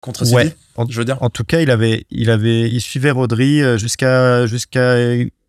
contre 0.00 0.24
City. 0.24 0.34
Ouais. 0.36 0.56
En, 0.76 0.86
Je 0.88 0.98
veux 0.98 1.04
dire. 1.04 1.18
en 1.22 1.28
tout 1.28 1.44
cas, 1.44 1.60
il 1.60 1.70
avait, 1.70 2.06
il 2.10 2.30
avait, 2.30 2.62
il 2.62 2.80
suivait 2.80 3.10
Rodri 3.10 3.60
jusqu'à 3.78 4.46
jusqu'à 4.46 4.96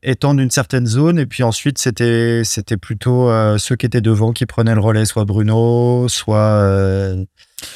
étendre 0.04 0.42
une 0.42 0.52
certaine 0.52 0.86
zone, 0.86 1.18
et 1.18 1.26
puis 1.26 1.44
ensuite 1.44 1.78
c'était 1.78 2.42
c'était 2.44 2.76
plutôt 2.78 3.30
euh, 3.30 3.58
ceux 3.58 3.78
qui 3.78 3.86
étaient 3.86 4.02
devant 4.02 4.34
qui 4.34 4.46
prenaient 4.46 4.76
le 4.76 4.82
relais, 4.82 5.06
soit 5.06 5.24
Bruno, 5.24 6.08
soit 6.10 6.38
euh, 6.38 7.24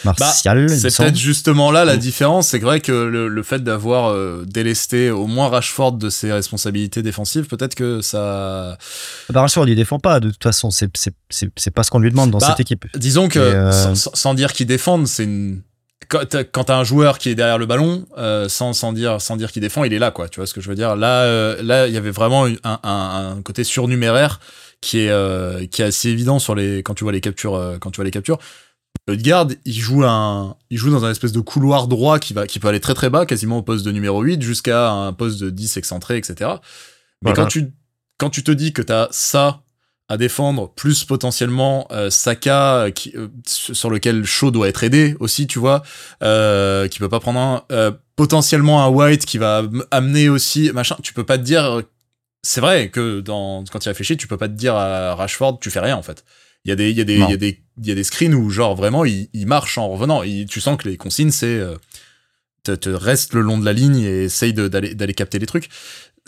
Martial. 0.04 0.64
me 0.64 0.68
C'est 0.68 0.96
peut-être 0.96 1.16
justement 1.18 1.72
là 1.72 1.86
la 1.86 1.98
différence. 1.98 2.50
C'est 2.50 2.60
vrai 2.60 2.80
que 2.80 2.92
le, 2.92 3.28
le 3.28 3.44
fait 3.44 3.64
d'avoir 3.64 4.12
euh, 4.12 4.44
délesté 4.48 5.10
au 5.12 5.28
moins 5.28 5.50
Rashford 5.50 5.94
de 5.94 6.10
ses 6.10 6.32
responsabilités 6.32 7.02
défensives, 7.02 7.46
peut-être 7.48 7.76
que 7.76 8.02
ça. 8.02 8.78
Bah, 9.30 9.42
Rashford, 9.42 9.68
il 9.68 9.76
défend 9.76 10.00
pas. 10.00 10.20
De 10.20 10.30
toute 10.30 10.44
façon, 10.44 10.72
c'est 10.72 10.90
c'est 10.96 11.14
c'est 11.30 11.50
c'est 11.56 11.72
pas 11.72 11.84
ce 11.84 11.92
qu'on 11.92 12.00
lui 12.00 12.12
demande 12.12 12.32
dans 12.32 12.40
Bah, 12.40 12.48
cette 12.50 12.60
équipe. 12.60 12.86
Disons 12.96 13.28
que 13.28 13.40
euh, 13.40 13.96
sans, 13.96 14.34
dire 14.34 14.54
qu'il 14.54 14.68
défende, 14.68 15.08
c'est 15.08 15.24
une. 15.24 15.62
Quand 16.10 16.64
t'as 16.64 16.78
un 16.78 16.84
joueur 16.86 17.18
qui 17.18 17.30
est 17.30 17.36
derrière 17.36 17.58
le 17.58 17.66
ballon, 17.66 18.06
euh, 18.18 18.48
sans, 18.48 18.72
sans 18.72 18.94
dire 18.94 19.20
sans 19.20 19.36
dire 19.36 19.52
qu'il 19.52 19.62
défend, 19.62 19.84
il 19.84 19.92
est 19.94 20.00
là 20.00 20.12
quoi. 20.12 20.30
Tu 20.30 20.40
vois 20.40 20.48
ce 20.48 20.54
que 20.54 20.62
je 20.62 20.70
veux 20.70 20.76
dire? 20.76 20.96
Là, 20.96 21.56
là, 21.62 21.88
il 21.88 21.94
y 21.94 21.98
avait 21.98 22.12
vraiment 22.12 22.46
un, 22.46 22.56
un, 22.64 22.80
un 22.84 23.42
côté 23.42 23.66
surnuméraire 23.66 24.40
qui 24.80 25.00
est 25.00 25.70
qui 25.70 25.82
est 25.82 25.86
assez 25.86 26.10
évident 26.10 26.40
sur 26.40 26.56
les 26.56 26.78
quand 26.84 26.94
tu 26.94 27.04
vois 27.04 27.12
les 27.12 27.20
captures 27.20 27.78
quand 27.82 27.92
tu 27.92 27.98
vois 27.98 28.06
les 28.06 28.12
captures. 28.12 28.40
Odegaard, 29.08 29.48
il 29.66 29.74
joue 29.80 30.04
un 30.04 30.56
il 30.70 30.78
joue 30.78 30.90
dans 30.92 31.06
un 31.06 31.12
espèce 31.12 31.32
de 31.32 31.40
couloir 31.40 31.88
droit 31.88 32.20
qui 32.20 32.34
va 32.34 32.46
qui 32.48 32.60
peut 32.60 32.68
aller 32.68 32.80
très 32.80 32.94
très 32.94 33.10
bas, 33.10 33.26
quasiment 33.26 33.58
au 33.58 33.62
poste 33.62 33.86
de 33.86 33.92
numéro 33.92 34.22
8 34.22 34.42
jusqu'à 34.42 34.90
un 34.90 35.14
poste 35.14 35.40
de 35.40 35.50
10 35.50 35.78
excentré, 35.78 36.18
etc. 36.18 36.36
Mais 37.22 37.32
Voilà. 37.32 37.44
quand 37.44 37.48
tu 37.48 37.72
quand 38.18 38.30
tu 38.30 38.44
te 38.44 38.52
dis 38.52 38.74
que 38.74 38.82
t'as 38.82 39.08
ça 39.12 39.62
à 40.10 40.16
défendre, 40.18 40.70
plus 40.74 41.04
potentiellement 41.04 41.86
euh, 41.92 42.10
Saka 42.10 42.92
qui, 42.96 43.12
euh, 43.16 43.28
sur 43.46 43.90
lequel 43.90 44.24
Shaw 44.24 44.52
doit 44.52 44.70
être 44.70 44.84
aidé 44.84 45.18
aussi, 45.20 45.48
tu 45.48 45.60
vois, 45.60 45.84
euh, 46.24 46.88
qui 46.88 47.00
peut 47.00 47.10
pas 47.10 47.20
prendre 47.20 47.40
un, 47.40 47.64
euh, 47.74 47.92
potentiellement 48.16 48.84
un 48.86 48.88
White 48.88 49.26
qui 49.26 49.38
va 49.38 49.64
amener 49.92 50.30
aussi 50.30 50.72
machin. 50.74 50.96
Tu 51.04 51.14
peux 51.14 51.26
pas 51.26 51.38
te 51.38 51.44
dire, 51.44 51.66
euh, 51.66 51.82
c'est 52.42 52.62
vrai 52.62 52.90
que 52.90 53.20
dans 53.20 53.66
quand 53.70 53.80
tu 53.80 53.90
réfléchis, 53.90 54.16
tu 54.16 54.28
peux 54.28 54.38
pas 54.38 54.48
te 54.48 54.54
dire 54.54 54.76
à 54.76 55.14
Rashford, 55.16 55.60
tu 55.60 55.70
fais 55.72 55.82
rien 55.82 55.98
en 55.98 56.04
fait. 56.04 56.24
Il 56.68 56.70
y 56.70 56.74
a 56.74 56.76
des, 56.76 56.92
il 56.92 56.98
y 56.98 57.02
a 57.02 57.06
des, 57.06 57.14
il 57.16 57.30
y 57.30 57.34
a 57.34 57.38
des, 57.38 57.62
il 57.82 57.88
y 57.88 57.92
a 57.92 57.96
des 57.96 58.04
screens 58.04 58.36
où 58.36 58.50
genre 58.50 58.76
vraiment 58.76 59.06
il, 59.06 59.30
il 59.34 59.48
marche 59.48 59.78
en 59.78 59.88
revenant. 59.90 60.22
Il- 60.22 60.46
tu 60.48 60.60
sens 60.62 60.78
que 60.78 60.88
les 60.90 60.98
consignes 60.98 61.32
c'est 61.32 61.46
euh, 61.48 61.76
te, 62.64 62.74
te 62.74 62.90
reste 62.90 63.34
le 63.34 63.40
long 63.42 63.58
de 63.58 63.64
la 63.66 63.72
ligne 63.74 63.98
et 64.02 64.26
essaye 64.26 64.54
d'aller 64.54 64.94
d'aller 64.94 65.14
capter 65.14 65.40
les 65.40 65.46
trucs. 65.46 65.70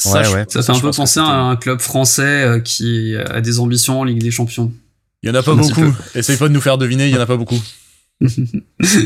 Ouais, 0.06 0.24
je- 0.24 0.32
ouais. 0.32 0.46
Ça 0.48 0.62
fait 0.62 0.72
un 0.72 0.76
peu 0.76 0.92
penser 1.02 1.20
à 1.20 1.40
un 1.42 1.56
club 1.58 1.80
français 1.82 2.22
euh, 2.44 2.60
qui 2.62 3.16
a 3.18 3.42
des 3.42 3.60
ambitions 3.60 4.00
en 4.00 4.04
Ligue 4.06 4.22
des 4.22 4.32
Champions. 4.32 4.72
Il 5.24 5.28
y 5.28 5.32
en 5.32 5.36
a 5.36 5.44
pas 5.44 5.56
beaucoup. 5.56 5.94
Essaye 6.16 6.38
pas 6.38 6.48
de 6.48 6.54
nous 6.54 6.62
faire 6.62 6.78
deviner, 6.78 7.08
il 7.10 7.14
y 7.14 7.18
en 7.18 7.22
a 7.22 7.26
pas 7.26 7.36
beaucoup. 7.36 7.62
Oui, 8.22 8.28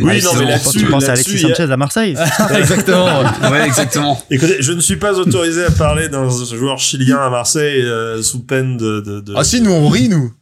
Ouais, 0.01 0.21
non, 0.21 0.31
c'est 0.33 0.39
mais 0.39 0.45
là-dessus, 0.51 0.79
tu 0.79 0.85
penses 0.85 1.03
à 1.03 1.07
là-dessus, 1.09 1.29
Alexis 1.31 1.45
a- 1.45 1.49
Sanchez 1.55 1.71
à 1.71 1.77
Marseille. 1.77 2.15
Exactement. 2.57 3.21
ouais, 3.51 3.65
exactement. 3.67 4.19
Écoutez, 4.31 4.57
je 4.59 4.71
ne 4.73 4.79
suis 4.79 4.95
pas 4.95 5.13
autorisé 5.19 5.65
à 5.65 5.71
parler 5.71 6.09
d'un 6.09 6.27
joueur 6.29 6.79
chilien 6.79 7.17
à 7.17 7.29
Marseille 7.29 7.81
euh, 7.83 8.23
sous 8.23 8.43
peine 8.43 8.75
de, 8.77 9.01
de, 9.01 9.19
de- 9.21 9.33
ah 9.35 9.43
si, 9.43 9.61
nous 9.61 9.71
on 9.71 9.87
rit 9.87 10.09
nous. 10.09 10.33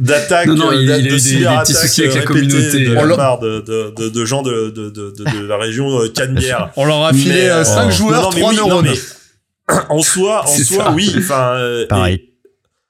d'attaque, 0.00 0.48
Non, 0.48 0.56
non, 0.56 0.72
il- 0.72 0.82
il 0.82 0.92
a 0.92 0.98
eu 0.98 1.02
de 1.04 1.08
des- 1.10 1.18
cyberattaques 1.20 1.66
des 1.68 1.72
petits 1.74 1.86
soucis 1.86 2.02
avec 2.02 2.14
la 2.16 2.22
communauté. 2.22 2.84
de 2.84 2.92
la 2.94 3.16
part 3.16 3.38
de, 3.38 3.60
de, 3.60 3.94
de, 3.96 4.08
de 4.08 4.24
gens 4.24 4.42
de, 4.42 4.70
de, 4.70 4.90
de, 4.90 5.12
de, 5.16 5.24
de 5.42 5.46
la 5.46 5.56
région 5.56 5.88
euh, 6.00 6.08
Canebière. 6.08 6.70
On 6.76 6.84
leur 6.84 7.04
a 7.04 7.12
filé 7.12 7.30
Mais, 7.32 7.48
euh, 7.50 7.64
5 7.64 7.86
oh. 7.86 7.90
joueurs, 7.92 8.22
Non, 8.22 8.30
non, 8.30 8.34
mais 8.34 8.40
3 8.40 8.50
oui, 8.50 8.56
non, 8.56 8.68
neurones. 8.68 8.86
mais 8.88 9.76
en 9.88 10.02
soi, 10.02 10.42
en 10.42 10.46
soi, 10.48 10.84
ça. 10.84 10.92
oui. 10.92 11.14
Enfin, 11.16 11.54
euh, 11.58 11.86
Pareil. 11.86 12.14
et 12.16 12.35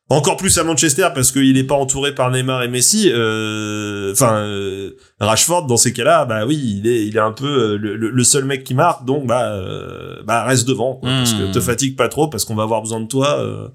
Encore 0.08 0.36
plus 0.36 0.56
à 0.58 0.62
Manchester 0.62 1.08
parce 1.14 1.32
qu'il 1.32 1.54
n'est 1.54 1.64
pas 1.64 1.74
entouré 1.74 2.14
par 2.14 2.30
Neymar 2.30 2.62
et 2.62 2.68
Messi. 2.68 3.10
euh, 3.12 4.12
Enfin, 4.12 4.36
euh, 4.38 4.92
Rashford 5.18 5.66
dans 5.66 5.76
ces 5.76 5.92
cas-là, 5.92 6.24
bah 6.26 6.46
oui, 6.46 6.56
il 6.78 6.86
est, 6.86 7.06
il 7.06 7.16
est 7.16 7.20
un 7.20 7.32
peu 7.32 7.72
euh, 7.74 7.76
le, 7.76 8.24
seul 8.24 8.44
mec 8.44 8.62
qui 8.62 8.74
marque, 8.74 9.04
donc 9.04 9.26
bah, 9.26 9.52
euh, 9.54 10.22
bah 10.24 10.44
reste 10.44 10.66
devant, 10.68 10.94
quoi, 10.94 11.08
parce 11.10 11.32
que 11.34 11.48
Hmm. 11.48 11.50
te 11.50 11.60
fatigue 11.60 11.96
pas 11.96 12.08
trop 12.08 12.28
parce 12.28 12.44
qu'on 12.44 12.54
va 12.54 12.62
avoir 12.62 12.82
besoin 12.82 13.00
de 13.00 13.08
toi 13.08 13.40
euh, 13.40 13.66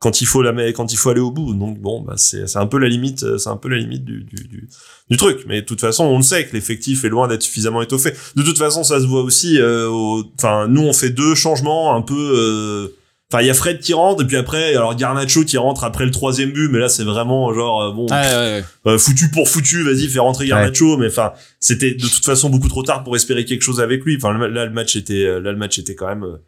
quand 0.00 0.20
il 0.22 0.26
faut 0.26 0.42
la, 0.42 0.72
quand 0.72 0.92
il 0.92 0.96
faut 0.96 1.10
aller 1.10 1.20
au 1.20 1.30
bout. 1.30 1.54
Donc 1.54 1.78
bon, 1.78 2.00
bah 2.00 2.14
c'est, 2.16 2.48
c'est 2.48 2.58
un 2.58 2.66
peu 2.66 2.78
la 2.78 2.88
limite, 2.88 3.22
euh, 3.22 3.38
c'est 3.38 3.50
un 3.50 3.56
peu 3.56 3.68
la 3.68 3.76
limite 3.78 4.04
du, 4.04 4.24
du, 4.24 4.48
du, 4.48 4.68
du 5.08 5.16
truc. 5.16 5.44
Mais 5.46 5.60
de 5.60 5.66
toute 5.66 5.80
façon, 5.80 6.02
on 6.04 6.16
le 6.16 6.22
sait 6.24 6.46
que 6.48 6.52
l'effectif 6.54 7.04
est 7.04 7.08
loin 7.10 7.28
d'être 7.28 7.42
suffisamment 7.42 7.80
étoffé. 7.80 8.12
De 8.34 8.42
toute 8.42 8.58
façon, 8.58 8.82
ça 8.82 8.98
se 8.98 9.06
voit 9.06 9.22
aussi. 9.22 9.60
euh, 9.60 9.86
au- 9.88 10.24
Enfin, 10.36 10.66
nous, 10.66 10.82
on 10.82 10.92
fait 10.92 11.10
deux 11.10 11.36
changements 11.36 11.94
un 11.94 12.02
peu. 12.02 12.92
Enfin, 13.32 13.42
il 13.42 13.46
y 13.46 13.50
a 13.50 13.54
Fred 13.54 13.78
qui 13.80 13.92
rentre 13.94 14.22
et 14.22 14.26
puis 14.26 14.36
après, 14.36 14.74
alors 14.74 14.94
Garnacho 14.96 15.44
qui 15.44 15.56
rentre 15.56 15.84
après 15.84 16.04
le 16.04 16.10
troisième 16.10 16.50
but, 16.50 16.68
mais 16.68 16.78
là 16.80 16.88
c'est 16.88 17.04
vraiment 17.04 17.54
genre 17.54 17.82
euh, 17.82 17.92
bon 17.92 18.06
Ouais, 18.06 18.16
ouais, 18.16 18.62
ouais. 18.86 18.92
euh, 18.92 18.98
foutu 18.98 19.30
pour 19.30 19.48
foutu, 19.48 19.84
vas-y 19.84 20.08
fais 20.08 20.18
rentrer 20.18 20.46
Garnacho, 20.48 20.96
mais 20.96 21.06
enfin 21.06 21.32
c'était 21.60 21.92
de 21.94 22.00
toute 22.08 22.24
façon 22.24 22.50
beaucoup 22.50 22.68
trop 22.68 22.82
tard 22.82 23.04
pour 23.04 23.14
espérer 23.14 23.44
quelque 23.44 23.62
chose 23.62 23.80
avec 23.80 24.04
lui. 24.04 24.16
Enfin 24.16 24.36
là 24.36 24.64
le 24.64 24.72
match 24.72 24.96
était 24.96 25.24
euh, 25.24 25.38
là 25.40 25.52
le 25.52 25.58
match 25.58 25.78
était 25.78 25.94
quand 25.94 26.08
même 26.08 26.24
euh, 26.24 26.42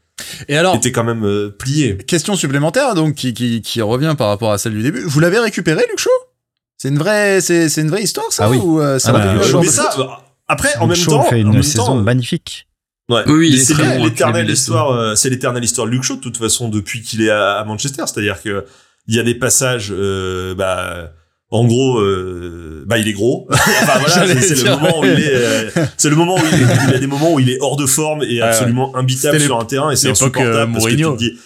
Et 0.48 0.56
alors, 0.56 0.74
était 0.74 0.90
quand 0.90 1.04
même 1.04 1.24
euh, 1.24 1.50
plié. 1.56 1.96
question 1.98 2.34
supplémentaire 2.34 2.94
donc 2.96 3.14
qui, 3.14 3.32
qui, 3.32 3.62
qui 3.62 3.80
revient 3.80 4.14
par 4.18 4.26
rapport 4.28 4.50
à 4.50 4.58
celle 4.58 4.72
du 4.74 4.82
début. 4.82 5.02
Vous 5.04 5.20
l'avez 5.20 5.38
récupéré, 5.38 5.84
Shaw 5.96 6.10
C'est 6.78 6.88
une 6.88 6.98
vraie, 6.98 7.40
c'est, 7.40 7.68
c'est 7.68 7.82
une 7.82 7.90
vraie 7.90 8.02
histoire 8.02 8.26
ça 8.32 8.46
Ah 8.46 8.50
oui. 8.50 8.58
ou 8.60 8.80
euh, 8.80 8.98
ça 8.98 9.10
Ah 9.10 9.18
va 9.18 9.34
bah, 9.36 9.60
mais 9.60 9.66
ça? 9.68 9.90
après 10.48 10.76
en 10.80 10.88
même 10.88 10.96
Shaw 10.96 11.10
temps 11.12 11.22
fait 11.22 11.36
en 11.36 11.38
une 11.38 11.52
même 11.52 11.62
saison 11.62 11.86
temps, 11.86 11.98
euh, 11.98 12.02
magnifique. 12.02 12.66
Ouais. 13.08 13.22
Oui, 13.26 13.50
il 13.50 13.60
c'est 13.60 13.74
l'éternelle 13.98 14.48
histoire, 14.48 14.92
euh, 14.92 15.14
c'est 15.14 15.28
l'éternelle 15.28 15.64
histoire 15.64 15.86
de 15.86 15.92
Luke 15.92 16.04
Shaw 16.04 16.16
de 16.16 16.20
toute 16.20 16.36
façon 16.36 16.68
depuis 16.68 17.02
qu'il 17.02 17.22
est 17.22 17.30
à, 17.30 17.58
à 17.58 17.64
Manchester, 17.64 18.04
c'est-à-dire 18.06 18.40
que 18.42 18.64
il 19.08 19.16
y 19.16 19.18
a 19.18 19.22
des 19.22 19.34
passages, 19.34 19.88
euh, 19.90 20.54
bah, 20.54 21.12
en 21.52 21.66
gros, 21.66 21.98
euh, 21.98 22.82
bah 22.86 22.98
il 22.98 23.06
est 23.06 23.12
gros. 23.12 23.46
enfin 23.52 23.98
voilà, 23.98 24.08
J'allais 24.26 24.40
c'est, 24.40 24.54
le 24.54 24.70
moment 24.70 25.00
où 25.00 25.04
il 25.04 25.20
est, 25.20 25.34
euh, 25.34 25.70
c'est 25.98 26.08
le 26.08 26.16
moment 26.16 26.36
où 26.36 26.38
il, 26.38 26.54
est, 26.54 26.66
il 26.86 26.90
y 26.92 26.94
a 26.94 26.98
des 26.98 27.06
moments 27.06 27.34
où 27.34 27.40
il 27.40 27.50
est 27.50 27.58
hors 27.60 27.76
de 27.76 27.84
forme 27.84 28.22
et 28.22 28.40
absolument 28.40 28.96
imbitable 28.96 29.38
sur 29.38 29.60
un 29.60 29.64
terrain 29.66 29.90
et 29.90 29.96
c'est 29.96 30.08
euh, 30.08 30.12
insupportable 30.12 30.72
parce 30.72 30.86
que 30.86 30.90
tu 30.90 31.02
te 31.02 31.16
dis, 31.16 31.38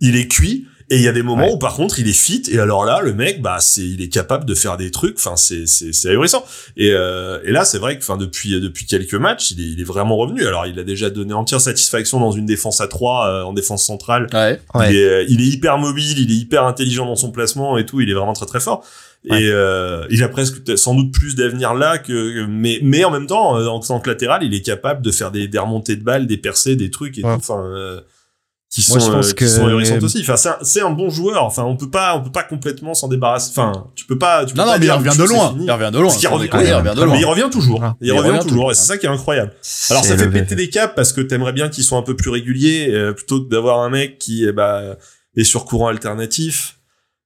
il 0.00 0.16
est 0.16 0.26
cuit. 0.26 0.66
Et 0.92 0.96
il 0.96 1.02
y 1.02 1.08
a 1.08 1.12
des 1.12 1.22
moments 1.22 1.46
Ouais. 1.46 1.52
où 1.52 1.58
par 1.58 1.74
contre 1.74 1.98
il 1.98 2.06
est 2.08 2.12
fit 2.12 2.42
et 2.52 2.58
alors 2.58 2.84
là 2.84 3.00
le 3.02 3.14
mec 3.14 3.40
bah 3.40 3.56
c'est 3.60 3.80
il 3.80 4.02
est 4.02 4.10
capable 4.10 4.44
de 4.44 4.54
faire 4.54 4.76
des 4.76 4.90
trucs 4.90 5.16
enfin 5.16 5.36
c'est 5.36 5.66
c'est 5.66 5.92
c'est 5.94 6.10
ahurissant 6.10 6.44
et 6.76 6.90
euh, 6.92 7.38
et 7.44 7.50
là 7.50 7.64
c'est 7.64 7.78
vrai 7.78 7.96
que 7.96 8.02
enfin 8.02 8.18
depuis 8.18 8.60
depuis 8.60 8.84
quelques 8.84 9.14
matchs 9.14 9.52
il 9.52 9.60
est 9.60 9.68
il 9.72 9.80
est 9.80 9.84
vraiment 9.84 10.16
revenu 10.18 10.46
alors 10.46 10.66
il 10.66 10.78
a 10.78 10.84
déjà 10.84 11.08
donné 11.08 11.32
entière 11.32 11.60
satisfaction 11.62 12.20
dans 12.20 12.32
une 12.32 12.44
défense 12.44 12.80
à 12.82 12.88
3 12.88 13.44
en 13.46 13.52
défense 13.54 13.86
centrale 13.86 14.26
Ouais. 14.34 14.60
Ouais. 14.74 14.90
il 14.90 14.96
est 14.98 15.04
euh, 15.08 15.24
il 15.28 15.40
est 15.40 15.46
hyper 15.46 15.78
mobile 15.78 16.18
il 16.18 16.30
est 16.30 16.36
hyper 16.36 16.64
intelligent 16.66 17.06
dans 17.06 17.16
son 17.16 17.30
placement 17.32 17.78
et 17.78 17.86
tout 17.86 18.00
il 18.02 18.10
est 18.10 18.14
vraiment 18.14 18.34
très 18.34 18.46
très 18.46 18.60
fort 18.60 18.84
Ouais. 19.24 19.40
et 19.44 19.50
euh, 19.50 20.04
il 20.10 20.22
a 20.24 20.28
presque 20.28 20.76
sans 20.76 20.94
doute 20.96 21.12
plus 21.12 21.36
d'avenir 21.36 21.74
là 21.74 21.96
que 21.98 22.44
mais 22.46 22.80
mais 22.82 23.04
en 23.04 23.10
même 23.12 23.28
temps 23.28 23.56
euh, 23.56 23.66
en 23.68 23.78
tant 23.80 24.00
que 24.00 24.10
latéral 24.10 24.42
il 24.42 24.52
est 24.52 24.62
capable 24.62 25.00
de 25.00 25.12
faire 25.12 25.30
des, 25.30 25.46
des 25.48 25.58
remontées 25.60 25.94
de 25.96 26.02
balles 26.02 26.26
des 26.26 26.36
percées 26.38 26.74
des 26.76 26.90
trucs 26.90 27.16
et 27.18 27.24
Ouais. 27.24 27.30
tout 27.32 27.38
enfin 27.38 27.62
euh, 27.64 28.00
qui 28.72 28.82
Moi, 28.90 29.00
sont 29.00 29.06
je 29.06 29.12
pense 29.12 29.26
euh, 29.26 29.28
qui 29.30 29.34
que- 29.34 29.48
sont 29.48 29.66
ahurissantes 29.66 30.02
aussi 30.02 30.20
enfin 30.22 30.36
c'est 30.36 30.48
un, 30.48 30.56
c'est 30.62 30.80
un 30.80 30.88
bon 30.90 31.10
joueur 31.10 31.44
enfin 31.44 31.62
on 31.64 31.76
peut 31.76 31.90
pas 31.90 32.16
on 32.16 32.22
peut 32.22 32.32
pas 32.32 32.42
complètement 32.42 32.94
s'en 32.94 33.06
débarrasser 33.06 33.50
enfin 33.50 33.84
tu 33.94 34.06
peux 34.06 34.16
pas 34.18 34.46
tu 34.46 34.54
peux 34.54 34.60
Non, 34.60 34.64
pas 34.66 34.72
non, 34.72 34.78
mais 34.80 34.86
il 34.86 34.90
revient 34.92 35.18
de 35.18 35.24
loin. 35.24 35.54
Il 35.60 35.70
revient 35.70 35.90
de 35.92 35.98
loin. 35.98 36.06
Parce 36.06 36.16
qu'il 36.18 36.28
sans 36.28 36.34
revient- 36.36 36.44
déconner, 36.44 36.68
il 36.68 36.74
revient 36.74 36.94
de 36.94 37.00
mais 37.00 37.06
loin. 37.06 37.16
il 37.18 37.24
revient 37.26 37.48
toujours 37.52 37.80
Ah. 37.84 37.96
il, 38.00 38.12
revient, 38.12 38.38
toujours 38.40 38.70
et 38.70 38.74
c'est 38.74 38.86
ça 38.86 38.96
qui 38.96 39.04
est 39.04 39.10
incroyable 39.10 39.52
alors 39.90 40.04
ça 40.04 40.16
fait 40.16 40.24
le- 40.24 40.30
péter 40.30 40.54
des 40.54 40.70
caps 40.70 40.94
parce 40.96 41.12
que 41.12 41.20
t'aimerais 41.20 41.52
bien 41.52 41.68
qu'ils 41.68 41.84
soient 41.84 41.98
un 41.98 42.02
peu 42.02 42.16
plus 42.16 42.30
réguliers 42.30 42.88
euh, 42.90 43.12
plutôt 43.12 43.44
que 43.44 43.50
d'avoir 43.50 43.80
un 43.80 43.90
mec 43.90 44.18
qui 44.18 44.44
eh 44.48 44.52
bah, 44.52 44.96
est 45.36 45.44
sur 45.44 45.64
courant 45.66 45.88
alternatif. 45.88 46.78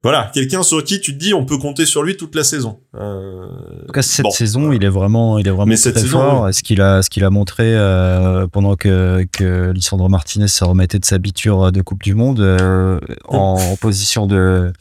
Voilà, 0.06 0.30
quelqu'un 0.32 0.62
sur 0.62 0.84
qui 0.84 1.00
tu 1.00 1.14
te 1.14 1.18
dis 1.18 1.34
on 1.34 1.44
peut 1.44 1.58
compter 1.58 1.84
sur 1.84 2.04
lui 2.04 2.16
toute 2.16 2.36
la 2.36 2.44
saison. 2.44 2.78
Euh, 2.94 3.48
En 3.82 3.86
tout 3.86 3.92
cas, 3.92 4.02
cette 4.02 4.22
bon, 4.22 4.30
saison, 4.30 4.70
il 4.70 4.84
est 4.84 4.88
vraiment, 4.88 5.36
il 5.36 5.48
est 5.48 5.50
vraiment 5.50 5.66
Mais 5.66 5.76
très 5.76 5.92
saison, 5.94 6.20
fort. 6.20 6.54
Ce 6.54 6.62
qu'il 6.62 6.80
a, 6.80 7.02
ce 7.02 7.10
qu'il 7.10 7.24
a 7.24 7.30
montré 7.30 7.64
euh, 7.76 8.46
pendant 8.46 8.76
que, 8.76 9.26
que 9.32 9.72
Lisandro 9.72 10.08
Martinez 10.08 10.46
se 10.46 10.62
remettait 10.62 11.00
de 11.00 11.04
sa 11.04 11.18
biture 11.18 11.72
de 11.72 11.82
Coupe 11.82 12.04
du 12.04 12.14
Monde 12.14 12.38
euh, 12.38 13.00
en, 13.26 13.58
en 13.60 13.74
position 13.74 14.28
de 14.28 14.72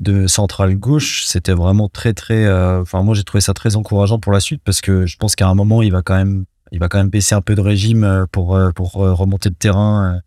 de 0.00 0.26
centrale 0.26 0.74
gauche, 0.76 1.26
c'était 1.26 1.52
vraiment 1.52 1.90
très 1.90 2.14
très. 2.14 2.50
Enfin, 2.80 3.02
moi, 3.02 3.14
j'ai 3.14 3.22
trouvé 3.22 3.42
ça 3.42 3.52
très 3.52 3.76
encourageant 3.76 4.18
pour 4.18 4.32
la 4.32 4.40
suite 4.40 4.62
parce 4.64 4.80
que 4.80 5.04
je 5.04 5.18
pense 5.18 5.36
qu'à 5.36 5.46
un 5.46 5.54
moment, 5.54 5.82
il 5.82 5.92
va 5.92 6.00
quand 6.00 6.16
même, 6.16 6.46
il 6.72 6.78
va 6.78 6.88
quand 6.88 6.96
même 6.96 7.10
baisser 7.10 7.34
un 7.34 7.42
peu 7.42 7.54
de 7.54 7.60
régime 7.60 8.24
pour 8.32 8.58
pour 8.74 8.92
remonter 8.94 9.50
de 9.50 9.56
terrain 9.56 10.20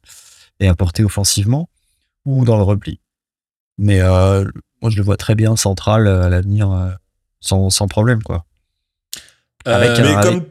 et 0.60 0.68
apporter 0.68 1.04
offensivement 1.04 1.70
ou 2.24 2.46
dans 2.46 2.58
le 2.58 2.64
repli. 2.64 3.00
Mais 3.78 4.02
euh, 4.02 4.44
moi, 4.82 4.90
je 4.92 4.98
le 4.98 5.04
vois 5.04 5.18
très 5.18 5.36
bien 5.36 5.56
central 5.56 6.08
euh, 6.08 6.24
à 6.24 6.30
l'avenir, 6.30 6.72
euh, 6.72 6.90
sans, 7.40 7.70
sans 7.70 7.88
problème, 7.88 8.24
quoi. 8.24 8.46
Avec 9.66 9.90
Euh, 9.92 9.96
un- 9.96 10.02
mais 10.02 10.14
avec- 10.16 10.24
comme, 10.24 10.46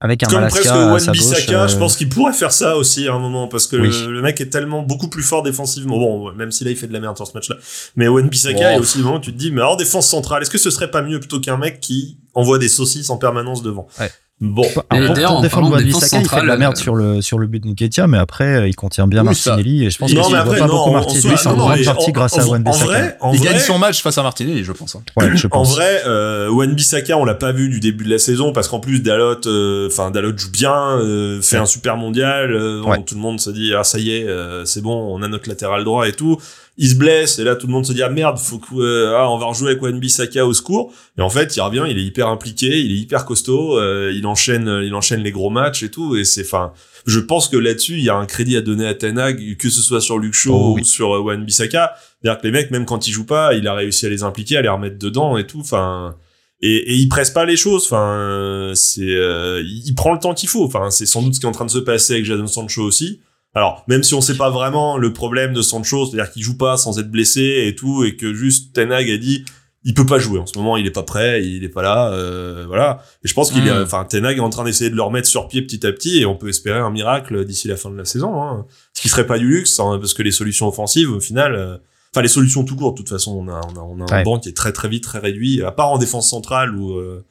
Avec 0.00 0.22
un 0.24 0.26
comme 0.26 0.48
presque 0.48 0.64
Wan 0.66 1.10
Bissaka, 1.12 1.62
euh, 1.64 1.68
je 1.68 1.76
pense 1.76 1.96
qu'il 1.96 2.08
pourrait 2.08 2.32
faire 2.32 2.50
ça 2.50 2.76
aussi 2.76 3.06
à 3.06 3.12
un 3.14 3.18
moment 3.20 3.46
parce 3.46 3.68
que 3.68 3.76
Oui. 3.76 3.88
le, 4.06 4.12
le 4.14 4.20
mec 4.22 4.40
est 4.40 4.48
tellement 4.50 4.82
beaucoup 4.82 5.06
plus 5.08 5.22
fort 5.22 5.44
défensivement. 5.44 5.96
Bon, 5.96 6.32
même 6.32 6.50
si 6.50 6.64
là 6.64 6.70
il 6.72 6.76
fait 6.76 6.88
de 6.88 6.92
la 6.92 6.98
merde 6.98 7.16
sur 7.16 7.26
ce 7.26 7.34
match-là. 7.34 7.54
Mais 7.94 8.08
Wan 8.08 8.28
Bissaka, 8.28 8.58
il 8.58 8.74
y 8.74 8.76
a 8.76 8.80
aussi 8.80 8.98
des 8.98 9.04
moments 9.04 9.18
où 9.18 9.20
tu 9.20 9.32
te 9.32 9.38
dis, 9.38 9.52
mais 9.52 9.62
en 9.62 9.76
défense 9.76 10.08
centrale, 10.08 10.42
est-ce 10.42 10.50
que 10.50 10.58
ce 10.58 10.70
serait 10.70 10.90
pas 10.90 11.02
mieux 11.02 11.20
plutôt 11.20 11.38
qu'un 11.38 11.56
mec 11.56 11.78
qui 11.80 12.18
envoie 12.34 12.58
des 12.58 12.68
saucisses 12.68 13.10
en 13.10 13.16
permanence 13.16 13.62
devant? 13.62 13.86
Ouais. 14.00 14.10
Bon. 14.42 14.64
Pour, 14.64 15.40
défendre 15.40 15.70
Wan 15.70 15.84
Bissaka, 15.84 16.20
il 16.20 16.28
fait 16.28 16.40
de 16.40 16.46
la 16.46 16.56
merde 16.56 16.76
sur 16.76 16.96
le, 16.96 17.22
sur 17.22 17.38
le 17.38 17.46
but 17.46 17.62
de 17.62 17.68
Nketiah, 17.68 18.08
mais 18.08 18.18
après, 18.18 18.68
il 18.68 18.74
contient 18.74 19.06
bien 19.06 19.22
Martinelli 19.22 19.86
et 19.86 19.90
je 19.90 19.98
pense 19.98 20.10
qu'il 20.10 20.18
ne 20.18 20.24
voit 20.24 20.56
pas 20.56 20.66
beaucoup 20.66 20.90
Martinelli, 20.90 21.36
c'est 21.38 21.46
en 21.46 21.56
grande 21.56 21.84
partie 21.84 22.10
grâce 22.10 22.36
à 22.38 22.46
Wan 22.46 22.62
Bissaka. 22.62 23.16
il 23.32 23.40
gagne 23.40 23.58
son 23.60 23.78
match 23.78 24.02
face 24.02 24.18
à 24.18 24.22
Martinelli, 24.24 24.64
je 24.64 24.72
pense. 24.72 24.96
Hein. 24.96 25.02
Ouais, 25.16 25.36
je 25.36 25.46
pense. 25.46 25.70
En 25.70 25.72
vrai, 25.72 26.02
euh, 26.06 26.50
Wan 26.50 26.74
Bissaka, 26.74 27.16
on 27.16 27.24
l'a 27.24 27.36
pas 27.36 27.52
vu 27.52 27.68
du 27.68 27.78
début 27.78 28.04
de 28.04 28.10
la 28.10 28.18
saison 28.18 28.52
parce 28.52 28.66
qu'en 28.66 28.80
plus 28.80 29.00
Dalot, 29.00 29.46
euh, 29.46 29.86
enfin 29.86 30.10
Dalot 30.10 30.36
joue 30.36 30.50
bien, 30.50 30.98
euh, 30.98 31.40
fait 31.40 31.58
un 31.58 31.66
super 31.66 31.96
mondial, 31.96 32.52
euh, 32.52 32.82
tout 33.06 33.14
le 33.14 33.20
monde 33.20 33.38
se 33.38 33.50
dit 33.50 33.72
ah 33.78 33.84
ça 33.84 34.00
y 34.00 34.10
est, 34.10 34.26
c'est 34.64 34.82
bon, 34.82 35.14
on 35.16 35.22
a 35.22 35.28
notre 35.28 35.48
latéral 35.48 35.84
droit 35.84 36.08
et 36.08 36.12
tout 36.12 36.38
il 36.78 36.88
se 36.88 36.94
blesse 36.94 37.38
et 37.38 37.44
là 37.44 37.54
tout 37.54 37.66
le 37.66 37.72
monde 37.72 37.84
se 37.84 37.92
dit 37.92 38.02
ah 38.02 38.08
merde 38.08 38.38
faut 38.38 38.58
que 38.58 38.74
euh, 38.74 39.14
ah, 39.16 39.30
on 39.30 39.36
va 39.36 39.46
rejouer 39.46 39.70
avec 39.70 39.82
Wan 39.82 39.98
Bissaka 39.98 40.46
au 40.46 40.54
secours. 40.54 40.92
Et 41.18 41.20
en 41.20 41.28
fait 41.28 41.54
il 41.54 41.60
revient 41.60 41.84
il 41.88 41.98
est 41.98 42.04
hyper 42.04 42.28
impliqué 42.28 42.80
il 42.80 42.92
est 42.92 42.96
hyper 42.96 43.26
costaud 43.26 43.78
euh, 43.78 44.10
il 44.14 44.26
enchaîne 44.26 44.80
il 44.82 44.94
enchaîne 44.94 45.20
les 45.20 45.32
gros 45.32 45.50
matchs 45.50 45.82
et 45.82 45.90
tout. 45.90 46.16
Et 46.16 46.24
c'est 46.24 46.44
enfin 46.44 46.72
je 47.06 47.20
pense 47.20 47.48
que 47.48 47.58
là-dessus 47.58 47.98
il 47.98 48.04
y 48.04 48.10
a 48.10 48.16
un 48.16 48.24
crédit 48.24 48.56
à 48.56 48.62
donner 48.62 48.86
à 48.86 48.94
Tenag 48.94 49.56
que 49.58 49.68
ce 49.68 49.82
soit 49.82 50.00
sur 50.00 50.18
Luke 50.18 50.34
Shaw 50.34 50.54
oh 50.54 50.78
ou 50.80 50.84
sur 50.84 51.14
euh, 51.14 51.20
Wan 51.20 51.44
Bissaka. 51.44 51.94
C'est-à-dire 52.22 52.40
que 52.40 52.46
les 52.46 52.52
mecs 52.52 52.70
même 52.70 52.86
quand 52.86 53.06
ils 53.06 53.12
jouent 53.12 53.26
pas 53.26 53.52
il 53.52 53.68
a 53.68 53.74
réussi 53.74 54.06
à 54.06 54.08
les 54.08 54.22
impliquer 54.22 54.56
à 54.56 54.62
les 54.62 54.70
remettre 54.70 54.98
dedans 54.98 55.36
et 55.36 55.46
tout. 55.46 55.60
Enfin 55.60 56.16
et, 56.62 56.76
et 56.76 56.94
il 56.94 57.08
presse 57.08 57.30
pas 57.30 57.44
les 57.44 57.56
choses. 57.56 57.84
Enfin 57.84 58.72
c'est 58.74 59.02
il 59.02 59.92
prend 59.94 60.14
le 60.14 60.18
temps 60.18 60.32
qu'il 60.32 60.48
faut. 60.48 60.64
Enfin 60.64 60.90
c'est 60.90 61.06
sans 61.06 61.20
doute 61.20 61.34
ce 61.34 61.40
qui 61.40 61.44
est 61.44 61.50
en 61.50 61.52
train 61.52 61.66
de 61.66 61.70
se 61.70 61.78
passer 61.78 62.14
avec 62.14 62.24
Jadon 62.24 62.46
Sancho 62.46 62.82
aussi 62.82 63.20
alors, 63.54 63.84
même 63.86 64.02
si 64.02 64.14
on 64.14 64.20
sait 64.20 64.36
pas 64.36 64.50
vraiment 64.50 64.96
le 64.96 65.12
problème 65.12 65.52
de 65.52 65.60
Sancho, 65.60 66.06
c'est-à-dire 66.06 66.32
qu'il 66.32 66.42
joue 66.42 66.56
pas 66.56 66.76
sans 66.76 66.98
être 66.98 67.10
blessé 67.10 67.64
et 67.66 67.74
tout, 67.74 68.04
et 68.04 68.16
que 68.16 68.32
juste 68.32 68.74
Tenag 68.74 69.10
a 69.10 69.18
dit, 69.18 69.44
il 69.84 69.94
peut 69.94 70.06
pas 70.06 70.18
jouer 70.18 70.38
en 70.38 70.46
ce 70.46 70.56
moment, 70.56 70.78
il 70.78 70.86
est 70.86 70.92
pas 70.92 71.02
prêt, 71.02 71.44
il 71.44 71.62
est 71.62 71.68
pas 71.68 71.82
là, 71.82 72.10
euh, 72.12 72.64
voilà. 72.66 73.02
Et 73.24 73.28
je 73.28 73.34
pense 73.34 73.50
qu'il 73.50 73.66
est, 73.66 73.70
hmm. 73.70 73.82
enfin, 73.82 74.04
Tenag 74.04 74.38
est 74.38 74.40
en 74.40 74.48
train 74.48 74.64
d'essayer 74.64 74.88
de 74.88 74.96
le 74.96 75.02
remettre 75.02 75.28
sur 75.28 75.48
pied 75.48 75.60
petit 75.60 75.86
à 75.86 75.92
petit, 75.92 76.20
et 76.20 76.26
on 76.26 76.34
peut 76.34 76.48
espérer 76.48 76.78
un 76.78 76.90
miracle 76.90 77.44
d'ici 77.44 77.68
la 77.68 77.76
fin 77.76 77.90
de 77.90 77.96
la 77.96 78.06
saison, 78.06 78.42
hein. 78.42 78.64
Ce 78.94 79.02
qui 79.02 79.08
serait 79.10 79.26
pas 79.26 79.38
du 79.38 79.46
luxe, 79.46 79.78
hein, 79.80 79.98
parce 80.00 80.14
que 80.14 80.22
les 80.22 80.30
solutions 80.30 80.68
offensives, 80.68 81.10
au 81.10 81.20
final, 81.20 81.54
euh, 81.54 81.76
enfin, 82.14 82.22
les 82.22 82.28
solutions 82.28 82.64
tout 82.64 82.76
court, 82.76 82.92
de 82.92 82.98
toute 82.98 83.10
façon, 83.10 83.32
on 83.32 83.48
a, 83.48 83.60
on 83.68 83.76
a, 83.76 83.80
on 83.80 84.06
a 84.06 84.14
un 84.14 84.22
banc 84.22 84.38
qui 84.38 84.48
est 84.48 84.56
très 84.56 84.72
très 84.72 84.88
vite, 84.88 85.04
très 85.04 85.18
réduit, 85.18 85.62
à 85.62 85.72
part 85.72 85.90
en 85.90 85.98
défense 85.98 86.30
centrale 86.30 86.74
où, 86.74 86.92
euh, 86.94 87.22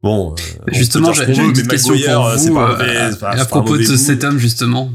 Bon, 0.00 0.36
justement, 0.68 1.12
j'ai 1.12 1.24
une 1.24 1.52
petite 1.52 1.66
question 1.66 1.92
pour 1.92 2.36
vous 2.36 2.56
à 2.56 3.44
propos 3.46 3.76
de 3.76 3.82
cet 3.82 4.22
homme 4.22 4.38
justement 4.38 4.92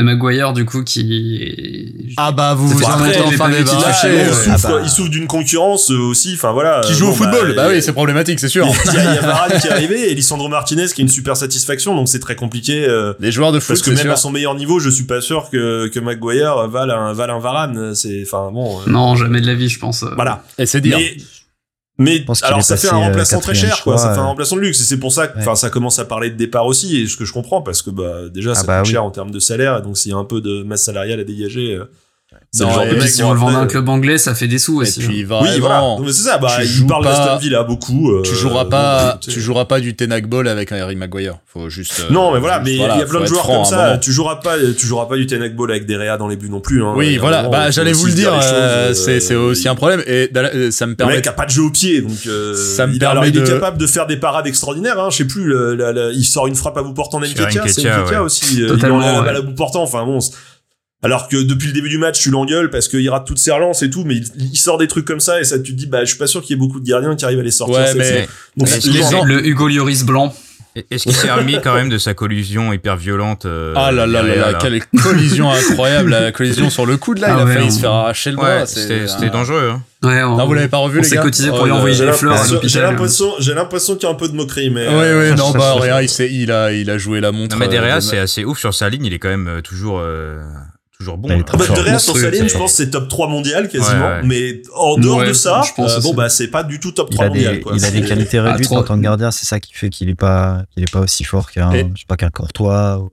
de 0.00 0.04
Maguire 0.04 0.52
du 0.52 0.64
coup 0.64 0.82
qui 0.82 2.14
ah 2.16 2.32
bah 2.32 2.54
vous 2.54 2.68
vous 2.68 2.84
en 2.84 3.04
êtes 3.04 3.20
enfin 3.26 3.50
il, 3.50 3.66
souffre, 3.66 4.80
il 4.82 4.88
souffre 4.88 5.10
d'une 5.10 5.26
concurrence 5.26 5.90
euh, 5.90 5.98
aussi 5.98 6.32
enfin 6.34 6.52
voilà. 6.52 6.80
Qui 6.84 6.94
joue 6.94 7.08
au 7.08 7.12
football 7.12 7.54
bah, 7.54 7.64
bah 7.64 7.68
oui 7.70 7.82
c'est 7.82 7.92
problématique 7.92 8.40
c'est 8.40 8.48
sûr. 8.48 8.66
il 8.86 8.94
y, 8.94 8.96
a, 8.96 9.14
y 9.14 9.18
a 9.18 9.20
Varane 9.20 9.60
qui 9.60 9.66
est 9.66 9.70
arrivé 9.70 10.10
et 10.10 10.14
Lisandro 10.14 10.48
Martinez 10.48 10.86
qui 10.86 11.02
est 11.02 11.04
une 11.04 11.10
super 11.10 11.36
satisfaction 11.36 11.94
donc 11.94 12.08
c'est 12.08 12.18
très 12.18 12.36
compliqué 12.36 12.84
euh, 12.88 13.12
les 13.20 13.30
joueurs 13.30 13.52
de 13.52 13.60
foot 13.60 13.68
parce 13.76 13.82
que 13.82 13.90
même 13.90 14.10
à 14.10 14.16
son 14.16 14.30
meilleur 14.30 14.54
niveau 14.54 14.80
je 14.80 14.88
suis 14.88 15.04
pas 15.04 15.20
sûr 15.20 15.50
que 15.50 15.88
que 15.88 16.00
Maguire 16.00 16.68
vale 16.68 16.90
un 16.90 17.12
vale 17.12 17.30
un 17.30 17.38
Varane 17.38 17.94
c'est 17.94 18.22
enfin 18.22 18.50
bon 18.52 18.80
euh. 18.80 18.90
non 18.90 19.16
jamais 19.16 19.40
de 19.40 19.46
la 19.46 19.54
vie 19.54 19.68
je 19.68 19.78
pense 19.78 20.04
voilà. 20.16 20.42
Et 20.58 20.66
c'est 20.66 20.80
dire 20.80 20.98
mais 20.98 21.16
alors 22.42 22.62
ça 22.62 22.76
fait 22.76 22.88
un 22.88 22.96
remplaçant 22.96 23.40
très 23.40 23.54
cher 23.54 23.82
quoi, 23.82 23.98
ça 23.98 24.14
fait 24.14 24.20
un 24.20 24.26
remplaçant 24.26 24.56
de 24.56 24.62
luxe. 24.62 24.80
Et 24.80 24.84
c'est 24.84 24.98
pour 24.98 25.12
ça 25.12 25.28
que 25.28 25.38
enfin 25.38 25.54
ça 25.54 25.70
commence 25.70 25.98
à 25.98 26.04
parler 26.04 26.30
de 26.30 26.36
départ 26.36 26.66
aussi 26.66 27.00
et 27.00 27.06
ce 27.06 27.16
que 27.16 27.24
je 27.24 27.32
comprends 27.32 27.62
parce 27.62 27.82
que 27.82 27.90
bah 27.90 28.28
déjà 28.32 28.52
ah 28.52 28.54
ça 28.54 28.66
bah 28.66 28.78
coûte 28.78 28.90
cher 28.90 29.04
en 29.04 29.10
termes 29.10 29.30
de 29.30 29.38
salaire 29.38 29.78
et 29.78 29.82
donc 29.82 29.98
s'il 29.98 30.12
y 30.12 30.14
a 30.14 30.18
un 30.18 30.24
peu 30.24 30.40
de 30.40 30.62
masse 30.62 30.84
salariale 30.84 31.20
à 31.20 31.24
dégager 31.24 31.74
euh, 31.74 31.84
c'est 32.52 32.64
le 32.64 32.70
genre 32.70 32.84
de 32.84 32.96
mec 32.96 33.08
si 33.08 33.22
on 33.22 33.32
le 33.32 33.38
vend 33.38 33.54
un 33.54 33.66
club 33.66 33.88
anglais, 33.88 34.18
ça 34.18 34.34
fait 34.34 34.48
des 34.48 34.58
sous 34.58 34.80
aussi. 34.80 35.00
Et 35.00 35.06
puis, 35.06 35.26
hein. 35.30 35.38
oui, 35.42 35.60
voilà. 35.60 35.84
c'est 36.08 36.12
ça. 36.12 36.38
Bah, 36.38 36.56
il 36.64 36.84
parle 36.84 37.04
d'Aston 37.04 37.36
Villa 37.36 37.62
beaucoup. 37.62 38.10
Euh, 38.10 38.22
tu 38.22 38.34
joueras 38.34 38.64
pas, 38.64 39.20
tu 39.20 39.40
joueras 39.40 39.66
pas 39.66 39.78
du 39.78 39.94
Tenag 39.94 40.26
Ball 40.26 40.48
avec 40.48 40.72
un 40.72 40.76
Harry 40.78 40.96
Maguire. 40.96 41.36
Faut 41.46 41.70
juste. 41.70 42.00
Euh, 42.00 42.12
non, 42.12 42.32
mais 42.32 42.40
voilà, 42.40 42.58
mais 42.58 42.72
il 42.72 42.80
y 42.80 42.84
a 42.84 43.06
plein 43.06 43.20
de 43.20 43.26
joueurs 43.26 43.46
comme 43.46 43.64
ça. 43.64 43.98
Tu 43.98 44.10
joueras 44.10 44.36
pas, 44.36 44.56
tu 44.76 44.84
joueras 44.84 45.06
pas 45.06 45.16
du 45.16 45.26
Tenag 45.26 45.54
Ball 45.54 45.70
avec 45.70 45.86
des 45.86 45.96
Réa 45.96 46.16
dans 46.16 46.26
les 46.26 46.34
buts 46.34 46.50
non 46.50 46.60
plus. 46.60 46.82
Hein. 46.82 46.94
Oui, 46.96 47.18
voilà. 47.18 47.44
Bah, 47.44 47.70
j'allais 47.70 47.92
vous 47.92 48.06
le 48.06 48.12
dire. 48.12 48.32
Euh, 48.42 48.94
c'est, 48.94 49.20
c'est 49.20 49.36
aussi 49.36 49.68
un 49.68 49.76
problème. 49.76 50.02
Et 50.06 50.30
ça 50.72 50.86
me 50.86 50.96
permet. 50.96 51.12
Le 51.12 51.18
mec 51.18 51.26
a 51.28 51.32
pas 51.32 51.46
de 51.46 51.50
jeu 51.50 51.62
au 51.62 51.70
pied, 51.70 52.02
donc. 52.02 52.18
Ça 52.56 52.88
me 52.88 52.98
permet. 52.98 53.28
Il 53.28 53.38
est 53.38 53.44
capable 53.44 53.78
de 53.78 53.86
faire 53.86 54.08
des 54.08 54.16
parades 54.16 54.48
extraordinaires. 54.48 54.98
Hein. 54.98 55.10
Je 55.10 55.18
sais 55.18 55.24
plus. 55.24 55.54
Il 56.14 56.24
sort 56.24 56.48
une 56.48 56.56
frappe 56.56 56.76
à 56.78 56.82
bout 56.82 56.94
portant 56.94 57.20
Nketiah. 57.20 57.62
C'est 57.68 57.84
Nketiah 57.84 58.24
aussi. 58.24 58.56
Il 58.56 58.72
enlève 58.72 59.14
la 59.14 59.22
balle 59.22 59.36
à 59.36 59.42
bout 59.42 59.54
portant. 59.54 59.84
Enfin 59.84 60.04
bon. 60.04 60.18
Alors 61.02 61.28
que 61.28 61.42
depuis 61.42 61.68
le 61.68 61.72
début 61.72 61.88
du 61.88 61.96
match, 61.96 62.20
tu 62.20 62.30
l'engueules 62.30 62.68
parce 62.68 62.86
qu'il 62.86 63.08
rate 63.08 63.26
toutes 63.26 63.38
ses 63.38 63.52
relances 63.52 63.82
et 63.82 63.88
tout, 63.88 64.04
mais 64.04 64.16
il, 64.16 64.56
sort 64.56 64.76
des 64.76 64.86
trucs 64.86 65.06
comme 65.06 65.20
ça 65.20 65.40
et 65.40 65.44
ça, 65.44 65.58
tu 65.58 65.72
te 65.72 65.78
dis, 65.78 65.86
bah, 65.86 66.00
je 66.04 66.10
suis 66.10 66.18
pas 66.18 66.26
sûr 66.26 66.42
qu'il 66.42 66.50
y 66.50 66.54
ait 66.54 66.60
beaucoup 66.60 66.78
de 66.78 66.86
gardiens 66.86 67.16
qui 67.16 67.24
arrivent 67.24 67.40
à 67.40 67.42
les 67.42 67.50
sortir. 67.50 67.78
Ouais, 67.78 67.94
mais 67.94 68.28
Donc, 68.56 68.68
le 69.24 69.46
Hugo 69.46 69.68
Lloris 69.68 70.04
blanc. 70.04 70.34
Est-ce 70.90 71.02
qu'il 71.02 71.14
s'est 71.14 71.32
remis 71.32 71.58
quand 71.60 71.74
même 71.74 71.88
de 71.88 71.98
sa 71.98 72.14
collision 72.14 72.72
hyper 72.72 72.96
violente 72.96 73.44
euh, 73.44 73.74
Ah 73.76 73.90
là 73.90 74.06
là 74.06 74.22
là 74.22 74.36
là, 74.36 74.58
quelle 74.60 74.80
collision 75.02 75.50
incroyable, 75.50 76.10
la 76.10 76.30
collision 76.30 76.70
sur 76.70 76.86
le 76.86 76.96
coude 76.96 77.18
là, 77.18 77.28
ah 77.30 77.42
il 77.42 77.50
a 77.50 77.54
failli 77.54 77.72
se 77.72 77.80
faire 77.80 77.90
arracher 77.90 78.30
le 78.30 78.36
bras. 78.36 78.66
C'était 78.66 79.30
dangereux. 79.32 79.72
Hein. 79.72 79.82
Ouais, 80.02 80.22
on, 80.22 80.36
non, 80.36 80.46
vous 80.46 80.54
l'avez 80.54 80.68
pas 80.68 80.78
revu 80.78 81.00
les 81.00 81.02
gars. 81.02 81.08
On 81.08 81.10
s'est 81.10 81.22
cotisé 81.22 81.48
pour 81.48 81.64
lui 81.64 81.72
envoyer 81.72 81.98
des 81.98 82.12
fleurs 82.12 82.38
J'ai 82.62 82.80
l'impression, 82.80 83.32
j'ai 83.40 83.54
l'impression 83.54 83.96
qu'il 83.96 84.04
y 84.04 84.06
a 84.06 84.14
un 84.14 84.16
peu 84.16 84.28
de 84.28 84.34
moquerie, 84.34 84.70
mais. 84.70 84.86
Oui, 84.86 85.30
oui, 85.30 85.36
non, 85.36 85.50
bah 85.50 85.74
rien, 85.76 86.00
il, 86.00 86.10
il 86.32 86.52
a, 86.52 86.72
il 86.72 86.88
a 86.88 86.98
joué 86.98 87.20
la 87.20 87.32
montre. 87.32 87.56
Non, 87.56 87.60
mais 87.60 87.68
Derrea, 87.68 87.96
euh, 87.96 88.00
c'est 88.00 88.18
assez 88.18 88.44
ouf 88.44 88.58
sur 88.58 88.72
sa 88.72 88.88
ligne, 88.88 89.06
il 89.06 89.12
est 89.12 89.18
quand 89.18 89.28
même 89.28 89.48
euh, 89.48 89.60
toujours 91.00 91.18
bon. 91.18 91.30
Hein. 91.30 91.42
de 91.42 91.98
sur 91.98 92.16
sa 92.16 92.30
ligne, 92.30 92.48
je 92.48 92.56
pense 92.56 92.74
c'est 92.74 92.90
top 92.90 93.08
3 93.08 93.28
mondial 93.28 93.68
quasiment, 93.68 94.20
mais 94.22 94.62
en 94.74 94.96
dehors 94.96 95.24
de 95.24 95.32
ça, 95.32 95.62
euh, 95.78 96.00
bon 96.00 96.14
bah 96.14 96.28
c'est 96.28 96.48
pas 96.48 96.62
du 96.62 96.78
tout 96.78 96.92
top 96.92 97.10
3 97.10 97.28
mondial. 97.28 97.60
Il 97.74 97.84
a 97.84 97.90
des 97.90 98.02
qualités 98.02 98.38
réduites 98.38 98.70
en 98.70 98.82
tant 98.82 98.96
que 98.96 99.02
gardien, 99.02 99.30
c'est 99.30 99.46
ça 99.46 99.58
qui 99.58 99.72
fait 99.72 99.88
qu'il 99.88 100.08
est 100.08 100.14
pas 100.14 100.62
qu'il 100.72 100.82
est 100.82 100.92
pas 100.92 101.00
aussi 101.00 101.24
fort 101.24 101.50
qu'un 101.50 101.72
je 101.72 101.78
sais 101.78 102.06
pas 102.06 102.16
qu'un 102.16 102.30
Courtois. 102.30 103.08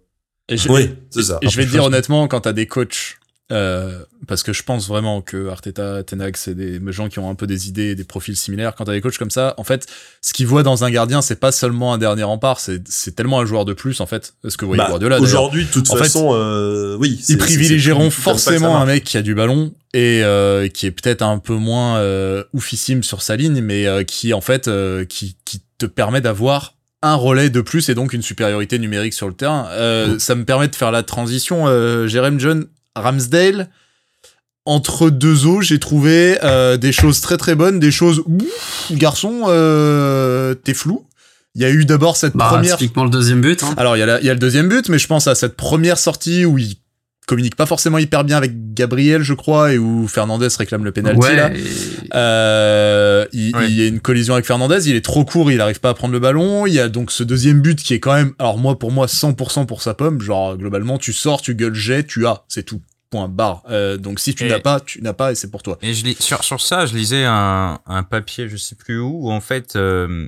oui, 0.70 0.96
c'est 1.10 1.24
ça. 1.24 1.40
Et 1.42 1.50
je 1.50 1.58
vais 1.58 1.66
te 1.66 1.72
dire 1.72 1.84
honnêtement, 1.84 2.28
quand 2.28 2.42
t'as 2.42 2.54
des 2.54 2.68
coachs 2.68 3.17
euh, 3.52 4.00
parce 4.28 4.44
que 4.44 4.52
je 4.52 4.62
pense 4.64 4.88
vraiment 4.88 5.22
que 5.22 5.48
Arteta, 5.50 6.04
Tenag, 6.04 6.36
c'est 6.36 6.54
des 6.54 6.82
gens 6.88 7.08
qui 7.08 7.20
ont 7.20 7.30
un 7.30 7.36
peu 7.36 7.48
des 7.48 7.70
idées, 7.70 7.96
des 7.96 8.04
profils 8.04 8.36
similaires. 8.36 8.76
Quand 8.76 8.86
t'as 8.86 8.92
des 8.92 9.02
coachs 9.02 9.18
comme 9.18 9.32
ça, 9.32 9.54
en 9.58 9.64
fait, 9.64 9.88
ce 10.22 10.34
qu'ils 10.34 10.48
voient 10.48 10.64
dans 10.64 10.84
un 10.84 10.92
gardien, 10.92 11.22
c'est 11.22 11.40
pas 11.40 11.52
seulement 11.52 11.94
un 11.94 11.98
dernier 11.98 12.24
rempart, 12.24 12.60
c'est 12.60 13.16
tellement 13.16 13.40
un 13.40 13.46
joueur 13.46 13.64
de 13.66 13.74
plus, 13.74 14.02
en 14.02 14.06
fait. 14.06 14.34
Ce 14.48 14.58
que 14.58 14.66
vous 14.66 14.72
voyez 14.72 14.84
bah, 14.84 14.90
Guardiola. 14.90 15.20
Aujourd'hui, 15.20 15.66
de 15.66 15.72
toute 15.72 15.88
façon, 15.88 16.32
euh, 16.34 16.98
oui. 17.00 17.22
Ils 17.30 17.38
privilégieront 17.38 18.10
forcément 18.10 18.78
un 18.82 18.86
mec 18.86 19.04
qui 19.04 19.18
a 19.18 19.22
du 19.22 19.36
ballon 19.36 19.74
et 19.94 20.22
euh, 20.24 20.68
qui 20.68 20.86
est 20.86 20.92
peut-être 20.92 21.22
un 21.22 21.40
peu 21.40 21.56
moins 21.56 21.98
euh, 21.98 22.44
oufissime 22.54 23.02
sur 23.04 23.22
sa 23.22 23.36
ligne, 23.36 23.62
mais 23.62 23.88
euh, 23.88 24.04
qui, 24.04 24.34
en 24.34 24.42
fait, 24.42 24.68
euh, 24.68 25.06
qui, 25.06 25.38
qui 25.46 25.62
te 25.78 25.86
permet 25.86 26.22
d'avoir 26.22 26.74
un 27.04 27.16
relais 27.16 27.50
de 27.50 27.62
plus 27.62 27.90
et 27.90 27.96
donc 27.96 28.12
une 28.12 28.24
supériorité 28.24 28.80
numérique 28.80 29.14
sur 29.14 29.28
le 29.28 29.34
terrain. 29.34 29.68
Euh, 29.72 30.18
Ça 30.20 30.36
me 30.36 30.44
permet 30.46 30.68
de 30.68 30.76
faire 30.76 30.92
la 30.92 31.04
transition. 31.04 31.68
Euh, 31.68 32.08
Jérém 32.08 32.40
John, 32.40 32.66
Ramsdale, 33.00 33.70
entre 34.66 35.10
deux 35.10 35.46
eaux, 35.46 35.62
j'ai 35.62 35.80
trouvé 35.80 36.38
euh, 36.44 36.78
des 36.78 36.92
choses 36.92 37.22
très 37.22 37.38
très 37.38 37.56
bonnes, 37.56 37.80
des 37.80 37.92
choses 37.92 38.24
garçon, 38.92 39.46
euh, 39.48 40.54
t'es 40.56 40.74
flou. 40.74 41.06
Il 41.56 41.62
y 41.62 41.66
a 41.66 41.70
eu 41.70 41.86
d'abord 41.86 42.18
cette 42.18 42.36
bah, 42.36 42.48
première. 42.50 42.78
Typiquement 42.78 43.06
le 43.06 43.10
deuxième 43.10 43.42
but. 43.42 43.64
Hein. 43.64 43.74
Alors 43.78 43.98
il 43.98 44.02
y, 44.02 44.04
a 44.04 44.20
il 44.20 44.26
y 44.26 44.30
a 44.30 44.34
le 44.34 44.40
deuxième 44.40 44.70
but, 44.70 44.90
mais 44.90 45.00
je 45.00 45.08
pense 45.08 45.28
à 45.28 45.36
cette 45.36 45.56
première 45.56 45.98
sortie 45.98 46.46
où 46.46 46.58
il 46.58 46.78
communique 47.28 47.56
pas 47.56 47.68
forcément 47.68 48.00
hyper 48.00 48.24
bien 48.24 48.38
avec 48.38 48.74
Gabriel, 48.74 49.22
je 49.22 49.34
crois, 49.34 49.74
et 49.74 49.78
où 49.78 50.08
Fernandez 50.08 50.48
réclame 50.58 50.84
le 50.84 50.92
penalty 50.92 51.36
là. 51.36 51.52
Euh, 52.16 53.26
il, 53.34 53.52
y 53.52 53.82
a 53.84 53.88
une 53.88 54.00
collision 54.00 54.34
avec 54.34 54.46
Fernandez, 54.46 54.90
il 54.90 54.96
est 54.96 55.06
trop 55.06 55.26
court, 55.26 55.52
il 55.52 55.62
arrive 55.62 55.80
pas 55.80 55.90
à 55.90 55.94
prendre 55.94 56.14
le 56.14 56.20
ballon. 56.20 56.66
Il 56.66 56.74
y 56.74 56.80
a 56.80 56.90
donc 56.90 57.12
ce 57.12 57.24
deuxième 57.24 57.62
but 57.62 57.80
qui 57.80 57.94
est 57.94 58.00
quand 58.00 58.14
même, 58.14 58.34
alors 58.40 58.58
moi 58.58 58.80
pour 58.80 58.92
moi 58.92 59.06
100% 59.06 59.68
pour 59.68 59.82
sa 59.84 59.94
pomme, 59.94 60.22
genre 60.22 60.58
globalement 60.58 60.98
tu 60.98 61.14
sors, 61.14 61.42
tu 61.42 61.54
gueules, 61.54 61.76
jet, 61.76 62.08
tu 62.08 62.26
as, 62.26 62.44
c'est 62.48 62.64
tout. 62.64 62.82
Point 63.10 63.30
barre. 63.30 63.64
Euh, 63.70 63.96
donc 63.96 64.20
si 64.20 64.36
tu 64.36 64.44
n'as 64.46 64.60
pas, 64.60 64.82
tu 64.82 65.02
n'as 65.02 65.14
pas 65.14 65.32
et 65.32 65.36
c'est 65.36 65.50
pour 65.50 65.64
toi. 65.64 65.78
Et 65.82 65.94
je 65.94 66.04
lis, 66.04 66.18
sur 66.20 66.44
sur 66.44 66.60
ça, 66.60 66.86
je 66.86 66.94
lisais 66.94 67.24
un, 67.24 67.80
un 67.86 68.04
papier, 68.04 68.50
je 68.50 68.58
sais 68.58 68.76
plus 68.76 69.00
où, 69.00 69.28
où 69.28 69.32
en 69.32 69.40
fait. 69.40 69.78
Euh, 69.78 70.28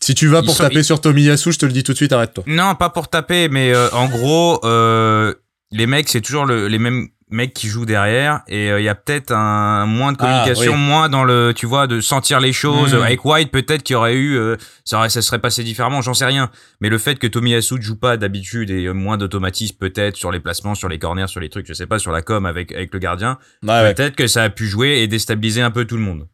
si 0.00 0.14
tu 0.14 0.28
vas 0.28 0.42
pour 0.42 0.56
taper 0.56 0.82
sur 0.82 1.00
Tomiyasu, 1.00 1.52
je 1.52 1.58
te 1.58 1.66
le 1.66 1.72
dis 1.72 1.82
tout 1.82 1.92
de 1.92 1.96
suite, 1.96 2.12
arrête-toi. 2.12 2.44
Non, 2.46 2.74
pas 2.74 2.90
pour 2.90 3.08
taper, 3.08 3.48
mais 3.48 3.72
euh, 3.74 3.90
en 3.90 4.08
gros, 4.08 4.60
euh, 4.64 5.34
les 5.70 5.86
mecs, 5.86 6.08
c'est 6.08 6.20
toujours 6.20 6.46
le, 6.46 6.68
les 6.68 6.78
mêmes 6.78 7.08
mecs 7.30 7.52
qui 7.52 7.68
jouent 7.68 7.84
derrière 7.84 8.40
et 8.48 8.68
il 8.68 8.82
y 8.82 8.88
a 8.88 8.94
peut-être 8.94 9.32
un 9.32 9.84
moins 9.84 10.12
de 10.12 10.16
ah, 10.20 10.24
communication, 10.24 10.76
moins 10.76 11.10
dans 11.10 11.24
le, 11.24 11.52
tu 11.54 11.66
vois, 11.66 11.86
de 11.86 12.00
sentir 12.00 12.40
les 12.40 12.54
choses. 12.54 12.94
Hmm. 12.94 13.02
Avec 13.02 13.24
White, 13.24 13.50
peut-être 13.50 13.82
qu'il 13.82 13.94
y 13.94 13.96
aurait 13.96 14.16
eu, 14.16 14.38
ça, 14.84 14.98
aurait, 14.98 15.10
ça 15.10 15.20
serait 15.20 15.38
passé 15.38 15.62
différemment, 15.62 16.00
j'en 16.00 16.14
sais 16.14 16.24
rien. 16.24 16.50
Mais 16.80 16.88
le 16.88 16.96
fait 16.96 17.18
que 17.18 17.26
Tomiyasu 17.26 17.74
ne 17.74 17.82
joue 17.82 17.98
pas 17.98 18.16
d'habitude 18.16 18.70
et 18.70 18.90
moins 18.94 19.18
d'automatisme 19.18 19.76
peut-être 19.78 20.16
sur 20.16 20.32
les 20.32 20.40
placements, 20.40 20.74
sur 20.74 20.88
les 20.88 20.98
corners, 20.98 21.28
sur 21.28 21.40
les 21.40 21.50
trucs, 21.50 21.66
je 21.66 21.74
sais 21.74 21.86
pas, 21.86 21.98
sur 21.98 22.12
la 22.12 22.22
com 22.22 22.46
avec 22.46 22.72
avec 22.72 22.92
le 22.94 22.98
gardien, 22.98 23.38
peut-être 23.62 24.16
que 24.16 24.26
ça 24.26 24.44
a 24.44 24.50
pu 24.50 24.66
jouer 24.66 25.00
et 25.00 25.06
déstabiliser 25.06 25.60
un 25.60 25.70
peu 25.70 25.84
tout 25.84 25.96
le 25.96 26.02
monde. 26.02 26.26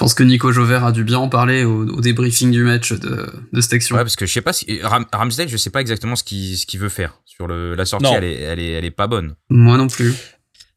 Je 0.00 0.04
pense 0.06 0.14
que 0.14 0.22
Nico 0.22 0.50
Jover 0.50 0.80
a 0.82 0.92
dû 0.92 1.04
bien 1.04 1.18
en 1.18 1.28
parler 1.28 1.62
au, 1.62 2.00
débriefing 2.00 2.50
du 2.50 2.64
match 2.64 2.94
de, 2.94 3.26
de 3.52 3.60
cette 3.60 3.74
action. 3.74 3.96
Ouais, 3.96 4.02
parce 4.02 4.16
que 4.16 4.24
je 4.24 4.32
sais 4.32 4.40
pas 4.40 4.54
si 4.54 4.80
Ram, 4.82 5.04
Ramsdale, 5.12 5.50
je 5.50 5.58
sais 5.58 5.68
pas 5.68 5.82
exactement 5.82 6.16
ce 6.16 6.24
qu'il 6.24 6.56
ce 6.56 6.64
qu'il 6.64 6.80
veut 6.80 6.88
faire 6.88 7.20
sur 7.26 7.46
le 7.46 7.74
la 7.74 7.84
sortie. 7.84 8.06
Elle 8.06 8.24
est, 8.24 8.40
elle 8.40 8.60
est 8.60 8.70
elle 8.70 8.84
est 8.86 8.90
pas 8.90 9.08
bonne. 9.08 9.34
Moi 9.50 9.76
non 9.76 9.88
plus. 9.88 10.14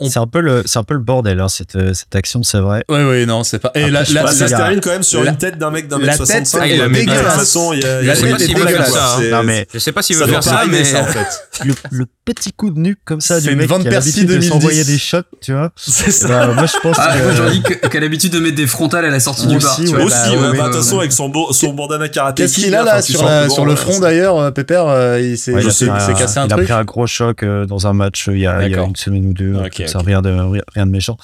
C'est 0.01 0.17
un 0.19 0.27
peu 0.27 0.41
le, 0.41 0.63
c'est 0.65 0.79
un 0.79 0.83
peu 0.83 0.95
le 0.95 0.99
bordel, 0.99 1.39
hein, 1.39 1.47
cette, 1.47 1.75
euh, 1.75 1.93
cette 1.93 2.13
action, 2.15 2.43
c'est 2.43 2.59
vrai. 2.59 2.83
Oui, 2.89 2.99
oui, 3.03 3.25
non, 3.25 3.43
c'est 3.43 3.59
pas. 3.59 3.71
Et 3.75 3.79
Après, 3.83 3.91
la, 3.91 4.03
je 4.03 4.13
la, 4.13 4.21
ça 4.21 4.25
la- 4.27 4.33
se 4.47 4.51
la- 4.51 4.57
termine 4.57 4.81
quand 4.81 4.89
même 4.89 5.03
sur 5.03 5.23
la- 5.23 5.31
une 5.31 5.37
tête 5.37 5.57
d'un 5.57 5.71
mec 5.71 5.87
d'un 5.87 5.97
la 5.99 6.07
mec 6.07 6.17
tête 6.17 6.25
65. 6.47 6.63
est 6.65 6.77
donc, 6.77 6.89
de 6.89 6.95
toute 6.95 7.05
dégueulasse. 7.05 7.35
façon, 7.35 7.73
il 7.73 7.79
y 7.81 7.85
a, 7.85 7.99
il 8.01 8.03
y 8.05 8.07
La 8.07 8.15
tête 8.15 8.37
des 8.37 8.43
est 8.43 8.47
dégueulasse. 8.53 8.93
Non, 9.31 9.43
mais 9.43 9.67
Je 9.73 9.79
sais 9.79 9.91
pas 9.91 10.01
s'il 10.01 10.15
ça 10.17 10.25
veut 10.25 10.31
doit 10.31 10.41
faire 10.41 10.51
pas 10.51 10.57
ça, 10.57 10.61
arriver, 10.63 10.79
mais 10.79 10.83
ça, 10.83 11.01
en 11.01 11.05
fait. 11.05 11.65
le, 11.91 12.05
petit 12.25 12.53
coup 12.53 12.69
de 12.69 12.79
nuque 12.79 12.99
comme 13.03 13.19
ça 13.19 13.41
du 13.41 13.53
mec 13.53 13.67
qui 13.67 13.73
a 13.87 13.91
l'habitude 13.91 14.23
de 14.27 14.33
2010. 14.35 14.47
s'envoyer 14.49 14.83
des 14.85 14.97
shots, 14.97 15.17
tu 15.41 15.51
vois. 15.51 15.71
C'est 15.75 16.09
ça. 16.11 16.27
Bah, 16.27 16.47
moi, 16.53 16.65
je 16.65 16.77
pense 16.81 16.95
Ah, 16.99 17.13
que. 17.17 17.97
a 17.97 17.99
l'habitude 17.99 18.31
de 18.31 18.39
mettre 18.39 18.55
des 18.55 18.65
frontales 18.67 19.03
à 19.05 19.09
la 19.09 19.19
sortie 19.19 19.45
du 19.47 19.57
bar. 19.57 19.77
Aussi, 19.79 19.93
ouais, 19.93 20.59
attention, 20.59 20.95
ouais. 20.97 21.01
avec 21.01 21.11
son, 21.11 21.31
son 21.51 21.73
bandana 21.73 22.07
karaté. 22.09 22.43
Qu'est-ce 22.43 22.55
qu'il 22.55 22.73
a 22.75 22.83
là 22.83 23.01
sur, 23.01 23.23
la- 23.25 23.49
sur 23.49 23.65
le 23.65 23.75
front 23.75 23.99
d'ailleurs, 23.99 24.37
euh, 24.39 24.51
Pépère 24.51 24.87
euh, 24.87 25.19
Il 25.21 25.37
s'est 25.37 25.53
un- 25.53 26.13
cassé 26.13 26.39
un 26.39 26.45
il 26.47 26.53
a 26.53 26.55
truc 26.55 26.65
pris 26.65 26.73
un 26.73 26.83
gros 26.83 27.07
choc 27.07 27.43
dans 27.43 27.87
un 27.87 27.93
match 27.93 28.27
il 28.31 28.39
y 28.39 28.47
a, 28.47 28.63
une 28.67 28.95
semaine 28.95 29.25
ou 29.27 29.33
deux, 29.33 29.55
Ok, 29.55 29.82
comme 29.83 29.91
ça, 29.91 29.99
ok. 29.99 30.05
rien 30.07 30.21
de, 30.21 30.61
rien 30.73 30.85
de 30.85 30.91
méchant. 30.91 31.17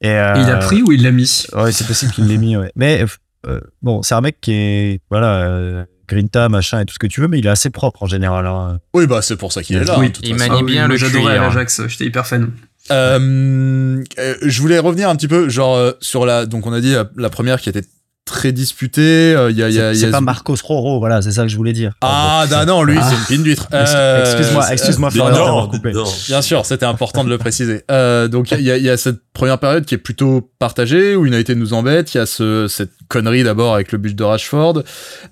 Et, 0.00 0.10
euh, 0.10 0.34
Il 0.36 0.46
l'a 0.46 0.56
pris 0.56 0.82
ou 0.82 0.92
il 0.92 1.02
l'a 1.02 1.10
mis? 1.10 1.46
Ouais, 1.54 1.72
c'est 1.72 1.86
possible 1.86 2.12
qu'il 2.12 2.26
l'ait 2.26 2.36
mis, 2.38 2.56
ouais. 2.56 2.70
Mais 2.76 3.04
euh, 3.46 3.60
bon, 3.82 4.02
c'est 4.02 4.14
un 4.14 4.20
mec 4.20 4.38
qui 4.40 4.52
est, 4.52 5.00
voilà, 5.10 5.42
euh, 5.44 5.84
grinta, 6.08 6.48
machin 6.48 6.80
et 6.80 6.84
tout 6.84 6.94
ce 6.94 6.98
que 6.98 7.06
tu 7.06 7.20
veux, 7.20 7.28
mais 7.28 7.38
il 7.38 7.46
est 7.46 7.50
assez 7.50 7.70
propre 7.70 8.02
en 8.02 8.06
général. 8.06 8.46
hein. 8.46 8.78
Oui, 8.94 9.06
bah 9.06 9.22
c'est 9.22 9.36
pour 9.36 9.52
ça 9.52 9.62
qu'il 9.62 9.76
est 9.76 9.84
là. 9.84 9.98
Oui. 9.98 10.06
hein, 10.08 10.12
Il 10.22 10.34
manie 10.34 10.50
Ah 10.54 10.62
oui, 10.62 10.72
bien 10.72 10.88
le 10.88 10.96
J'adorais 10.96 11.38
l'Ajax, 11.38 11.86
j'étais 11.88 12.04
hyper 12.06 12.26
fan. 12.26 12.50
Euh, 12.90 14.02
euh, 14.18 14.34
je 14.42 14.60
voulais 14.60 14.78
revenir 14.78 15.08
un 15.08 15.16
petit 15.16 15.28
peu, 15.28 15.48
genre 15.48 15.76
euh, 15.76 15.92
sur 16.00 16.26
la. 16.26 16.46
Donc 16.46 16.66
on 16.66 16.72
a 16.72 16.80
dit 16.80 16.92
la, 16.92 17.08
la 17.16 17.30
première 17.30 17.60
qui 17.60 17.68
était 17.68 17.84
très 18.30 18.52
disputée. 18.52 19.34
euh, 19.34 19.50
Il 19.50 19.56
y 19.58 19.62
a, 19.62 19.68
il 19.68 19.74
y 19.74 19.80
a, 19.80 19.94
C'est 19.94 20.02
a- 20.04 20.06
c'est 20.06 20.10
pas 20.10 20.20
Marcos 20.20 20.56
Roro, 20.64 20.98
voilà, 20.98 21.20
c'est 21.22 21.32
ça 21.32 21.42
que 21.42 21.48
je 21.48 21.56
voulais 21.56 21.72
dire. 21.72 21.92
Ah, 22.00 22.46
bah 22.50 22.64
non, 22.64 22.82
lui, 22.82 22.96
Ah. 23.00 23.06
c'est 23.08 23.16
une 23.16 23.24
pine 23.26 23.42
d'huître. 23.42 23.68
Euh, 23.72 24.20
excuse-moi, 24.24 24.64
euh, 24.64 24.72
excuse-moi, 24.72 25.10
Florian, 25.10 25.34
d'avoir 25.34 25.68
coupé. 25.68 25.92
non. 25.92 26.04
Bien 26.28 26.42
sûr, 26.42 26.64
c'était 26.66 26.86
important 26.86 27.24
de 27.24 27.28
le 27.28 27.38
préciser. 27.38 27.82
Euh, 27.90 28.28
donc 28.28 28.50
il 28.52 28.60
y 28.62 28.70
a, 28.70 28.76
y 28.78 28.88
a 28.88 28.96
cette 28.96 29.18
première 29.32 29.58
période 29.58 29.84
qui 29.84 29.94
est 29.94 29.98
plutôt 29.98 30.50
partagée 30.58 31.14
où 31.16 31.26
United 31.26 31.56
nous 31.58 31.72
embête. 31.72 32.14
Il 32.14 32.18
y 32.18 32.20
a 32.20 32.26
ce, 32.26 32.66
cette 32.68 32.90
connerie 33.08 33.42
d'abord 33.42 33.74
avec 33.74 33.92
le 33.92 33.98
but 33.98 34.14
de 34.16 34.22
Rashford. 34.24 34.82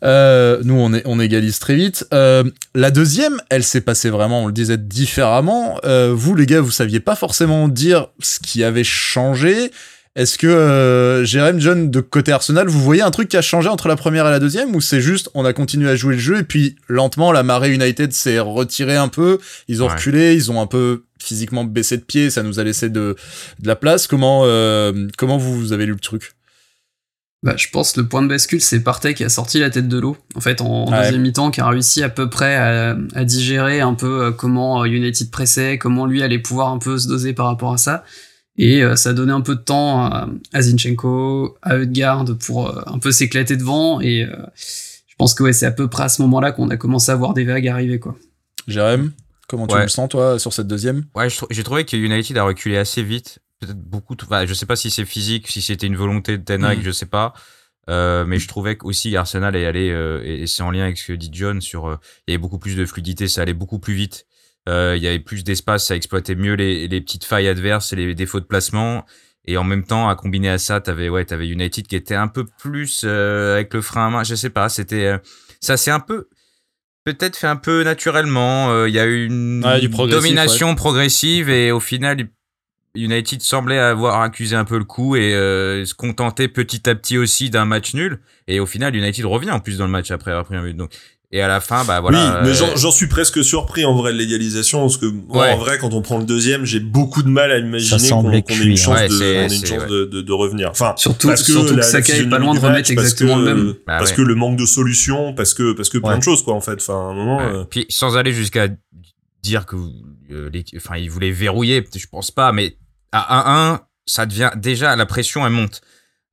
Euh, 0.05 0.61
nous 0.65 0.75
on, 0.75 0.93
est, 0.95 1.03
on 1.05 1.21
égalise 1.21 1.59
très 1.59 1.75
vite. 1.75 2.07
Euh, 2.13 2.45
la 2.75 2.91
deuxième, 2.91 3.37
elle 3.51 3.65
s'est 3.65 3.81
passée 3.81 4.11
vraiment, 4.11 4.45
on 4.45 4.47
le 4.47 4.53
disait 4.53 4.77
différemment. 4.79 5.79
Euh, 5.85 6.13
vous 6.15 6.35
les 6.35 6.47
gars, 6.47 6.61
vous 6.61 6.71
saviez 6.71 7.01
pas 7.01 7.15
forcément 7.17 7.69
dire 7.69 8.09
ce 8.21 8.39
qui 8.41 8.65
avait 8.65 8.85
changé. 8.85 9.71
Est-ce 10.19 10.37
que 10.37 10.49
euh, 10.49 11.25
Jérém 11.25 11.61
John 11.61 11.91
de 11.93 12.01
côté 12.01 12.33
Arsenal, 12.33 12.67
vous 12.67 12.83
voyez 12.83 13.03
un 13.03 13.11
truc 13.13 13.29
qui 13.29 13.37
a 13.37 13.41
changé 13.43 13.69
entre 13.69 13.87
la 13.87 13.95
première 13.95 14.27
et 14.27 14.31
la 14.31 14.41
deuxième 14.41 14.75
ou 14.75 14.81
c'est 14.81 15.01
juste 15.01 15.31
on 15.35 15.45
a 15.45 15.53
continué 15.53 15.89
à 15.89 15.95
jouer 15.95 16.15
le 16.15 16.21
jeu 16.21 16.39
et 16.39 16.43
puis 16.43 16.75
lentement 16.89 17.31
la 17.31 17.45
marée 17.45 17.73
United 17.73 18.13
s'est 18.13 18.41
retirée 18.41 18.97
un 18.97 19.07
peu, 19.09 19.39
ils 19.69 19.81
ont 19.83 19.87
Ouais. 19.87 19.93
reculé, 19.95 20.35
ils 20.35 20.51
ont 20.51 20.61
un 20.61 20.67
peu 20.67 21.05
physiquement 21.21 21.63
baissé 21.65 21.97
de 21.97 22.03
pied, 22.03 22.31
ça 22.31 22.43
nous 22.43 22.59
a 22.59 22.65
laissé 22.65 22.89
de, 22.91 23.15
de 23.61 23.67
la 23.69 23.77
place. 23.77 24.09
Comment 24.09 24.43
euh, 24.45 25.07
comment 25.17 25.39
vous, 25.39 25.57
vous 25.57 25.73
avez 25.73 25.87
lu 25.87 25.93
le 25.93 26.01
truc? 26.01 26.33
Bah, 27.45 27.55
je 27.57 27.69
pense 27.71 27.93
que 27.93 28.01
le 28.01 28.09
point 28.09 28.21
de 28.23 28.27
bascule, 28.27 28.61
c'est 28.61 28.81
Partey 28.81 29.15
qui 29.15 29.23
a 29.23 29.29
sorti 29.29 29.61
la 29.61 29.71
tête 29.71 29.87
de 29.87 29.99
l'eau, 30.01 30.17
en 30.35 30.41
fait, 30.41 30.61
en 30.61 30.91
Ouais. 30.91 30.99
deuxième 31.05 31.21
mi-temps, 31.23 31.53
qui 31.53 31.61
a 31.61 31.69
réussi 31.69 32.03
à 32.03 32.09
peu 32.09 32.29
près 32.29 32.57
à, 32.57 32.97
à 33.15 33.25
digérer 33.25 33.81
un 33.81 33.95
peu 33.95 34.25
euh, 34.25 34.31
comment 34.33 34.83
euh, 34.83 34.87
United 34.87 35.31
pressait, 35.31 35.79
comment 35.79 36.07
lui 36.07 36.25
allait 36.25 36.41
pouvoir 36.41 36.71
un 36.73 36.79
peu 36.79 36.99
se 36.99 37.07
doser 37.07 37.35
par 37.35 37.47
rapport 37.47 37.73
à 37.73 37.79
ça. 37.79 38.03
Et 38.59 38.83
euh, 38.83 38.97
ça 38.97 39.11
a 39.11 39.13
donné 39.13 39.33
un 39.33 39.41
peu 39.41 39.55
de 39.55 39.61
temps 39.61 40.05
à, 40.05 40.29
à 40.53 40.63
Zinchenko, 40.63 41.57
à 41.63 41.77
Ødegaard 41.77 42.25
pour 42.45 42.69
euh, 42.69 42.83
un 42.87 42.99
peu 42.99 43.13
s'éclater 43.13 43.57
devant. 43.57 44.01
Et 44.01 44.25
euh, 44.25 44.35
je 44.57 45.15
pense 45.17 45.33
que 45.35 45.45
ouais, 45.45 45.53
c'est 45.53 45.67
à 45.67 45.71
peu 45.71 45.89
près 45.89 46.03
à 46.05 46.09
ce 46.09 46.21
moment-là 46.23 46.53
qu'on 46.53 46.69
a 46.71 46.77
commencé 46.77 47.11
à 47.13 47.17
voir 47.17 47.35
des 47.35 47.45
vagues 47.45 47.69
arriver, 47.69 48.01
quoi. 48.01 48.17
Jérém, 48.67 49.13
comment 49.47 49.67
tu 49.67 49.77
le 49.79 49.89
sens 49.89 50.09
toi 50.09 50.39
sur 50.39 50.53
cette 50.53 50.67
deuxième? 50.67 51.05
Ouais, 51.15 51.29
j'ai 51.51 51.63
trouvé 51.63 51.85
que 51.85 51.97
United 51.97 52.37
a 52.37 52.43
reculé 52.43 52.77
assez 52.77 53.03
vite. 53.03 53.39
Peut-être 53.61 53.81
beaucoup. 53.81 54.17
Enfin, 54.23 54.45
je 54.45 54.55
sais 54.55 54.67
pas 54.67 54.77
si 54.77 54.91
c'est 54.91 55.05
physique, 55.05 55.49
si 55.49 55.63
c'était 55.63 55.87
une 55.87 55.97
volonté 55.97 56.37
de 56.37 56.43
Ten 56.43 56.65
Hag, 56.65 56.79
Mm. 56.79 56.83
je 56.83 56.91
sais 56.91 57.07
pas. 57.07 57.33
Euh, 57.89 58.27
mais 58.27 58.39
je 58.39 58.47
trouvais 58.47 58.77
qu'aussi 58.77 59.17
Arsenal 59.17 59.57
est 59.57 59.65
allé, 59.65 59.89
euh, 59.91 60.21
et 60.23 60.43
et 60.43 60.47
c'est 60.47 60.63
en 60.63 60.71
lien 60.71 60.83
avec 60.83 60.99
ce 60.99 61.07
que 61.07 61.13
dit 61.15 61.31
John, 61.33 61.61
sur 61.63 61.87
euh, 61.89 61.97
il 62.27 62.33
y 62.33 62.35
avait 62.35 62.39
beaucoup 62.39 62.59
plus 62.59 62.77
de 62.77 62.85
fluidité, 62.85 63.29
ça 63.29 63.41
allait 63.43 63.55
beaucoup 63.55 63.79
plus 63.79 63.95
vite. 63.95 64.27
Euh, 64.69 64.95
il 64.97 65.03
y 65.03 65.09
avait 65.09 65.19
plus 65.19 65.45
d'espace, 65.45 65.87
ça 65.87 65.97
exploitait 65.97 66.35
mieux 66.35 66.55
les, 66.55 66.87
les 66.89 67.01
petites 67.01 67.25
failles 67.25 67.49
adverses 67.49 67.93
et 67.93 67.97
les 67.97 68.15
défauts 68.15 68.41
de 68.41 68.45
placement. 68.45 69.05
Et 69.47 69.57
en 69.57 69.65
même 69.65 69.85
temps, 69.85 70.09
à 70.09 70.15
combiner 70.15 70.51
à 70.51 70.59
ça, 70.59 70.81
t'avais 70.81 71.09
ouais, 71.09 71.25
t'avais 71.25 71.49
United 71.49 71.87
qui 71.87 71.97
était 71.97 72.15
un 72.15 72.29
peu 72.29 72.45
plus 72.59 73.03
euh, 73.05 73.55
avec 73.55 73.73
le 73.73 73.81
frein 73.81 74.09
à 74.09 74.11
main. 74.11 74.25
Je 74.25 74.35
sais 74.35 74.51
pas, 74.51 74.69
c'était 74.69 75.07
euh, 75.07 75.19
ça, 75.61 75.77
c'est 75.77 75.91
un 75.91 76.01
peu 76.01 76.29
peut-être 77.05 77.37
fait 77.37 77.47
un 77.47 77.57
peu 77.57 77.83
naturellement. 77.83 78.85
Il 78.87 78.93
y 78.93 78.99
a 78.99 79.07
eu 79.07 79.25
une 79.25 79.65
Ouais, 79.65 79.89
domination 80.09 80.75
progressive 80.75 81.49
et 81.49 81.73
au 81.73 81.81
final, 81.81 82.29
United 82.95 83.43
semblait 83.43 83.79
avoir 83.79 84.21
accusé 84.21 84.57
un 84.57 84.65
peu 84.65 84.79
le 84.79 84.85
coup 84.85 85.17
et 85.17 85.35
euh, 85.35 85.85
se 85.85 85.95
contenter 85.95 86.49
petit 86.49 86.89
à 86.89 86.95
petit 86.95 87.19
aussi 87.19 87.51
d'un 87.51 87.65
match 87.65 87.95
nul. 87.95 88.21
Et 88.47 88.61
au 88.61 88.67
final, 88.67 88.95
United 88.95 89.25
revient 89.25 89.51
en 89.51 89.61
plus 89.61 89.79
dans 89.79 89.85
le 89.85 89.91
match 89.91 90.11
après 90.11 90.31
avoir 90.31 90.45
pris 90.47 90.57
un 90.57 90.63
but. 90.63 90.77
Donc, 90.77 90.91
et 91.31 91.43
à 91.43 91.49
la 91.49 91.61
fin, 91.61 91.85
bah 91.85 92.01
voilà. 92.01 92.41
oui, 92.43 92.49
mais 92.51 92.63
euh, 92.63 92.77
j'en 92.77 92.91
suis 92.91 93.07
presque 93.07 93.45
surpris 93.45 93.85
en 93.85 93.95
vrai 93.95 94.13
de 94.15 94.19
l'égalisation 94.19 94.81
parce 94.81 94.97
que 94.97 95.07
Ouais. 95.07 95.53
en 95.53 95.59
vrai 95.59 95.77
quand 95.79 95.93
on 95.93 96.01
prend 96.01 96.17
le 96.19 96.25
deuxième, 96.25 96.65
j'ai 96.65 96.81
beaucoup 96.81 97.23
de 97.23 97.29
mal 97.29 97.53
à 97.53 97.59
imaginer 97.59 97.99
Ça 97.99 98.15
qu'on 98.15 98.23
qu'on 98.23 98.33
ait 98.33 98.39
une 98.39 98.43
cuit, 98.45 98.77
chance, 98.79 98.95
ouais, 98.99 99.09
de, 99.09 99.13
c'est- 99.19 99.25
on 99.37 99.41
ait 99.41 99.43
une 99.45 99.51
c'est- 99.51 99.67
chance 99.67 99.83
ouais. 99.83 99.89
de, 99.89 100.05
de, 100.07 100.21
de 100.23 100.33
revenir. 100.33 100.71
Enfin, 100.71 100.95
Surtout, 100.97 101.29
parce 101.29 101.43
que 101.43 101.53
surtout 101.53 101.67
la- 101.67 101.71
que 101.73 101.77
la 101.77 101.83
Saka 101.83 102.17
est 102.17 102.29
pas 102.31 102.39
loin 102.39 102.55
de 102.55 102.59
remettre 102.61 102.79
match, 102.79 102.95
parce 102.95 103.07
exactement 103.09 103.35
que- 103.37 103.41
le 103.41 103.55
même. 103.55 103.67
Bah 103.87 103.99
parce 103.99 104.11
ouais. 104.11 104.17
que 104.17 104.23
le 104.23 104.35
manque 104.35 104.57
de 104.59 104.65
solutions, 104.67 105.35
parce 105.35 105.53
que 105.53 105.73
parce 105.75 105.91
que 105.91 105.99
plein 105.99 106.17
de 106.19 106.23
choses 106.23 106.43
quoi 106.43 106.55
en 106.55 106.61
fait. 106.63 106.77
Enfin, 106.81 106.95
à 106.95 107.11
un 107.11 107.15
moment. 107.15 107.37
Ouais. 107.39 107.45
euh, 107.45 107.65
Puis 107.69 107.85
sans 107.91 108.17
aller 108.17 108.33
jusqu'à 108.33 108.69
dire 109.43 109.67
que 109.67 109.77
euh, 110.31 110.49
les- 110.53 110.65
enfin 110.77 110.97
ils 110.97 111.11
voulaient 111.11 111.31
verrouiller, 111.31 111.85
je 111.95 112.07
pense 112.07 112.31
pas, 112.31 112.53
mais 112.53 112.77
à 113.13 113.73
1-1, 113.75 113.81
ça 114.07 114.25
devient 114.25 114.51
déjà 114.57 114.97
la 114.97 115.05
pression 115.07 115.47
elle 115.47 115.53
monte. 115.53 115.83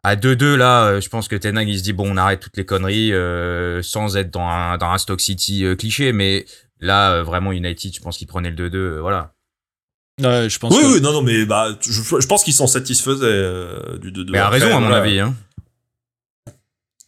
À 0.07 0.15
2-2 0.15 0.55
là, 0.55 0.85
euh, 0.85 1.01
je 1.01 1.09
pense 1.09 1.27
que 1.27 1.35
Ten 1.35 1.57
Hag 1.57 1.67
il 1.67 1.79
se 1.79 1.83
dit 1.83 1.91
bon 1.93 2.07
on 2.13 2.17
arrête 2.17 2.39
toutes 2.39 2.57
les 2.57 2.65
conneries 2.65 3.11
euh, 3.11 3.81
sans 3.81 4.17
être 4.17 4.29
dans 4.31 4.47
un 4.47 4.77
dans 4.77 4.91
un 4.91 4.99
Stock 4.99 5.19
City 5.19 5.65
euh, 5.65 5.75
cliché, 5.75 6.11
mais 6.13 6.45
là 6.79 7.13
euh, 7.13 7.23
vraiment 7.23 7.51
United, 7.51 7.95
je 7.95 7.99
pense 8.01 8.17
qu'ils 8.19 8.27
prenaient 8.27 8.51
le 8.51 8.69
2-2, 8.69 8.75
euh, 8.75 8.99
voilà. 9.01 9.33
Ouais, 10.21 10.47
je 10.47 10.59
pense 10.59 10.75
Oui, 10.75 10.81
que- 10.81 10.93
oui, 10.93 11.01
non, 11.01 11.11
non, 11.11 11.23
mais 11.23 11.45
bah, 11.45 11.75
je, 11.81 11.91
je 11.91 12.27
pense 12.27 12.43
qu'ils 12.43 12.53
s'en 12.53 12.67
satisfaisaient 12.67 13.25
euh, 13.25 13.97
du 13.97 14.11
2-2. 14.11 14.29
Mais 14.31 14.37
à 14.37 14.49
raison 14.49 14.77
à 14.77 14.79
mon 14.79 14.91
avis. 14.93 15.19
Hein. 15.19 15.33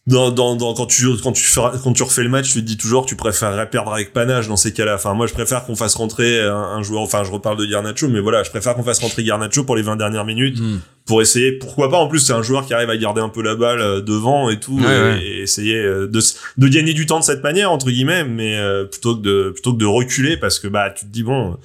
Dans, 0.08 0.30
dans, 0.30 0.56
dans, 0.56 0.72
quand 0.74 0.86
tu, 0.86 1.06
quand 1.22 1.32
tu 1.32 1.42
feras, 1.44 1.72
quand 1.84 1.92
tu 1.92 2.02
refais 2.02 2.22
le 2.22 2.30
match, 2.30 2.48
tu 2.52 2.60
te 2.60 2.64
dis 2.66 2.78
toujours 2.78 3.04
que 3.04 3.08
tu 3.10 3.14
préférerais 3.16 3.68
perdre 3.68 3.92
avec 3.92 4.12
panache 4.14 4.48
dans 4.48 4.56
ces 4.56 4.72
cas-là. 4.72 4.94
Enfin, 4.94 5.12
moi, 5.12 5.26
je 5.26 5.34
préfère 5.34 5.64
qu'on 5.66 5.76
fasse 5.76 5.94
rentrer 5.94 6.40
un, 6.40 6.54
un 6.56 6.82
joueur, 6.82 7.02
enfin, 7.02 7.24
je 7.24 7.30
reparle 7.30 7.58
de 7.58 7.66
Garnacho, 7.66 8.08
mais 8.08 8.18
voilà, 8.20 8.42
je 8.42 8.48
préfère 8.50 8.74
qu'on 8.74 8.82
fasse 8.82 9.00
rentrer 9.00 9.22
Garnacho 9.22 9.64
pour 9.64 9.76
les 9.76 9.82
20 9.82 9.96
dernières 9.96 10.24
minutes, 10.24 10.58
Hmm. 10.58 10.78
pour 11.04 11.20
essayer, 11.20 11.52
pourquoi 11.52 11.90
pas, 11.90 11.98
en 11.98 12.08
plus, 12.08 12.20
c'est 12.20 12.32
un 12.32 12.42
joueur 12.42 12.64
qui 12.66 12.72
arrive 12.74 12.88
à 12.90 12.96
garder 12.96 13.20
un 13.20 13.28
peu 13.28 13.42
la 13.42 13.54
balle 13.54 13.80
euh, 13.80 14.00
devant 14.00 14.48
et 14.50 14.58
tout, 14.58 14.78
Ouais, 14.78 14.84
et, 14.84 15.02
ouais. 15.02 15.22
et 15.22 15.42
essayer 15.42 15.76
euh, 15.76 16.06
de 16.08 16.68
gagner 16.68 16.94
du 16.94 17.04
temps 17.06 17.18
de 17.20 17.24
cette 17.24 17.42
manière, 17.42 17.70
entre 17.70 17.90
guillemets, 17.90 18.24
mais 18.24 18.56
euh, 18.56 18.84
plutôt 18.86 19.14
que 19.14 19.20
de, 19.22 19.50
plutôt 19.50 19.72
que 19.74 19.78
de 19.78 19.86
reculer, 19.86 20.36
parce 20.38 20.58
que, 20.58 20.68
bah, 20.68 20.90
tu 20.90 21.04
te 21.04 21.10
dis, 21.10 21.22
bon, 21.22 21.56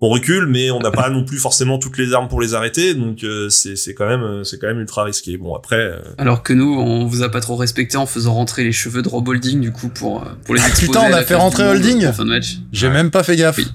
on 0.00 0.08
recule, 0.10 0.46
mais 0.46 0.70
on 0.70 0.78
n'a 0.78 0.90
pas 0.92 1.10
non 1.10 1.24
plus 1.24 1.38
forcément 1.38 1.78
toutes 1.78 1.98
les 1.98 2.12
armes 2.14 2.28
pour 2.28 2.40
les 2.40 2.54
arrêter, 2.54 2.94
donc 2.94 3.24
euh, 3.24 3.48
c'est 3.48 3.74
c'est 3.74 3.94
quand 3.94 4.06
même, 4.06 4.22
euh, 4.22 4.44
c'est 4.44 4.58
quand 4.58 4.68
même 4.68 4.78
ultra 4.78 5.02
risqué. 5.04 5.36
Bon, 5.36 5.54
après, 5.56 5.76
euh, 5.76 5.98
Alors 6.18 6.42
que 6.44 6.52
nous, 6.52 6.72
on 6.78 7.04
vous 7.06 7.22
a 7.22 7.30
pas 7.30 7.40
trop 7.40 7.56
respecté 7.56 7.96
en 7.96 8.06
faisant 8.06 8.34
rentrer 8.34 8.62
les 8.62 8.72
cheveux 8.72 9.02
de 9.02 9.08
Rob 9.08 9.26
Holding, 9.26 9.60
du 9.60 9.72
coup, 9.72 9.88
pour, 9.88 10.22
euh, 10.22 10.26
pour 10.44 10.54
les 10.54 10.60
exposer. 10.60 10.86
putain, 10.86 11.00
on 11.00 11.06
a 11.06 11.10
la 11.10 11.22
fait 11.24 11.34
rentrer 11.34 11.64
Holding 11.64 12.06
en 12.06 12.12
fin 12.12 12.24
de 12.24 12.30
match. 12.30 12.58
J'ai 12.72 12.86
Ouais. 12.86 12.92
même 12.92 13.10
pas 13.10 13.24
fait 13.24 13.34
gaffe. 13.36 13.58
Oui. 13.58 13.66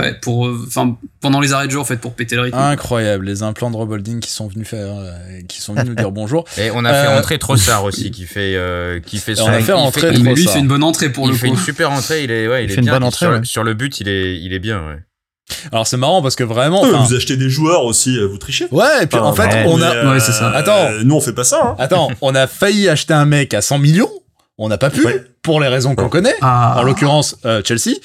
Ouais, 0.00 0.14
pour, 0.22 0.46
euh, 0.46 0.64
enfin, 0.66 0.96
pendant 1.20 1.38
les 1.38 1.52
arrêts 1.52 1.66
de 1.66 1.72
jeu, 1.72 1.78
en 1.78 1.84
fait, 1.84 1.98
pour 1.98 2.14
péter 2.14 2.34
le 2.34 2.42
rythme. 2.42 2.56
Incroyable, 2.56 3.26
les 3.26 3.42
implants 3.42 3.70
de 3.70 3.76
Robolding 3.76 4.20
qui 4.20 4.30
sont 4.30 4.48
venus 4.48 4.66
faire, 4.66 4.86
euh, 4.96 5.12
qui 5.46 5.60
sont 5.60 5.74
venus 5.74 5.88
nous 5.90 5.94
dire 5.94 6.10
bonjour. 6.10 6.46
Et 6.56 6.70
on 6.70 6.82
a 6.86 6.94
fait 6.94 7.08
Euh, 7.08 7.16
rentrer 7.16 7.38
Trossard 7.38 7.84
aussi 7.84 8.10
qui 8.10 8.24
fait 8.24 8.54
euh, 8.56 9.00
qui 9.00 9.18
fait 9.18 9.38
on 9.40 9.48
a 9.48 9.60
fait 9.60 9.72
il 9.72 9.74
rentrer 9.74 10.10
il- 10.14 10.24
mais 10.24 10.34
lui, 10.34 10.44
il 10.44 10.48
fait 10.48 10.60
une 10.60 10.66
bonne 10.66 10.82
entrée 10.82 11.10
pour 11.12 11.26
il 11.26 11.32
le 11.32 11.36
fait 11.36 11.48
coup. 11.48 11.54
une 11.54 11.60
super 11.60 11.90
entrée, 11.92 12.24
il 12.24 12.30
est 12.30 12.48
ouais, 12.48 12.64
il, 12.64 12.68
Il 12.68 12.70
est 12.70 12.74
fait 12.74 12.80
une 12.80 12.86
bien 12.86 12.94
bonne 12.94 13.04
entrée, 13.04 13.26
sur, 13.26 13.32
ouais. 13.32 13.40
sur 13.44 13.64
le 13.64 13.74
but, 13.74 14.00
il 14.00 14.08
est 14.08 14.38
il 14.40 14.54
est 14.54 14.58
bien 14.60 14.78
ouais. 14.78 14.98
Alors 15.72 15.86
c'est 15.86 15.98
marrant 15.98 16.22
parce 16.22 16.36
que 16.36 16.44
vraiment, 16.44 16.86
euh, 16.86 16.92
vous 16.96 17.14
achetez 17.14 17.36
des 17.36 17.50
joueurs 17.50 17.84
aussi, 17.84 18.18
vous 18.18 18.38
trichez. 18.38 18.68
ouais, 18.70 19.02
et 19.02 19.06
puis 19.06 19.18
en 19.18 19.34
fait, 19.34 19.42
ouais, 19.48 19.64
on 19.66 19.82
a, 19.82 19.94
euh, 19.94 20.12
Ouais, 20.14 20.20
c'est 20.20 20.32
ça. 20.32 20.50
Attends. 20.52 20.88
nous 21.04 21.14
on 21.16 21.20
fait 21.20 21.34
pas 21.34 21.44
ça. 21.44 21.60
Hein. 21.62 21.76
attends, 21.78 22.08
on 22.22 22.34
a 22.34 22.46
failli 22.46 22.88
acheter 22.88 23.12
un 23.12 23.26
mec 23.26 23.52
à 23.52 23.60
100 23.60 23.78
millions, 23.78 24.10
on 24.58 24.68
n'a 24.68 24.78
pas 24.78 24.90
pu, 24.90 25.04
Ouais. 25.04 25.22
pour 25.42 25.60
les 25.60 25.68
raisons 25.68 25.94
qu'on 25.94 26.04
Ouais. 26.04 26.10
connaît. 26.10 26.34
Ah. 26.40 26.74
En 26.78 26.82
l'occurrence, 26.82 27.36
euh, 27.44 27.62
Chelsea. 27.64 27.96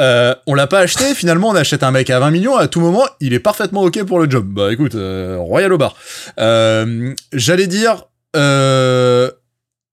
Euh, 0.00 0.34
on 0.46 0.54
l'a 0.54 0.66
pas 0.66 0.80
acheté, 0.80 1.14
finalement 1.14 1.50
on 1.50 1.54
achète 1.54 1.82
un 1.82 1.90
mec 1.92 2.10
à 2.10 2.18
20 2.18 2.30
millions, 2.32 2.56
à 2.56 2.66
tout 2.66 2.80
moment 2.80 3.04
il 3.20 3.34
est 3.34 3.38
parfaitement 3.38 3.82
ok 3.82 4.02
pour 4.04 4.18
le 4.18 4.28
job. 4.28 4.46
Bah 4.48 4.72
écoute, 4.72 4.94
euh, 4.94 5.36
royal 5.38 5.72
au 5.72 5.78
bar. 5.78 5.94
Euh, 6.38 7.14
J'allais 7.32 7.66
dire, 7.68 8.04
euh, 8.34 9.30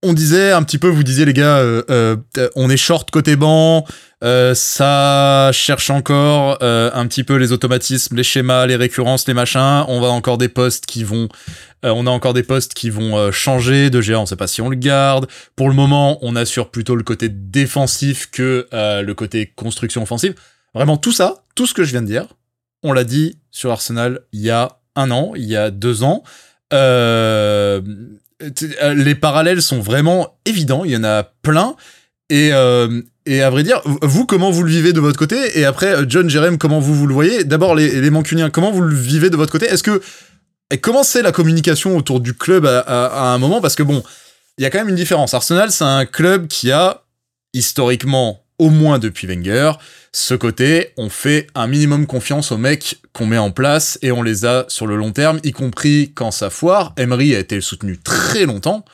on 0.01 0.13
disait 0.13 0.51
un 0.51 0.63
petit 0.63 0.77
peu, 0.77 0.87
vous 0.87 1.03
disiez 1.03 1.25
les 1.25 1.33
gars, 1.33 1.57
euh, 1.57 1.83
euh, 1.91 2.15
on 2.55 2.69
est 2.69 2.77
short 2.77 3.11
côté 3.11 3.35
banc, 3.35 3.85
euh, 4.21 4.53
ça 4.53 5.51
cherche 5.53 5.89
encore 5.89 6.57
euh, 6.61 6.91
un 6.93 7.07
petit 7.07 7.23
peu 7.23 7.35
les 7.35 7.53
automatismes, 7.53 8.17
les 8.17 8.23
schémas, 8.23 8.65
les 8.65 8.75
récurrences, 8.75 9.25
les 9.27 9.33
machins. 9.33 9.85
On 9.87 10.01
va 10.01 10.09
encore 10.09 10.37
des 10.37 10.49
postes 10.49 10.85
qui 10.85 11.05
vont, 11.05 11.29
euh, 11.85 11.93
on 11.95 12.05
a 12.05 12.09
encore 12.09 12.33
des 12.33 12.43
postes 12.43 12.73
qui 12.73 12.89
vont 12.89 13.31
changer 13.31 13.89
de 13.89 14.01
géant. 14.01 14.23
On 14.23 14.25
sait 14.25 14.35
pas 14.35 14.47
si 14.47 14.61
on 14.61 14.67
le 14.69 14.75
garde. 14.75 15.27
Pour 15.55 15.69
le 15.69 15.75
moment, 15.75 16.19
on 16.21 16.35
assure 16.35 16.69
plutôt 16.69 16.95
le 16.95 17.03
côté 17.03 17.29
défensif 17.29 18.29
que 18.29 18.67
le 18.71 19.13
côté 19.13 19.53
construction 19.55 20.03
offensive. 20.03 20.35
Vraiment 20.75 20.97
tout 20.97 21.13
ça, 21.13 21.45
tout 21.55 21.65
ce 21.65 21.73
que 21.73 21.83
je 21.83 21.91
viens 21.91 22.01
de 22.01 22.07
dire, 22.07 22.27
on 22.83 22.93
l'a 22.93 23.03
dit 23.03 23.37
sur 23.51 23.71
Arsenal 23.71 24.19
il 24.33 24.41
y 24.41 24.51
a 24.51 24.77
un 24.95 25.09
an, 25.11 25.31
il 25.35 25.45
y 25.45 25.55
a 25.55 25.71
deux 25.71 26.03
ans. 26.03 26.23
Les 26.71 27.79
parallèles 29.15 29.61
sont 29.61 29.79
vraiment 29.79 30.37
évidents, 30.45 30.83
il 30.83 30.91
y 30.91 30.97
en 30.97 31.05
a 31.05 31.23
plein. 31.23 31.75
Et, 32.29 32.51
euh, 32.53 33.01
et 33.25 33.41
à 33.41 33.49
vrai 33.49 33.63
dire, 33.63 33.81
vous, 34.01 34.25
comment 34.25 34.51
vous 34.51 34.63
le 34.63 34.71
vivez 34.71 34.93
de 34.93 34.99
votre 34.99 35.17
côté? 35.17 35.59
Et 35.59 35.65
après, 35.65 35.95
John, 36.07 36.29
Jerem, 36.29 36.57
comment 36.57 36.79
vous, 36.79 36.93
vous 36.93 37.07
le 37.07 37.13
voyez? 37.13 37.43
D'abord, 37.43 37.75
les, 37.75 37.99
les 38.01 38.09
Mancuniens, 38.09 38.49
comment 38.49 38.71
vous 38.71 38.81
le 38.81 38.95
vivez 38.95 39.29
de 39.29 39.37
votre 39.37 39.51
côté? 39.51 39.65
Est-ce 39.65 39.83
que. 39.83 40.01
Et 40.71 40.77
comment 40.77 41.03
c'est 41.03 41.23
la 41.23 41.31
communication 41.31 41.97
autour 41.97 42.19
du 42.19 42.35
club 42.35 42.65
à, 42.65 42.79
à, 42.81 43.33
un 43.33 43.39
moment? 43.39 43.61
Parce 43.61 43.75
que 43.75 43.81
bon, 43.83 44.03
il 44.57 44.63
y 44.63 44.65
a 44.65 44.69
quand 44.69 44.77
même 44.77 44.89
une 44.89 44.95
différence. 44.95 45.33
Arsenal, 45.33 45.71
c'est 45.71 45.83
un 45.83 46.05
club 46.05 46.47
qui 46.47 46.71
a, 46.71 47.01
historiquement, 47.53 48.43
au 48.59 48.69
moins 48.69 48.99
depuis 48.99 49.25
Wenger, 49.25 49.71
ce 50.11 50.33
côté, 50.33 50.93
on 50.97 51.09
fait 51.09 51.47
un 51.55 51.67
minimum 51.67 52.07
confiance 52.07 52.51
aux 52.51 52.57
mecs 52.57 52.99
qu'on 53.13 53.25
met 53.25 53.37
en 53.37 53.51
place 53.51 53.97
et 54.01 54.11
on 54.11 54.21
les 54.21 54.45
a 54.45 54.65
sur 54.67 54.87
le 54.87 54.95
long 54.95 55.11
terme, 55.11 55.39
y 55.43 55.51
compris 55.51 56.11
quand 56.13 56.31
ça 56.31 56.49
foire. 56.49 56.93
Emery 56.97 57.35
a 57.35 57.39
été 57.39 57.61
soutenu 57.61 57.97
très 57.97 58.45
longtemps, 58.45 58.85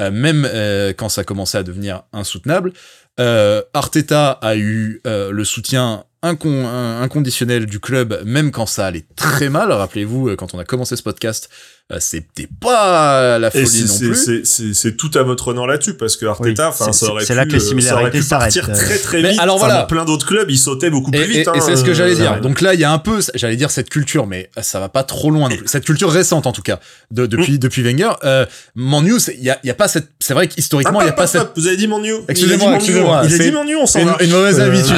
euh, 0.00 0.10
même 0.10 0.48
euh, 0.50 0.92
quand 0.92 1.08
ça 1.08 1.24
commençait 1.24 1.58
à 1.58 1.62
devenir 1.62 2.02
insoutenable. 2.12 2.72
Euh, 3.20 3.62
Arteta 3.72 4.30
a 4.30 4.56
eu 4.56 5.00
le 5.04 5.44
soutien 5.44 6.04
inconditionnel 6.22 7.66
du 7.66 7.80
club, 7.80 8.22
même 8.24 8.50
quand 8.50 8.66
ça 8.66 8.86
allait 8.86 9.04
très 9.14 9.50
mal. 9.50 9.70
Rappelez-vous, 9.70 10.36
quand 10.36 10.54
on 10.54 10.58
a 10.58 10.64
commencé 10.64 10.96
ce 10.96 11.02
podcast, 11.02 11.50
c'était 11.98 12.48
pas 12.60 13.38
la 13.38 13.50
folie 13.50 13.84
non 13.84 13.98
plus. 13.98 14.44
C'est 14.44 14.96
tout 14.96 15.10
à 15.14 15.22
votre 15.22 15.48
honneur 15.48 15.66
là-dessus 15.66 15.94
parce 15.94 16.16
que 16.16 16.24
Arteta, 16.24 16.70
enfin, 16.70 16.92
ça 16.92 17.06
aurait 17.08 17.26
pu, 17.26 17.34
là 17.34 17.44
que 17.44 17.56
euh, 17.56 17.80
ça 17.80 17.94
aurait 17.96 18.10
pu 18.10 18.22
partir 18.24 18.72
très 18.72 18.98
très 18.98 19.18
vite. 19.18 19.32
Mais 19.32 19.38
alors 19.38 19.58
voilà, 19.58 19.82
plein 19.82 20.06
d'autres 20.06 20.26
clubs, 20.26 20.50
ils 20.50 20.58
sautaient 20.58 20.88
beaucoup 20.88 21.10
plus 21.10 21.24
vite. 21.24 21.48
Et, 21.54 21.58
et 21.58 21.60
c'est 21.60 21.76
ce 21.76 21.84
que 21.84 21.90
hein, 21.90 21.94
j'allais 21.94 22.14
dire. 22.14 22.40
Donc 22.40 22.62
là, 22.62 22.72
il 22.72 22.80
y 22.80 22.84
a 22.84 22.90
un 22.90 22.98
peu, 22.98 23.20
j'allais 23.34 23.56
dire 23.56 23.70
cette 23.70 23.90
culture, 23.90 24.26
mais 24.26 24.50
ça 24.62 24.80
va 24.80 24.88
pas 24.88 25.04
trop 25.04 25.30
loin. 25.30 25.50
Non 25.50 25.56
plus. 25.56 25.68
Cette 25.68 25.84
culture 25.84 26.10
récente 26.10 26.46
en 26.46 26.52
tout 26.52 26.62
cas, 26.62 26.80
de, 27.10 27.26
depuis 27.26 27.54
mm. 27.54 27.58
depuis 27.58 27.82
Wenger. 27.82 28.12
Euh, 28.24 28.46
Manu, 28.74 29.16
il 29.36 29.44
y 29.44 29.50
a, 29.50 29.58
y 29.62 29.70
a 29.70 29.74
pas 29.74 29.88
cette. 29.88 30.08
C'est 30.20 30.32
vrai 30.32 30.48
qu'historiquement, 30.48 31.02
il 31.02 31.06
y 31.06 31.10
a 31.10 31.12
pas 31.12 31.26
cette. 31.26 31.50
Vous 31.54 31.66
avez 31.66 31.76
dit 31.76 31.86
Manu. 31.86 32.14
Excusez-moi, 32.28 32.76
excusez-moi. 32.76 33.22
Il 33.26 33.34
a 33.34 33.38
dit 33.38 33.52
Manu, 33.52 33.76
on 33.76 33.86
s'en 33.86 34.00
une, 34.20 34.30
mauvaise 34.30 34.58
habitude. 34.58 34.96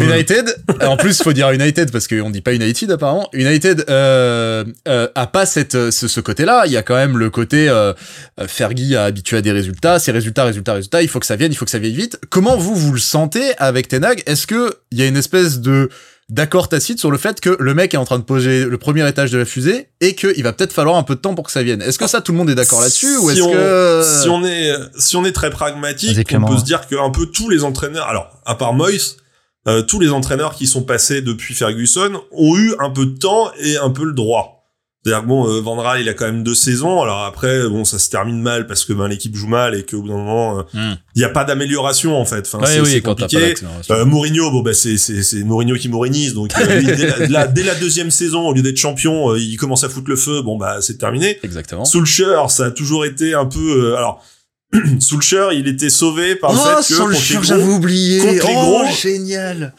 United. 0.00 0.56
En 0.80 0.96
plus, 0.96 1.22
faut 1.22 1.34
dire 1.34 1.50
United 1.50 1.90
parce 1.92 2.08
qu'on 2.08 2.30
dit 2.30 2.40
pas 2.40 2.54
United 2.54 2.90
apparemment. 2.90 3.28
United 3.34 3.84
a 3.86 5.26
pas 5.26 5.44
cette 5.44 5.57
ce 5.68 6.20
côté 6.20 6.44
là 6.44 6.64
Il 6.66 6.72
y 6.72 6.76
a 6.76 6.82
quand 6.82 6.94
même 6.94 7.18
le 7.18 7.30
côté 7.30 7.68
euh, 7.68 7.92
euh, 8.40 8.48
Fergie 8.48 8.96
a 8.96 9.04
habitué 9.04 9.36
à 9.36 9.42
des 9.42 9.52
résultats, 9.52 9.98
ces 9.98 10.12
résultats, 10.12 10.44
résultats, 10.44 10.74
résultats, 10.74 11.02
il 11.02 11.08
faut 11.08 11.20
que 11.20 11.26
ça 11.26 11.36
vienne, 11.36 11.52
il 11.52 11.56
faut 11.56 11.64
que 11.64 11.70
ça 11.70 11.78
vienne 11.78 11.94
vite. 11.94 12.18
Comment 12.30 12.56
vous, 12.56 12.74
vous 12.74 12.92
le 12.92 12.98
sentez 12.98 13.56
avec 13.58 13.88
Tenag 13.88 14.22
Est-ce 14.26 14.46
que 14.46 14.74
il 14.90 14.98
y 14.98 15.02
a 15.02 15.06
une 15.06 15.16
espèce 15.16 15.60
de 15.60 15.88
d'accord 16.28 16.68
tacite 16.68 16.98
sur 16.98 17.10
le 17.10 17.16
fait 17.16 17.40
que 17.40 17.56
le 17.58 17.74
mec 17.74 17.94
est 17.94 17.96
en 17.96 18.04
train 18.04 18.18
de 18.18 18.24
poser 18.24 18.64
le 18.64 18.78
premier 18.78 19.08
étage 19.08 19.30
de 19.30 19.38
la 19.38 19.44
fusée 19.44 19.88
et 20.00 20.14
qu'il 20.14 20.42
va 20.42 20.52
peut-être 20.52 20.74
falloir 20.74 20.96
un 20.96 21.02
peu 21.02 21.14
de 21.14 21.20
temps 21.20 21.34
pour 21.34 21.44
que 21.44 21.52
ça 21.52 21.62
vienne? 21.62 21.80
Est-ce 21.80 21.98
que 21.98 22.06
ça 22.06 22.20
tout 22.20 22.32
le 22.32 22.38
monde 22.38 22.50
est 22.50 22.54
d'accord 22.54 22.80
là-dessus 22.80 23.16
ou 23.16 23.30
est-ce 23.30 23.42
que 23.42 24.22
si 24.22 24.28
on 24.28 24.44
est 24.44 24.72
si 24.98 25.16
on 25.16 25.24
est 25.24 25.32
très 25.32 25.50
pragmatique, 25.50 26.18
on 26.34 26.44
peut 26.44 26.58
se 26.58 26.64
dire 26.64 26.86
que 26.86 26.96
un 26.96 27.10
peu 27.10 27.26
tous 27.26 27.48
les 27.48 27.64
entraîneurs, 27.64 28.06
alors 28.08 28.30
à 28.44 28.56
part 28.56 28.74
Moyes, 28.74 29.16
euh, 29.68 29.82
tous 29.82 30.00
les 30.00 30.10
entraîneurs 30.10 30.54
qui 30.54 30.66
sont 30.66 30.82
passés 30.82 31.20
depuis 31.20 31.54
Ferguson 31.54 32.22
ont 32.32 32.56
eu 32.56 32.74
un 32.78 32.88
peu 32.88 33.04
de 33.04 33.18
temps 33.18 33.50
et 33.60 33.76
un 33.76 33.90
peu 33.90 34.04
le 34.04 34.14
droit. 34.14 34.57
C'est-à-dire 35.08 35.22
que 35.22 35.26
bon, 35.26 35.80
euh, 35.80 36.00
il 36.00 36.08
a 36.08 36.14
quand 36.14 36.26
même 36.26 36.42
deux 36.42 36.54
saisons. 36.54 37.00
Alors 37.02 37.24
après, 37.24 37.68
bon, 37.68 37.84
ça 37.84 37.98
se 37.98 38.10
termine 38.10 38.40
mal 38.40 38.66
parce 38.66 38.84
que 38.84 38.92
ben 38.92 39.08
l'équipe 39.08 39.34
joue 39.34 39.46
mal 39.46 39.74
et 39.74 39.84
qu'au 39.84 40.02
bout 40.02 40.08
d'un 40.08 40.16
moment, 40.16 40.58
euh, 40.58 40.62
hmm. 40.74 40.96
il 41.14 41.18
n'y 41.18 41.24
a 41.24 41.30
pas 41.30 41.44
d'amélioration 41.44 42.20
en 42.20 42.24
fait. 42.24 42.48
Enfin, 42.52 42.64
c'est 42.84 43.00
compliqué. 43.00 43.54
Euh, 43.90 44.04
Mourinho, 44.04 44.50
bon, 44.50 44.62
bah, 44.62 44.74
c'est 44.74 44.98
c'est 44.98 45.22
c'est 45.22 45.42
Mourinho 45.44 45.76
qui 45.76 45.88
mourinise. 45.88 46.34
Donc 46.34 46.52
euh, 46.58 46.82
dès, 46.82 47.28
la, 47.28 47.46
dès, 47.46 47.62
la, 47.62 47.74
deuxième 47.74 48.10
saison, 48.10 48.48
au 48.48 48.52
lieu 48.52 48.62
d'être 48.62 48.76
champion, 48.76 49.34
il 49.34 49.56
commence 49.56 49.84
à 49.84 49.88
foutre 49.88 50.10
le 50.10 50.16
feu. 50.16 50.42
Bon, 50.42 50.58
bah, 50.58 50.78
c'est 50.80 50.98
terminé. 50.98 51.38
Exactement. 51.42 51.84
Soulcher, 51.84 52.36
ça 52.48 52.66
a 52.66 52.70
toujours 52.70 53.04
été 53.04 53.34
un 53.34 53.46
peu. 53.46 53.96
alors. 53.96 54.22
Soulcher, 55.00 55.48
il 55.54 55.66
était 55.66 55.88
sauvé 55.88 56.36
par 56.36 56.52
le 56.52 56.58
oh, 56.60 56.62
fait 56.62 56.76
que 56.76 56.94
Soulcher, 56.94 57.38
j'avais 57.42 57.62
oublié. 57.62 58.18
Contre 58.18 58.48
les 58.48 58.54
oh, 58.54 58.84
génial. 58.94 59.72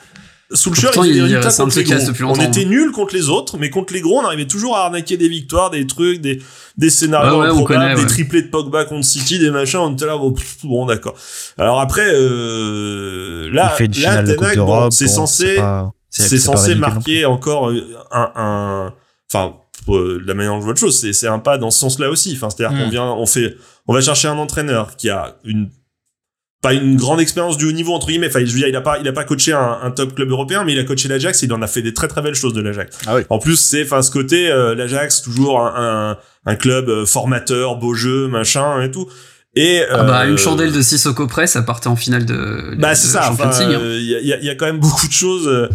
Soulcher, 0.51 0.87
il, 0.97 1.05
il, 1.05 1.15
il 1.27 1.39
contre 1.39 1.77
les 1.77 1.83
gros. 1.83 2.31
On 2.31 2.35
était 2.35 2.65
nuls 2.65 2.91
contre 2.91 3.13
les 3.13 3.29
autres, 3.29 3.57
mais 3.59 3.69
contre 3.69 3.93
les 3.93 4.01
gros, 4.01 4.19
on 4.19 4.25
arrivait 4.25 4.47
toujours 4.47 4.75
à 4.77 4.85
arnaquer 4.85 5.15
des 5.15 5.29
victoires, 5.29 5.69
des 5.69 5.85
trucs, 5.85 6.21
des, 6.21 6.41
des 6.75 6.89
scénarios 6.89 7.43
des 7.95 8.05
triplés 8.07 8.41
de 8.41 8.47
Pogba 8.47 8.85
contre 8.85 9.05
City, 9.05 9.37
des 9.37 9.51
machins, 9.51 9.79
on 9.79 9.93
était 9.93 10.07
là, 10.07 10.17
bon, 10.17 10.33
bon 10.63 10.85
d'accord. 10.87 11.13
Alors 11.57 11.79
après, 11.79 12.07
euh, 12.13 13.49
là, 13.53 13.75
là, 13.79 14.89
c'est 14.89 15.07
censé, 15.07 15.61
c'est 16.09 16.39
censé 16.39 16.73
marquer 16.73 17.25
encore 17.25 17.71
un, 18.11 18.31
un, 18.35 18.93
enfin, 19.31 19.53
la 19.87 20.33
manière 20.33 20.53
dont 20.53 20.59
je 20.59 20.65
vois 20.65 20.73
le 20.73 20.79
chose, 20.79 20.99
c'est, 20.99 21.13
c'est 21.13 21.27
un 21.27 21.39
pas 21.39 21.59
dans 21.59 21.69
ce 21.69 21.79
sens-là 21.79 22.09
aussi. 22.09 22.33
Enfin, 22.35 22.49
c'est-à-dire 22.49 22.77
qu'on 22.77 22.87
hmm. 22.87 22.91
vient, 22.91 23.05
on 23.05 23.25
fait, 23.25 23.55
on 23.87 23.93
va 23.93 24.01
chercher 24.01 24.27
un 24.27 24.37
entraîneur 24.37 24.95
qui 24.95 25.09
a 25.09 25.37
une 25.43 25.69
pas 26.61 26.73
une 26.73 26.97
grande 26.97 27.21
expérience 27.21 27.57
du 27.57 27.65
haut 27.65 27.71
niveau 27.71 27.93
entre 27.93 28.07
guillemets. 28.07 28.27
Enfin, 28.27 28.39
je 28.39 28.51
veux 28.51 28.57
dire, 28.57 28.67
il 28.67 28.75
a 28.75 28.81
pas, 28.81 28.99
il 28.99 29.07
a 29.07 29.13
pas 29.13 29.23
coaché 29.23 29.53
un, 29.53 29.79
un 29.81 29.91
top 29.91 30.15
club 30.15 30.29
européen, 30.29 30.63
mais 30.65 30.73
il 30.73 30.79
a 30.79 30.83
coaché 30.83 31.07
l'Ajax. 31.07 31.41
Il 31.41 31.53
en 31.53 31.61
a 31.61 31.67
fait 31.67 31.81
des 31.81 31.93
très 31.93 32.07
très 32.07 32.21
belles 32.21 32.35
choses 32.35 32.53
de 32.53 32.61
l'Ajax. 32.61 32.97
Ah 33.07 33.15
oui. 33.15 33.21
En 33.29 33.39
plus, 33.39 33.55
c'est, 33.55 33.83
enfin, 33.83 34.01
ce 34.01 34.11
côté 34.11 34.49
euh, 34.51 34.75
l'Ajax 34.75 35.21
toujours 35.21 35.61
un, 35.61 36.17
un, 36.45 36.55
club 36.55 36.89
euh, 36.89 37.05
formateur, 37.05 37.77
beau 37.77 37.93
jeu, 37.93 38.27
machin 38.27 38.81
et 38.81 38.91
tout. 38.91 39.07
Et 39.55 39.81
ah 39.89 40.03
bah, 40.03 40.25
une 40.25 40.33
euh, 40.33 40.37
chandelle 40.37 40.73
de 40.73 40.81
Sissoko 40.81 41.27
Press, 41.27 41.51
ça 41.51 41.61
partait 41.61 41.87
en 41.87 41.95
finale 41.95 42.25
de. 42.25 42.75
Bah 42.77 42.93
c'est 42.93 43.07
ça. 43.07 43.33
Il 43.33 43.41
hein. 43.41 43.51
y, 43.97 44.33
a, 44.33 44.39
y, 44.39 44.49
a, 44.49 44.55
quand 44.55 44.65
même 44.65 44.79
beaucoup 44.79 45.07
de 45.07 45.13
choses. 45.13 45.69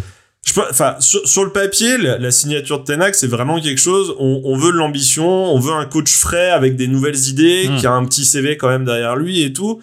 Je 0.45 0.53
enfin, 0.61 0.95
sur, 0.99 1.27
sur, 1.27 1.43
le 1.43 1.51
papier, 1.51 1.97
la, 1.97 2.29
signature 2.29 2.79
de 2.79 2.85
Tenac, 2.85 3.15
c'est 3.15 3.27
vraiment 3.27 3.59
quelque 3.59 3.81
chose. 3.81 4.15
On, 4.19 4.41
on 4.45 4.55
veut 4.55 4.71
de 4.71 4.77
l'ambition, 4.77 5.27
on 5.27 5.59
veut 5.59 5.73
un 5.73 5.85
coach 5.85 6.13
frais 6.13 6.51
avec 6.51 6.75
des 6.75 6.87
nouvelles 6.87 7.27
idées, 7.27 7.67
hmm. 7.67 7.77
qui 7.77 7.87
a 7.87 7.91
un 7.91 8.05
petit 8.05 8.23
CV 8.23 8.55
quand 8.55 8.69
même 8.69 8.85
derrière 8.85 9.15
lui 9.15 9.41
et 9.41 9.51
tout 9.51 9.81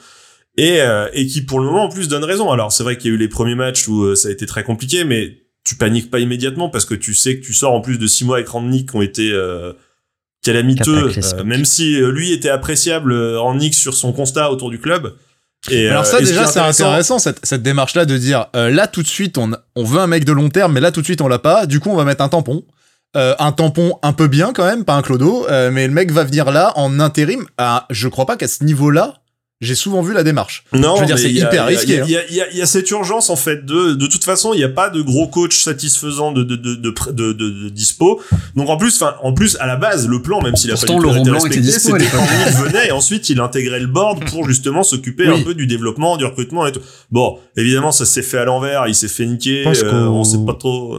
et, 0.57 0.81
euh, 0.81 1.09
et 1.13 1.27
qui 1.27 1.43
pour 1.43 1.61
le 1.61 1.67
moment 1.67 1.85
en 1.85 1.89
plus 1.89 2.09
donne 2.09 2.25
raison. 2.25 2.51
Alors 2.51 2.73
c'est 2.73 2.83
vrai 2.83 2.97
qu'il 2.97 3.11
y 3.11 3.15
a 3.15 3.17
eu 3.17 3.19
les 3.19 3.29
premiers 3.29 3.55
matchs 3.55 3.89
où 3.89 4.03
euh, 4.05 4.15
ça 4.15 4.29
a 4.29 4.31
été 4.31 4.47
très 4.47 4.65
compliqué, 4.65 5.05
mais 5.05 5.39
tu 5.65 5.77
paniques 5.77 6.11
pas 6.11 6.19
immédiatement 6.19 6.69
parce 6.69 6.85
que 6.85 6.95
tu 6.95 7.15
sais 7.15 7.39
que 7.39 7.45
tu 7.45 7.55
sors 7.55 7.73
en 7.73 7.81
plus 7.81 7.99
de 7.99 8.07
six 8.07 8.25
mois 8.25 8.37
avec 8.37 8.49
Randnick 8.49 8.91
qui 8.91 8.97
ont 8.97 9.03
été 9.03 9.31
euh, 9.33 9.73
calamiteux, 10.43 11.13
euh, 11.17 11.45
même 11.45 11.65
si 11.65 11.97
lui 12.01 12.33
était 12.33 12.49
appréciable 12.49 13.15
Randnick 13.37 13.75
sur 13.75 13.95
son 13.95 14.13
constat 14.13 14.51
autour 14.51 14.71
du 14.71 14.79
club. 14.79 15.15
Et, 15.71 15.89
Alors 15.89 16.05
ça 16.05 16.19
déjà 16.21 16.47
c'est 16.47 16.59
intéressant, 16.59 17.21
cette, 17.21 17.47
cette 17.47 17.63
démarche 17.63 17.95
là 17.95 18.05
de 18.05 18.19
dire 18.19 18.47
là 18.53 18.89
tout 18.89 19.05
de 19.05 19.07
suite 19.07 19.39
on, 19.39 19.53
on 19.77 19.85
veut 19.85 20.01
un 20.01 20.09
mec 20.09 20.25
de 20.25 20.33
long 20.33 20.49
terme 20.49 20.73
mais 20.73 20.81
là 20.81 20.91
tout 20.91 21.03
de 21.03 21.07
suite 21.07 21.21
on 21.21 21.29
l'a 21.29 21.39
pas 21.39 21.67
du 21.67 21.79
coup 21.79 21.89
on 21.89 21.95
va 21.95 22.05
mettre 22.05 22.25
un 22.25 22.29
tampon 22.29 22.65
un 23.15 23.53
tampon 23.53 23.97
un 24.03 24.13
peu 24.13 24.27
bien 24.27 24.53
quand 24.53 24.65
même 24.65 24.85
pas 24.85 24.95
un 24.95 25.03
clodo 25.03 25.47
mais 25.71 25.87
le 25.87 25.93
mec 25.93 26.11
va 26.11 26.25
venir 26.25 26.51
là 26.51 26.73
en 26.75 26.99
intérim 26.99 27.47
ah, 27.59 27.87
je 27.91 28.09
crois 28.09 28.27
pas 28.27 28.37
qu'à 28.37 28.49
ce 28.49 28.65
niveau 28.65 28.91
là 28.91 29.22
j'ai 29.63 29.77
souvent 29.77 30.03
vu 30.03 30.13
la 30.13 30.25
démarche. 30.25 30.65
Non, 30.73 30.97
je 30.97 31.01
veux 31.01 31.07
dire, 31.07 31.19
c'est 31.19 31.33
hyper 31.33 31.67
risqué. 31.67 32.03
Il 32.05 32.11
y, 32.11 32.17
hein. 32.17 32.23
y, 32.29 32.57
y, 32.57 32.63
a 32.63 32.67
cette 32.67 32.91
urgence 32.91 33.31
en 33.31 33.37
fait 33.37 33.65
de 33.65 33.95
de 33.95 34.07
toute 34.07 34.25
façon, 34.25 34.53
il 34.53 34.59
n'y 34.59 34.65
a 34.65 34.69
pas 34.69 34.91
de 34.91 35.01
gros 35.01 35.29
coach 35.29 35.63
satisfaisant 35.63 36.33
de 36.33 36.43
de 36.43 36.57
de 36.57 36.75
de, 36.75 36.93
de, 37.13 37.33
de, 37.33 37.69
dispo. 37.69 38.21
Donc 38.57 38.69
en 38.69 38.77
plus, 38.77 39.01
enfin 39.01 39.15
en 39.23 39.33
plus 39.33 39.57
à 39.61 39.67
la 39.67 39.77
base, 39.77 40.09
le 40.09 40.21
plan, 40.21 40.43
même 40.43 40.57
s'il 40.57 40.73
a 40.73 40.75
pas 40.75 40.93
Laurent 40.93 41.23
Blanc 41.23 41.47
était 41.47 41.61
dispo, 41.61 41.97
c'était 41.97 42.11
quand 42.11 42.27
il 42.47 42.53
venait 42.65 42.89
et 42.89 42.93
ensuite 42.93 43.31
il 43.31 43.41
intégrait 43.41 43.81
le 43.81 43.87
board 43.87 44.25
pour 44.31 44.47
justement 44.49 44.83
s'occuper 44.83 45.29
un 45.29 45.41
peu 45.43 45.55
du 45.55 45.67
développement, 45.67 46.17
du 46.17 46.25
recrutement 46.25 46.67
et 46.67 46.73
tout. 46.73 46.81
Bon, 47.11 47.39
évidemment, 47.57 47.93
ça 47.93 48.05
s'est 48.05 48.23
fait 48.23 48.39
à 48.39 48.45
l'envers, 48.45 48.89
il 48.89 48.95
s'est 48.95 49.09
fait 49.09 49.27
niquer, 49.27 49.65
euh, 49.67 50.07
on 50.07 50.25
sait 50.25 50.45
pas 50.45 50.55
trop. 50.55 50.99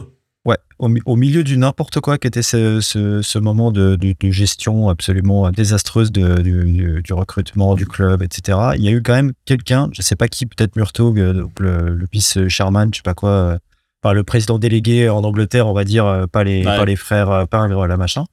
Ouais, 0.84 1.00
au, 1.06 1.16
milieu 1.16 1.44
du 1.44 1.56
n'importe 1.56 2.00
quoi 2.00 2.18
qui 2.18 2.26
était 2.26 2.42
ce, 2.42 2.80
ce, 2.80 3.22
ce 3.22 3.38
moment 3.38 3.72
de, 3.72 3.96
de, 3.96 4.14
de, 4.18 4.30
gestion 4.30 4.88
absolument 4.88 5.50
désastreuse 5.50 6.12
de, 6.12 6.40
du, 6.42 7.02
du, 7.02 7.12
recrutement 7.12 7.74
du 7.74 7.86
club, 7.86 8.22
etc. 8.22 8.58
Il 8.76 8.82
y 8.82 8.88
a 8.88 8.90
eu 8.90 9.02
quand 9.02 9.14
même 9.14 9.32
quelqu'un, 9.44 9.88
je 9.92 10.02
sais 10.02 10.16
pas 10.16 10.28
qui, 10.28 10.46
peut-être 10.46 10.76
Murtaugh, 10.76 11.18
euh, 11.18 11.46
le, 11.58 11.94
le 11.94 12.06
vice 12.12 12.48
Sherman, 12.48 12.90
je 12.92 12.98
sais 12.98 13.02
pas 13.02 13.14
quoi, 13.14 13.30
euh, 13.30 13.58
enfin, 14.02 14.12
le 14.12 14.24
président 14.24 14.58
délégué 14.58 15.08
en 15.08 15.24
Angleterre, 15.24 15.66
on 15.66 15.72
va 15.72 15.84
dire, 15.84 16.06
euh, 16.06 16.26
pas 16.26 16.44
les, 16.44 16.64
pas 16.64 16.84
les 16.84 16.96
frères 16.96 17.46
Pingre, 17.48 17.86
la 17.86 17.96
machin. 17.96 18.24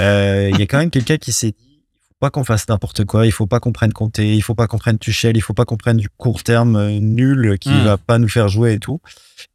Euh, 0.00 0.50
il 0.52 0.58
y 0.58 0.62
a 0.62 0.66
quand 0.66 0.78
même 0.78 0.90
quelqu'un 0.90 1.16
qui 1.16 1.32
s'est 1.32 1.52
dit 1.52 1.56
il 1.58 2.18
faut 2.18 2.18
pas 2.20 2.30
qu'on 2.30 2.44
fasse 2.44 2.66
n'importe 2.68 3.04
quoi, 3.04 3.26
il 3.26 3.32
faut 3.32 3.46
pas 3.46 3.60
qu'on 3.60 3.72
prenne 3.72 3.92
Comté, 3.92 4.34
il 4.34 4.40
faut 4.40 4.54
pas 4.54 4.66
qu'on 4.66 4.78
prenne 4.78 4.98
Tuchel, 4.98 5.36
il 5.36 5.42
faut 5.42 5.52
pas 5.52 5.66
qu'on 5.66 5.76
prenne 5.76 5.98
du 5.98 6.08
court 6.08 6.42
terme 6.42 6.88
nul 6.98 7.58
qui 7.60 7.68
hmm. 7.68 7.84
va 7.84 7.98
pas 7.98 8.18
nous 8.18 8.28
faire 8.28 8.48
jouer 8.48 8.72
et 8.72 8.78
tout. 8.78 9.00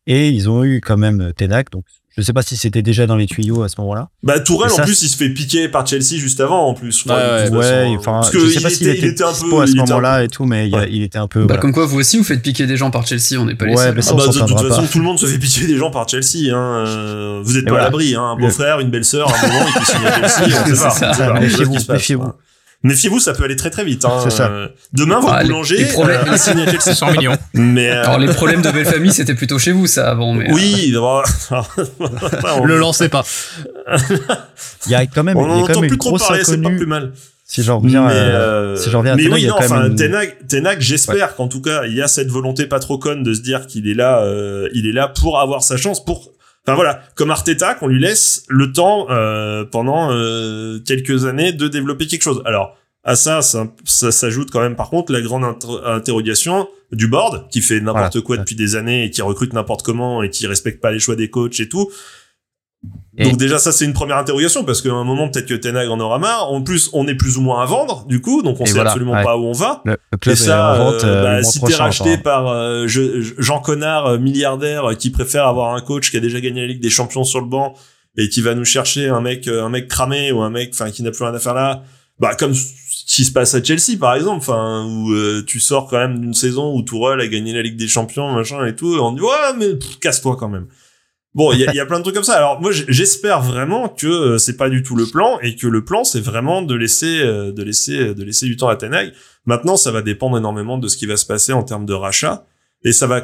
Et 0.05 0.29
ils 0.29 0.47
ont 0.47 0.63
eu 0.63 0.79
quand 0.79 0.97
même 0.97 1.33
Tenac, 1.33 1.71
donc 1.71 1.85
je 2.17 2.21
sais 2.21 2.33
pas 2.33 2.41
si 2.41 2.57
c'était 2.57 2.81
déjà 2.81 3.07
dans 3.07 3.15
les 3.15 3.25
tuyaux 3.25 3.63
à 3.63 3.69
ce 3.69 3.79
moment-là. 3.79 4.09
Bah 4.21 4.39
Tourelle 4.39 4.71
en 4.71 4.83
plus 4.83 5.01
il 5.01 5.07
se 5.07 5.15
fait 5.15 5.29
piquer 5.29 5.69
par 5.69 5.87
Chelsea 5.87 6.17
juste 6.17 6.41
avant 6.41 6.67
en 6.67 6.73
plus. 6.73 7.05
ouais, 7.05 7.49
ouais, 7.49 7.95
enfin 7.97 8.11
parce 8.11 8.29
que 8.29 8.39
je 8.39 8.49
sais 8.49 8.59
pas 8.59 8.69
s'il 8.69 8.87
était, 8.89 9.07
était, 9.07 9.23
un 9.23 9.27
peu 9.27 9.61
à 9.61 9.67
ce 9.67 9.75
moment-là 9.75 10.23
et 10.23 10.27
tout, 10.27 10.45
mais 10.45 10.69
il, 10.69 11.03
était 11.03 11.17
un 11.17 11.27
peu. 11.27 11.45
Bah 11.45 11.57
comme 11.57 11.71
quoi 11.73 11.85
vous 11.85 11.99
aussi 11.99 12.17
vous 12.17 12.23
faites 12.23 12.41
piquer 12.41 12.67
des 12.67 12.77
gens 12.77 12.91
par 12.91 13.07
Chelsea, 13.07 13.39
on 13.39 13.45
n'est 13.45 13.55
pas 13.55 13.65
les 13.65 13.75
ouais, 13.75 13.93
Mais 13.93 14.01
ah 14.05 14.13
bah, 14.13 14.27
de, 14.27 14.39
toute 14.39 14.67
façon 14.67 14.87
tout 14.91 14.99
le 14.99 15.05
monde 15.05 15.19
se 15.19 15.25
fait 15.25 15.39
piquer 15.39 15.67
des 15.67 15.77
gens 15.77 15.91
par 15.91 16.07
Chelsea. 16.07 16.53
Hein. 16.53 16.85
Euh, 16.85 17.41
vous 17.43 17.57
êtes 17.57 17.65
pas 17.65 17.79
à 17.79 17.83
l'abri, 17.83 18.15
hein. 18.15 18.23
un 18.23 18.35
beau-frère, 18.35 18.79
une 18.79 18.89
belle-sœur, 18.89 19.33
un 19.33 19.47
moment 19.47 19.65
ils 19.79 19.85
signent 19.85 20.05
à 20.05 20.27
Chelsea, 20.65 20.87
on 20.87 21.13
sait 21.13 21.25
pas. 21.25 21.39
Méfiez-vous, 21.39 21.77
méfiez-vous. 21.89 22.33
Méfiez-vous, 22.83 23.19
ça 23.19 23.33
peut 23.33 23.43
aller 23.43 23.55
très 23.55 23.69
très 23.69 23.83
vite. 23.83 24.03
Hein. 24.05 24.19
C'est 24.23 24.31
ça. 24.31 24.47
Euh, 24.49 24.67
Demain, 24.93 25.19
votre 25.19 25.33
Ah, 25.33 25.43
les- 25.43 25.49
boulanger 25.49 25.77
les 25.77 25.85
problèmes- 25.85 26.21
euh, 26.27 26.31
a 26.31 26.37
signé 26.37 26.63
à 26.63 26.71
Chelsea. 26.71 26.95
100 26.95 27.11
millions. 27.11 27.37
Mais 27.53 27.91
euh, 27.91 28.01
Alors 28.03 28.17
les 28.17 28.33
problèmes 28.33 28.61
de 28.63 28.71
belle 28.71 28.85
famille, 28.87 29.11
c'était 29.13 29.35
plutôt 29.35 29.59
chez 29.59 29.71
vous 29.71 29.85
ça 29.85 30.09
avant, 30.09 30.33
mais. 30.33 30.49
euh, 30.49 30.53
oui, 30.53 30.91
bon, 30.93 31.21
on, 32.57 32.65
Le 32.65 32.77
lancez 32.77 33.07
pas. 33.09 33.23
Il 34.87 34.91
y 34.91 34.95
a 34.95 35.05
quand 35.05 35.23
même, 35.23 35.37
on 35.37 35.45
il 35.45 35.49
y 35.49 35.51
a 35.51 35.55
en 35.55 35.59
quand 35.65 35.71
entend 35.71 35.81
même 35.81 35.89
plus 35.89 35.95
une 35.95 35.99
trop 35.99 36.17
parler, 36.17 36.43
c'est 36.43 36.61
pas 36.61 36.69
plus 36.69 36.85
mal. 36.85 37.11
Si 37.45 37.63
j'en 37.63 37.79
reviens, 37.79 38.07
mais, 38.07 38.13
à- 38.13 38.15
euh, 38.15 38.75
si 38.77 38.89
j'en 38.89 38.99
reviens 38.99 39.13
à 39.13 39.15
mais 39.17 39.27
oui, 39.27 39.41
il 39.41 39.43
y 39.43 39.45
a 39.45 39.49
non, 39.49 39.55
quand 39.59 39.65
enfin, 39.65 39.83
même 39.83 39.91
une- 39.91 40.47
Ten 40.47 40.65
Hag, 40.67 40.79
j'espère 40.79 41.35
qu'en 41.35 41.47
tout 41.49 41.61
cas, 41.61 41.83
il 41.85 41.93
y 41.93 42.01
a 42.01 42.07
cette 42.07 42.29
volonté 42.29 42.65
pas 42.65 42.79
trop 42.79 42.97
conne 42.97 43.23
de 43.23 43.33
se 43.33 43.41
dire 43.41 43.67
qu'il 43.67 43.87
est 43.89 43.93
là, 43.93 44.21
euh, 44.23 44.69
il 44.73 44.87
est 44.87 44.93
là 44.93 45.07
pour 45.09 45.39
avoir 45.39 45.61
sa 45.61 45.75
chance, 45.77 46.03
pour, 46.03 46.29
enfin 46.71 46.75
voilà, 46.75 47.01
comme 47.15 47.31
Arteta, 47.31 47.75
qu'on 47.75 47.87
lui 47.87 47.99
laisse 47.99 48.43
le 48.49 48.71
temps 48.73 49.07
euh, 49.09 49.63
pendant 49.65 50.11
euh, 50.11 50.79
quelques 50.85 51.25
années 51.25 51.53
de 51.53 51.67
développer 51.67 52.07
quelque 52.07 52.23
chose. 52.23 52.41
Alors 52.45 52.75
à 53.03 53.15
ça, 53.15 53.41
ça, 53.41 53.67
ça 53.83 54.11
s'ajoute 54.11 54.51
quand 54.51 54.61
même 54.61 54.75
par 54.75 54.89
contre 54.89 55.11
la 55.11 55.21
grande 55.21 55.43
inter- 55.43 55.79
interrogation 55.85 56.67
du 56.91 57.07
board 57.07 57.47
qui 57.49 57.61
fait 57.61 57.79
n'importe 57.79 58.13
Voilà. 58.13 58.25
quoi 58.25 58.37
depuis 58.37 58.55
des 58.55 58.75
années 58.75 59.05
et 59.05 59.09
qui 59.09 59.21
recrute 59.21 59.53
n'importe 59.53 59.81
comment 59.83 60.21
et 60.23 60.29
qui 60.29 60.45
respecte 60.45 60.81
pas 60.81 60.91
les 60.91 60.99
choix 60.99 61.15
des 61.15 61.29
coachs 61.29 61.59
et 61.59 61.67
tout. 61.69 61.89
Et- 63.17 63.25
Donc 63.25 63.37
déjà 63.37 63.59
ça 63.59 63.71
c'est 63.71 63.85
une 63.85 63.93
première 63.93 64.17
interrogation 64.17 64.63
parce 64.63 64.81
qu'à 64.81 64.89
un 64.91 65.03
moment 65.03 65.29
peut-être 65.29 65.45
que 65.45 65.53
Ten 65.53 65.75
Hag 65.75 65.89
en 65.89 65.99
aura 65.99 66.17
marre. 66.17 66.49
En 66.51 66.61
plus 66.63 66.89
on 66.93 67.07
est 67.07 67.13
plus 67.15 67.37
ou 67.37 67.41
moins 67.41 67.61
à 67.61 67.65
vendre 67.65 68.05
du 68.07 68.21
coup 68.21 68.41
donc 68.41 68.59
on 68.59 68.65
sait 68.65 68.71
voilà, 68.73 68.91
absolument 68.91 69.13
ouais. 69.13 69.23
pas 69.23 69.37
où 69.37 69.43
on 69.43 69.51
va. 69.51 69.81
le, 69.85 69.97
le 70.25 70.31
Et 70.31 70.35
ça, 70.35 70.75
est 70.75 70.79
en 70.79 70.85
vente 70.85 71.03
euh, 71.03 71.07
euh, 71.07 71.23
bah, 71.23 71.43
si 71.43 71.59
t'es 71.59 71.75
racheté 71.75 72.17
par 72.17 72.47
euh, 72.47 72.87
je- 72.87 73.21
je- 73.21 73.33
Jean 73.37 73.59
Connard, 73.59 74.07
euh, 74.07 74.17
milliardaire, 74.17 74.97
qui 74.97 75.09
préfère 75.11 75.45
avoir 75.45 75.75
un 75.75 75.81
coach 75.81 76.09
qui 76.09 76.17
a 76.17 76.21
déjà 76.21 76.39
gagné 76.39 76.61
la 76.61 76.67
Ligue 76.67 76.81
des 76.81 76.89
Champions 76.89 77.23
sur 77.25 77.41
le 77.41 77.47
banc 77.47 77.73
et 78.17 78.29
qui 78.29 78.41
va 78.41 78.55
nous 78.55 78.65
chercher 78.65 79.09
un 79.09 79.21
mec, 79.21 79.47
un 79.47 79.69
mec 79.69 79.87
cramé 79.87 80.31
ou 80.31 80.41
un 80.41 80.49
mec, 80.49 80.71
enfin, 80.73 80.89
qui 80.89 81.03
n'a 81.03 81.11
plus 81.11 81.23
rien 81.23 81.33
à 81.35 81.39
faire 81.39 81.53
là, 81.53 81.83
bah 82.19 82.33
comme 82.35 82.53
ce 82.53 82.65
qui 83.15 83.23
se 83.25 83.31
passe 83.31 83.53
à 83.55 83.63
Chelsea 83.63 83.97
par 83.99 84.15
exemple, 84.15 84.37
enfin, 84.39 84.85
où 84.87 85.13
tu 85.43 85.59
sors 85.59 85.87
quand 85.87 85.97
même 85.97 86.19
d'une 86.19 86.33
saison 86.33 86.73
où 86.75 86.81
Tourelle 86.81 87.19
a 87.21 87.27
gagné 87.27 87.53
la 87.53 87.61
Ligue 87.61 87.77
des 87.77 87.87
Champions, 87.87 88.31
machin 88.31 88.65
et 88.65 88.75
tout, 88.75 88.95
et 88.95 88.99
on 88.99 89.11
dit 89.11 89.21
ouais 89.21 89.53
mais 89.59 89.67
casse-toi 89.99 90.35
quand 90.39 90.49
même. 90.49 90.65
Bon, 91.33 91.53
il 91.53 91.59
y 91.59 91.79
a, 91.79 91.85
plein 91.85 91.99
de 91.99 92.03
trucs 92.03 92.15
comme 92.15 92.23
ça. 92.25 92.35
Alors 92.35 92.59
moi, 92.59 92.71
j'espère 92.71 93.41
vraiment 93.41 93.87
que 93.87 94.07
euh, 94.07 94.37
c'est 94.37 94.57
pas 94.57 94.69
du 94.69 94.83
tout 94.83 94.95
le 94.97 95.05
plan 95.05 95.39
et 95.41 95.55
que 95.55 95.65
le 95.65 95.85
plan 95.85 96.03
c'est 96.03 96.19
vraiment 96.19 96.61
de 96.61 96.75
laisser, 96.75 97.21
euh, 97.21 97.53
de 97.53 97.63
laisser, 97.63 98.13
de 98.13 98.23
laisser 98.23 98.47
du 98.47 98.57
temps 98.57 98.67
à 98.67 98.75
Ten 98.75 98.93
Hag. 98.93 99.13
Maintenant, 99.45 99.77
ça 99.77 99.91
va 99.91 100.01
dépendre 100.01 100.37
énormément 100.37 100.77
de 100.77 100.87
ce 100.87 100.97
qui 100.97 101.05
va 101.05 101.15
se 101.15 101.25
passer 101.25 101.53
en 101.53 101.63
termes 101.63 101.85
de 101.85 101.93
rachat 101.93 102.45
et 102.83 102.91
ça 102.91 103.07
va 103.07 103.21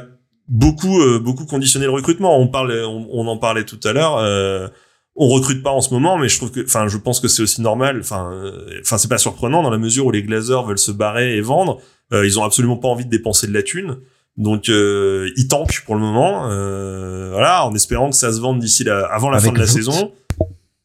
beaucoup, 0.47 1.01
euh, 1.01 1.19
beaucoup 1.19 1.45
conditionner 1.45 1.85
le 1.85 1.91
recrutement. 1.91 2.39
On 2.39 2.49
on, 2.53 3.27
en 3.27 3.38
parlait 3.38 3.65
tout 3.65 3.79
à 3.84 3.93
l'heure. 3.93 4.17
Euh, 4.17 4.67
on 5.15 5.27
recrute 5.27 5.63
pas 5.63 5.71
en 5.71 5.81
ce 5.81 5.93
moment, 5.93 6.17
mais 6.17 6.29
je 6.29 6.38
trouve 6.38 6.51
que, 6.51 6.63
enfin, 6.63 6.88
je 6.88 6.97
pense 6.97 7.19
que 7.19 7.27
c'est 7.27 7.41
aussi 7.41 7.61
normal. 7.61 7.99
Enfin, 7.99 8.31
euh, 8.31 8.79
enfin, 8.81 8.97
c'est 8.97 9.07
pas 9.07 9.17
surprenant 9.17 9.63
dans 9.63 9.71
la 9.71 9.79
mesure 9.79 10.05
où 10.05 10.11
les 10.11 10.21
Glazers 10.21 10.63
veulent 10.63 10.77
se 10.77 10.91
barrer 10.91 11.35
et 11.35 11.41
vendre. 11.41 11.81
Euh, 12.13 12.25
ils 12.25 12.39
ont 12.39 12.43
absolument 12.43 12.77
pas 12.77 12.88
envie 12.88 13.05
de 13.05 13.09
dépenser 13.09 13.47
de 13.47 13.53
la 13.53 13.63
thune. 13.63 13.97
Donc 14.38 14.69
euh, 14.69 15.31
ils 15.35 15.47
tankent 15.47 15.81
pour 15.85 15.95
le 15.95 16.01
moment, 16.01 16.49
euh, 16.51 17.30
voilà, 17.31 17.65
en 17.65 17.73
espérant 17.73 18.09
que 18.11 18.15
ça 18.15 18.31
se 18.31 18.39
vende 18.39 18.59
d'ici 18.59 18.84
la, 18.84 19.05
avant 19.07 19.31
la 19.31 19.38
Avec 19.38 19.49
fin 19.49 19.53
de 19.55 19.59
la 19.59 19.65
saison 19.68 20.14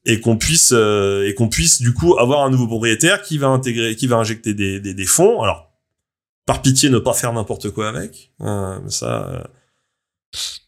et 0.06 0.20
qu'on 0.20 0.36
puisse 0.38 0.72
euh, 0.74 1.28
et 1.28 1.34
qu'on 1.34 1.48
puisse 1.48 1.82
du 1.82 1.92
coup 1.92 2.18
avoir 2.18 2.40
un 2.44 2.50
nouveau 2.50 2.66
propriétaire 2.66 3.20
qui 3.20 3.36
va 3.36 3.48
intégrer, 3.48 3.94
qui 3.94 4.06
va 4.06 4.16
injecter 4.16 4.54
des, 4.54 4.80
des, 4.80 4.94
des 4.94 5.04
fonds. 5.06 5.42
Alors 5.42 5.70
par 6.46 6.62
pitié, 6.62 6.88
ne 6.88 6.98
pas 6.98 7.12
faire 7.12 7.32
n'importe 7.34 7.70
quoi 7.70 7.88
avec. 7.88 8.32
Euh, 8.40 8.78
mais 8.82 8.90
ça, 8.90 9.28
euh, 9.28 9.42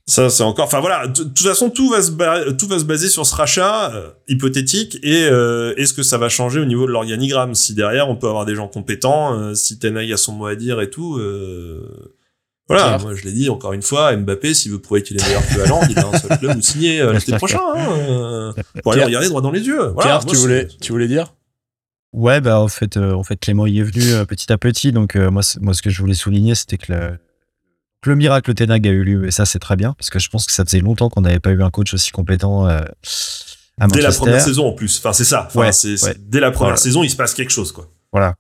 ça 0.07 0.29
c'est 0.29 0.43
encore. 0.43 0.67
Enfin 0.67 0.81
voilà, 0.81 1.07
de 1.07 1.25
de 1.25 1.29
toute 1.31 1.47
façon 1.47 1.71
tout 1.71 1.89
va 1.91 2.03
se 2.03 2.11
ba- 2.11 2.53
tout 2.53 2.69
va 2.69 2.79
se 2.79 2.85
baser 2.85 3.09
sur 3.09 3.25
ce 3.25 3.35
rachat 3.35 3.93
euh, 3.95 4.11
hypothétique 4.29 4.99
et 5.03 5.25
euh, 5.25 5.75
est-ce 5.79 5.95
que 5.95 6.03
ça 6.03 6.19
va 6.19 6.29
changer 6.29 6.61
au 6.61 6.67
niveau 6.67 6.87
de 6.87 6.93
l'organigramme 6.93 7.55
si 7.55 7.75
derrière 7.75 8.11
on 8.11 8.17
peut 8.17 8.29
avoir 8.29 8.45
des 8.45 8.55
gens 8.55 8.69
compétents, 8.69 9.33
euh, 9.41 9.55
si 9.55 9.79
Ten 9.79 9.97
Hag 9.97 10.13
a 10.13 10.17
son 10.19 10.33
mot 10.35 10.47
à 10.47 10.55
dire 10.55 10.83
et 10.83 10.91
tout. 10.91 11.17
euh, 11.17 12.13
voilà, 12.69 12.99
moi 12.99 13.15
je 13.15 13.25
l'ai 13.25 13.33
dit 13.33 13.51
encore 13.51 13.73
une 13.75 13.83
fois, 13.83 14.17
Mbappé, 14.17 14.55
s'il 14.55 14.73
veut 14.73 14.81
prouver 14.81 15.03
qu'il 15.03 15.17
est 15.21 15.25
meilleur 15.25 15.47
que 15.47 15.61
Haaland, 15.61 15.81
il 15.91 15.99
a 15.99 16.07
un 16.07 16.19
seul 16.19 16.39
club 16.39 16.57
où 16.57 16.63
signer 16.63 17.01
euh, 17.01 17.13
l'été 17.13 17.37
prochain. 17.37 17.59
Hein, 17.77 17.89
euh, 18.09 18.53
pour 18.83 18.93
aller 18.95 19.05
regarder 19.05 19.29
droit 19.29 19.43
dans 19.43 19.51
les 19.51 19.61
yeux. 19.67 19.89
Voilà, 19.89 20.01
Pierre, 20.19 20.25
moi, 20.25 20.33
tu 20.35 20.37
voulais, 20.37 20.69
tu 20.81 20.93
voulais 20.93 21.09
dire? 21.09 21.35
Ouais, 22.13 22.41
bah 22.41 22.61
en 22.61 22.69
fait, 22.69 22.97
euh, 22.97 23.13
en 23.13 23.23
fait, 23.25 23.37
Clément 23.37 23.67
y 23.67 23.81
est 23.81 23.83
venu 23.83 24.13
euh, 24.13 24.25
petit 24.25 24.53
à 24.53 24.57
petit. 24.59 24.93
Donc 24.93 25.17
euh, 25.17 25.31
moi, 25.31 25.43
moi, 25.61 25.75
ce 25.75 25.83
que 25.83 25.91
je 25.91 26.01
voulais 26.01 26.15
souligner, 26.15 26.55
c'était 26.55 26.79
que 26.79 26.93
le, 26.93 27.19
que 28.03 28.11
le 28.11 28.17
miracle 28.17 28.55
Ten 28.55 28.71
Hag 28.71 28.87
a 28.87 28.91
eu 28.91 29.03
lieu, 29.03 29.27
et 29.27 29.31
ça, 29.31 29.45
c'est 29.47 29.59
très 29.59 29.77
bien, 29.77 29.95
parce 29.99 30.11
que 30.11 30.19
je 30.19 30.29
pense 30.31 30.47
que 30.47 30.53
ça 30.53 30.65
faisait 30.65 30.81
longtemps 30.81 31.09
qu'on 31.11 31.23
n'avait 31.23 31.41
pas 31.41 31.51
eu 31.51 31.63
un 31.63 31.71
coach 31.71 31.93
aussi 31.93 32.13
compétent 32.13 32.69
euh, 32.69 32.81
à 33.81 33.89
Dès 33.89 34.01
la 34.01 34.13
première 34.13 34.41
saison 34.41 34.69
en 34.69 34.73
plus. 34.73 34.99
Enfin, 34.99 35.13
c'est 35.13 35.25
ça. 35.25 35.47
Enfin, 35.49 35.61
Ouais, 35.61 35.73
c'est, 35.73 35.97
c'est- 35.97 36.07
ouais. 36.07 36.15
Dès 36.19 36.39
la 36.41 36.51
première 36.53 36.69
Voilà. 36.69 36.77
saison, 36.77 37.03
il 37.03 37.11
se 37.11 37.17
passe 37.17 37.35
quelque 37.35 37.51
chose, 37.51 37.73
quoi. 37.73 37.91
Voilà. 38.13 38.37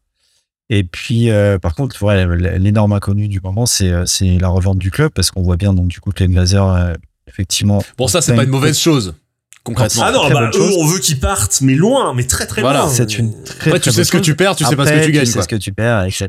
Et 0.77 0.83
puis, 0.83 1.31
euh, 1.31 1.59
par 1.59 1.75
contre, 1.77 2.03
ouais, 2.03 2.27
l'énorme 2.59 2.93
inconnu 2.93 3.29
du 3.29 3.41
moment, 3.41 3.65
c'est 3.67 3.91
euh, 3.91 4.07
c'est 4.07 4.39
la 4.41 4.49
revente 4.49 4.79
du 4.79 4.91
club, 4.91 5.11
parce 5.15 5.31
qu'on 5.31 5.43
voit 5.43 5.57
bien 5.57 5.73
donc 5.73 5.87
du 5.89 6.01
coup 6.01 6.11
que 6.11 6.25
les 6.25 6.29
Glazers, 6.29 6.67
euh, 6.67 6.95
effectivement. 7.29 7.83
Bon, 7.97 8.09
ça, 8.09 8.21
c'est 8.21 8.35
pas 8.35 8.43
une 8.45 8.51
mauvaise 8.51 8.79
chose, 8.79 9.15
concrètement. 9.63 10.03
Ah 10.05 10.11
non, 10.13 10.29
bah, 10.31 10.51
eux, 10.55 10.71
on 10.79 10.87
veut 10.87 10.99
qu'ils 10.99 11.21
partent, 11.21 11.61
mais 11.61 11.75
loin, 11.75 12.13
mais 12.15 12.25
très 12.27 12.47
très 12.47 12.61
Voilà, 12.63 12.81
loin. 12.81 12.89
C'est 12.89 13.19
une 13.19 13.31
très, 13.45 13.71
Après, 13.71 13.71
très 13.71 13.81
tu 13.81 13.93
sais 13.93 14.03
ce 14.05 14.11
que 14.11 14.19
tu 14.19 14.35
perds, 14.35 14.57
tu 14.57 14.65
sais 14.65 14.75
pas 14.75 14.85
ce 14.85 14.91
que 14.91 14.95
Après, 14.97 15.07
tu 15.07 15.13
gagnes, 15.13 15.27
sais 15.27 15.33
quoi. 15.35 15.43
ce 15.43 15.49
que 15.49 15.57
tu 15.57 15.73
perds, 15.73 16.05
etc. 16.05 16.29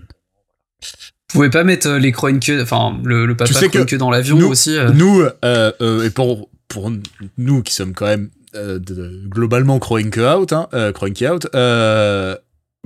Vous 0.81 1.39
pouvez 1.39 1.49
pas 1.49 1.63
mettre 1.63 1.87
euh, 1.87 1.97
les 1.99 2.11
Kroenke, 2.11 2.51
enfin 2.61 2.97
le, 3.03 3.25
le 3.25 3.35
papa 3.35 3.51
sais 3.51 3.69
que 3.69 3.95
dans 3.95 4.11
l'avion 4.11 4.37
nous- 4.37 4.47
aussi. 4.47 4.77
euh, 4.77 4.91
Nous, 4.93 5.21
euh, 5.21 5.71
euh, 5.81 6.03
et 6.05 6.09
pour, 6.11 6.49
pour 6.67 6.91
nous 7.37 7.63
qui 7.63 7.73
sommes 7.73 7.93
quand 7.93 8.05
même 8.05 8.29
euh, 8.55 8.77
de- 8.79 8.93
de- 8.93 9.23
globalement 9.27 9.79
Kroenke 9.79 10.17
out, 10.17 10.53
hein, 10.53 10.67
euh, 10.73 10.91
out, 11.31 11.47
euh, 11.55 12.37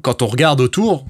quand 0.01 0.21
on 0.21 0.27
regarde 0.27 0.61
autour, 0.61 1.05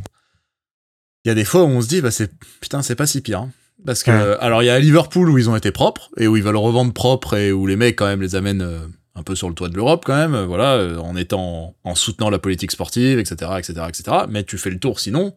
il 1.25 1.29
y 1.29 1.31
a 1.31 1.35
des 1.35 1.45
fois 1.45 1.63
où 1.63 1.67
on 1.67 1.81
se 1.81 1.87
dit, 1.87 2.01
bah 2.01 2.11
c'est 2.11 2.31
putain, 2.61 2.81
c'est 2.81 2.95
pas 2.95 3.07
si 3.07 3.21
pire. 3.21 3.39
hein. 3.39 3.51
Parce 3.85 4.03
que, 4.03 4.11
Ouais. 4.11 4.37
alors 4.41 4.61
il 4.61 4.65
y 4.65 4.69
a 4.69 4.77
Liverpool 4.79 5.29
où 5.29 5.37
ils 5.37 5.49
ont 5.49 5.55
été 5.55 5.71
propres 5.71 6.09
et 6.17 6.27
où 6.27 6.35
ils 6.35 6.43
veulent 6.43 6.57
revendre 6.57 6.93
propre 6.93 7.35
et 7.35 7.51
où 7.53 7.65
les 7.65 7.75
mecs 7.77 7.95
quand 7.95 8.07
même 8.07 8.21
les 8.21 8.35
amènent 8.35 8.61
euh, 8.61 8.79
un 9.15 9.23
peu 9.23 9.35
sur 9.35 9.47
le 9.47 9.55
toit 9.55 9.69
de 9.69 9.75
l'Europe 9.75 10.03
quand 10.05 10.15
même, 10.15 10.35
euh, 10.35 10.45
voilà, 10.45 10.73
euh, 10.75 10.97
en 10.97 11.15
étant, 11.15 11.75
en 11.85 11.95
soutenant 11.95 12.29
la 12.29 12.39
politique 12.39 12.71
sportive, 12.71 13.19
etc., 13.19 13.51
etc., 13.57 13.73
etc. 13.87 14.17
Mais 14.29 14.43
tu 14.43 14.57
fais 14.57 14.69
le 14.69 14.79
tour 14.79 14.99
sinon. 14.99 15.33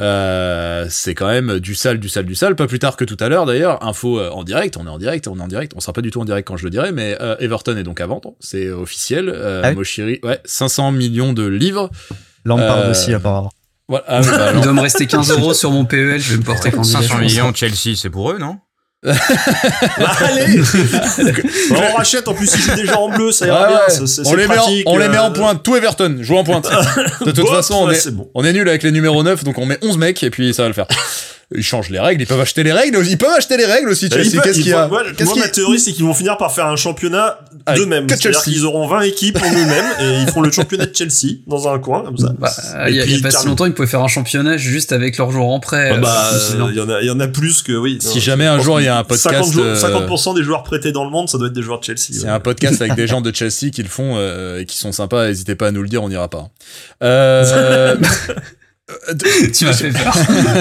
Euh, 0.00 0.86
c'est 0.88 1.14
quand 1.14 1.26
même 1.28 1.58
du 1.60 1.74
sale, 1.74 1.98
du 2.00 2.08
sale, 2.08 2.24
du 2.24 2.34
sale. 2.34 2.56
Pas 2.56 2.66
plus 2.66 2.78
tard 2.78 2.96
que 2.96 3.04
tout 3.04 3.16
à 3.20 3.28
l'heure 3.28 3.44
d'ailleurs. 3.44 3.84
Info 3.86 4.18
en 4.20 4.44
direct, 4.44 4.76
on 4.78 4.86
est 4.86 4.90
en 4.90 4.98
direct, 4.98 5.28
on 5.28 5.38
est 5.38 5.42
en 5.42 5.48
direct. 5.48 5.72
On 5.76 5.80
sera 5.80 5.92
pas 5.92 6.00
du 6.00 6.10
tout 6.10 6.20
en 6.20 6.24
direct 6.24 6.48
quand 6.48 6.56
je 6.56 6.64
le 6.64 6.70
dirai, 6.70 6.90
mais 6.92 7.18
Everton 7.38 7.76
est 7.76 7.82
donc 7.82 8.00
à 8.00 8.06
vendre, 8.06 8.34
c'est 8.40 8.70
officiel. 8.70 9.28
Ah 9.62 9.68
oui 9.70 9.74
Moshiri, 9.76 10.20
ouais, 10.22 10.40
500 10.46 10.92
millions 10.92 11.34
de 11.34 11.44
livres. 11.46 11.90
Lampard 12.46 12.88
aussi, 12.88 13.12
apparemment. 13.12 13.50
Voilà. 13.90 14.04
Ah, 14.06 14.20
bah, 14.22 14.52
Il 14.54 14.60
doit 14.60 14.72
me 14.72 14.80
rester 14.80 15.06
15 15.06 15.30
euros 15.38 15.52
sur 15.52 15.72
mon 15.72 15.84
PEL, 15.84 16.20
je 16.20 16.32
vais 16.32 16.38
me 16.38 16.44
porter 16.44 16.70
candidat. 16.70 17.02
500 17.02 17.18
millions 17.18 17.52
Chelsea, 17.52 17.96
c'est 17.96 18.08
pour 18.08 18.30
eux, 18.30 18.38
non? 18.38 18.58
Bah, 19.02 19.12
allez 20.28 20.58
Bah, 20.58 21.76
On 21.92 21.96
rachète, 21.96 22.28
en 22.28 22.34
plus, 22.34 22.50
ils 22.54 22.60
jouent 22.60 22.74
déjà 22.76 22.98
en 22.98 23.08
bleu, 23.08 23.32
ça 23.32 23.46
ira 23.46 23.62
ouais, 23.62 23.68
bien. 23.68 23.76
ouais. 23.78 23.82
c'est- 23.88 24.06
c'est- 24.06 24.28
on 24.28 24.34
les 24.34 24.46
met, 24.46 24.58
en, 24.58 24.66
on 24.86 24.98
les 24.98 25.08
met 25.08 25.18
en 25.18 25.30
euh, 25.30 25.34
pointe, 25.34 25.62
tout 25.62 25.74
Everton, 25.76 26.18
joue 26.20 26.36
en 26.36 26.44
pointe. 26.44 26.68
De 27.24 27.30
toute 27.32 27.46
bon, 27.46 27.52
façon, 27.52 27.74
on 27.82 27.86
ouais, 27.88 27.96
est, 27.96 28.10
bon. 28.10 28.28
on 28.34 28.44
est 28.44 28.52
nul 28.52 28.68
avec 28.68 28.82
les 28.82 28.92
numéros 28.92 29.22
9, 29.22 29.42
donc 29.44 29.58
on 29.58 29.66
met 29.66 29.78
11 29.82 29.96
mecs 29.98 30.22
et 30.22 30.30
puis 30.30 30.52
ça 30.52 30.62
va 30.62 30.68
le 30.68 30.74
faire. 30.74 30.86
Ils 31.52 31.64
changent 31.64 31.90
les 31.90 31.98
règles, 31.98 32.22
ils 32.22 32.26
peuvent 32.26 32.40
acheter 32.40 32.62
les 32.62 32.72
règles, 32.72 33.04
ils 33.08 33.18
peuvent 33.18 33.34
acheter 33.36 33.56
les 33.56 33.64
règles 33.66 33.88
aussi, 33.88 34.06
Ils 34.06 34.12
Chelsea. 34.12 34.40
Qu'est-ce 34.40 34.58
qu'il 34.60 34.68
y 34.68 34.72
a 34.72 34.86
moi, 34.86 35.02
Qu'est-ce 35.16 35.24
moi, 35.24 35.32
qu'il- 35.32 35.42
ma 35.42 35.48
théorie, 35.48 35.80
c'est 35.80 35.90
qu'ils 35.90 36.04
vont 36.04 36.14
finir 36.14 36.36
par 36.36 36.52
faire 36.54 36.66
un 36.66 36.76
championnat 36.76 37.40
d'eux-mêmes. 37.74 38.06
que 38.06 38.14
C'est-à-dire 38.16 38.40
qu'ils 38.42 38.64
auront 38.64 38.86
20 38.86 39.00
équipes 39.00 39.36
en 39.42 39.50
eux-mêmes 39.50 39.84
et 40.00 40.20
ils 40.22 40.28
feront 40.28 40.42
le 40.42 40.52
championnat 40.52 40.86
de 40.86 40.94
Chelsea 40.94 41.38
dans 41.48 41.66
un 41.66 41.80
coin, 41.80 42.04
comme 42.04 42.16
ça. 42.18 42.28
Bah, 42.38 42.52
Et 42.86 42.90
il 42.90 42.96
y 42.96 43.00
a, 43.00 43.02
puis, 43.02 43.14
il 43.14 43.16
y 43.16 43.20
a 43.20 43.22
pas 43.28 43.36
si 43.36 43.46
longtemps, 43.48 43.66
ils 43.66 43.74
pouvaient 43.74 43.88
faire 43.88 44.00
un 44.02 44.06
championnat 44.06 44.58
juste 44.58 44.92
avec 44.92 45.16
leurs 45.18 45.32
joueurs 45.32 45.48
en 45.48 45.58
prêt. 45.58 45.90
Ah 45.90 45.94
euh, 45.96 45.98
bah, 45.98 46.28
hallucinant. 46.30 46.68
il 46.68 46.76
y 46.76 46.80
en 46.80 46.88
a, 46.88 47.00
il 47.00 47.06
y 47.08 47.10
en 47.10 47.18
a 47.18 47.26
plus 47.26 47.62
que 47.62 47.72
oui. 47.72 47.98
Si 48.00 48.18
Non, 48.18 48.20
jamais 48.22 48.46
un 48.46 48.60
jour 48.60 48.80
il 48.80 48.84
y 48.84 48.88
a 48.88 48.89
un 48.96 49.04
podcast, 49.04 49.34
50, 49.34 49.52
jou- 49.52 49.60
euh, 49.62 49.74
50% 49.76 50.34
des 50.34 50.42
joueurs 50.42 50.62
prêtés 50.62 50.92
dans 50.92 51.04
le 51.04 51.10
monde, 51.10 51.28
ça 51.28 51.38
doit 51.38 51.46
être 51.48 51.52
des 51.52 51.62
joueurs 51.62 51.80
de 51.80 51.84
Chelsea. 51.84 51.98
C'est 52.12 52.24
ouais. 52.24 52.28
un 52.28 52.40
podcast 52.40 52.80
avec 52.82 52.94
des 52.94 53.06
gens 53.08 53.20
de 53.20 53.34
Chelsea 53.34 53.70
qui 53.72 53.82
le 53.82 53.88
font 53.88 54.14
euh, 54.16 54.60
et 54.60 54.66
qui 54.66 54.76
sont 54.76 54.92
sympas. 54.92 55.26
N'hésitez 55.26 55.54
pas 55.54 55.68
à 55.68 55.70
nous 55.70 55.82
le 55.82 55.88
dire, 55.88 56.02
on 56.02 56.08
n'ira 56.08 56.28
pas. 56.28 56.48
Euh, 57.02 57.96
tu 59.54 59.64
m'as 59.66 59.72
fait 59.72 59.90
peur. 59.92 60.12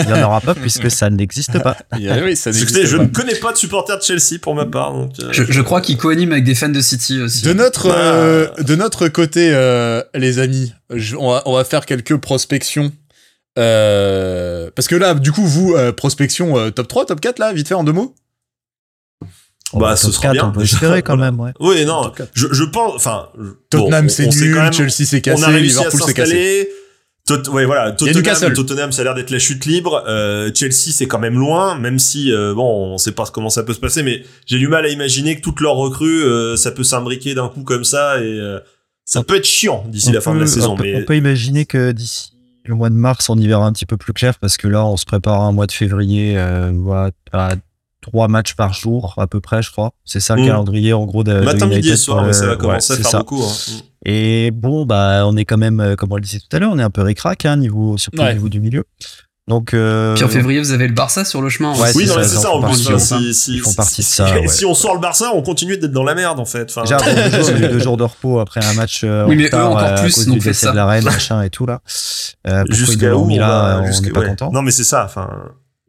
Il 0.07 0.13
n'y 0.13 0.13
en 0.21 0.27
aura 0.27 0.39
pas 0.41 0.53
puisque 0.53 0.91
ça 0.91 1.09
n'existe 1.09 1.57
pas. 1.63 1.75
oui, 1.93 2.35
ça 2.35 2.51
Écoutez, 2.51 2.59
n'existe 2.59 2.85
je 2.85 2.97
pas. 2.97 3.03
ne 3.03 3.07
connais 3.09 3.35
pas 3.35 3.51
de 3.53 3.57
supporters 3.57 3.97
de 3.97 4.03
Chelsea 4.03 4.39
pour 4.41 4.53
ma 4.53 4.65
part. 4.65 4.93
Donc, 4.93 5.11
euh, 5.19 5.29
Je, 5.31 5.43
je 5.49 5.61
crois 5.61 5.81
qu'ils 5.81 5.97
co-animent 5.97 6.31
avec 6.33 6.43
des 6.43 6.53
fans 6.55 6.69
de 6.69 6.81
City 6.81 7.19
aussi. 7.21 7.41
De 7.43 7.53
notre, 7.53 7.87
Bah. 7.89 7.95
euh, 7.97 8.47
de 8.59 8.75
notre 8.75 9.07
côté, 9.07 9.49
euh, 9.51 10.03
les 10.13 10.37
amis, 10.39 10.73
je- 10.93 11.15
on, 11.15 11.31
va, 11.31 11.41
on 11.45 11.55
va 11.55 11.63
faire 11.63 11.85
quelques 11.87 12.17
prospections. 12.17 12.91
Euh, 13.59 14.71
parce 14.75 14.87
que 14.87 14.95
là, 14.95 15.13
du 15.13 15.31
coup, 15.31 15.45
vous, 15.45 15.73
euh, 15.75 15.91
prospection 15.91 16.57
euh, 16.57 16.69
top 16.71 16.87
3, 16.87 17.05
top 17.05 17.19
4, 17.21 17.39
là, 17.39 17.53
vite 17.53 17.67
fait, 17.67 17.73
en 17.75 17.83
deux 17.83 17.91
mots 17.91 18.15
Bah, 19.73 19.89
Top 19.89 19.97
ce 19.97 20.11
sera 20.11 20.21
4, 20.29 20.33
bien. 20.33 20.47
On 20.47 20.51
peut 20.51 20.63
espérer 20.63 21.01
quand 21.03 21.17
même, 21.17 21.39
ouais. 21.39 21.51
Oui, 21.59 21.85
non, 21.85 22.11
je, 22.33 22.47
je 22.51 22.63
pense, 22.63 22.95
enfin, 22.95 23.29
Tottenham, 23.69 24.05
bon, 24.07 24.09
c'est 24.09 24.27
nul, 24.27 24.55
même- 24.55 24.73
Chelsea, 24.73 25.05
c'est 25.05 25.27
on 25.27 25.33
a 25.33 25.35
cassé, 25.35 25.45
réussi 25.51 25.67
Liverpool, 25.77 26.01
à 26.01 26.05
c'est 26.05 26.13
cassé. 26.13 26.31
s'installer. 26.31 26.69
Tot- 27.27 27.49
ouais, 27.49 27.65
voilà, 27.65 27.91
Tottenham, 27.91 28.91
ça 28.91 29.01
a 29.01 29.03
l'air 29.03 29.13
d'être 29.13 29.29
la 29.29 29.37
chute 29.37 29.65
libre. 29.65 30.03
Euh, 30.07 30.49
Chelsea, 30.55 30.91
c'est 30.91 31.05
quand 31.05 31.19
même 31.19 31.37
loin, 31.37 31.77
même 31.77 31.99
si 31.99 32.31
euh, 32.31 32.55
bon, 32.55 32.93
on 32.93 32.97
sait 32.97 33.11
pas 33.11 33.25
comment 33.31 33.51
ça 33.51 33.61
peut 33.61 33.73
se 33.73 33.79
passer, 33.79 34.01
mais 34.01 34.23
j'ai 34.47 34.57
du 34.57 34.67
mal 34.67 34.83
à 34.85 34.89
imaginer 34.89 35.35
que 35.35 35.41
toutes 35.41 35.61
leurs 35.61 35.75
recrues, 35.75 36.23
euh, 36.23 36.55
ça 36.55 36.71
peut 36.71 36.83
s'imbriquer 36.83 37.35
d'un 37.35 37.47
coup 37.49 37.61
comme 37.63 37.83
ça 37.83 38.17
et 38.19 38.23
euh, 38.23 38.59
ça 39.05 39.21
peut 39.23 39.35
être 39.35 39.45
chiant 39.45 39.85
d'ici 39.89 40.11
la 40.11 40.21
fin 40.21 40.33
de 40.33 40.39
la 40.39 40.47
saison. 40.47 40.71
On, 40.73 40.81
mais... 40.81 40.95
on 40.95 41.03
peut 41.03 41.17
imaginer 41.17 41.65
que 41.65 41.91
d'ici 41.91 42.31
le 42.69 42.75
mois 42.75 42.89
de 42.89 42.95
mars, 42.95 43.29
on 43.29 43.37
y 43.37 43.47
verra 43.47 43.65
un 43.65 43.73
petit 43.73 43.85
peu 43.85 43.97
plus 43.97 44.13
clair 44.13 44.37
parce 44.39 44.55
que 44.55 44.67
là, 44.67 44.85
on 44.85 44.95
se 44.95 45.05
prépare 45.05 45.41
un 45.41 45.51
mois 45.51 45.65
de 45.65 45.71
février 45.71 46.37
euh, 46.37 47.09
à 47.33 47.55
trois 48.01 48.27
matchs 48.27 48.53
par 48.53 48.73
jour 48.73 49.15
à 49.17 49.27
peu 49.27 49.41
près, 49.41 49.61
je 49.61 49.71
crois. 49.71 49.91
C'est 50.05 50.19
ça 50.19 50.35
le 50.35 50.43
mmh. 50.43 50.47
calendrier 50.47 50.93
en 50.93 51.05
gros 51.05 51.23
de, 51.23 51.33
Matin, 51.41 51.67
de 51.67 51.75
midi 51.75 51.89
et 51.89 51.97
soir, 51.97 52.23
mais 52.23 52.33
ça 52.33 52.45
va 52.45 52.55
commencer 52.55 52.93
ouais, 52.93 52.99
à 52.99 53.09
faire 53.09 53.19
beaucoup. 53.19 53.43
Hein. 53.43 53.81
Et 54.05 54.51
bon, 54.51 54.85
bah, 54.85 55.23
on 55.25 55.35
est 55.35 55.45
quand 55.45 55.57
même, 55.57 55.79
euh, 55.79 55.95
comme 55.95 56.11
on 56.11 56.15
le 56.15 56.21
disait 56.21 56.39
tout 56.39 56.55
à 56.55 56.59
l'heure, 56.59 56.71
on 56.71 56.79
est 56.79 56.83
un 56.83 56.89
peu 56.89 57.01
ricrac, 57.01 57.45
hein, 57.45 57.57
niveau, 57.57 57.97
surtout 57.97 58.21
au 58.21 58.31
niveau 58.31 58.49
du 58.49 58.61
milieu. 58.61 58.85
Donc, 59.49 59.73
euh... 59.73 60.13
Puis 60.13 60.23
en 60.23 60.29
février, 60.29 60.59
vous 60.59 60.71
avez 60.73 60.87
le 60.87 60.93
Barça 60.93 61.25
sur 61.25 61.41
le 61.41 61.49
chemin. 61.49 61.73
Ouais, 61.73 61.89
oui, 61.95 62.05
c'est 62.05 62.23
ça, 62.23 62.41
ça, 62.41 62.51
en 62.51 62.61
plus. 62.61 62.97
Si, 62.99 63.33
si, 63.33 63.53
ils 63.55 63.59
font 63.61 63.73
partie 63.73 64.01
de 64.01 64.05
ça. 64.05 64.27
Si 64.45 64.63
on 64.63 64.75
sort 64.75 64.93
le 64.93 64.99
Barça, 65.01 65.31
on 65.33 65.41
continue 65.41 65.75
d'être 65.75 65.91
dans 65.91 66.03
la 66.03 66.13
merde, 66.13 66.39
en 66.39 66.45
fait. 66.45 66.69
Enfin... 66.69 66.83
Déjà, 66.83 66.97
deux, 67.29 67.43
jours, 67.43 67.55
deux 67.55 67.79
jours 67.79 67.97
de 67.97 68.03
repos 68.03 68.39
après 68.39 68.63
un 68.63 68.73
match. 68.73 69.01
Euh, 69.03 69.25
oui, 69.27 69.35
mais 69.35 69.49
eux 69.51 69.55
encore 69.55 69.95
plus, 69.95 70.13
à 70.13 70.15
cause 70.15 70.27
donc 70.27 70.43
fait 70.43 70.53
ça. 70.53 70.69
de 70.69 70.75
la 70.75 70.85
reine, 70.85 71.03
machin 71.03 71.41
et 71.41 71.49
tout, 71.49 71.65
là. 71.65 71.81
Euh, 72.47 72.63
Jusqu'à 72.69 73.15
où, 73.15 73.27
là, 73.27 73.81
on 73.83 74.01
n'est 74.01 74.11
pas 74.11 74.27
content. 74.27 74.51
Non, 74.51 74.61
mais 74.61 74.69
c'est 74.69 74.83
ça, 74.83 75.03
enfin. 75.03 75.27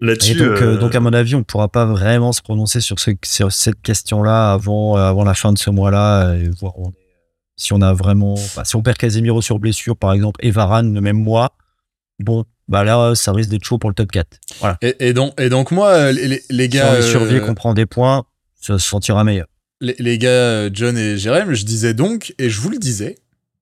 Là-dessus. 0.01 0.37
Donc, 0.37 0.63
euh... 0.63 0.79
donc, 0.79 0.95
à 0.95 1.01
mon 1.01 1.13
avis, 1.13 1.35
on 1.35 1.43
pourra 1.43 1.69
pas 1.69 1.85
vraiment 1.85 2.33
se 2.33 2.41
prononcer 2.41 2.81
sur, 2.81 2.99
ce, 2.99 3.11
sur 3.23 3.53
cette 3.53 3.83
question-là 3.83 4.55
avant, 4.55 4.97
euh, 4.97 5.03
avant 5.03 5.25
la 5.25 5.35
fin 5.35 5.53
de 5.53 5.59
ce 5.59 5.69
mois-là, 5.69 6.35
et 6.37 6.49
voir 6.59 6.73
si 7.57 7.75
on 7.75 7.83
a 7.83 7.93
vraiment, 7.93 8.37
bah, 8.57 8.65
si 8.65 8.75
on 8.77 8.81
perd 8.81 8.97
Casemiro 8.97 9.43
sur 9.43 9.59
blessure, 9.59 9.99
par 9.99 10.15
exemple, 10.15 10.41
et 10.43 10.51
Varane 10.51 10.95
le 10.95 11.03
même 11.03 11.23
mois, 11.23 11.53
bon, 12.21 12.47
bah 12.71 12.85
là, 12.85 13.15
ça 13.15 13.33
risque 13.33 13.51
d'être 13.51 13.65
chaud 13.65 13.79
pour 13.79 13.91
le 13.91 13.95
top 13.95 14.11
4. 14.11 14.27
Voilà. 14.61 14.79
Et, 14.81 15.09
et 15.09 15.13
donc, 15.13 15.39
et 15.39 15.49
donc, 15.51 15.71
moi, 15.71 16.13
les, 16.13 16.43
les 16.49 16.69
gars. 16.69 17.03
Si 17.03 17.09
on 17.09 17.11
survie, 17.11 17.41
qu'on 17.41 17.55
prend 17.55 17.75
des 17.75 17.87
points, 17.87 18.25
ça 18.61 18.79
se 18.79 18.89
sentira 18.89 19.25
meilleur. 19.25 19.47
Les, 19.83 19.97
les 19.99 20.17
gars, 20.19 20.73
John 20.73 20.97
et 20.97 21.19
Jérém, 21.19 21.53
je 21.53 21.65
disais 21.65 21.95
donc, 21.95 22.35
et 22.39 22.49
je 22.49 22.61
vous 22.61 22.71
le 22.71 22.79
disais, 22.79 23.17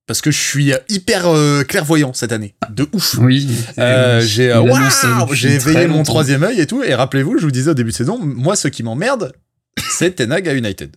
parce 0.09 0.21
que 0.21 0.31
je 0.31 0.39
suis 0.39 0.73
hyper 0.89 1.27
euh, 1.27 1.63
clairvoyant 1.63 2.13
cette 2.13 2.31
année, 2.31 2.55
de 2.71 2.87
ouf. 2.93 3.15
Oui. 3.19 3.47
Euh, 3.77 4.21
j'ai 4.21 4.51
euh, 4.51 4.59
wow, 4.59 5.31
éveillé 5.31 5.85
mon 5.85 6.01
troisième 6.01 6.41
œil 6.41 6.59
et 6.59 6.65
tout. 6.65 6.81
Et 6.81 6.95
rappelez-vous, 6.95 7.37
je 7.37 7.45
vous 7.45 7.51
disais 7.51 7.69
au 7.69 7.75
début 7.75 7.91
de 7.91 7.95
saison, 7.95 8.17
moi, 8.17 8.55
ce 8.55 8.67
qui 8.67 8.81
m'emmerde, 8.81 9.33
c'est 9.91 10.15
Tenag 10.15 10.49
à 10.49 10.55
United. 10.55 10.95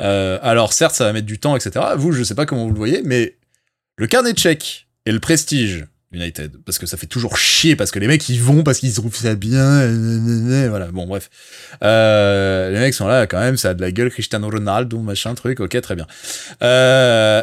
Euh, 0.00 0.38
alors 0.40 0.72
certes, 0.72 0.94
ça 0.94 1.04
va 1.04 1.12
mettre 1.12 1.26
du 1.26 1.40
temps, 1.40 1.56
etc. 1.56 1.84
Vous, 1.96 2.12
je 2.12 2.22
sais 2.22 2.36
pas 2.36 2.46
comment 2.46 2.64
vous 2.64 2.70
le 2.70 2.76
voyez, 2.76 3.02
mais 3.04 3.38
le 3.96 4.06
carnet 4.06 4.32
de 4.32 4.38
chèques 4.38 4.86
et 5.04 5.10
le 5.10 5.18
prestige 5.18 5.86
United, 6.14 6.56
parce 6.64 6.78
que 6.78 6.86
ça 6.86 6.96
fait 6.96 7.06
toujours 7.06 7.36
chier, 7.36 7.76
parce 7.76 7.90
que 7.90 7.98
les 7.98 8.06
mecs 8.06 8.28
ils 8.28 8.40
vont 8.40 8.62
parce 8.62 8.78
qu'ils 8.78 8.94
trouvent 8.94 9.14
ça 9.14 9.34
bien, 9.34 9.86
voilà. 10.68 10.88
Bon 10.92 11.06
bref, 11.06 11.30
euh, 11.82 12.70
les 12.70 12.78
mecs 12.78 12.94
sont 12.94 13.06
là 13.06 13.26
quand 13.26 13.40
même, 13.40 13.56
ça 13.56 13.70
a 13.70 13.74
de 13.74 13.80
la 13.80 13.90
gueule, 13.90 14.10
Cristiano 14.10 14.48
Ronaldo, 14.48 14.98
machin 14.98 15.34
truc, 15.34 15.60
ok, 15.60 15.80
très 15.80 15.94
bien. 15.94 16.06
Euh, 16.62 17.42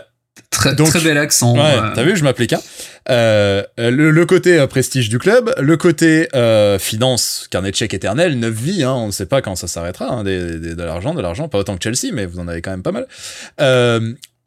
Très, 0.50 0.76
Donc, 0.76 0.90
très 0.90 1.00
bel 1.02 1.18
accent. 1.18 1.56
Ouais, 1.56 1.62
euh... 1.62 1.90
t'as 1.94 2.04
vu, 2.04 2.16
je 2.16 2.24
m'applique. 2.24 2.54
Hein. 2.54 2.62
Euh, 3.10 3.64
le, 3.78 4.12
le, 4.12 4.26
côté 4.26 4.66
prestige 4.68 5.10
du 5.10 5.18
club, 5.18 5.54
le 5.58 5.78
côté 5.78 6.28
euh, 6.36 6.78
finance, 6.78 7.48
carnet 7.50 7.72
de 7.72 7.76
chèque 7.76 7.94
éternel, 7.94 8.38
neuf 8.38 8.54
vies, 8.54 8.84
hein, 8.84 8.94
on 8.94 9.08
ne 9.08 9.12
sait 9.12 9.26
pas 9.26 9.42
quand 9.42 9.56
ça 9.56 9.68
s'arrêtera, 9.68 10.08
hein, 10.08 10.24
des, 10.24 10.60
des, 10.60 10.76
de 10.76 10.84
l'argent, 10.84 11.14
de 11.14 11.22
l'argent, 11.22 11.48
pas 11.48 11.58
autant 11.58 11.78
que 11.78 11.84
Chelsea, 11.84 12.14
mais 12.14 12.26
vous 12.26 12.40
en 12.40 12.48
avez 12.48 12.62
quand 12.62 12.72
même 12.72 12.84
pas 12.84 12.92
mal. 12.92 13.08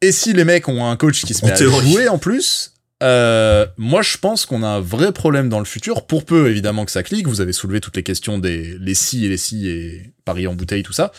Et 0.02 0.12
si 0.12 0.34
les 0.34 0.44
mecs 0.44 0.68
ont 0.68 0.86
un 0.86 0.96
coach 0.96 1.24
qui 1.24 1.32
se 1.32 1.44
met 1.44 1.52
à 1.52 1.56
jouer 1.56 2.09
en 2.09 2.18
plus, 2.18 2.73
euh, 3.05 3.66
moi 3.76 4.02
je 4.02 4.16
pense 4.16 4.47
qu'on 4.47 4.62
a 4.62 4.68
un 4.68 4.81
vrai 4.81 5.12
problème 5.12 5.48
dans 5.48 5.60
le 5.60 5.64
futur, 5.64 6.06
pour 6.06 6.24
peu 6.24 6.51
évidemment 6.51 6.85
que 6.85 6.90
ça 6.90 7.02
clique, 7.02 7.28
vous 7.28 7.40
avez 7.40 7.52
soulevé 7.52 7.81
toutes 7.81 7.97
les 7.97 8.02
questions 8.02 8.39
des 8.39 8.76
les 8.78 8.94
si 8.94 9.24
et 9.24 9.28
les 9.28 9.36
si 9.36 9.68
et 9.68 10.12
Paris 10.24 10.47
en 10.47 10.55
bouteille, 10.55 10.82
tout 10.82 10.93
ça. 10.93 11.12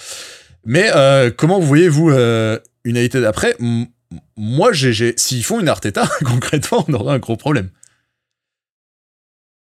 Mais 0.66 0.90
euh, 0.95 1.32
comment 1.36 1.60
vous 1.60 1.68
voyez, 1.68 1.88
vous, 1.88 2.12
United 2.84 3.24
après 3.24 3.56
moi, 4.36 4.72
s'ils 4.74 5.44
font 5.44 5.60
une 5.60 5.70
Arteta, 5.70 6.07
concrètement, 6.26 6.86
on 6.88 6.94
aura 6.94 7.14
un 7.14 7.20
gros 7.20 7.38
problème. 7.38 7.70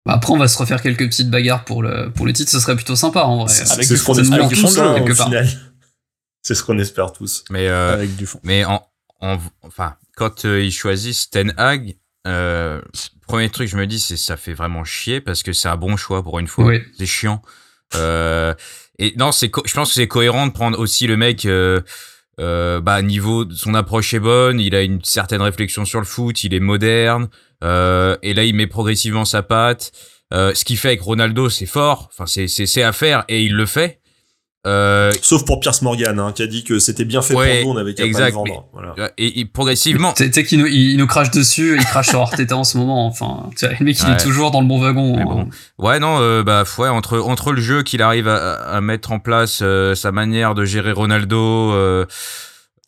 Bah 0.05 0.13
après, 0.13 0.31
on 0.31 0.37
va 0.37 0.47
se 0.47 0.57
refaire 0.57 0.81
quelques 0.81 1.05
petites 1.05 1.29
bagarres 1.29 1.65
pour 1.65 1.83
le, 1.83 2.11
pour 2.11 2.25
le 2.25 2.33
titre, 2.33 2.49
ce 2.49 2.59
serait 2.59 2.75
plutôt 2.75 2.95
sympa 2.95 3.23
en 3.23 3.43
vrai. 3.43 3.53
C'est 3.53 3.65
ce 3.65 4.03
qu'on 4.03 4.17
espère 4.17 4.47
tous, 4.47 4.79
hein, 4.79 5.01
au 5.01 5.13
final. 5.13 5.47
C'est 6.43 6.55
ce 6.55 6.63
qu'on 6.63 6.79
espère 6.79 7.11
tous. 7.11 7.43
Mais, 7.49 7.67
euh, 7.67 7.93
Avec 7.93 8.15
du 8.15 8.25
fond. 8.25 8.39
Mais 8.43 8.63
en, 8.63 8.81
en, 9.19 9.37
enfin, 9.63 9.97
quand 10.15 10.45
euh, 10.45 10.63
ils 10.63 10.71
choisissent 10.71 11.29
Ten 11.29 11.53
Hag, 11.57 11.97
euh, 12.25 12.81
premier 13.27 13.49
truc, 13.49 13.67
je 13.69 13.77
me 13.77 13.85
dis, 13.85 13.99
c'est 13.99 14.17
ça 14.17 14.37
fait 14.37 14.53
vraiment 14.53 14.83
chier 14.83 15.21
parce 15.21 15.43
que 15.43 15.53
c'est 15.53 15.67
un 15.67 15.77
bon 15.77 15.97
choix 15.97 16.23
pour 16.23 16.39
une 16.39 16.47
fois. 16.47 16.65
Oui. 16.65 16.81
C'est 16.97 17.05
chiant. 17.05 17.41
Euh, 17.95 18.53
et 18.99 19.13
non, 19.17 19.31
c'est, 19.31 19.51
je 19.65 19.73
pense 19.73 19.89
que 19.89 19.95
c'est 19.95 20.07
cohérent 20.07 20.47
de 20.47 20.51
prendre 20.51 20.79
aussi 20.79 21.07
le 21.07 21.17
mec. 21.17 21.45
Euh, 21.45 21.81
euh, 22.39 22.79
bah 22.81 23.01
niveau 23.01 23.49
son 23.49 23.73
approche 23.73 24.13
est 24.13 24.19
bonne, 24.19 24.59
il 24.59 24.75
a 24.75 24.83
une 24.83 25.03
certaine 25.03 25.41
réflexion 25.41 25.85
sur 25.85 25.99
le 25.99 26.05
foot, 26.05 26.43
il 26.43 26.53
est 26.53 26.59
moderne 26.59 27.29
euh, 27.63 28.15
et 28.21 28.35
là 28.35 28.43
il 28.43 28.53
met 28.53 28.67
progressivement 28.67 29.25
sa 29.25 29.41
patte. 29.41 29.91
Euh, 30.31 30.53
ce 30.53 30.63
qu'il 30.63 30.77
fait 30.77 30.89
avec 30.89 31.01
Ronaldo, 31.01 31.49
c'est 31.49 31.65
fort, 31.65 32.09
enfin 32.11 32.27
c'est 32.27 32.47
c'est 32.47 32.83
à 32.83 32.91
faire 32.91 33.25
et 33.27 33.43
il 33.43 33.55
le 33.55 33.65
fait. 33.65 34.01
Euh, 34.65 35.11
Sauf 35.21 35.45
pour 35.45 35.59
Pierce 35.59 35.81
Morgan, 35.81 36.19
hein, 36.19 36.31
qui 36.33 36.41
a 36.41 36.47
dit 36.47 36.63
que 36.63 36.79
c'était 36.79 37.05
bien 37.05 37.21
fait 37.21 37.35
ouais, 37.35 37.61
pour 37.61 37.73
nous, 37.73 37.79
on 37.79 37.81
avait 37.81 37.93
qu'à 37.93 38.03
pas 38.11 38.27
le 38.27 38.33
vendre. 38.33 38.67
Voilà. 38.73 39.11
Et, 39.17 39.39
et 39.39 39.45
progressivement. 39.45 40.13
Tu 40.13 40.31
sais 40.31 40.43
qu'il 40.43 40.59
nous, 40.59 40.67
il 40.67 40.97
nous 40.97 41.07
crache 41.07 41.31
dessus, 41.31 41.77
il 41.77 41.85
crache 41.85 42.09
sur 42.09 42.19
Arteta 42.21 42.57
en 42.57 42.63
ce 42.63 42.77
moment. 42.77 43.05
Enfin, 43.05 43.49
tu 43.57 43.65
vois, 43.65 43.75
le 43.79 43.85
mec, 43.85 43.97
il 43.99 44.05
ouais. 44.05 44.13
est 44.13 44.17
toujours 44.17 44.51
dans 44.51 44.61
le 44.61 44.67
bon 44.67 44.79
wagon. 44.81 45.17
Hein. 45.17 45.23
Bon. 45.23 45.49
Ouais, 45.77 45.99
non, 45.99 46.19
euh, 46.19 46.43
bah, 46.43 46.63
ouais, 46.79 46.89
entre 46.89 47.19
entre 47.19 47.53
le 47.53 47.61
jeu 47.61 47.83
qu'il 47.83 48.01
arrive 48.01 48.27
à, 48.27 48.55
à, 48.55 48.81
mettre 48.81 49.11
en 49.11 49.19
place, 49.19 49.59
euh, 49.61 49.95
sa 49.95 50.11
manière 50.11 50.55
de 50.55 50.65
gérer 50.65 50.91
Ronaldo. 50.91 52.05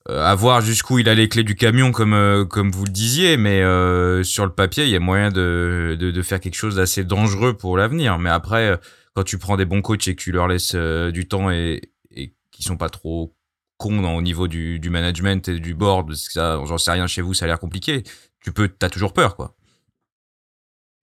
Euh, 0.09 0.25
à 0.25 0.33
voir 0.33 0.61
jusqu'où 0.61 0.97
il 0.99 1.09
a 1.09 1.13
les 1.13 1.27
clés 1.27 1.43
du 1.43 1.55
camion 1.55 1.91
comme 1.91 2.13
euh, 2.13 2.45
comme 2.45 2.71
vous 2.71 2.85
le 2.85 2.91
disiez 2.91 3.37
mais 3.37 3.61
euh, 3.61 4.23
sur 4.23 4.45
le 4.45 4.51
papier 4.51 4.85
il 4.85 4.89
y 4.89 4.95
a 4.95 4.99
moyen 4.99 5.29
de, 5.29 5.97
de, 5.99 6.09
de 6.09 6.21
faire 6.21 6.39
quelque 6.39 6.55
chose 6.55 6.77
d'assez 6.77 7.03
dangereux 7.03 7.53
pour 7.53 7.77
l'avenir 7.77 8.17
mais 8.17 8.29
après 8.29 8.79
quand 9.15 9.23
tu 9.23 9.37
prends 9.37 9.57
des 9.57 9.65
bons 9.65 9.81
coachs 9.81 10.07
et 10.07 10.15
que 10.15 10.21
tu 10.21 10.31
leur 10.31 10.47
laisses 10.47 10.73
euh, 10.75 11.11
du 11.11 11.27
temps 11.27 11.49
et, 11.51 11.81
et 12.15 12.33
qui 12.51 12.63
sont 12.63 12.77
pas 12.77 12.89
trop 12.89 13.35
cons 13.77 14.01
dans, 14.01 14.15
au 14.15 14.21
niveau 14.21 14.47
du, 14.47 14.79
du 14.79 14.89
management 14.89 15.47
et 15.47 15.59
du 15.59 15.73
board 15.73 16.07
parce 16.07 16.27
que 16.27 16.33
ça 16.33 16.59
j'en 16.65 16.77
sais 16.77 16.91
rien 16.91 17.07
chez 17.07 17.21
vous 17.21 17.33
ça 17.33 17.45
a 17.45 17.47
l'air 17.47 17.59
compliqué 17.59 18.03
tu 18.43 18.51
peux 18.51 18.67
t'as 18.67 18.89
toujours 18.89 19.13
peur 19.13 19.35
quoi 19.35 19.55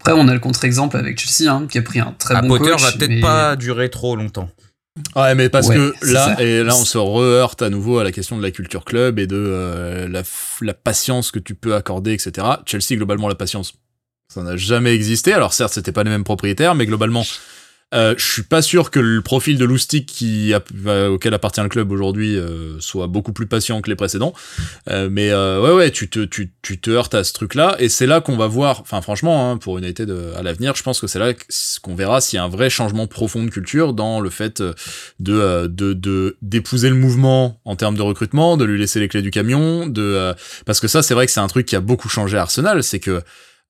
après 0.00 0.12
on 0.12 0.28
a 0.28 0.34
le 0.34 0.40
contre-exemple 0.40 0.96
avec 0.96 1.18
Chelsea 1.18 1.50
hein, 1.50 1.66
qui 1.66 1.78
a 1.78 1.82
pris 1.82 2.00
un 2.00 2.12
très 2.18 2.34
à 2.34 2.42
bon 2.42 2.48
Potter 2.48 2.70
coach 2.72 2.82
va 2.82 2.92
peut-être 2.92 3.10
mais... 3.10 3.20
pas 3.20 3.56
durer 3.56 3.90
trop 3.90 4.14
longtemps 4.16 4.50
Ouais, 5.14 5.34
mais 5.34 5.50
parce 5.50 5.68
Ouais, 5.68 5.76
que 5.76 5.92
là, 6.10 6.36
ça. 6.36 6.42
et 6.42 6.62
là, 6.62 6.74
on 6.74 6.84
se 6.84 6.96
re-heurte 6.96 7.60
à 7.60 7.68
nouveau 7.68 7.98
à 7.98 8.04
la 8.04 8.12
question 8.12 8.38
de 8.38 8.42
la 8.42 8.50
culture 8.50 8.82
club 8.84 9.18
et 9.18 9.26
de 9.26 9.36
euh, 9.36 10.08
la, 10.08 10.22
la 10.62 10.72
patience 10.72 11.30
que 11.30 11.38
tu 11.38 11.54
peux 11.54 11.74
accorder, 11.74 12.14
etc. 12.14 12.46
Chelsea, 12.64 12.96
globalement, 12.96 13.28
la 13.28 13.34
patience, 13.34 13.74
ça 14.32 14.42
n'a 14.42 14.56
jamais 14.56 14.94
existé. 14.94 15.34
Alors 15.34 15.52
certes, 15.52 15.74
c'était 15.74 15.92
pas 15.92 16.02
les 16.02 16.08
mêmes 16.08 16.24
propriétaires, 16.24 16.74
mais 16.74 16.86
globalement, 16.86 17.24
euh, 17.94 18.14
je 18.18 18.32
suis 18.32 18.42
pas 18.42 18.62
sûr 18.62 18.90
que 18.90 18.98
le 18.98 19.22
profil 19.22 19.58
de 19.58 19.64
Loustic 19.64 20.06
qui 20.06 20.52
euh, 20.86 21.08
auquel 21.08 21.32
appartient 21.34 21.60
le 21.60 21.68
club 21.68 21.92
aujourd'hui 21.92 22.36
euh, 22.36 22.80
soit 22.80 23.06
beaucoup 23.06 23.32
plus 23.32 23.46
patient 23.46 23.80
que 23.80 23.88
les 23.88 23.94
précédents. 23.94 24.34
Euh, 24.90 25.08
mais 25.10 25.30
euh, 25.30 25.60
ouais, 25.62 25.72
ouais, 25.72 25.90
tu 25.92 26.10
te, 26.10 26.24
tu, 26.24 26.52
tu 26.62 26.80
te 26.80 26.90
heurtes 26.90 27.14
à 27.14 27.22
ce 27.22 27.32
truc-là, 27.32 27.76
et 27.78 27.88
c'est 27.88 28.06
là 28.06 28.20
qu'on 28.20 28.36
va 28.36 28.48
voir. 28.48 28.80
Enfin, 28.80 29.00
franchement, 29.00 29.50
hein, 29.50 29.56
pour 29.56 29.78
United 29.78 30.12
à 30.36 30.42
l'avenir, 30.42 30.74
je 30.74 30.82
pense 30.82 31.00
que 31.00 31.06
c'est 31.06 31.20
là 31.20 31.32
qu'on 31.82 31.94
verra 31.94 32.20
s'il 32.20 32.38
y 32.38 32.40
a 32.40 32.44
un 32.44 32.48
vrai 32.48 32.70
changement 32.70 33.06
profond 33.06 33.44
de 33.44 33.50
culture 33.50 33.94
dans 33.94 34.20
le 34.20 34.30
fait 34.30 34.60
euh, 34.60 34.72
de 35.20 35.66
de 35.68 36.36
d'épouser 36.42 36.88
le 36.90 36.96
mouvement 36.96 37.60
en 37.64 37.76
termes 37.76 37.96
de 37.96 38.02
recrutement, 38.02 38.56
de 38.56 38.64
lui 38.64 38.78
laisser 38.78 38.98
les 38.98 39.08
clés 39.08 39.22
du 39.22 39.30
camion, 39.30 39.86
de 39.86 40.34
parce 40.64 40.80
que 40.80 40.88
ça, 40.88 41.02
c'est 41.02 41.14
vrai 41.14 41.26
que 41.26 41.32
c'est 41.32 41.40
un 41.40 41.46
truc 41.46 41.66
qui 41.66 41.76
a 41.76 41.80
beaucoup 41.80 42.08
changé 42.08 42.36
à 42.36 42.42
Arsenal, 42.42 42.82
c'est 42.82 43.00
que 43.00 43.22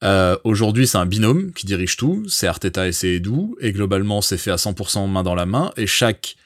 euh, 0.05 0.37
Aujourd'hui, 0.45 0.87
c'est 0.87 0.99
un 0.99 1.07
binôme 1.07 1.53
qui 1.53 1.67
dirige 1.67 1.97
tout, 1.97 2.25
c'est 2.29 2.47
Arteta 2.47 2.87
et 2.87 2.93
c'est 2.93 3.15
Edu, 3.15 3.55
et 3.61 3.73
globalement, 3.73 4.21
c'est 4.21 4.39
fait 4.39 4.51
à 4.51 4.57
100% 4.57 5.09
main 5.11 5.23
dans 5.23 5.35
la 5.35 5.47
main, 5.47 5.73
et 5.77 5.87
chaque 5.87 6.37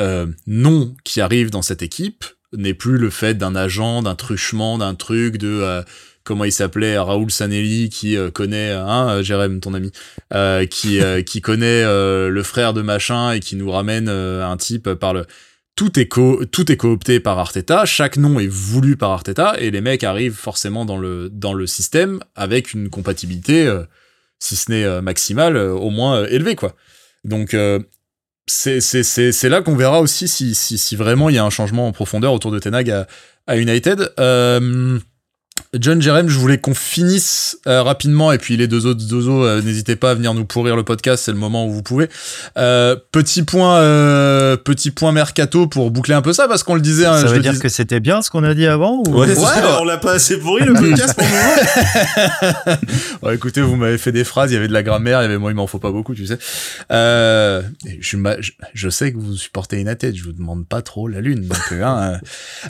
euh, 0.00 0.26
nom 0.46 0.94
qui 1.04 1.20
arrive 1.20 1.50
dans 1.50 1.62
cette 1.62 1.82
équipe 1.82 2.24
n'est 2.52 2.74
plus 2.74 2.98
le 2.98 3.10
fait 3.10 3.34
d'un 3.34 3.56
agent, 3.56 4.02
d'un 4.02 4.14
truchement, 4.14 4.78
d'un 4.78 4.94
truc, 4.94 5.38
de 5.38 5.48
euh, 5.48 5.82
comment 6.22 6.44
il 6.44 6.52
s'appelait, 6.52 6.98
Raoul 6.98 7.30
Sanelli, 7.30 7.88
qui 7.90 8.16
connaît, 8.32 8.70
hein, 8.70 9.22
Jérém, 9.22 9.60
ton 9.60 9.74
ami, 9.74 9.90
qui 10.70 11.00
qui 11.26 11.40
connaît 11.42 11.84
le 11.84 12.42
frère 12.42 12.72
de 12.72 12.80
machin 12.80 13.32
et 13.32 13.40
qui 13.40 13.56
nous 13.56 13.70
ramène 13.70 14.08
un 14.08 14.56
type 14.56 14.94
par 14.94 15.12
le 15.12 15.26
tout 15.76 15.98
est, 15.98 16.06
co 16.06 16.40
coopté 16.78 17.20
par 17.20 17.38
Arteta, 17.38 17.84
chaque 17.84 18.16
nom 18.16 18.38
est 18.38 18.46
voulu 18.46 18.96
par 18.96 19.10
Arteta, 19.10 19.54
et 19.58 19.70
les 19.70 19.80
mecs 19.80 20.04
arrivent 20.04 20.36
forcément 20.36 20.84
dans 20.84 20.96
le, 20.96 21.66
système 21.66 22.20
avec 22.36 22.74
une 22.74 22.90
compatibilité, 22.90 23.66
euh, 23.66 23.82
si 24.38 24.56
ce 24.56 24.70
n'est 24.70 24.84
euh, 24.84 25.00
maximale, 25.00 25.56
euh, 25.56 25.72
au 25.72 25.90
moins 25.90 26.26
élevée, 26.26 26.54
quoi. 26.54 26.76
Donc, 27.24 27.56
c'est 28.46 29.48
là 29.48 29.62
qu'on 29.62 29.76
verra 29.76 30.00
aussi 30.00 30.28
si, 30.28 30.96
vraiment 30.96 31.30
il 31.30 31.36
y 31.36 31.38
a 31.38 31.44
un 31.44 31.50
changement 31.50 31.88
en 31.88 31.92
profondeur 31.92 32.32
autour 32.32 32.52
de 32.52 32.58
Tenag 32.58 33.06
à 33.46 33.56
United. 33.56 34.12
John 35.76 36.00
Jerem, 36.00 36.28
je 36.28 36.38
voulais 36.38 36.58
qu'on 36.58 36.74
finisse 36.74 37.58
euh, 37.66 37.82
rapidement 37.82 38.30
et 38.30 38.38
puis 38.38 38.56
les 38.56 38.68
deux 38.68 38.86
autres 38.86 39.04
dozo, 39.08 39.44
euh, 39.44 39.60
n'hésitez 39.60 39.96
pas 39.96 40.12
à 40.12 40.14
venir 40.14 40.32
nous 40.34 40.44
pourrir 40.44 40.76
le 40.76 40.84
podcast, 40.84 41.24
c'est 41.24 41.32
le 41.32 41.36
moment 41.38 41.66
où 41.66 41.72
vous 41.72 41.82
pouvez. 41.82 42.08
Euh, 42.56 42.94
petit 43.10 43.42
point, 43.42 43.78
euh, 43.78 44.56
petit 44.56 44.92
point 44.92 45.10
mercato 45.10 45.66
pour 45.66 45.90
boucler 45.90 46.14
un 46.14 46.22
peu 46.22 46.32
ça 46.32 46.46
parce 46.46 46.62
qu'on 46.62 46.76
le 46.76 46.80
disait. 46.80 47.06
hein, 47.06 47.14
Ça 47.14 47.22
je 47.22 47.26
veut 47.30 47.36
le 47.36 47.42
dire 47.42 47.52
dis- 47.54 47.58
que 47.58 47.68
c'était 47.68 47.98
bien 47.98 48.22
ce 48.22 48.30
qu'on 48.30 48.44
a 48.44 48.54
dit 48.54 48.66
avant 48.66 49.02
ou... 49.06 49.18
Ouais, 49.20 49.26
Ouais, 49.28 49.44
on 49.80 49.84
l'a 49.84 49.96
pas 49.98 50.12
assez 50.12 50.38
pourri 50.38 50.64
le 50.64 50.74
podcast 50.74 51.14
pour 51.16 51.26
le 51.26 51.32
moment. 51.32 52.78
Bon, 53.22 53.30
écoutez, 53.30 53.60
vous 53.60 53.76
m'avez 53.76 53.98
fait 53.98 54.12
des 54.12 54.22
phrases, 54.24 54.50
il 54.50 54.54
y 54.54 54.56
avait 54.56 54.68
de 54.68 54.72
la 54.72 54.82
grammaire, 54.82 55.20
il 55.20 55.22
y 55.22 55.26
avait 55.26 55.38
moi, 55.38 55.50
il 55.50 55.54
m'en 55.54 55.66
faut 55.66 55.78
pas 55.78 55.90
beaucoup, 55.90 56.14
tu 56.14 56.26
sais. 56.26 56.38
Euh, 56.92 57.62
je, 58.00 58.16
m'a- 58.16 58.40
je, 58.40 58.52
je 58.74 58.88
sais 58.88 59.12
que 59.12 59.18
vous 59.18 59.34
supportez 59.36 59.80
une 59.80 59.94
tête, 59.96 60.14
je 60.16 60.22
vous 60.24 60.32
demande 60.32 60.66
pas 60.68 60.82
trop 60.82 61.08
la 61.08 61.20
lune. 61.20 61.46
Donc, 61.48 61.58
hein, 61.72 62.18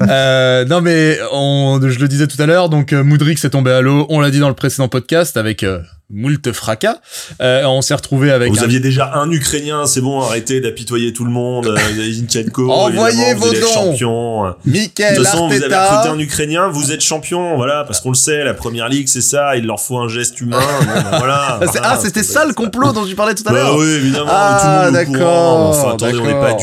euh, 0.00 0.06
euh, 0.08 0.64
non, 0.66 0.80
mais 0.80 1.18
on, 1.32 1.80
je 1.82 1.98
le 1.98 2.08
disais 2.08 2.26
tout 2.28 2.40
à 2.40 2.46
l'heure, 2.46 2.68
donc 2.74 2.92
euh, 2.92 3.04
Moudric 3.04 3.38
s'est 3.38 3.50
tombé 3.50 3.70
à 3.70 3.80
l'eau, 3.80 4.04
on 4.08 4.18
l'a 4.18 4.32
dit 4.32 4.40
dans 4.40 4.48
le 4.48 4.54
précédent 4.54 4.88
podcast 4.88 5.36
avec 5.36 5.62
euh, 5.62 5.80
moult 6.10 6.52
fracas. 6.52 6.96
Euh, 7.40 7.64
on 7.64 7.80
s'est 7.82 7.94
retrouvé 7.94 8.30
avec 8.30 8.52
Vous 8.52 8.60
un- 8.60 8.64
aviez 8.64 8.78
déjà 8.80 9.12
un 9.14 9.30
Ukrainien, 9.30 9.86
c'est 9.86 10.00
bon, 10.00 10.20
arrêtez 10.22 10.60
d'apitoyer 10.60 11.12
tout 11.12 11.24
le 11.24 11.30
monde. 11.30 11.66
Euh, 11.66 12.12
Zinchenko, 12.12 12.70
Envoyez 12.70 13.30
évidemment, 13.30 13.40
vos 13.40 13.46
vous 13.48 13.54
êtes 13.54 13.60
dons. 13.62 13.68
champion. 13.72 14.44
De 14.48 14.54
Mikel 14.66 15.16
toute 15.16 15.26
façon, 15.26 15.48
vous 15.48 15.54
avez 15.62 15.74
recruté 15.74 16.08
un 16.08 16.18
Ukrainien, 16.18 16.68
vous 16.68 16.92
êtes 16.92 17.00
champion, 17.00 17.56
voilà, 17.56 17.84
parce 17.84 18.00
qu'on 18.00 18.10
le 18.10 18.14
sait, 18.16 18.44
la 18.44 18.54
première 18.54 18.88
ligue, 18.88 19.08
c'est 19.08 19.22
ça, 19.22 19.56
il 19.56 19.64
leur 19.66 19.80
faut 19.80 19.98
un 19.98 20.08
geste 20.08 20.40
humain. 20.40 20.58
bon, 20.60 20.86
ben 21.10 21.18
voilà, 21.18 21.58
Ah, 21.62 21.66
c'est- 21.72 21.80
ah, 21.82 21.98
c'était 22.00 22.22
c'est- 22.22 22.32
ça 22.34 22.44
le 22.44 22.52
complot 22.52 22.92
dont 22.92 23.06
tu 23.06 23.14
parlais 23.14 23.34
tout 23.34 23.44
à 23.46 23.52
Bah 23.52 23.58
l'heure. 23.58 23.76
oui, 23.76 23.86
évidemment, 23.86 24.26
Ah, 24.30 24.90
d'accord, 24.92 25.70
Enfin, 25.70 25.94
attendez, 25.94 26.18
on 26.18 26.26
n'est 26.26 26.32
pas 26.32 26.52
ok. 26.52 26.62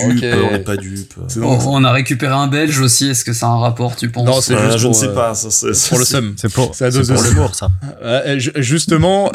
on 0.49 0.51
n'est 0.51 0.59
pas 0.59 0.77
dupes. 0.77 1.13
C'est 1.27 1.39
On, 1.41 1.83
a 1.83 1.91
récupéré 1.91 2.33
un 2.33 2.47
Belge 2.47 2.79
aussi. 2.79 3.09
Est-ce 3.09 3.25
que 3.25 3.33
ça 3.33 3.47
a 3.47 3.49
un 3.49 3.59
rapport, 3.59 3.95
tu 3.95 4.09
penses? 4.09 4.25
Non, 4.25 4.39
c'est 4.41 4.53
Euh, 4.53 4.65
juste 4.65 4.77
je 4.77 4.87
ne 4.87 4.91
pour, 4.91 4.99
sais 5.01 5.07
euh, 5.07 5.13
pas, 5.15 5.33
ça, 5.33 5.49
c'est- 5.49 5.89
pour 5.89 5.99
le 5.99 6.05
c'est- 6.05 6.11
seum. 6.11 6.35
C'est 6.37 6.51
pour, 6.53 6.75
C'est 6.75 6.85
à 6.85 6.91
c'est 6.91 6.97
dose 6.99 7.11
pour 7.11 7.23
de- 7.23 7.27
l'humour, 7.29 7.55
ça. 7.55 7.69
Euh, 8.03 8.39
ju- 8.39 8.51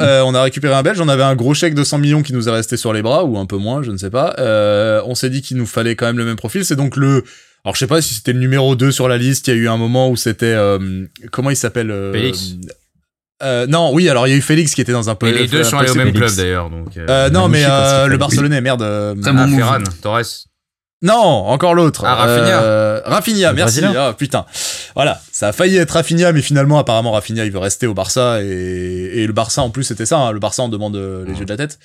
euh, 0.01 0.23
on 0.23 0.35
a 0.35 0.43
récupéré 0.43 0.75
un 0.75 0.83
Belge, 0.83 1.01
on 1.01 1.09
avait 1.09 1.23
un 1.23 1.35
gros 1.37 1.55
chèque 1.55 1.75
de 1.75 1.85
100 1.85 1.99
millions 1.99 2.23
qui 2.23 2.33
nous 2.33 2.49
est 2.49 2.53
resté 2.53 2.77
sur 2.77 2.93
les 2.93 3.03
bras, 3.03 3.25
ou 3.25 3.39
un 3.39 3.47
peu 3.47 3.57
moins, 3.57 3.83
je 3.83 3.91
ne 3.91 3.97
sais 3.97 4.11
pas. 4.11 4.35
Euh, 4.39 5.01
on 5.07 5.15
s'est 5.15 5.31
dit 5.31 5.43
qu'il 5.43 5.57
nous 5.57 5.67
fallait 5.67 5.97
quand 5.97 6.07
même 6.07 6.19
le 6.19 6.25
même 6.25 6.37
profil. 6.37 6.65
C'est 6.65 6.77
donc 6.77 6.97
le... 6.97 7.25
Alors 7.65 7.75
je 7.75 7.81
sais 7.81 7.87
pas 7.89 8.01
si 8.01 8.15
c'était 8.15 8.33
le 8.33 8.39
numéro 8.39 8.77
2 8.77 8.93
sur 8.93 9.09
la 9.09 9.19
liste, 9.19 9.49
il 9.49 9.55
y 9.55 9.59
a 9.59 9.61
eu 9.61 9.69
un 9.69 9.77
moment 9.77 10.09
où 10.09 10.17
c'était... 10.17 10.47
euh, 10.55 11.05
comment 11.33 11.51
il 11.51 11.57
s'appelle 11.57 11.91
euh, 11.91 12.13
Félix. 12.13 12.55
euh, 13.43 13.67
Non, 13.67 13.93
oui, 13.93 14.09
alors 14.09 14.27
il 14.29 14.31
y 14.31 14.35
a 14.35 14.37
eu 14.37 14.41
Félix 14.43 14.75
qui 14.75 14.81
était 14.81 14.93
dans 14.93 15.11
un 15.11 15.15
peu... 15.17 15.27
Et 15.27 15.33
les 15.33 15.49
deux 15.49 15.65
sont 15.65 15.77
allés 15.79 15.91
au 15.91 15.95
même 15.95 16.13
Félix. 16.13 16.35
club 16.35 16.45
d'ailleurs. 16.47 16.71
Donc, 16.71 16.97
euh, 16.97 17.07
Euh, 17.09 17.31
non, 17.31 17.49
mais 17.49 17.65
euh, 17.69 18.07
le. 18.07 18.17
Barcelonais, 18.19 18.61
merde. 18.61 18.83
euh, 18.83 19.15
Très 19.21 19.33
bon 19.33 19.39
ah. 19.53 19.57
Ferran, 19.57 19.79
Torres. 20.03 20.23
Non, 21.03 21.13
encore 21.15 21.75
l'autre. 21.75 22.05
Ah, 22.07 22.15
Rafinha. 22.15 22.63
Euh, 22.63 23.01
Rafinha, 23.05 23.51
Le 23.51 23.57
merci. 23.57 23.81
Ah, 23.85 24.15
putain. 24.17 24.47
Voilà, 24.95 25.21
ça 25.31 25.49
a 25.49 25.53
failli 25.53 25.77
être 25.77 25.91
Rafinha, 25.91 26.33
mais 26.33 26.41
finalement, 26.41 26.79
apparemment, 26.79 27.13
Rafinha, 27.13 27.45
il 27.45 27.53
veut 27.53 27.59
rester 27.59 27.87
au 27.87 27.93
Barça. 27.93 28.43
Et, 28.43 28.47
et 28.47 29.27
le 29.27 29.33
Barça, 29.35 29.63
en 29.63 29.69
plus, 29.71 29.85
c'était 29.85 30.07
ça. 30.07 30.19
hein, 30.19 30.33
le 30.33 30.39
Barça, 30.39 30.63
on 30.63 30.69
demande 30.69 30.97
euh, 30.97 31.25
les 31.27 31.35
yeux 31.39 31.45
de 31.45 31.51
la 31.51 31.59
tête. 31.59 31.79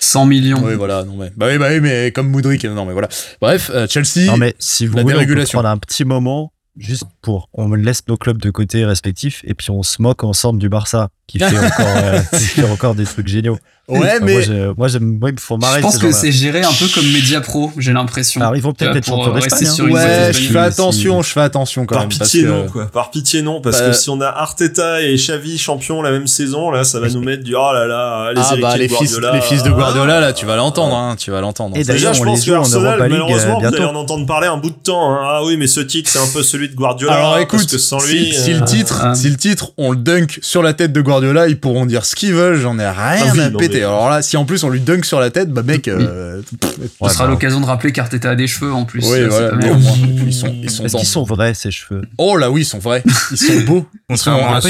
100 0.00 0.26
millions. 0.26 0.60
Oui, 0.62 0.74
voilà. 0.74 1.04
Non, 1.04 1.14
mais, 1.16 1.32
bah 1.34 1.46
oui, 1.48 1.56
bah 1.56 1.68
oui, 1.70 1.80
mais 1.80 2.12
comme 2.12 2.28
Moudric. 2.28 2.64
Non, 2.66 2.84
mais 2.84 2.92
voilà. 2.92 3.08
Bref, 3.40 3.70
euh, 3.74 3.86
Chelsea. 3.88 4.26
Non, 4.26 4.36
mais 4.36 4.54
si 4.58 4.86
vous 4.86 4.96
la 4.98 5.02
voulez, 5.02 5.16
on 5.16 5.24
peut 5.24 5.44
prendre 5.44 5.68
un 5.68 5.78
petit 5.78 6.04
moment 6.04 6.52
juste 6.76 7.04
pour, 7.20 7.48
on 7.52 7.72
laisse 7.74 8.00
nos 8.08 8.16
clubs 8.16 8.40
de 8.40 8.50
côté 8.50 8.84
respectifs 8.86 9.42
et 9.44 9.52
puis 9.52 9.70
on 9.70 9.82
se 9.82 10.00
moque 10.00 10.24
ensemble 10.24 10.58
du 10.58 10.70
Barça 10.70 11.08
qui 11.26 11.38
fait 11.38 11.58
encore, 11.58 11.86
euh, 11.86 12.18
qui 12.32 12.44
fait 12.44 12.64
encore 12.64 12.94
des 12.94 13.04
trucs 13.04 13.28
géniaux. 13.28 13.58
Ouais, 14.00 14.08
Enfin, 14.16 14.18
mais. 14.24 14.32
Moi, 14.34 14.42
je- 14.42 14.74
moi, 14.76 14.88
j'aime, 14.88 15.18
moi, 15.18 15.30
il 15.30 15.34
me 15.34 15.40
faut 15.40 15.56
marrer. 15.56 15.78
Je 15.78 15.82
pense 15.82 15.98
que 15.98 16.12
c'est 16.12 16.32
géré 16.32 16.62
un 16.62 16.72
peu 16.72 16.86
comme 16.94 17.06
Media 17.12 17.40
Pro, 17.40 17.70
j'ai 17.78 17.92
l'impression. 17.92 18.40
Alors, 18.40 18.56
ils 18.56 18.62
vont 18.62 18.72
peut-être 18.72 18.94
Euh, 18.94 18.98
être 18.98 19.06
pour 19.06 19.18
champions 19.24 19.32
rester 19.34 19.50
d'Espagne. 19.50 19.68
hein. 19.68 19.72
sur 19.74 19.86
une 19.86 19.94
Ouais, 19.94 20.32
je 20.32 20.52
fais 20.52 20.58
attention, 20.58 21.22
je 21.22 21.30
fais 21.32 21.40
attention 21.40 21.86
quand 21.86 21.94
Par 21.94 22.02
même. 22.02 22.08
pitié 22.10 22.44
parce 22.44 22.54
que- 22.54 22.62
non 22.64 22.68
quoi, 22.70 22.86
par 22.86 23.10
pitié 23.10 23.42
non 23.42 23.60
parce 23.60 23.80
Bah, 23.80 23.88
que 23.88 23.92
si 23.94 24.10
on 24.10 24.20
a 24.20 24.26
Arteta 24.28 25.02
et 25.02 25.14
Xavi 25.16 25.58
champions 25.58 26.02
la 26.02 26.10
même 26.10 26.26
saison 26.26 26.70
là, 26.70 26.84
ça 26.84 27.00
va 27.00 27.08
nous 27.08 27.22
mettre 27.22 27.42
du 27.44 27.54
oh 27.54 27.72
là 27.72 27.86
là, 27.86 28.32
les 28.34 28.40
Ah 28.42 28.56
bah 28.60 28.76
les 28.76 28.88
de 28.88 28.92
fils, 28.94 29.12
Guardiola. 29.12 29.32
les 29.34 29.40
fils 29.42 29.62
de 29.62 29.70
Guardiola 29.70 30.20
là, 30.20 30.26
Ah. 30.28 30.32
tu 30.32 30.46
vas 30.46 30.56
l'entendre, 30.56 30.94
hein, 30.96 31.16
tu 31.18 31.30
vas 31.30 31.40
l'entendre. 31.40 31.76
Et 31.76 31.84
Déjà, 31.84 32.12
je 32.12 32.20
on 32.20 32.24
les 32.24 32.30
pense 32.30 32.44
que 32.44 32.50
en 32.52 32.56
Arsenal, 32.60 32.98
League, 33.00 33.10
malheureusement, 33.10 33.60
euh, 33.62 33.68
vous 33.68 33.74
allez 33.74 33.84
en 33.84 33.94
entendre 33.94 34.26
parler 34.26 34.46
un 34.48 34.56
bout 34.56 34.70
de 34.70 34.74
temps. 34.82 35.12
hein. 35.12 35.18
Ah 35.22 35.44
oui, 35.44 35.56
mais 35.56 35.66
ce 35.66 35.80
titre, 35.80 36.10
c'est 36.10 36.18
un 36.18 36.26
peu 36.32 36.42
celui 36.42 36.68
de 36.68 36.74
Guardiola. 36.74 37.14
Alors 37.14 37.38
écoute, 37.38 37.68
sans 37.78 37.98
si, 38.00 38.12
lui, 38.12 38.32
si 38.34 38.52
euh, 38.52 38.58
le 38.60 38.64
titre, 38.64 39.04
euh, 39.04 39.14
si 39.14 39.28
le 39.30 39.36
titre, 39.36 39.72
on 39.78 39.90
le 39.92 39.96
dunk 39.96 40.38
sur 40.42 40.62
la 40.62 40.72
tête 40.74 40.92
de 40.92 41.00
Guardiola, 41.00 41.48
ils 41.48 41.58
pourront 41.58 41.86
dire 41.86 42.04
ce 42.04 42.14
qu'ils 42.14 42.34
veulent, 42.34 42.58
j'en 42.58 42.78
ai 42.78 42.86
rien 42.88 42.94
Ah 43.38 43.42
à 43.46 43.50
péter. 43.50 43.81
Alors 43.88 44.10
là, 44.10 44.22
si 44.22 44.36
en 44.36 44.44
plus 44.44 44.62
on 44.64 44.68
lui 44.70 44.80
dunk 44.80 45.04
sur 45.04 45.20
la 45.20 45.30
tête, 45.30 45.50
bah 45.50 45.62
mec, 45.62 45.88
euh, 45.88 46.42
pff, 46.60 46.72
Ce 46.74 47.04
Ouais, 47.04 47.10
sera 47.10 47.24
bah, 47.24 47.30
l'occasion 47.30 47.60
de 47.60 47.66
rappeler 47.66 47.92
qu'Arteta 47.92 48.30
a 48.30 48.34
des 48.34 48.46
cheveux 48.46 48.72
en 48.72 48.84
plus. 48.84 49.04
oui, 49.04 49.20
euh, 49.20 49.28
voilà, 49.28 49.52
mais 49.56 49.70
au 49.70 49.74
moins, 49.76 49.96
ils 50.26 50.32
sont, 50.32 50.54
ils 50.62 50.70
sont 50.70 50.84
Est-ce 50.84 50.92
dans- 50.92 50.98
qu'ils 50.98 51.08
sont 51.08 51.24
vrais, 51.24 51.54
ces 51.54 51.70
cheveux? 51.70 52.02
Oh 52.18 52.36
là 52.36 52.50
oui, 52.50 52.62
ils 52.62 52.64
sont 52.64 52.78
vrais, 52.78 53.02
ils 53.30 53.36
sont 53.38 53.60
beaux. 53.66 53.86
Contrairement 54.08 54.54
à. 54.54 54.60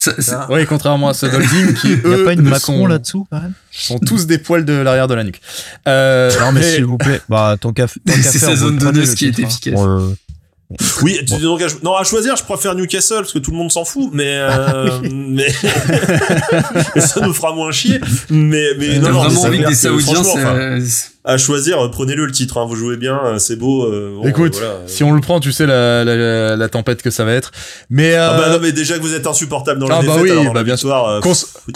Ça- 0.00 0.22
ça- 0.22 0.46
Oui, 0.48 0.64
contrairement 0.64 1.08
à 1.08 1.14
ceux 1.14 1.28
d'Holding 1.28 1.74
qui 1.74 1.88
Il 2.04 2.08
n'y 2.08 2.22
a 2.22 2.24
pas 2.24 2.32
une 2.32 2.42
ne 2.42 2.50
Macron 2.50 2.86
là-dessous, 2.86 3.26
quand 3.32 3.40
même? 3.40 3.52
sont 3.72 3.98
tous 3.98 4.26
des 4.28 4.38
poils 4.38 4.64
de 4.64 4.72
l'arrière 4.74 5.08
de 5.08 5.14
la 5.14 5.24
nuque. 5.24 5.40
Euh, 5.88 6.30
Non, 6.40 6.52
mais 6.52 6.62
s'il 6.62 6.84
vous 6.84 6.98
plaît, 6.98 7.20
bah, 7.28 7.56
tant 7.60 7.72
qu'à 7.72 7.88
tant 7.88 7.94
qu'à 8.06 8.22
C'est 8.22 8.38
sa 8.38 8.54
zone 8.54 8.78
le 8.78 9.14
qui 9.14 9.26
est 9.26 9.40
hein. 9.40 9.46
efficace. 9.48 9.80
Euh, 10.70 10.74
Oui, 11.02 11.18
tu- 11.26 11.38
donc, 11.38 11.62
à, 11.62 11.66
non, 11.82 11.94
à 11.96 12.04
choisir, 12.04 12.36
je 12.36 12.42
préfère 12.44 12.74
Newcastle 12.74 13.20
parce 13.20 13.32
que 13.32 13.38
tout 13.38 13.50
le 13.52 13.56
monde 13.56 13.72
s'en 13.72 13.84
fout, 13.84 14.10
mais, 14.12 14.36
euh, 14.36 15.00
mais, 15.02 15.46
mais 16.94 17.00
ça 17.00 17.20
nous 17.20 17.32
fera 17.32 17.54
moins 17.54 17.70
chier. 17.72 18.00
Mais, 18.30 18.66
mais 18.78 19.00
T'as 19.00 19.10
non, 19.10 19.24
non, 19.24 19.30
mais 19.30 19.36
envie 19.46 19.62
que 19.62 19.68
des 19.68 19.74
Saoudiens, 19.74 20.14
franchement, 20.22 20.32
c'est- 20.34 20.42
enfin, 20.44 20.54
euh, 20.56 20.80
à 21.28 21.36
choisir, 21.38 21.78
euh, 21.84 21.88
prenez-le 21.90 22.24
le 22.26 22.32
titre. 22.32 22.56
Hein, 22.58 22.66
vous 22.66 22.74
jouez 22.74 22.96
bien, 22.96 23.20
euh, 23.24 23.38
c'est 23.38 23.56
beau. 23.56 23.84
euh, 23.84 24.14
bon, 24.16 24.26
Écoute, 24.28 24.56
euh, 24.56 24.58
voilà. 24.60 24.74
si 24.86 25.04
on 25.04 25.12
le 25.12 25.20
prend, 25.20 25.38
tu 25.40 25.52
sais 25.52 25.66
la, 25.66 26.02
la, 26.04 26.56
la 26.56 26.68
tempête 26.68 27.02
que 27.02 27.10
ça 27.10 27.24
va 27.24 27.32
être. 27.34 27.52
Mais 27.90 28.14
euh, 28.14 28.28
Ah 28.30 28.36
bah 28.38 28.48
non, 28.52 28.58
mais 28.60 28.72
déjà 28.72 28.96
que 28.96 29.02
vous 29.02 29.14
êtes 29.14 29.26
insupportable 29.26 29.78
dans 29.78 29.86
la 29.88 29.96
Ah 29.96 29.98
bah 29.98 30.06
défaite, 30.06 30.22
oui, 30.22 30.30
alors 30.30 30.44
dans 30.44 30.50
bah 30.52 30.60
la 30.60 30.64
bien 30.64 30.74
victoire, 30.74 31.08
euh, 31.08 31.20
qu'on 31.20 31.34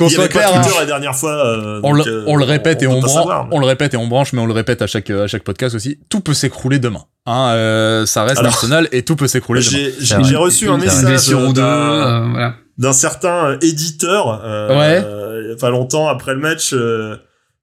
soit 0.09 0.23
pas 0.25 0.29
clair, 0.29 0.51
hein. 0.57 0.63
la 0.81 0.87
dernière 0.87 1.15
fois. 1.15 1.33
euh, 1.47 1.81
on, 1.83 1.95
donc, 1.95 2.07
le, 2.07 2.13
euh, 2.13 2.25
on 2.27 2.37
le 2.37 2.45
répète 2.45 2.83
et 2.83 2.87
peut 2.87 2.93
on, 2.93 3.01
branche, 3.01 3.13
savoir. 3.13 3.49
on 3.53 3.59
le 3.61 3.67
répète 3.67 3.95
et 3.95 3.97
on 3.99 4.07
branche, 4.09 4.33
mais 4.33 4.41
on 4.41 4.47
le 4.47 4.53
répète 4.55 4.83
à 4.83 4.87
chaque 4.87 5.11
à 5.11 5.27
chaque 5.27 5.45
podcast 5.45 5.75
aussi. 5.77 5.99
Tout 6.09 6.21
peut 6.21 6.35
s'écrouler 6.35 6.79
demain. 6.79 7.05
Hein, 7.27 7.51
euh, 7.53 8.07
ça 8.07 8.25
reste 8.25 8.39
Alors, 8.41 8.53
Arsenal 8.53 8.89
et 8.91 9.03
tout 9.03 9.15
peut 9.17 9.29
s'écrouler 9.29 9.61
demain. 9.63 9.91
J'ai 10.25 10.37
reçu 10.37 10.69
un 10.69 10.75
une 10.77 10.81
message 10.81 11.29
d'un 11.29 12.89
euh, 12.89 12.93
certain 12.93 13.51
euh, 13.51 13.59
éditeur 13.61 14.41
euh, 14.45 14.69
Ouais. 14.71 15.03
euh, 15.05 15.43
il 15.45 15.51
y 15.51 15.53
a 15.53 15.57
pas 15.57 15.71
longtemps 15.71 16.09
après 16.09 16.33
le 16.35 16.41
match 16.41 16.71
euh, 16.73 17.17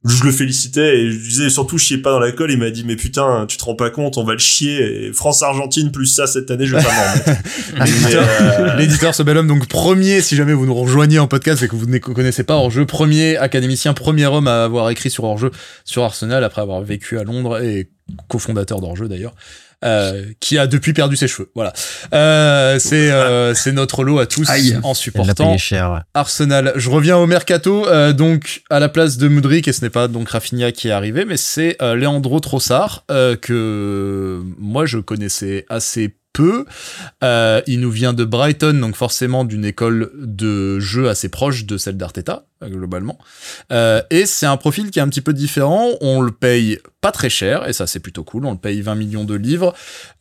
je 0.05 0.23
le 0.23 0.31
félicitais 0.31 0.97
et 0.97 1.11
je 1.11 1.17
disais 1.17 1.49
surtout 1.49 1.77
chiez 1.77 1.97
pas 1.97 2.11
dans 2.11 2.19
la 2.19 2.31
colle 2.31 2.51
il 2.51 2.57
m'a 2.57 2.69
dit 2.69 2.85
mais 2.85 2.95
putain 2.95 3.45
tu 3.47 3.57
te 3.57 3.65
rends 3.65 3.75
pas 3.75 3.89
compte 3.89 4.17
on 4.17 4.23
va 4.23 4.31
le 4.31 4.39
chier 4.39 5.07
et 5.07 5.13
France 5.13 5.43
Argentine 5.43 5.91
plus 5.91 6.05
ça 6.05 6.25
cette 6.25 6.49
année 6.51 6.65
je 6.65 6.75
vais 6.77 6.81
pas 6.81 6.89
m'en 6.89 7.83
euh, 7.85 8.77
L'éditeur, 8.77 9.13
ce 9.13 9.23
bel 9.23 9.35
homme, 9.37 9.47
donc 9.47 9.67
premier, 9.67 10.21
si 10.21 10.37
jamais 10.37 10.53
vous 10.53 10.65
nous 10.65 10.73
rejoignez 10.73 11.19
en 11.19 11.27
podcast 11.27 11.63
et 11.63 11.67
que 11.67 11.75
vous 11.75 11.85
ne 11.85 11.97
connaissez 11.97 12.43
pas 12.43 12.55
Hors-jeu, 12.55 12.85
premier 12.85 13.37
académicien, 13.37 13.93
premier 13.93 14.25
homme 14.25 14.47
à 14.47 14.63
avoir 14.63 14.89
écrit 14.89 15.09
sur 15.09 15.25
Hors-jeu 15.25 15.51
sur 15.83 16.03
Arsenal 16.03 16.45
après 16.45 16.61
avoir 16.61 16.81
vécu 16.81 17.19
à 17.19 17.23
Londres 17.23 17.61
et 17.61 17.89
cofondateur 18.29 18.79
d'Hors-jeu 18.79 19.09
d'ailleurs. 19.09 19.35
Euh, 19.85 20.25
qui 20.41 20.57
a 20.57 20.67
depuis 20.67 20.91
perdu 20.91 21.15
ses 21.15 21.29
cheveux. 21.29 21.49
Voilà. 21.55 21.71
Euh, 22.13 22.79
c'est 22.79 23.11
euh, 23.11 23.53
c'est 23.53 23.71
notre 23.71 24.03
lot 24.03 24.19
à 24.19 24.25
tous 24.25 24.49
Aïe. 24.49 24.77
en 24.83 24.93
supportant 24.93 25.45
payé 25.47 25.57
cher, 25.57 25.91
ouais. 25.93 25.99
Arsenal. 26.13 26.73
Je 26.75 26.89
reviens 26.89 27.15
au 27.15 27.27
mercato, 27.27 27.87
euh, 27.87 28.11
donc 28.11 28.63
à 28.69 28.81
la 28.81 28.89
place 28.89 29.17
de 29.17 29.29
Mudrik, 29.29 29.69
et 29.69 29.71
ce 29.71 29.81
n'est 29.81 29.89
pas 29.89 30.09
donc 30.09 30.31
Rafinha 30.31 30.73
qui 30.73 30.89
est 30.89 30.91
arrivé, 30.91 31.23
mais 31.23 31.37
c'est 31.37 31.77
euh, 31.81 31.95
Leandro 31.95 32.41
Trossard 32.41 33.05
euh, 33.09 33.37
que 33.37 34.41
moi 34.57 34.85
je 34.85 34.97
connaissais 34.97 35.65
assez 35.69 36.13
peu. 36.33 36.65
Euh, 37.23 37.61
il 37.65 37.79
nous 37.79 37.91
vient 37.91 38.13
de 38.13 38.25
Brighton, 38.25 38.73
donc 38.73 38.95
forcément 38.95 39.45
d'une 39.45 39.63
école 39.63 40.11
de 40.15 40.79
jeu 40.79 41.07
assez 41.09 41.29
proche 41.29 41.65
de 41.65 41.77
celle 41.77 41.95
d'Arteta, 41.95 42.43
globalement. 42.67 43.17
Euh, 43.71 44.01
et 44.09 44.25
c'est 44.25 44.45
un 44.45 44.57
profil 44.57 44.91
qui 44.91 44.99
est 44.99 45.01
un 45.01 45.09
petit 45.09 45.21
peu 45.21 45.33
différent. 45.33 45.89
On 46.01 46.21
le 46.21 46.31
paye 46.31 46.79
pas 47.01 47.11
très 47.11 47.29
cher, 47.29 47.67
et 47.67 47.73
ça 47.73 47.87
c'est 47.87 47.99
plutôt 47.99 48.23
cool. 48.23 48.45
On 48.45 48.51
le 48.51 48.57
paye 48.57 48.81
20 48.81 48.95
millions 48.95 49.23
de 49.23 49.35
livres. 49.35 49.73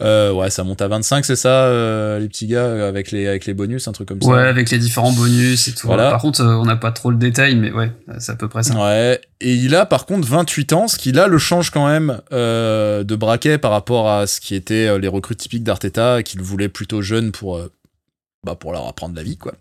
Euh, 0.03 0.33
ouais, 0.33 0.51
ça 0.51 0.65
monte 0.65 0.81
à 0.81 0.89
25, 0.89 1.25
c'est 1.25 1.37
ça, 1.37 1.65
euh, 1.65 2.19
les 2.21 2.29
petits 2.29 2.47
gars, 2.47 2.87
avec 2.87 3.11
les, 3.11 3.27
avec 3.27 3.47
les 3.47 3.55
bonus, 3.55 3.89
un 3.89 3.93
truc 3.93 4.09
comme 4.09 4.23
ça. 4.23 4.29
Ouais, 4.29 4.43
avec 4.43 4.71
les 4.71 4.79
différents 4.79 5.13
bonus 5.13 5.69
et 5.69 5.73
tout. 5.73 5.87
Voilà. 5.87 6.11
Par 6.11 6.21
contre, 6.21 6.41
euh, 6.43 6.55
on 6.55 6.65
n'a 6.65 6.77
pas 6.77 6.93
trop 6.93 7.11
le 7.11 7.17
détail, 7.17 7.57
mais 7.57 7.73
ouais, 7.73 7.91
c'est 8.19 8.33
à 8.33 8.37
peu 8.37 8.49
près 8.49 8.63
ça. 8.63 8.75
Ouais, 8.79 9.21
et 9.41 9.55
il 9.55 9.75
a 9.75 9.87
par 9.87 10.07
contre 10.07 10.27
28 10.27 10.73
ans, 10.73 10.89
ce 10.89 10.97
qui 10.97 11.13
là 11.13 11.29
le 11.29 11.39
change 11.39 11.71
quand 11.71 11.87
même 11.87 12.21
euh, 12.33 13.05
de 13.05 13.15
braquet 13.15 13.59
par 13.59 13.71
rapport 13.71 14.11
à 14.11 14.27
ce 14.27 14.41
qui 14.41 14.57
était 14.57 14.89
euh, 14.89 14.99
les 14.99 15.07
recrues 15.07 15.37
typiques 15.37 15.63
d'Arteta, 15.63 16.25
qu'il 16.25 16.43
voulait 16.43 16.69
plutôt 16.69 17.03
jeune 17.03 17.31
pour, 17.31 17.57
euh, 17.57 17.71
bah, 18.45 18.55
pour 18.55 18.73
leur 18.73 18.87
apprendre 18.87 19.15
la 19.17 19.23
vie, 19.23 19.37
quoi. 19.37 19.53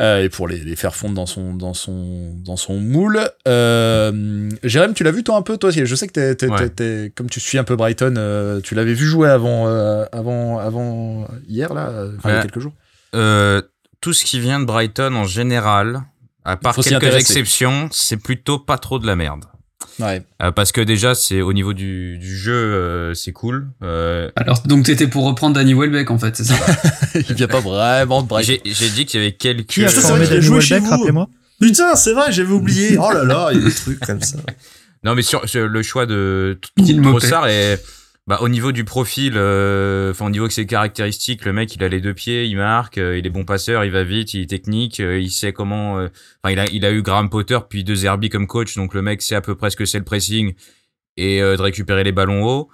Euh, 0.00 0.22
et 0.24 0.28
pour 0.28 0.48
les, 0.48 0.58
les 0.58 0.76
faire 0.76 0.94
fondre 0.94 1.14
dans 1.14 1.26
son, 1.26 1.54
dans 1.54 1.74
son, 1.74 2.34
dans 2.44 2.56
son 2.56 2.78
moule. 2.78 3.20
Euh, 3.46 4.50
Jérém, 4.62 4.94
tu 4.94 5.04
l'as 5.04 5.10
vu 5.10 5.22
toi 5.22 5.36
un 5.36 5.42
peu, 5.42 5.56
toi 5.58 5.70
Je 5.70 5.94
sais 5.94 6.06
que 6.06 6.12
t'es, 6.12 6.34
t'es- 6.34 6.48
Ouais. 6.48 6.68
t'es- 6.70 7.04
t'es- 7.04 7.12
comme 7.14 7.28
tu 7.28 7.40
suis 7.40 7.58
un 7.58 7.64
peu 7.64 7.76
Brighton, 7.76 8.14
euh, 8.16 8.60
tu 8.62 8.74
l'avais 8.74 8.94
vu 8.94 9.06
jouer 9.06 9.28
avant, 9.28 9.66
euh, 9.68 10.04
avant, 10.12 10.58
avant 10.58 11.26
hier, 11.48 11.74
là, 11.74 12.06
il 12.24 12.30
y 12.30 12.32
a 12.32 12.42
quelques 12.42 12.60
jours. 12.60 12.72
Euh, 13.14 13.62
tout 14.00 14.12
ce 14.12 14.24
qui 14.24 14.40
vient 14.40 14.60
de 14.60 14.64
Brighton 14.64 15.14
en 15.14 15.24
général, 15.24 16.02
à 16.44 16.56
part 16.56 16.74
quelques 16.76 17.14
exceptions, 17.14 17.88
c'est 17.92 18.16
plutôt 18.18 18.58
pas 18.58 18.78
trop 18.78 18.98
de 18.98 19.06
la 19.06 19.16
merde. 19.16 19.44
Ouais. 19.98 20.22
Euh, 20.42 20.52
parce 20.52 20.72
que 20.72 20.80
déjà, 20.80 21.14
c'est 21.14 21.40
au 21.40 21.52
niveau 21.52 21.72
du, 21.72 22.18
du 22.18 22.36
jeu, 22.36 22.52
euh, 22.52 23.14
c'est 23.14 23.32
cool. 23.32 23.68
Euh, 23.82 24.30
Alors, 24.36 24.62
donc 24.62 24.84
t'étais 24.84 25.06
pour 25.06 25.24
reprendre 25.24 25.54
Danny 25.54 25.74
Welbeck, 25.74 26.10
en 26.10 26.18
fait, 26.18 26.36
c'est 26.36 26.44
ça? 26.44 26.54
Il 27.14 27.34
vient 27.34 27.48
pas 27.48 27.60
vraiment 27.60 28.22
de 28.22 28.28
break. 28.28 28.62
j'ai 28.64 28.90
dit 28.90 29.06
qu'il 29.06 29.20
y 29.20 29.22
avait 29.22 29.32
quelques. 29.32 29.66
Qui 29.66 29.84
a 29.84 29.88
formé 29.88 30.24
a 30.24 30.28
Danny 30.28 30.48
Welbeck, 30.48 30.88
rappelez-moi? 30.88 31.28
Putain, 31.60 31.94
c'est 31.96 32.12
vrai, 32.12 32.32
j'avais 32.32 32.52
oublié. 32.52 32.98
Oh 32.98 33.10
là 33.10 33.24
là, 33.24 33.48
il 33.52 33.60
y 33.60 33.62
a 33.62 33.68
des 33.68 33.74
trucs 33.74 34.00
comme 34.00 34.22
ça. 34.22 34.38
Non, 35.04 35.14
mais 35.14 35.22
sur, 35.22 35.48
sur 35.48 35.68
le 35.68 35.82
choix 35.82 36.04
de. 36.04 36.58
Trossard 37.02 37.46
et 37.46 37.76
bah, 38.26 38.38
au 38.40 38.48
niveau 38.48 38.72
du 38.72 38.84
profil, 38.84 39.34
euh, 39.36 40.10
enfin 40.10 40.26
au 40.26 40.30
niveau 40.30 40.48
de 40.48 40.52
ses 40.52 40.66
caractéristiques, 40.66 41.44
le 41.44 41.52
mec 41.52 41.74
il 41.76 41.84
a 41.84 41.88
les 41.88 42.00
deux 42.00 42.14
pieds, 42.14 42.44
il 42.46 42.56
marque, 42.56 42.98
euh, 42.98 43.16
il 43.18 43.26
est 43.26 43.30
bon 43.30 43.44
passeur, 43.44 43.84
il 43.84 43.92
va 43.92 44.02
vite, 44.02 44.34
il 44.34 44.42
est 44.42 44.46
technique, 44.50 44.98
euh, 45.00 45.18
il 45.20 45.30
sait 45.30 45.52
comment. 45.52 45.98
euh, 45.98 46.08
Enfin, 46.42 46.52
il 46.52 46.58
a 46.58 46.64
il 46.72 46.84
a 46.84 46.90
eu 46.90 47.02
Graham 47.02 47.30
Potter 47.30 47.58
puis 47.68 47.84
deux 47.84 48.04
Herbie 48.04 48.28
comme 48.28 48.46
coach, 48.48 48.74
donc 48.76 48.94
le 48.94 49.02
mec 49.02 49.22
sait 49.22 49.36
à 49.36 49.40
peu 49.40 49.54
près 49.54 49.70
ce 49.70 49.76
que 49.76 49.84
c'est 49.84 49.98
le 49.98 50.04
pressing 50.04 50.54
et 51.16 51.40
euh, 51.40 51.56
de 51.56 51.62
récupérer 51.62 52.02
les 52.04 52.12
ballons 52.12 52.44
hauts. 52.44 52.68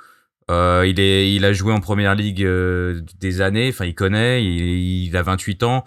Euh, 0.50 0.84
il 0.86 0.98
est 0.98 1.32
il 1.34 1.44
a 1.44 1.52
joué 1.52 1.72
en 1.72 1.80
première 1.80 2.14
ligue 2.14 2.42
euh, 2.44 3.00
des 3.20 3.40
années, 3.42 3.68
enfin 3.68 3.84
il 3.84 3.94
connaît, 3.94 4.42
il, 4.44 5.06
il 5.08 5.16
a 5.16 5.22
28 5.22 5.62
ans. 5.64 5.84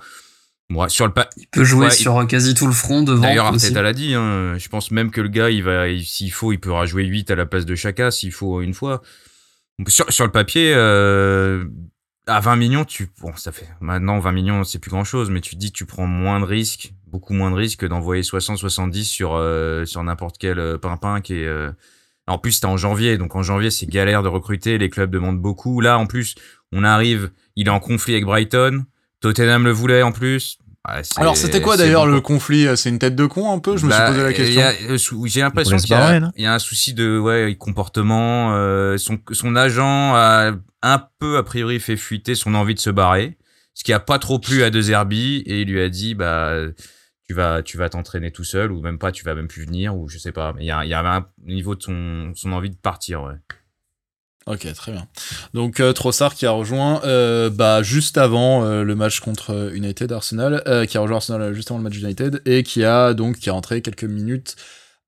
Moi, 0.69 0.89
sur 0.89 1.05
le 1.05 1.13
pa 1.13 1.29
Il 1.37 1.47
peut 1.47 1.63
jouer 1.63 1.87
Ouais, 1.87 1.91
il- 1.93 1.97
sur 2.01 2.25
quasi 2.27 2.53
tout 2.55 2.65
le 2.65 2.71
front 2.73 3.03
devant 3.03 3.21
D'ailleurs. 3.21 3.45
Arteta 3.47 3.81
l'a 3.83 3.93
dit. 3.93 4.13
Hein, 4.15 4.57
je 4.57 4.67
pense 4.69 4.89
même 4.89 5.11
que 5.11 5.21
le 5.21 5.27
gars, 5.27 5.49
il 5.51 5.61
va, 5.63 5.87
il- 5.89 6.03
s'il 6.05 6.31
faut, 6.31 6.53
il 6.53 6.57
pourra 6.59 6.85
jouer 6.87 7.03
8 7.05 7.29
à 7.29 7.35
la 7.35 7.45
place 7.45 7.65
de 7.65 7.75
Chaka, 7.75 8.09
s'il 8.11 8.31
faut 8.31 8.61
une 8.61 8.73
fois. 8.73 9.01
Sur, 9.87 10.11
sur 10.11 10.25
le 10.25 10.31
papier, 10.31 10.73
euh, 10.73 11.65
à 12.27 12.39
20 12.39 12.55
millions, 12.55 12.85
tu, 12.85 13.09
bon, 13.21 13.35
ça 13.35 13.51
fait, 13.51 13.67
maintenant 13.81 14.19
20 14.19 14.31
millions, 14.31 14.63
c'est 14.63 14.79
plus 14.79 14.91
grand 14.91 15.03
chose, 15.03 15.29
mais 15.29 15.41
tu 15.41 15.55
te 15.55 15.59
dis, 15.59 15.71
tu 15.71 15.85
prends 15.85 16.07
moins 16.07 16.39
de 16.39 16.45
risques, 16.45 16.93
beaucoup 17.07 17.33
moins 17.33 17.51
de 17.51 17.55
risques 17.55 17.81
que 17.81 17.85
d'envoyer 17.85 18.23
60, 18.23 18.57
70 18.57 19.05
sur, 19.05 19.35
euh, 19.35 19.85
sur 19.85 20.03
n'importe 20.03 20.37
quel 20.39 20.59
euh, 20.59 20.77
pimpin 20.77 21.21
qui 21.21 21.43
euh, 21.45 21.71
en 22.27 22.39
plus, 22.39 22.53
c'était 22.53 22.65
en 22.65 22.77
janvier, 22.77 23.19
donc 23.19 23.35
en 23.35 23.43
janvier, 23.43 23.69
c'est 23.69 23.85
galère 23.85 24.23
de 24.23 24.27
recruter, 24.27 24.79
les 24.79 24.89
clubs 24.89 25.11
demandent 25.11 25.39
beaucoup. 25.39 25.79
Là, 25.79 25.99
en 25.99 26.07
plus, 26.07 26.33
on 26.71 26.83
arrive, 26.83 27.31
il 27.55 27.67
est 27.67 27.71
en 27.71 27.79
conflit 27.79 28.13
avec 28.13 28.25
Brighton, 28.25 28.85
Tottenham 29.19 29.63
le 29.63 29.71
voulait 29.71 30.01
en 30.01 30.11
plus. 30.11 30.57
Ouais, 30.87 31.01
Alors, 31.17 31.35
c'était 31.37 31.61
quoi 31.61 31.77
d'ailleurs 31.77 32.05
le 32.05 32.21
conflit? 32.21 32.67
C'est 32.75 32.89
une 32.89 32.99
tête 32.99 33.15
de 33.15 33.25
con 33.25 33.51
un 33.51 33.59
peu? 33.59 33.77
Je 33.77 33.85
me 33.85 33.91
suis 33.91 33.99
Bah, 33.99 34.07
posé 34.07 34.23
la 34.23 34.33
question. 34.33 34.61
J'ai 35.25 35.41
l'impression 35.41 35.77
qu'il 35.77 35.89
y, 35.89 35.93
a- 35.93 35.99
barrer, 35.99 36.19
là. 36.19 36.31
il 36.35 36.43
y 36.43 36.45
a 36.45 36.53
un 36.53 36.59
souci 36.59 36.93
de 36.93 37.17
ouais, 37.17 37.55
comportement. 37.57 38.55
euh, 38.55 38.97
son, 38.97 39.17
son 39.31 39.55
agent 39.55 40.13
a 40.15 40.51
un 40.83 41.03
peu, 41.19 41.37
a 41.37 41.43
priori, 41.43 41.79
fait 41.79 41.97
fuiter 41.97 42.35
son 42.35 42.53
envie 42.55 42.75
de 42.75 42.79
se 42.79 42.89
barrer. 42.89 43.37
Ce 43.73 43.83
qui 43.83 43.91
a 43.93 43.99
pas 43.99 44.19
trop 44.19 44.39
plu 44.39 44.63
à 44.63 44.69
De 44.69 44.79
Zerbi 44.79 45.37
et 45.45 45.61
il 45.61 45.67
lui 45.69 45.81
a 45.81 45.89
dit 45.89 46.13
bah 46.15 46.53
tu 47.27 47.33
vas 47.33 47.61
tu 47.61 47.77
vas 47.77 47.89
t'entraîner 47.89 48.31
tout 48.31 48.43
seul 48.45 48.71
ou 48.71 48.81
même 48.81 48.97
pas 48.99 49.11
tu 49.11 49.25
vas 49.25 49.35
même 49.35 49.47
plus 49.49 49.65
venir 49.65 49.97
ou 49.97 50.07
je 50.07 50.17
sais 50.17 50.31
pas 50.31 50.53
il 50.59 50.65
y, 50.65 50.71
a, 50.71 50.85
il 50.85 50.89
y 50.89 50.93
avait 50.93 51.09
un 51.09 51.25
niveau 51.45 51.75
de 51.75 51.81
son, 51.81 52.31
son 52.35 52.53
envie 52.53 52.69
de 52.69 52.75
partir 52.77 53.23
ouais. 53.23 53.33
Ok, 54.47 54.71
très 54.73 54.91
bien. 54.91 55.07
Donc 55.55 55.79
euh, 55.79 55.91
Trossard 55.91 56.35
qui 56.35 56.45
a 56.45 56.51
rejoint 56.51 57.01
euh, 57.03 57.49
bah, 57.49 57.81
juste 57.81 58.15
avant 58.17 58.63
euh, 58.63 58.83
le 58.83 58.95
match 58.95 59.19
contre 59.19 59.71
United 59.73 60.11
Arsenal, 60.11 60.61
euh, 60.67 60.85
qui 60.85 60.97
a 60.97 61.01
rejoint 61.01 61.17
Arsenal 61.17 61.53
juste 61.53 61.71
avant 61.71 61.79
le 61.79 61.83
match 61.83 61.97
United 61.97 62.43
et 62.45 62.61
qui 62.61 62.83
a 62.83 63.15
donc 63.15 63.37
qui 63.37 63.49
est 63.49 63.51
rentré 63.51 63.81
quelques 63.81 64.03
minutes 64.03 64.55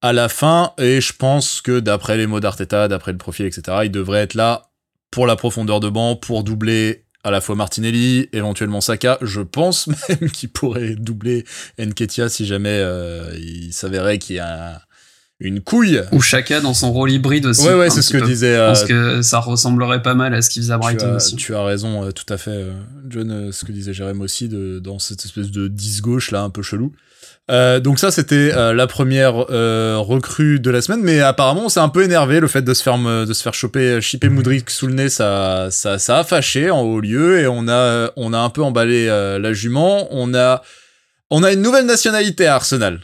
à 0.01 0.11
la 0.11 0.27
fin. 0.27 0.73
Et 0.79 1.01
je 1.01 1.13
pense 1.13 1.61
que 1.61 1.79
d'après 1.79 2.17
les 2.17 2.25
mots 2.25 2.39
d'Arteta, 2.39 2.87
d'après 2.87 3.11
le 3.11 3.19
profil, 3.19 3.45
etc., 3.45 3.61
il 3.83 3.91
devrait 3.91 4.21
être 4.21 4.33
là 4.33 4.71
pour 5.11 5.27
la 5.27 5.35
profondeur 5.35 5.79
de 5.81 5.89
banc, 5.89 6.15
pour 6.15 6.43
doubler 6.43 7.05
à 7.23 7.29
la 7.29 7.39
fois 7.39 7.55
Martinelli, 7.55 8.29
éventuellement 8.33 8.81
Saka. 8.81 9.19
Je 9.21 9.41
pense 9.41 9.87
même 10.09 10.31
qu'il 10.31 10.49
pourrait 10.49 10.95
doubler 10.95 11.45
Nketiah 11.77 12.29
si 12.29 12.47
jamais 12.47 12.83
il 13.37 13.71
s'avérait 13.71 14.17
qu'il 14.17 14.37
y 14.37 14.39
a 14.39 14.73
un- 14.73 14.79
une 15.39 15.61
couille. 15.61 16.01
Ou 16.11 16.21
Chaka 16.21 16.61
dans 16.61 16.73
son 16.73 16.91
rôle 16.91 17.11
hybride 17.11 17.45
aussi. 17.45 17.65
Ouais, 17.67 17.73
ouais, 17.75 17.89
c'est 17.89 18.01
ce 18.01 18.11
que 18.11 18.17
peu. 18.17 18.25
disait. 18.25 18.55
Je 18.55 18.59
euh, 18.59 18.67
pense 18.69 18.83
que 18.85 19.21
ça 19.21 19.39
ressemblerait 19.39 20.01
pas 20.01 20.15
mal 20.15 20.33
à 20.33 20.41
ce 20.41 20.49
qu'il 20.49 20.61
faisait 20.63 20.73
à 20.73 20.77
tu 20.77 20.81
Brighton 20.81 21.13
as, 21.13 21.15
aussi. 21.17 21.35
tu 21.35 21.53
as 21.55 21.63
raison, 21.63 22.05
euh, 22.05 22.11
tout 22.11 22.31
à 22.33 22.37
fait, 22.37 22.51
euh, 22.51 22.71
John, 23.07 23.29
euh, 23.31 23.51
ce 23.51 23.65
que 23.65 23.71
disait 23.71 23.93
Jérém 23.93 24.19
aussi, 24.21 24.49
de, 24.49 24.79
dans 24.79 24.99
cette 24.99 25.23
espèce 25.25 25.51
de 25.51 25.67
10 25.67 26.01
gauche 26.01 26.31
là, 26.31 26.41
un 26.41 26.49
peu 26.49 26.61
chelou. 26.63 26.91
Euh, 27.49 27.79
donc 27.79 27.97
ça, 27.97 28.11
c'était 28.11 28.51
euh, 28.53 28.73
la 28.73 28.87
première 28.87 29.45
euh, 29.51 29.97
recrue 29.99 30.59
de 30.59 30.69
la 30.69 30.81
semaine, 30.81 31.01
mais 31.01 31.21
apparemment, 31.21 31.65
on 31.65 31.69
s'est 31.69 31.79
un 31.79 31.87
peu 31.87 32.03
énervé, 32.03 32.41
le 32.41 32.47
fait 32.49 32.61
de 32.61 32.73
se 32.73 32.83
faire, 32.83 32.97
de 32.97 33.31
se 33.31 33.41
faire 33.41 33.53
choper, 33.53 34.01
chipper 34.01 34.27
Moudric 34.27 34.69
sous 34.69 34.87
le 34.87 34.93
nez, 34.93 35.07
ça, 35.07 35.69
ça, 35.71 35.97
ça 35.97 36.19
a 36.19 36.23
fâché 36.25 36.69
en 36.71 36.81
haut 36.81 36.99
lieu, 36.99 37.39
et 37.39 37.47
on 37.47 37.69
a, 37.69 38.11
on 38.17 38.33
a 38.33 38.37
un 38.37 38.49
peu 38.49 38.63
emballé 38.63 39.07
euh, 39.07 39.39
la 39.39 39.53
jument. 39.53 40.07
On 40.11 40.33
a, 40.33 40.61
on 41.29 41.41
a 41.43 41.53
une 41.53 41.61
nouvelle 41.61 41.85
nationalité 41.85 42.47
à 42.47 42.55
Arsenal. 42.55 42.99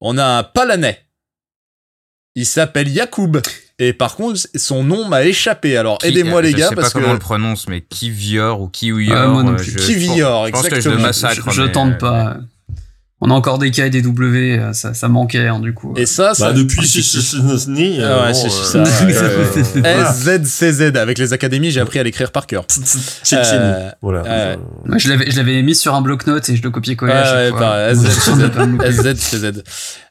On 0.00 0.16
a 0.16 0.24
un 0.24 0.42
Palanais. 0.44 1.00
Il 2.34 2.46
s'appelle 2.46 2.88
Yacoub. 2.88 3.40
Et 3.78 3.92
par 3.92 4.14
contre, 4.16 4.40
son 4.54 4.84
nom 4.84 5.08
m'a 5.08 5.24
échappé. 5.24 5.76
Alors, 5.76 5.98
Qui- 5.98 6.06
aidez-moi 6.08 6.38
euh, 6.38 6.42
les 6.42 6.50
je 6.52 6.56
gars, 6.56 6.68
sais 6.68 6.74
parce 6.74 6.92
pas 6.92 6.98
comment 7.00 7.10
on 7.10 7.14
le 7.14 7.18
prononce 7.18 7.68
mais 7.68 7.80
Kivior 7.80 8.60
ou 8.60 8.68
Kiwior 8.68 9.16
Ah, 9.18 9.26
moi 9.28 9.42
non 9.42 9.52
euh, 9.52 9.56
plus. 9.56 9.72
je- 9.72 9.78
Kiwior, 9.78 10.46
je 10.46 10.52
pense 10.52 10.62
que 10.62 10.68
je 10.68 10.74
le 10.74 10.76
exactement. 10.96 11.02
massacre 11.02 11.50
je 11.50 11.56
je 11.56 11.62
mais- 11.62 11.72
tente 11.72 11.98
pas. 11.98 12.36
On 13.24 13.30
a 13.30 13.34
encore 13.34 13.58
des 13.58 13.70
K 13.70 13.78
et 13.80 13.90
des 13.90 14.02
W, 14.02 14.58
euh, 14.58 14.72
ça, 14.72 14.94
ça 14.94 15.06
manquait 15.06 15.46
hein, 15.46 15.60
du 15.60 15.72
coup. 15.74 15.94
Et 15.96 16.06
ça, 16.06 16.34
ça... 16.34 16.48
Bah, 16.48 16.52
depuis 16.52 16.80
euh. 18.00 18.32
SZCZ. 18.32 18.78
Avec 20.96 21.18
les 21.18 21.32
académies, 21.32 21.70
j'ai 21.70 21.78
appris 21.80 22.00
à 22.00 22.02
l'écrire 22.02 22.32
par 22.32 22.48
cœur. 22.48 22.64
Euh, 23.32 23.90
Voilà. 24.02 24.22
euh, 24.26 24.56
Moi, 24.86 24.98
je 24.98 25.08
l'avais, 25.08 25.30
je 25.30 25.36
l'avais 25.36 25.62
mis 25.62 25.74
sur 25.76 25.94
un 25.94 26.02
bloc-notes 26.02 26.48
et 26.48 26.56
je 26.56 26.62
le 26.62 26.70
à 28.44 28.48
pas 28.48 28.66
me 28.66 28.72
louper. 28.72 28.92
SZCZ. 28.92 29.62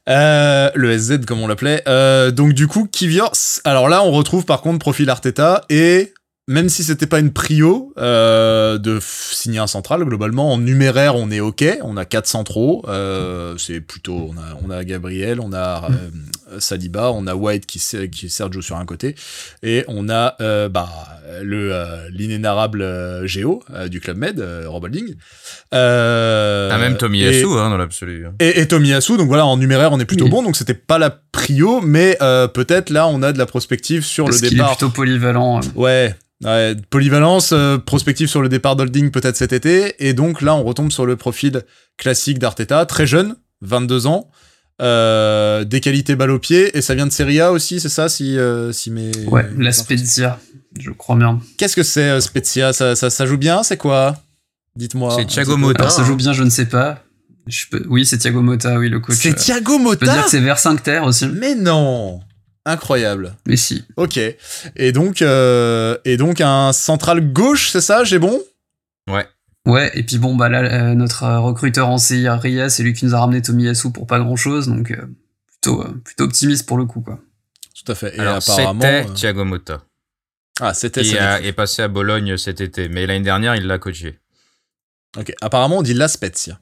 Euh, 0.10 0.70
le 0.76 0.98
SZ 0.98 1.20
comme 1.28 1.42
on 1.42 1.48
l'appelait. 1.48 1.84
Euh, 1.88 2.32
donc 2.32 2.54
du 2.54 2.68
coup, 2.68 2.88
Kivior. 2.92 3.36
c- 3.36 3.62
Alors 3.66 3.90
là, 3.90 4.04
on 4.04 4.12
retrouve 4.12 4.46
par 4.46 4.62
contre 4.62 4.80
profil 4.80 5.10
Arteta 5.10 5.62
et 5.70 6.14
même 6.52 6.70
si 6.70 6.84
c'était 6.84 7.08
pas 7.08 7.20
une 7.20 7.32
prio 7.32 7.94
euh, 7.98 8.78
de 8.78 9.00
signer 9.02 9.60
un 9.60 9.68
central, 9.68 10.04
globalement 10.06 10.54
en 10.54 10.58
numéraire, 10.58 11.16
on 11.16 11.32
est 11.32 11.40
ok. 11.40 11.64
On 11.82 11.98
a 11.98 12.06
quatre 12.06 12.28
centraux. 12.28 12.84
Euh, 12.88 13.56
c'est 13.58 13.82
plutôt. 13.82 14.30
On 14.32 14.38
a, 14.38 14.58
on 14.64 14.70
a 14.70 14.84
Gabriel, 14.84 15.40
on 15.40 15.54
a 15.54 15.90
euh, 15.90 16.60
Saliba, 16.60 17.12
on 17.12 17.26
a 17.28 17.34
White 17.36 17.66
qui, 17.66 17.78
est 17.80 18.28
Sergio 18.30 18.62
sur 18.62 18.76
un 18.78 18.86
côté 18.86 19.16
et 19.64 19.84
on 19.88 20.10
a 20.10 20.36
euh, 20.42 20.70
bah 20.70 20.90
le 21.42 21.72
euh, 21.74 22.10
l'inénarrable 22.12 22.82
euh, 22.82 23.26
Géo 23.26 23.64
euh, 23.74 23.88
du 23.88 24.00
club 24.02 24.18
Med, 24.18 24.40
euh, 24.40 24.66
Rob 24.68 24.84
Holding. 24.84 25.16
Euh, 25.74 26.70
T'as 26.70 26.78
même 26.78 26.98
Tommy 26.98 27.22
et- 27.24 27.26
Yasu 27.32 27.46
hein, 27.58 27.70
dans 27.70 27.78
l'absolu. 27.78 28.26
et, 28.40 28.60
et 28.60 28.68
Tomiyasu, 28.68 29.18
donc 29.18 29.28
voilà, 29.28 29.46
en 29.46 29.58
numéraire, 29.58 29.92
on 29.94 30.00
est 30.00 30.06
plutôt 30.06 30.26
Oui. 30.26 30.32
bon, 30.32 30.44
donc 30.44 30.56
c'était 30.58 30.74
pas 30.74 30.98
la 31.00 31.10
prio, 31.32 31.80
mais 31.82 32.18
euh, 32.22 32.48
peut-être 32.48 32.90
là, 32.90 33.08
on 33.08 33.22
a 33.24 33.32
de 33.32 33.38
la 33.38 33.46
prospective 33.46 34.04
sur 34.04 34.26
Parce 34.26 34.42
le 34.42 34.48
qu'il 34.50 34.58
est 34.58 34.62
départ. 34.62 34.76
plutôt 34.78 34.90
polyvalent. 34.90 35.60
euh. 35.60 35.62
Ouais, 35.76 36.16
ouais, 36.44 36.76
polyvalence, 36.90 37.52
euh, 37.54 37.78
prospective 37.78 38.28
sur 38.28 38.42
le 38.42 38.50
départ 38.50 38.76
d'Holding 38.76 39.12
peut-être 39.12 39.38
cet 39.38 39.54
été, 39.54 39.96
et 40.06 40.14
donc 40.14 40.42
là, 40.42 40.56
on 40.56 40.64
retombe 40.64 40.92
sur 40.92 41.06
le 41.06 41.16
profil 41.16 41.64
classique 41.98 42.40
d'Arteta, 42.40 42.86
très 42.86 43.06
jeune, 43.06 43.36
22 43.62 44.08
ans, 44.08 44.30
euh, 44.82 45.64
des 45.64 45.80
qualités 45.80 46.16
balle 46.16 46.32
au 46.32 46.40
pied, 46.40 46.76
et 46.78 46.82
ça 46.82 46.96
vient 46.96 47.06
de 47.06 47.12
Serie 47.12 47.40
A 47.40 47.52
aussi, 47.52 47.80
c'est 47.80 47.90
ça, 47.90 48.10
si, 48.10 48.38
euh, 48.38 48.72
si 48.72 48.92
mes... 48.92 49.12
Ouais, 49.28 49.48
la 49.58 49.72
Spezia, 49.72 50.40
je 50.80 50.92
crois 50.92 51.16
bien. 51.16 51.40
Qu'est-ce 51.58 51.76
que 51.76 51.84
c'est, 51.84 52.10
euh, 52.10 52.20
Spezia? 52.20 52.74
Ça, 52.74 52.96
ça, 52.96 53.10
ça 53.10 53.26
joue 53.26 53.38
bien, 53.38 53.64
c'est 53.64 53.78
quoi? 53.78 54.18
Dites-moi. 54.76 55.16
C'est 55.18 55.26
Thiago. 55.26 55.58
Motta. 55.58 55.84
Alors 55.84 55.92
ça 55.92 56.04
joue 56.04 56.16
bien, 56.16 56.34
je 56.34 56.44
ne 56.44 56.50
sais 56.50 56.66
pas. 56.66 57.04
Je 57.48 57.66
peux... 57.70 57.84
Oui, 57.90 58.06
c'est 58.06 58.18
Thiago 58.18 58.42
Motta, 58.42 58.80
oui, 58.80 58.90
le 58.90 59.00
coach. 59.00 59.18
C'est 59.18 59.34
Thiago 59.34 59.74
Je 59.74 59.78
peux 59.78 59.84
Motta 59.84 60.14
dire 60.14 60.24
que 60.24 60.30
c'est 60.30 60.40
vers 60.40 60.60
5 60.60 60.82
terres 60.82 61.04
aussi. 61.04 61.28
Mais 61.28 61.56
non 61.56 62.22
Incroyable. 62.66 63.36
Mais 63.48 63.58
si. 63.58 63.84
Ok. 63.98 64.20
Et 64.76 64.92
donc, 64.92 65.22
euh, 65.22 65.98
et 66.06 66.18
donc 66.18 66.42
un 66.42 66.74
central 66.74 67.32
gauche, 67.34 67.70
c'est 67.72 67.82
ça 67.82 68.04
J'ai 68.04 68.20
bon 68.20 68.40
Ouais. 69.10 69.28
Ouais, 69.68 69.92
et 69.94 70.04
puis 70.04 70.18
bon, 70.18 70.36
bah 70.36 70.50
là, 70.50 70.60
euh, 70.64 70.94
notre 70.96 71.24
euh, 71.24 71.40
recruteur 71.40 71.88
en 71.90 71.98
CIA, 72.00 72.36
Ria, 72.38 72.70
c'est 72.70 72.82
lui 72.84 72.94
qui 72.94 73.06
nous 73.06 73.14
a 73.16 73.20
ramené 73.20 73.42
Tomiyasu 73.44 73.92
pour 73.92 74.08
pas 74.08 74.20
grand 74.20 74.36
chose, 74.36 74.68
donc 74.68 74.90
euh, 74.92 75.06
plutôt, 75.48 75.84
euh, 75.84 76.02
plutôt 76.04 76.24
optimiste 76.24 76.66
pour 76.68 76.78
le 76.78 76.86
coup, 76.86 77.02
quoi. 77.02 77.20
Tout 77.84 77.92
à 77.92 77.96
fait. 77.96 78.16
Et 78.16 78.20
Alors 78.20 78.36
apparemment. 78.38 78.82
c'était 78.82 79.08
euh, 79.10 79.14
Thiago 79.14 79.46
Motta 79.46 79.84
Ah, 80.60 80.74
c'était. 80.74 81.02
qui 81.04 81.16
a- 81.18 81.42
est 81.42 81.54
passé 81.54 81.84
à 81.84 81.88
Bologne 81.88 82.38
cet 82.38 82.60
été, 82.62 82.90
mais 82.90 83.06
l'année 83.06 83.24
dernière 83.24 83.56
il 83.56 83.66
l'a 83.68 83.78
coaché. 83.78 84.20
Ok. 85.18 85.32
Apparemment, 85.42 85.78
on 85.80 85.82
dit 85.84 85.94
La 85.94 86.08
Spezia. 86.08 86.60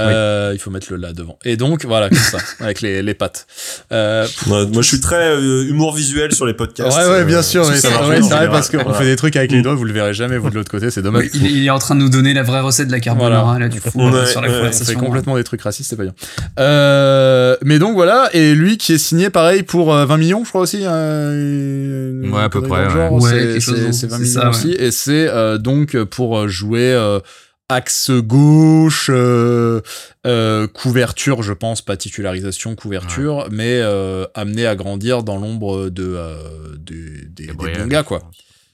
Euh, 0.00 0.50
Il 0.54 0.58
faut 0.58 0.70
mettre 0.70 0.86
le 0.90 0.96
là 0.98 1.12
devant. 1.12 1.38
Et 1.44 1.56
donc, 1.56 1.84
voilà, 1.84 2.08
comme 2.08 2.18
ça, 2.18 2.38
avec 2.60 2.80
les, 2.80 3.02
les 3.02 3.14
pattes. 3.14 3.46
Euh, 3.92 4.26
Ouais, 4.48 4.66
moi, 4.66 4.82
je 4.82 4.88
suis 4.88 5.00
très 5.00 5.30
euh, 5.36 5.64
humour 5.68 5.94
visuel 5.94 6.32
sur 6.34 6.46
les 6.46 6.54
podcasts. 6.54 6.96
ouais, 6.96 7.06
ouais, 7.06 7.24
bien 7.24 7.38
euh, 7.38 7.42
sûr. 7.42 7.64
C'est 7.66 7.88
vrai 7.88 8.48
parce 8.48 8.68
qu'on 8.70 8.78
Voilà. 8.82 8.98
fait 8.98 9.04
des 9.04 9.16
trucs 9.16 9.36
avec 9.36 9.50
les 9.52 9.62
doigts, 9.62 9.74
vous 9.74 9.84
le 9.84 9.92
verrez 9.92 10.14
jamais, 10.14 10.38
vous 10.38 10.50
de 10.50 10.54
l'autre 10.54 10.70
côté, 10.70 10.90
c'est 10.90 11.02
dommage. 11.02 11.26
Il, 11.34 11.46
il 11.46 11.66
est 11.66 11.70
en 11.70 11.78
train 11.78 11.94
de 11.94 12.00
nous 12.00 12.08
donner 12.10 12.34
la 12.34 12.42
vraie 12.42 12.60
recette 12.60 12.86
de 12.88 12.92
la 12.92 13.00
carbonara, 13.00 13.42
Voilà. 13.44 13.58
là, 13.60 13.68
du 13.68 13.80
coup, 13.80 13.88
euh, 14.00 14.26
sur 14.26 14.40
la 14.40 14.48
ouais, 14.48 14.54
On 14.54 14.58
conversation. 14.58 14.84
fait 14.98 15.04
complètement 15.04 15.36
des 15.36 15.44
trucs 15.44 15.62
racistes, 15.62 15.90
c'est 15.90 15.96
pas 15.96 16.04
bien. 16.04 16.14
Euh, 16.58 17.56
mais 17.64 17.78
donc 17.78 17.94
voilà, 17.94 18.28
et 18.32 18.54
lui 18.54 18.76
qui 18.78 18.92
est 18.94 18.98
signé 18.98 19.30
pareil 19.30 19.62
pour 19.62 19.94
euh, 19.94 20.06
20 20.06 20.16
millions, 20.18 20.44
je 20.44 20.48
crois 20.48 20.62
aussi. 20.62 20.80
euh, 20.82 22.22
une 22.22 22.32
Ouais, 22.32 22.42
à 22.42 22.48
peu 22.48 22.62
près, 22.62 22.86
ouais. 22.86 23.20
c'est- 23.20 23.30
quelque 23.36 23.60
chose 23.60 23.76
c'est 23.76 23.84
dans- 23.86 23.92
c'est 23.92 24.06
20 24.06 24.16
c'est 24.16 24.22
millions 24.22 24.40
ça, 24.40 24.48
aussi, 24.50 24.72
et 24.72 24.90
c'est 24.90 25.28
euh, 25.28 25.58
donc 25.58 25.96
pour 26.04 26.48
jouer 26.48 26.92
euh, 26.92 27.20
axe 27.68 28.10
gauche, 28.10 29.10
euh, 29.12 29.82
euh, 30.26 30.66
couverture, 30.68 31.42
je 31.42 31.52
pense, 31.52 31.82
pas 31.82 31.96
titularisation, 31.96 32.74
couverture, 32.74 33.48
mais 33.50 33.80
euh, 33.82 34.24
amené 34.34 34.66
à 34.66 34.74
grandir 34.74 35.22
dans 35.22 35.36
l'ombre 35.36 35.90
de, 35.90 36.14
euh, 36.16 36.76
des, 36.78 37.26
des, 37.26 37.52
bons 37.52 37.86
gars, 37.86 38.02
quoi. 38.02 38.22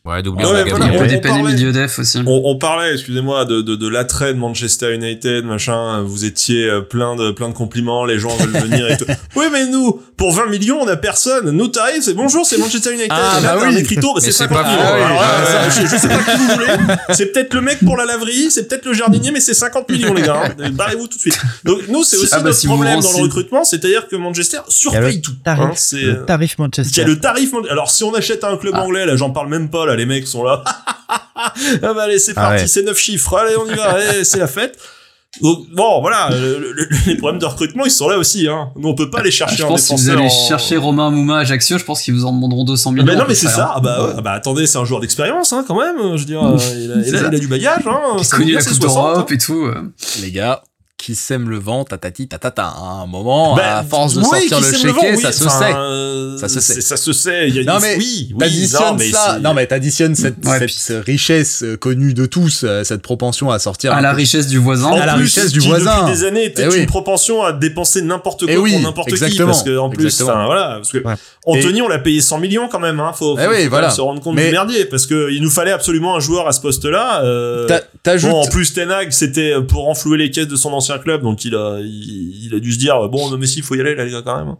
Ouais, 0.06 0.22
d'oublier 0.22 0.44
Ouais, 0.46 0.52
le 0.52 0.58
ouais, 0.58 0.64
Il 0.66 0.70
voilà, 0.70 0.84
y 0.84 0.88
a 0.88 0.92
Gabriel. 0.98 1.20
pas 1.22 1.28
on- 1.30 1.32
parlait- 1.40 1.54
milieu 1.54 1.72
def 1.72 1.98
aussi. 1.98 2.18
On, 2.26 2.42
on 2.44 2.58
parlait, 2.58 2.92
excusez-moi, 2.92 3.46
de, 3.46 3.62
de, 3.62 3.74
de 3.74 3.88
l'attrait 3.88 4.34
de 4.34 4.38
Manchester 4.38 4.92
United, 4.94 5.46
machin. 5.46 6.02
Vous 6.02 6.26
étiez 6.26 6.68
euh, 6.68 6.82
plein 6.82 7.16
de 7.16 7.30
plein 7.30 7.48
de 7.48 7.54
compliments, 7.54 8.04
les 8.04 8.18
gens 8.18 8.36
veulent 8.36 8.50
venir 8.64 8.86
et 8.90 8.98
tout. 8.98 9.06
Oui, 9.34 9.46
mais 9.50 9.66
nous, 9.66 9.98
pour 10.18 10.32
20 10.32 10.48
millions, 10.50 10.78
on 10.82 10.86
a 10.88 10.96
personne. 10.96 11.50
Nous, 11.50 11.68
t'arrives, 11.68 12.02
c'est 12.02 12.12
bonjour, 12.12 12.44
c'est 12.44 12.58
Manchester 12.58 12.90
United. 12.92 13.08
Ah, 13.12 13.40
bah 13.42 13.56
oui. 13.66 13.78
écriteau, 13.78 14.12
bah, 14.14 14.20
c'est 14.22 14.26
c'est 14.30 14.46
50 14.46 14.58
pas 14.62 14.68
oui. 14.68 15.02
Ouais, 15.02 15.70
je, 15.70 15.80
je 15.90 15.96
sais 15.96 16.08
pas 16.08 16.18
qui 16.18 16.36
vous 16.36 16.48
voulez. 16.54 16.94
C'est 17.14 17.32
peut-être 17.32 17.54
le 17.54 17.62
mec 17.62 17.78
pour 17.82 17.96
la 17.96 18.04
laverie, 18.04 18.50
c'est 18.50 18.68
peut-être 18.68 18.84
le 18.84 18.92
jardinier, 18.92 19.30
mais 19.32 19.40
c'est 19.40 19.54
50 19.54 19.88
millions, 19.90 20.12
les 20.12 20.20
gars. 20.22 20.42
hein. 20.60 20.70
Barrez-vous 20.72 21.06
tout 21.08 21.16
de 21.16 21.20
suite. 21.20 21.40
Donc, 21.64 21.78
nous, 21.88 22.04
c'est 22.04 22.18
aussi 22.18 22.28
Ah 22.32 22.36
bah, 22.40 22.44
notre 22.44 22.56
si 22.58 22.66
problème 22.66 23.00
dans 23.00 23.10
le 23.16 23.22
recrutement, 23.22 23.64
c'est-à-dire 23.64 24.06
que 24.06 24.16
Manchester 24.16 24.58
surpaye 24.68 25.22
tout. 25.22 25.32
tarif, 25.42 25.62
hein. 25.64 25.72
C'est, 25.76 25.96
le 26.02 26.24
tarif 26.26 26.56
il 26.58 26.60
y 26.60 26.62
Manchester. 26.62 27.00
a 27.00 27.04
le 27.06 27.18
tarif. 27.18 27.50
Alors, 27.70 27.90
si 27.90 28.04
on 28.04 28.14
achète 28.14 28.44
un 28.44 28.58
club 28.58 28.74
Ah. 28.76 28.82
anglais, 28.84 29.06
là, 29.06 29.16
j'en 29.16 29.30
parle 29.30 29.48
même 29.48 29.70
pas, 29.70 29.86
là, 29.86 29.93
les 29.96 30.06
mecs 30.06 30.26
sont 30.26 30.42
là. 30.44 30.62
ah 31.36 31.52
bah, 31.82 32.02
allez, 32.04 32.18
c'est 32.18 32.32
Ah 32.36 32.42
parti, 32.42 32.62
ouais. 32.62 32.66
c'est 32.66 32.82
neuf 32.82 32.98
chiffres, 32.98 33.36
allez, 33.36 33.54
on 33.56 33.66
y 33.70 33.74
va, 33.74 33.90
allez, 33.94 34.24
c'est 34.24 34.38
la 34.38 34.46
fête. 34.46 34.78
Donc, 35.42 35.66
bon, 35.72 36.00
voilà, 36.00 36.30
le- 36.30 36.72
le- 36.72 36.88
les 37.08 37.16
problèmes 37.16 37.40
de 37.40 37.44
recrutement, 37.46 37.84
ils 37.84 37.90
sont 37.90 38.08
là 38.08 38.18
aussi, 38.18 38.46
hein. 38.46 38.70
Nous, 38.76 38.88
on 38.88 38.94
peut 38.94 39.10
pas 39.10 39.18
aller 39.18 39.32
chercher 39.32 39.56
Je 39.56 39.64
un 39.64 39.66
pense 39.66 39.80
que 39.80 39.86
si 39.88 39.94
vous 40.04 40.10
allez 40.10 40.22
en- 40.26 40.28
chercher 40.48 40.76
Romain 40.76 41.10
Mouma 41.10 41.38
à 41.38 41.40
Ajaccio, 41.40 41.76
je 41.76 41.84
pense 41.84 42.02
qu'ils 42.02 42.14
vous 42.14 42.24
en 42.24 42.32
demanderont 42.32 42.62
200 42.64 42.90
Ah 42.90 42.92
millions. 42.92 43.04
bah 43.06 43.16
non, 43.16 43.24
mais 43.26 43.34
c'est 43.34 43.48
ça. 43.48 43.66
hein. 43.66 43.72
Ah 43.76 43.80
bah, 43.80 44.04
ouais. 44.06 44.12
Ah 44.16 44.20
bah, 44.20 44.30
attendez, 44.30 44.68
c'est 44.68 44.78
un 44.78 44.84
joueur 44.84 45.00
d'expérience, 45.00 45.52
hein, 45.52 45.64
quand 45.66 45.76
même. 45.76 45.96
Je 46.16 46.20
veux 46.20 46.24
dire, 46.24 46.40
euh, 46.44 46.56
il, 46.76 46.92
a, 46.92 46.94
il, 47.08 47.16
a, 47.16 47.18
ça. 47.20 47.26
il 47.30 47.34
a 47.34 47.38
du 47.40 47.48
bagage, 47.48 47.82
hein. 47.84 48.00
Il 48.16 48.20
a 48.20 48.38
veut 48.38 48.52
la 48.52 48.60
Coupe 48.60 48.68
c'est 48.68 48.74
60, 48.74 48.80
d'Europe 48.80 49.26
hein. 49.28 49.34
et 49.34 49.38
tout. 49.38 49.64
euh. 49.64 49.92
Les 50.22 50.30
gars, 50.30 50.62
qui 51.04 51.14
sème 51.14 51.50
le 51.50 51.58
vent, 51.58 51.84
tatati, 51.84 52.28
tatata. 52.28 52.64
À 52.64 53.02
un 53.02 53.06
moment, 53.06 53.54
Bah, 53.56 53.78
à 53.78 53.84
force 53.84 54.14
de 54.14 54.20
oui, 54.20 54.48
sortir 54.48 54.60
le 54.60 54.72
chéquier, 54.72 55.10
oui, 55.16 55.20
ça 55.22 55.32
se 55.32 55.44
enfin, 55.44 55.58
sait. 55.58 55.74
euh, 55.76 56.38
Ça 56.38 56.48
se 56.48 56.60
sait. 56.60 56.80
Ça 56.80 56.96
se 56.96 57.12
sait. 57.12 57.48
Il 57.48 57.56
y 57.56 57.60
a 57.60 57.64
Non, 57.64 57.74
une... 57.76 57.82
mais 57.82 57.96
oui, 57.98 58.28
oui, 58.32 58.38
T'additionnes 58.38 58.80
non, 58.86 58.94
mais 58.98 59.10
ça, 59.10 59.38
non 59.38 59.52
mais 59.54 59.66
t'additionnes 59.66 60.14
cette, 60.14 60.36
Ouais, 60.46 60.66
cette 60.68 61.04
richesse 61.04 61.62
euh, 61.62 61.76
connue 61.76 62.14
de 62.14 62.24
tous, 62.26 62.62
euh, 62.64 62.84
cette 62.84 63.02
propension 63.02 63.50
à 63.50 63.58
sortir 63.58 63.92
À 63.92 64.00
la 64.00 64.10
peu- 64.12 64.16
richesse 64.16 64.46
du 64.46 64.56
voisin. 64.58 64.88
En 64.88 64.96
à 65.00 65.04
la 65.06 65.14
plus, 65.14 65.24
richesse 65.24 65.52
du 65.52 65.58
qui, 65.60 65.68
voisin. 65.68 66.00
Depuis 66.04 66.14
des 66.20 66.24
années, 66.24 66.44
était 66.46 66.62
Eh 66.64 66.68
oui. 66.68 66.78
une 66.80 66.86
propension 66.86 67.42
à 67.42 67.52
dépenser 67.52 68.00
n'importe 68.00 68.44
quoi 68.46 68.52
Eh 68.54 68.56
oui, 68.56 68.72
pour 68.72 68.80
n'importe 68.80 69.12
qui. 69.14 69.36
Parce 69.38 69.62
que, 69.62 69.76
en 69.76 69.90
plus, 69.90 70.22
voilà, 70.22 70.76
parce 70.76 70.90
que 70.90 70.98
Ouais. 71.04 71.14
Anthony, 71.46 71.82
on 71.82 71.88
l'a 71.88 71.98
payé 71.98 72.22
100 72.22 72.38
millions 72.38 72.68
quand 72.68 72.80
même, 72.80 72.98
hein. 73.00 73.12
Faut, 73.14 73.36
faut, 73.36 73.42
Eh 73.42 73.46
oui, 73.46 73.66
voilà. 73.68 73.90
se 73.90 74.00
rendre 74.00 74.22
compte 74.22 74.36
Mais- 74.36 74.46
du 74.46 74.52
merdier. 74.52 74.86
Parce 74.86 75.04
que 75.06 75.30
il 75.30 75.42
nous 75.42 75.50
fallait 75.50 75.72
absolument 75.72 76.16
un 76.16 76.20
joueur 76.20 76.48
à 76.48 76.52
ce 76.52 76.60
poste-là. 76.62 77.22
Euh, 77.24 77.68
T'ajoutes, 78.02 78.32
en 78.32 78.46
plus, 78.46 78.72
Ten 78.72 78.90
Hag, 78.90 79.10
c'était 79.12 79.54
pour 79.68 79.84
renflouer 79.84 80.16
les 80.18 80.30
caisses 80.30 80.48
de 80.48 80.56
son 80.56 80.72
ancien 80.72 80.93
club, 80.98 81.22
donc 81.22 81.44
il 81.44 81.54
a, 81.54 81.78
il, 81.80 82.46
il 82.46 82.54
a 82.54 82.60
dû 82.60 82.72
se 82.72 82.78
dire, 82.78 83.08
bon, 83.08 83.30
non, 83.30 83.38
mais 83.38 83.46
si, 83.46 83.58
il 83.58 83.62
faut 83.62 83.74
y 83.74 83.80
aller, 83.80 83.94
là, 83.94 84.04
les 84.04 84.12
gars, 84.12 84.22
quand 84.22 84.44
même. 84.44 84.56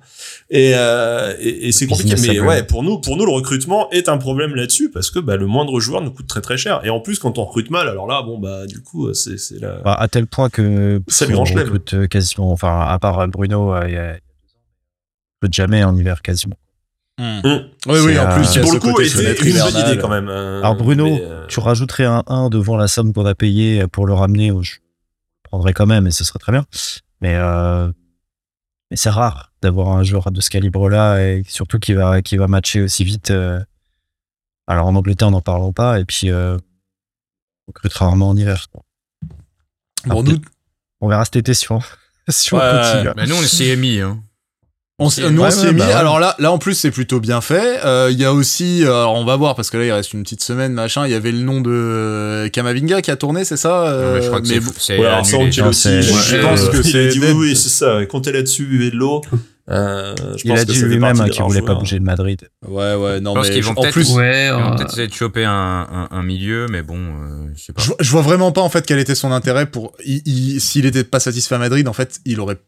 Et, 0.51 0.73
euh, 0.75 1.35
et, 1.41 1.69
et 1.69 1.73
c'est 1.73 1.87
compliqué. 1.87 2.15
Mais 2.21 2.41
ouais, 2.41 2.63
pour 2.63 2.83
nous, 2.83 2.99
pour 3.01 3.17
nous, 3.17 3.27
le 3.27 3.33
recrutement 3.33 3.91
est 3.91 4.09
un 4.09 4.19
problème 4.19 4.55
là-dessus, 4.55 4.91
parce 4.91 5.11
que, 5.11 5.19
bah, 5.19 5.37
le 5.37 5.47
moindre 5.47 5.79
joueur 5.81 6.01
nous 6.03 6.11
coûte 6.11 6.27
très 6.27 6.41
très 6.41 6.57
cher. 6.57 6.81
Et 6.85 6.91
en 6.91 7.01
plus, 7.01 7.19
quand 7.19 7.39
on 7.39 7.45
recrute 7.45 7.71
mal, 7.71 7.89
alors 7.89 8.07
là, 8.07 8.23
bon, 8.23 8.39
bah, 8.39 8.67
du 8.67 8.81
coup, 8.81 9.13
c'est, 9.15 9.39
c'est 9.39 9.61
la, 9.61 9.81
Bah, 9.85 9.95
à 9.95 10.09
tel 10.09 10.27
point 10.27 10.51
que 10.51 11.01
Ça 11.09 11.27
lui 11.27 11.35
on 11.35 11.45
recrute 11.45 11.95
euh, 11.95 12.07
quasiment, 12.07 12.51
enfin, 12.53 12.87
à 12.89 12.99
part 12.99 13.27
Bruno, 13.29 13.75
euh, 13.75 13.85
il 13.89 13.95
y 13.95 13.97
a 13.97 14.17
jamais 15.53 15.85
en 15.85 15.95
hiver 15.97 16.23
quasiment. 16.23 16.57
Hum. 17.21 17.43
Oui, 17.87 17.99
oui, 18.05 18.19
en 18.19 18.27
euh, 18.29 18.35
plus, 18.35 18.45
il 18.45 18.49
y 18.49 18.53
qui 18.53 18.59
a 18.59 18.63
pour 18.63 18.73
le 18.73 18.81
coup 18.81 18.93
côté 18.93 19.07
était 19.07 19.17
fenêtre 19.19 19.47
une 19.47 19.53
bonne 19.59 19.87
idée 19.89 19.99
quand 20.01 20.09
même. 20.09 20.29
euh, 20.29 20.59
Alors 20.61 20.75
Bruno, 20.75 21.07
euh, 21.07 21.47
tu 21.47 21.61
rajouterais 21.61 22.07
un 22.07 22.25
1 22.27 22.49
devant 22.49 22.77
la 22.77 22.89
somme 22.89 23.13
qu'on 23.13 23.25
a 23.25 23.37
payée 23.37 23.87
pour 23.87 24.07
le 24.07 24.15
ramener, 24.15 24.49
je 24.63 24.77
le 24.77 24.84
prendrais 25.55 25.73
quand 25.73 25.87
même 25.87 26.07
et 26.07 26.11
ce 26.11 26.25
serait 26.25 26.41
très 26.41 26.51
bien. 26.53 26.67
Mais, 27.21 27.37
euh, 27.37 27.87
mais 28.91 28.97
c'est 28.97 29.11
rare 29.11 29.53
d'avoir 29.63 29.89
un 29.97 30.03
joueur 30.03 30.31
de 30.33 30.41
ce 30.41 30.51
calibre-là 30.51 31.21
et 31.23 31.43
surtout 31.47 31.79
qui 31.79 31.93
va, 31.95 32.23
qui 32.23 32.37
va 32.37 32.49
matcher 32.49 32.83
aussi 32.83 33.05
vite. 33.05 33.31
euh. 33.31 33.61
Alors 34.67 34.87
en 34.87 34.95
Angleterre, 34.97 35.31
n'en 35.31 35.41
parlons 35.41 35.73
pas 35.73 36.01
et 36.01 36.05
puis 36.05 36.31
euh, 36.31 36.57
on 37.67 37.73
recrute 37.73 37.93
rarement 37.95 38.31
en 38.31 38.37
hiver. 38.37 38.67
Bon, 40.07 40.23
nous, 40.23 40.39
On 41.01 41.09
verra 41.09 41.25
cet 41.25 41.37
été 41.37 41.55
si 41.55 41.71
on, 41.71 41.81
si 42.29 42.53
on 42.53 42.59
Ouais, 42.59 42.83
continue. 42.95 43.13
Mais 43.17 43.27
nous, 43.27 43.37
on 43.37 43.43
est 43.43 43.57
CMI, 43.77 44.01
hein. 44.01 44.23
On, 44.99 45.07
on 45.07 45.11
s'y 45.11 45.23
ouais, 45.23 45.29
est 45.29 45.73
mis. 45.73 45.79
bah. 45.79 45.99
Alors 45.99 46.21
là, 46.21 46.35
là, 46.39 46.53
en 46.53 46.59
plus, 46.59 46.75
c'est 46.75 46.91
plutôt 46.91 47.19
bien 47.21 47.41
fait. 47.41 47.81
Euh, 47.85 48.09
Il 48.13 48.19
y 48.21 48.25
a 48.25 48.33
aussi, 48.33 48.85
euh, 48.85 48.91
alors 48.91 49.15
on 49.17 49.25
va 49.25 49.37
voir 49.37 49.55
parce 49.57 49.71
que 49.71 49.77
là, 49.77 49.85
il 49.85 49.93
reste 49.93 50.13
une 50.13 50.23
petite 50.23 50.43
semaine, 50.43 50.73
machin. 50.73 51.05
Il 51.07 51.11
y 51.11 51.15
avait 51.15 51.33
le 51.33 51.39
nom 51.41 51.61
de 51.61 51.71
euh, 51.73 52.49
Kamavinga 52.49 53.03
qui 53.03 53.11
a 53.11 53.17
tourné, 53.17 53.45
c'est 53.45 53.57
ça 53.57 53.99
Non, 54.01 54.13
mais 54.15 54.23
je 54.23 54.27
crois 54.29 54.41
que 54.41 54.49
mais 54.49 54.61
c'est 54.79 54.99
Ouais, 54.99 55.07
alors 55.07 55.27
ça, 55.27 55.37
Non, 55.39 55.73
c'est- 55.73 56.03
je 56.03 56.37
euh, 56.37 56.43
pense 56.43 56.69
que 56.69 56.83
c'est 56.83 57.19
oui, 57.19 57.33
oui, 57.35 57.57
c'est 57.57 57.69
ça. 57.71 58.07
Comptez 58.07 58.33
là-dessus, 58.33 58.65
buvez 58.67 58.91
de 58.91 58.97
l'eau. 58.97 59.23
Euh, 59.71 60.15
je 60.37 60.43
Il 60.45 60.51
pense 60.51 60.61
a 60.61 60.65
que 60.67 60.73
dit 60.73 60.83
lui-même 60.83 61.19
hein, 61.21 61.29
qu'il 61.31 61.43
voulait 61.43 61.61
pas 61.63 61.69
joueurs. 61.69 61.79
bouger 61.79 61.99
de 61.99 62.05
Madrid. 62.05 62.39
ouais, 62.69 62.95
ouais, 62.97 63.21
non, 63.21 63.31
Je 63.33 63.37
pense 63.39 63.49
mais 63.49 63.55
qu'ils 63.55 63.65
vont 63.65 63.73
en 63.79 63.91
plus, 63.91 64.11
Ouais, 64.13 64.49
Ils 64.49 64.53
vont 64.53 64.73
euh, 64.73 64.77
peut-être 64.77 64.93
essayer 64.93 65.09
de 65.09 65.15
choper 65.15 65.45
un, 65.47 65.51
un, 65.91 66.09
un 66.11 66.23
milieu, 66.23 66.67
mais 66.71 66.83
bon, 66.83 66.99
euh, 66.99 67.47
je 67.57 67.65
sais 67.65 67.73
pas. 67.73 67.81
je, 67.81 67.87
vois- 67.87 67.97
je 67.99 68.11
vois 68.11 68.21
vraiment 68.21 68.53
pas 68.53 68.61
en 68.61 68.69
fait 68.69 68.85
quel 68.85 68.99
était 68.99 69.15
son 69.15 69.33
intérêt 69.33 69.65
pour. 69.65 69.93
il- 70.05 70.21
il- 70.27 70.61
S'il 70.61 70.85
était 70.85 71.03
pas 71.03 71.19
satisfait 71.19 71.55
à 71.55 71.59
Madrid, 71.59 71.89
en 71.89 71.95
fait, 71.95 72.21
il 72.27 72.41
aurait 72.41 72.59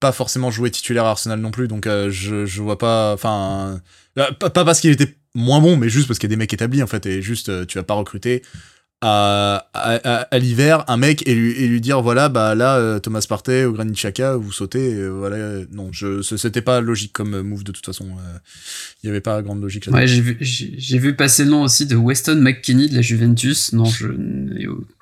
pas 0.00 0.12
forcément 0.12 0.50
joué 0.50 0.70
titulaire 0.70 1.04
à 1.04 1.10
Arsenal 1.10 1.40
non 1.40 1.50
plus. 1.50 1.68
Donc 1.68 1.86
euh, 1.86 2.10
je, 2.10 2.46
je 2.46 2.62
vois 2.62 2.78
pas. 2.78 3.12
Enfin, 3.14 3.80
euh, 4.18 4.30
pas, 4.38 4.50
pas 4.50 4.64
parce 4.64 4.80
qu'il 4.80 4.90
était 4.90 5.16
moins 5.34 5.60
bon, 5.60 5.76
mais 5.76 5.88
juste 5.88 6.06
parce 6.08 6.18
qu'il 6.18 6.28
y 6.28 6.32
a 6.32 6.34
des 6.34 6.38
mecs 6.38 6.52
établis 6.52 6.82
en 6.82 6.86
fait, 6.86 7.06
et 7.06 7.22
juste 7.22 7.48
euh, 7.48 7.64
tu 7.64 7.78
vas 7.78 7.84
pas 7.84 7.94
recruter 7.94 8.42
à, 9.00 9.68
à, 9.74 10.38
l'hiver 10.40 10.84
un 10.88 10.96
mec 10.96 11.22
et 11.28 11.32
lui, 11.32 11.52
et 11.52 11.68
lui 11.68 11.80
dire 11.80 12.02
voilà 12.02 12.28
bah 12.28 12.56
là 12.56 12.98
Thomas 12.98 13.24
Partey 13.28 13.64
ou 13.64 13.72
Granit 13.72 13.92
Xhaka 13.92 14.34
vous 14.34 14.50
sautez 14.50 15.08
voilà 15.08 15.60
non 15.70 15.90
je 15.92 16.20
c'était 16.20 16.62
pas 16.62 16.80
logique 16.80 17.12
comme 17.12 17.42
move 17.42 17.62
de 17.62 17.70
toute 17.70 17.86
façon 17.86 18.08
il 19.04 19.06
y 19.06 19.10
avait 19.10 19.20
pas 19.20 19.40
grande 19.42 19.62
logique 19.62 19.86
là 19.86 19.92
Ouais, 19.92 20.08
j'ai 20.08 20.20
vu, 20.20 20.36
j'ai 20.40 20.98
vu 20.98 21.14
passer 21.14 21.44
le 21.44 21.50
nom 21.50 21.62
aussi 21.62 21.86
de 21.86 21.94
Weston 21.94 22.40
McKinney 22.40 22.88
de 22.88 22.96
la 22.96 23.02
Juventus. 23.02 23.72
Non, 23.72 23.84
je, 23.84 24.08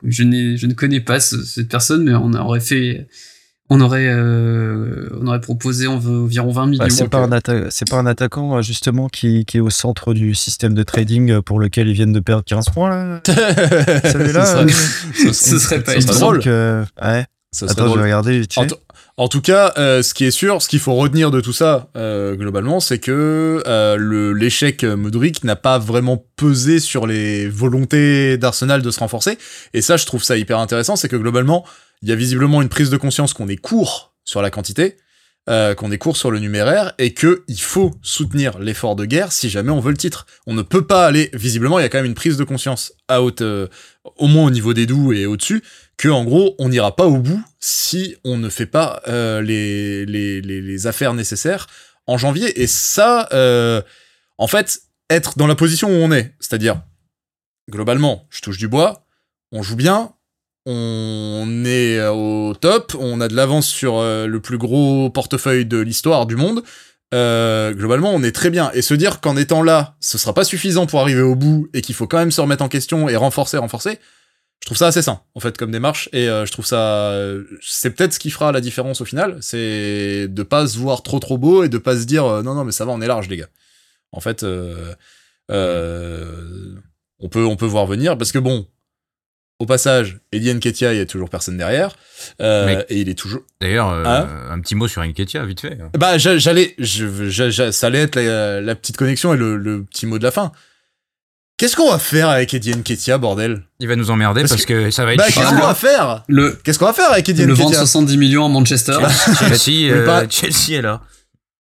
je, 0.05 0.57
je 0.57 0.67
ne 0.67 0.73
connais 0.75 1.01
pas 1.01 1.19
ce- 1.19 1.43
cette 1.43 1.69
personne, 1.69 2.05
mais 2.05 2.13
on 2.15 2.35
aurait 2.35 2.61
fait, 2.61 3.07
on 3.69 3.81
aurait, 3.81 4.07
euh, 4.09 5.09
on 5.21 5.27
aurait 5.27 5.41
proposé 5.41 5.87
env- 5.87 6.25
environ 6.25 6.51
20 6.53 6.67
millions. 6.67 6.79
Bah, 6.85 6.91
c'est 6.91 7.09
pas 7.09 7.19
un 7.19 7.31
atta- 7.31 7.67
c'est 7.71 7.89
pas 7.89 7.97
un 7.97 8.07
attaquant 8.07 8.57
euh, 8.59 8.63
justement 8.63 9.09
qui, 9.09 9.45
qui 9.45 9.57
est 9.57 9.61
au 9.61 9.71
centre 9.71 10.15
du 10.15 10.35
système 10.35 10.75
de 10.75 10.83
trading 10.83 11.31
euh, 11.31 11.43
pour 11.43 11.59
lequel 11.59 11.89
ils 11.89 11.95
viennent 11.95 12.13
de 12.13 12.21
perdre 12.21 12.45
15 12.45 12.67
points 12.71 12.91
là. 12.91 13.21
Celui-là, 13.27 14.47
Ce 14.47 14.57
euh, 14.57 14.69
serait- 14.69 15.33
ce 15.33 15.59
serait 15.59 15.83
pas 15.83 15.93
ce 15.95 16.01
serait 16.01 16.13
étonnant. 16.13 16.21
drôle. 16.21 16.37
donc, 16.39 16.47
ouais. 16.47 17.25
Ce 17.53 17.67
serait 17.67 17.73
Attends, 17.73 17.83
je 17.85 17.87
drôle. 17.89 17.99
vais 17.99 18.05
regarder. 18.05 18.43
En, 18.57 18.67
tout- 18.67 18.75
en 19.17 19.29
tout 19.29 19.41
cas, 19.41 19.73
euh, 19.79 20.03
ce 20.03 20.13
qui 20.13 20.27
est 20.27 20.31
sûr, 20.31 20.61
ce 20.61 20.69
qu'il 20.69 20.79
faut 20.81 20.95
retenir 20.95 21.31
de 21.31 21.41
tout 21.41 21.55
ça, 21.55 21.89
euh, 21.97 22.35
globalement, 22.37 22.81
c'est 22.81 22.99
que 22.99 23.63
euh, 23.67 23.97
le 23.97 24.35
l'échec 24.35 24.85
Modric 24.85 25.43
n'a 25.43 25.57
pas 25.57 25.79
vraiment 25.79 26.23
pesé 26.37 26.81
sur 26.81 27.07
les 27.07 27.49
volontés 27.49 28.37
d'Arsenal 28.37 28.83
de 28.83 28.91
se 28.91 29.01
renforcer. 29.01 29.39
Et 29.73 29.81
ça, 29.81 29.97
je 29.97 30.05
trouve 30.05 30.23
ça 30.23 30.37
hyper 30.37 30.59
intéressant, 30.59 30.97
c'est 30.97 31.09
que 31.09 31.17
globalement, 31.17 31.65
il 32.03 32.09
y 32.09 32.13
a 32.13 32.17
visiblement 32.17 32.63
une 32.63 32.69
prise 32.69 32.91
de 32.91 32.97
conscience 32.97 33.35
qu'on 33.35 33.49
est 33.49 33.57
court 33.57 34.15
sur 34.25 34.43
la 34.43 34.51
quantité, 34.51 34.97
euh, 35.49 35.75
qu'on 35.75 35.93
est 35.93 35.99
court 35.99 36.17
sur 36.17 36.31
le 36.31 36.41
numéraire, 36.41 36.93
et 36.99 37.15
que 37.15 37.45
il 37.47 37.61
faut 37.61 37.93
soutenir 38.03 38.59
l'effort 38.59 38.97
de 38.97 39.05
guerre 39.05 39.33
si 39.33 39.49
jamais 39.49 39.71
on 39.71 39.81
veut 39.81 39.93
le 39.93 39.97
titre. 39.97 40.27
On 40.47 40.55
ne 40.55 40.63
peut 40.63 40.87
pas 40.87 41.07
aller. 41.07 41.31
Visiblement, 41.33 41.79
il 41.79 41.83
y 41.83 41.85
a 41.85 41.89
quand 41.89 41.99
même 41.99 42.07
une 42.07 42.15
prise 42.15 42.37
de 42.37 42.45
conscience 42.45 42.93
à 43.07 43.23
haute, 43.23 43.43
euh, 43.43 43.69
au 44.17 44.27
moins 44.27 44.47
au 44.47 44.51
niveau 44.51 44.75
des 44.75 44.87
doux 44.87 45.13
et 45.13 45.25
au-dessus, 45.25 45.63
que 45.97 46.09
en 46.09 46.25
gros 46.25 46.57
on 46.59 46.69
n'ira 46.69 46.97
pas 46.97 47.07
au 47.07 47.19
bout 47.19 47.43
si 47.61 48.17
on 48.25 48.37
ne 48.37 48.49
fait 48.49 48.67
pas 48.67 49.03
euh, 49.07 49.41
les, 49.41 50.05
les, 50.05 50.41
les, 50.41 50.61
les 50.61 50.87
affaires 50.87 51.15
nécessaires 51.15 51.69
en 52.07 52.19
janvier 52.19 52.61
et 52.61 52.67
ça 52.67 53.29
en 54.39 54.47
fait 54.47 54.81
être 55.09 55.39
dans 55.39 55.47
la 55.47 55.55
position 55.55 55.89
où 55.89 55.93
on 55.93 56.13
est 56.13 56.35
c'est-à-dire 56.39 56.83
globalement 57.71 58.27
je 58.31 58.43
touche 58.43 58.59
du 58.59 58.69
bois 58.69 59.07
on 59.51 59.63
joue 59.63 59.77
bien 59.77 60.13
on 60.67 61.65
est 61.65 61.99
euh, 61.99 62.11
au 62.11 62.55
top. 62.55 62.97
On 62.99 63.21
a 63.21 63.29
de 63.29 63.35
l'avance 63.35 63.69
sur 63.69 63.99
euh, 63.99 64.27
le 64.27 64.41
plus 64.41 64.59
gros 64.59 65.09
portefeuille 65.11 65.65
de 65.65 65.79
l'histoire 65.79 66.27
du 66.27 66.35
monde. 66.37 66.63
Euh, 67.15 67.73
globalement 67.73 68.13
on 68.13 68.23
est 68.25 68.33
très 68.33 68.51
bien. 68.51 68.73
Et 68.75 68.83
se 68.83 68.93
dire 68.93 69.21
qu'en 69.21 69.37
étant 69.37 69.63
là 69.63 69.97
ce 70.01 70.19
sera 70.19 70.35
pas 70.35 70.43
suffisant 70.45 70.87
pour 70.87 71.01
arriver 71.01 71.23
au 71.23 71.37
bout 71.37 71.69
et 71.73 71.81
qu'il 71.81 71.95
faut 71.95 72.09
quand 72.09 72.19
même 72.19 72.33
se 72.33 72.41
remettre 72.41 72.65
en 72.65 72.69
question 72.69 73.09
et 73.09 73.15
renforcer 73.15 73.57
renforcer 73.59 74.01
je 74.63 74.67
trouve 74.67 74.79
ça 74.79 74.89
assez 74.89 75.03
sain 75.03 75.21
en 75.37 75.41
fait 75.41 75.57
comme 75.57 75.71
démarche. 75.71 76.09
Et 76.13 76.29
euh, 76.29 76.45
je 76.45 76.51
trouve 76.51 76.67
ça 76.67 77.17
c'est 77.63 77.91
peut-être 77.91 78.13
ce 78.15 78.19
qui 78.19 78.31
fera 78.31 78.51
la 78.51 78.61
différence 78.61 79.01
au 79.01 79.05
final. 79.05 79.39
C'est 79.41 80.27
de 80.27 80.43
pas 80.43 80.67
se 80.67 80.79
voir 80.79 81.05
trop 81.05 81.21
trop 81.21 81.39
beau 81.39 81.63
et 81.63 81.69
de 81.69 81.79
pas 81.79 81.97
se 81.97 82.05
dire 82.05 82.25
non 82.43 82.55
non 82.55 82.65
mais 82.65 82.73
ça 82.73 82.85
va 82.85 82.91
on 82.91 83.01
est 83.01 83.07
large 83.07 83.29
les 83.29 83.37
gars. 83.37 83.49
En 84.11 84.21
fait 84.21 84.45
on 85.53 87.29
peut 87.31 87.45
on 87.45 87.57
peut 87.57 87.67
voir 87.67 87.87
venir 87.87 88.19
parce 88.19 88.33
que 88.33 88.41
bon 88.41 88.67
au 89.59 89.67
passage 89.67 90.19
Eddie 90.33 90.53
Nketiah 90.55 90.93
il 90.93 90.99
y 90.99 91.01
a 91.01 91.07
toujours 91.07 91.31
personne 91.31 91.57
derrière 91.57 91.97
euh, 92.43 92.67
Mais- 92.67 92.87
et 92.91 93.01
il 93.01 93.09
est 93.09 93.15
toujours 93.15 93.41
D'ailleurs, 93.61 93.91
euh, 93.91 94.03
Ah. 94.05 94.27
un 94.53 94.61
petit 94.61 94.75
mot 94.75 94.87
sur 94.89 95.03
Nketiah, 95.03 95.45
vite 95.47 95.61
fait. 95.61 95.79
bah 95.99 96.19
j'a- 96.19 96.37
j'allais 96.39 96.75
je, 96.79 97.71
ça 97.71 97.87
allait 97.87 98.03
être 98.03 98.17
la, 98.17 98.61
la 98.61 98.75
petite 98.75 98.97
connexion 98.97 99.33
et 99.35 99.37
le, 99.37 99.57
le 99.57 99.83
petit 99.85 100.07
mot 100.07 100.19
de 100.19 100.25
la 100.25 100.31
fin 100.31 100.53
Qu'est-ce 101.59 101.75
qu'on 101.75 101.91
va 101.91 101.99
faire 101.99 102.29
avec 102.29 102.53
Eddie 102.53 102.75
Nketiah, 102.77 103.17
bordel? 103.17 103.63
Il 103.81 103.89
va 103.89 103.97
nous 103.97 104.11
emmerder 104.11 104.43
parce, 104.43 104.53
Parce 104.53 104.67
que, 104.67 104.91
ça 104.91 105.07
va 105.07 105.15
être 105.15 105.19
Bah, 105.21 105.25
qu'est-ce 105.27 105.49
qu'on 105.49 105.67
va 105.67 105.75
faire? 105.75 106.23
Le, 106.29 106.51
Qu'est-ce 106.63 106.79
qu'on 106.79 106.85
va 106.85 106.93
faire 106.93 107.11
avec 107.11 107.27
Eddie 107.31 107.47
le 107.47 107.55
vendre 107.55 107.71
Nketiah 107.71 107.79
70 107.87 108.19
millions 108.19 108.45
à 108.45 108.49
Manchester. 108.51 108.99
Chelsea, 109.39 109.91
euh, 109.91 110.05
pas- 110.05 110.29
Chelsea 110.29 110.73
est 110.79 110.83
là. 110.83 111.01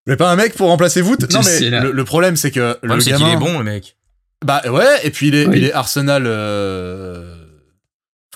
Mais 0.06 0.16
pas 0.16 0.30
un 0.30 0.36
mec 0.36 0.52
pour 0.54 0.68
remplacer 0.68 1.00
Wood 1.00 1.26
Non, 1.32 1.40
mais 1.42 1.62
est 1.64 1.70
le, 1.70 1.92
le 1.92 2.04
problème, 2.04 2.36
c'est 2.36 2.50
que 2.50 2.60
Le 2.60 2.66
le 2.66 2.74
problème, 2.88 3.00
c'est 3.00 3.10
qu'il 3.12 3.20
gamin. 3.20 3.32
est 3.32 3.36
bon, 3.38 3.56
le 3.58 3.64
mec. 3.64 3.96
Bah 4.44 4.60
ouais, 4.70 4.84
et 5.02 5.10
puis 5.10 5.28
il 5.28 5.34
est, 5.34 5.46
Oui. 5.46 5.54
il 5.60 5.64
est 5.64 5.72
Arsenal. 5.72 6.24
Euh, 6.26 7.34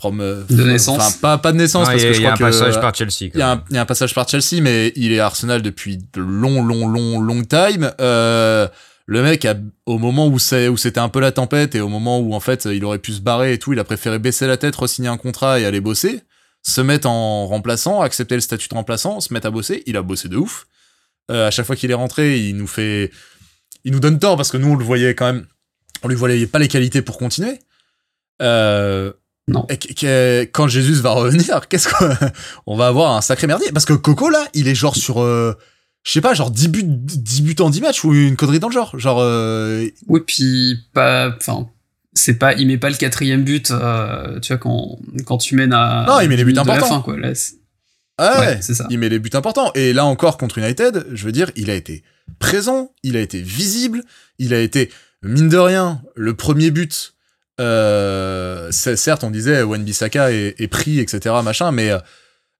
from, 0.01 0.20
euh, 0.20 0.43
De 0.51 0.64
naissance. 0.64 0.98
Enfin, 0.98 1.18
pas, 1.20 1.39
pas 1.39 1.52
de 1.52 1.59
naissance, 1.59 1.86
Ouais, 1.86 1.94
parce 1.94 2.02
il 2.02 2.06
y 2.06 2.09
a, 2.09 2.10
que 2.10 2.14
je 2.16 2.20
il 2.20 2.24
y 2.24 2.27
a 2.27 2.32
crois 2.32 2.48
un 2.48 2.51
que. 2.51 2.59
passage 2.59 2.81
par 2.81 2.94
Chelsea. 2.94 3.31
Il 3.35 3.39
y, 3.39 3.43
a 3.43 3.52
un, 3.52 3.64
il 3.70 3.77
y 3.77 3.78
a 3.78 3.82
un 3.82 3.86
passage 3.86 4.14
par 4.14 4.28
Chelsea, 4.28 4.60
mais 4.62 4.93
il 4.97 5.12
est 5.12 5.20
Arsenal 5.20 5.62
depuis 5.62 5.98
de 5.98 6.20
long, 6.20 6.62
long, 6.62 6.89
long, 6.89 7.20
long 7.20 7.44
time. 7.44 7.93
Euh, 8.01 8.66
le 9.06 9.22
mec, 9.22 9.44
a, 9.44 9.55
au 9.86 9.98
moment 9.98 10.27
où 10.28 10.39
c'est 10.39 10.68
où 10.68 10.77
c'était 10.77 11.01
un 11.01 11.09
peu 11.09 11.20
la 11.20 11.32
tempête 11.32 11.74
et 11.74 11.81
au 11.81 11.89
moment 11.89 12.18
où 12.20 12.35
en 12.35 12.40
fait 12.40 12.66
il 12.66 12.85
aurait 12.85 12.98
pu 12.98 13.12
se 13.12 13.20
barrer 13.20 13.52
et 13.55 13.59
tout, 13.59 13.72
il 13.72 13.78
a 13.78 13.85
préféré 13.85 14.18
baisser 14.18 14.47
la 14.47 14.56
tête, 14.56 14.74
re-signer 14.77 15.09
un 15.09 15.16
contrat 15.16 15.59
et 15.60 15.64
aller 15.64 15.81
bosser, 15.81 16.20
se 16.62 16.81
mettre 16.81 17.09
en 17.09 17.47
remplaçant, 17.47 18.01
accepter 18.02 18.36
le 18.36 18.40
statut 18.40 18.68
de 18.68 18.74
remplaçant, 18.74 19.20
se 19.20 19.32
mettre 19.35 19.47
à 19.47 19.51
bosser. 19.51 19.82
Il 19.86 19.97
a 19.97 20.02
bossé 20.02 20.28
de 20.28 20.36
ouf. 20.36 20.66
Euh, 21.31 21.48
à 21.48 21.51
chaque 21.51 21.66
fois 21.66 21.77
qu'il 21.77 21.90
est 21.90 21.94
rentré, 21.94 22.39
il 22.40 22.56
nous 22.56 22.66
fait, 22.66 23.10
il 23.85 23.93
nous 23.93 24.01
donne 24.01 24.18
tort 24.18 24.36
parce 24.36 24.51
que 24.51 24.56
nous 24.56 24.68
on 24.68 24.77
le 24.77 24.85
voyait 24.85 25.14
quand 25.14 25.27
même, 25.32 25.47
on 26.02 26.09
lui 26.09 26.16
voyait 26.16 26.47
pas 26.47 26.59
les 26.59 26.68
qualités 26.68 27.02
pour 27.02 27.18
continuer. 27.18 27.59
Euh, 28.43 29.12
Non. 29.51 29.66
et 29.68 30.48
quand 30.52 30.68
Jésus 30.68 30.94
va 30.94 31.10
revenir, 31.10 31.60
qu'est-ce 31.68 31.89
qu'on 31.89 32.09
on 32.66 32.77
va 32.77 32.86
avoir 32.86 33.16
un 33.16 33.20
sacré 33.20 33.47
merdier? 33.47 33.72
Parce 33.72 33.85
que 33.85 33.93
Coco 33.93 34.31
là, 34.31 34.47
il 34.55 34.68
est 34.68 34.74
genre 34.74 34.97
sur 34.97 35.20
euh, 35.20 35.55
je 36.05 36.12
sais 36.12 36.20
pas, 36.20 36.35
genre 36.35 36.51
10 36.51 36.68
buts 36.68 36.85
10 36.85 37.43
buts 37.43 37.56
en 37.60 37.70
10 37.70 37.81
matchs 37.81 38.05
ou 38.05 38.14
une 38.14 38.36
connerie 38.36 38.60
dans 38.60 38.68
le 38.68 38.72
genre, 38.72 38.98
genre 38.98 39.18
euh, 39.20 39.86
Oui, 40.06 40.20
puis 40.27 40.78
pas, 40.94 41.35
enfin, 41.36 41.68
c'est 42.12 42.39
pas, 42.39 42.55
il 42.55 42.66
met 42.66 42.78
pas 42.78 42.90
le 42.90 42.97
quatrième 42.97 43.43
but, 43.43 43.70
euh, 43.70 44.39
tu 44.40 44.52
vois, 44.52 44.59
quand, 44.59 44.98
quand 45.27 45.39
tu 45.39 45.56
mènes 45.56 45.72
à. 45.72 46.05
Non, 46.06 46.20
il 46.20 46.28
met 46.28 46.36
les 46.36 46.44
buts 46.44 46.56
importants. 46.56 46.86
fin, 46.86 47.01
quoi. 47.01 47.18
Là, 47.18 47.32
ah 48.18 48.40
ouais, 48.40 48.47
ouais, 48.47 48.59
c'est 48.60 48.74
ça. 48.74 48.86
il 48.90 48.98
met 48.98 49.09
les 49.09 49.18
buts 49.18 49.31
importants 49.32 49.72
et 49.74 49.94
là 49.94 50.05
encore 50.05 50.36
contre 50.36 50.59
United, 50.59 51.06
je 51.10 51.24
veux 51.24 51.32
dire, 51.32 51.51
il 51.56 51.70
a 51.70 51.74
été 51.74 52.05
présent, 52.39 52.93
il 53.02 53.16
a 53.16 53.20
été 53.20 53.40
visible, 53.40 54.02
il 54.39 54.52
a 54.52 54.60
été 54.60 54.90
mine 55.22 55.48
de 55.48 55.56
rien 55.56 56.02
le 56.14 56.35
premier 56.35 56.70
but 56.70 57.14
euh, 57.60 58.68
c'est- 58.70 58.96
certes, 58.96 59.22
on 59.24 59.30
disait 59.30 59.62
Wan 59.62 59.82
Bissaka 59.84 60.32
est, 60.32 60.54
est 60.58 60.68
pris, 60.68 60.98
etc., 60.98 61.34
machin, 61.44 61.70
mais 61.72 61.92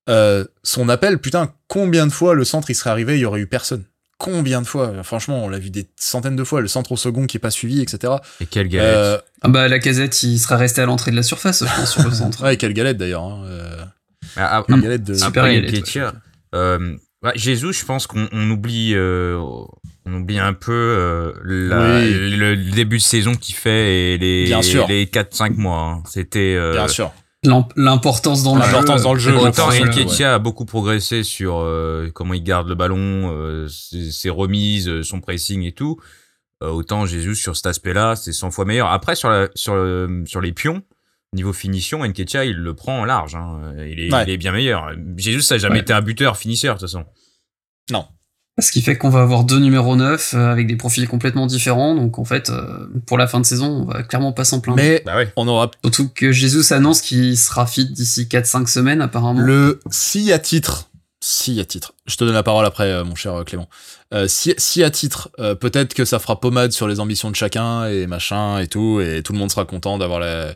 euh, 0.09 0.45
son 0.63 0.89
appel, 0.89 1.19
putain, 1.19 1.53
combien 1.69 2.07
de 2.07 2.13
fois 2.13 2.35
le 2.35 2.45
centre 2.45 2.71
il 2.71 2.75
serait 2.75 2.91
arrivé, 2.91 3.17
il 3.17 3.21
y 3.21 3.25
aurait 3.25 3.41
eu 3.41 3.47
personne? 3.47 3.85
Combien 4.19 4.61
de 4.61 4.67
fois? 4.67 5.03
Franchement, 5.03 5.43
on 5.45 5.49
l'a 5.49 5.59
vu 5.59 5.71
des 5.71 5.89
centaines 5.99 6.37
de 6.37 6.45
fois. 6.45 6.61
Le 6.61 6.69
centre 6.69 6.93
au 6.93 6.97
second 6.99 7.27
qui 7.27 7.39
est 7.39 7.41
pas 7.41 7.51
suivi, 7.51 7.81
etc. 7.81 8.13
Et 8.43 8.45
quelle 8.47 8.69
galette. 8.69 8.95
Euh, 8.95 9.19
Ah 9.41 9.49
bah, 9.49 9.67
la 9.67 9.79
casette, 9.79 10.23
il 10.23 10.39
sera 10.39 10.59
resté 10.59 10.83
à 10.83 10.85
l'entrée 10.87 11.11
de 11.11 11.17
la 11.17 11.23
surface, 11.23 11.65
je 11.65 11.75
pense, 11.75 11.91
sur 11.93 12.03
le 12.05 12.11
centre. 12.15 12.43
ouais, 12.45 12.59
quelle 12.59 12.75
galette 12.75 12.99
d'ailleurs. 12.99 13.23
Hein. 13.25 13.43
euh, 13.47 13.77
Ah, 14.37 14.59
ah, 14.59 14.65
une 14.69 14.83
galette 14.83 15.05
de. 15.05 15.15
Super 15.15 15.45
Après, 15.45 15.55
galette, 15.63 15.73
Nketiah, 15.75 16.13
euh, 16.55 16.97
ouais, 17.23 17.33
Jésus, 17.37 17.73
je 17.73 17.83
pense 17.87 18.07
qu'on 18.07 18.29
on 18.31 18.51
oublie, 18.51 18.93
euh, 18.95 19.41
on 20.11 20.21
oublie 20.21 20.39
un 20.39 20.53
peu 20.53 20.73
euh, 20.73 21.33
la- 21.45 22.01
Oui. 22.01 22.37
le 22.37 22.57
début 22.57 22.99
de 22.99 23.03
saison 23.03 23.35
qu'il 23.35 23.55
fait 23.55 24.15
et 24.15 24.19
les, 24.19 24.45
Bien 24.45 24.63
sûr. 24.63 24.87
les 24.89 25.07
4-5 25.07 25.57
mois. 25.57 25.79
hein. 25.99 26.03
C'était. 26.09 26.55
euh, 26.57 26.73
Bien 26.73 26.89
sûr. 26.89 27.13
L'im- 27.43 27.67
L'importance 27.77 28.43
dans 28.43 28.55
le 28.57 28.61
jeu. 28.63 28.67
L'importance 28.67 29.03
dans 29.03 29.15
le 29.15 29.19
jeu, 29.21 29.33
je 29.33 29.37
Autant 29.37 29.65
pense, 29.69 29.81
Nketiah 29.81 30.35
a 30.35 30.39
beaucoup 30.39 30.67
progressé 30.67 31.23
sur 31.23 31.59
euh, 31.61 32.11
comment 32.13 32.35
il 32.35 32.43
garde 32.43 32.69
le 32.69 32.75
ballon, 32.75 33.33
euh, 33.35 33.67
ses, 33.69 34.11
ses 34.13 34.29
remises, 34.31 35.03
son 35.03 35.21
pressing 35.21 35.63
et 35.63 35.73
tout. 35.73 35.99
Euh, 36.63 36.69
autant 36.69 37.07
Jésus 37.07 37.35
sur 37.37 37.57
cet 37.57 37.65
aspect-là, 37.67 38.15
c'est 38.17 38.33
100 38.33 38.51
fois 38.51 38.67
meilleur. 38.67 38.91
Après 38.91 39.15
sur 39.17 39.31
la, 39.31 39.49
sur 39.55 39.75
le- 39.75 40.25
sur 40.27 40.43
les 40.43 40.53
pions, 40.53 40.83
niveau 41.33 41.55
finition, 41.55 42.05
Nketiah 42.05 42.45
il 42.45 42.57
le 42.57 42.75
prend 42.75 43.01
en 43.01 43.05
large. 43.07 43.35
hein. 43.37 43.73
Il, 43.89 44.01
est, 44.01 44.13
Ouais. 44.13 44.25
il 44.27 44.31
est 44.31 44.37
bien 44.37 44.53
meilleur. 44.53 44.91
Jésus 45.17 45.41
ça 45.41 45.55
a 45.55 45.59
jamais 45.59 45.77
Ouais. 45.77 45.81
été 45.81 45.95
un 45.95 46.03
buteur 46.03 46.37
finisseur 46.37 46.75
de 46.75 46.81
toute 46.81 46.91
façon. 46.91 47.07
Ce 48.61 48.73
qui 48.73 48.83
fait 48.83 48.97
qu'on 48.97 49.11
va 49.11 49.21
avoir 49.23 49.45
deux 49.45 49.59
numéros 49.59 49.97
9 49.97 50.35
euh, 50.35 50.51
avec 50.53 50.67
des 50.67 50.77
profils 50.77 51.07
complètement 51.09 51.47
différents. 51.47 51.95
Donc, 51.95 52.19
en 52.19 52.25
fait, 52.25 52.51
euh, 52.51 52.87
pour 53.07 53.19
la 53.19 53.27
fin 53.27 53.41
de 53.41 53.47
saison, 53.47 53.67
on 53.67 53.85
va 53.85 54.03
clairement 54.03 54.33
pas 54.33 54.45
s'en 54.45 54.61
plaindre. 54.61 54.77
Mais 54.77 55.03
Bah 55.05 55.17
ouais. 55.17 55.33
on 55.37 55.49
aura 55.49 55.71
Surtout 55.83 56.09
que 56.09 56.33
Jesus 56.33 56.73
annonce 56.73 57.01
qu'il 57.01 57.37
sera 57.37 57.67
fit 57.67 57.87
d'ici 57.87 58.27
4-5 58.31 58.67
semaines, 58.69 59.01
apparemment. 59.01 59.41
le 59.41 59.81
si 59.91 60.33
à 60.33 60.39
titre. 60.39 60.89
Si 61.23 61.61
à 61.61 61.65
titre. 61.67 61.93
Je 62.07 62.17
te 62.17 62.25
donne 62.25 62.33
la 62.35 62.43
parole 62.43 62.65
après, 62.65 62.91
euh, 62.91 63.05
mon 63.05 63.15
cher 63.15 63.45
Clément. 63.45 63.69
Euh, 64.15 64.27
si, 64.27 64.55
si 64.57 64.83
à 64.83 64.91
titre, 64.91 65.31
euh, 65.39 65.55
peut-être 65.55 65.93
que 65.93 66.05
ça 66.07 66.19
fera 66.19 66.41
pommade 66.41 66.73
sur 66.73 66.89
les 66.89 66.99
ambitions 66.99 67.31
de 67.31 67.37
chacun 67.37 67.87
et 67.87 68.07
machin 68.07 68.59
et 68.59 68.67
tout, 68.69 69.01
et 69.01 69.23
tout 69.23 69.33
le 69.35 69.39
monde 69.39 69.51
sera 69.51 69.65
content 69.67 69.99
d'avoir 69.99 70.19
la. 70.21 70.55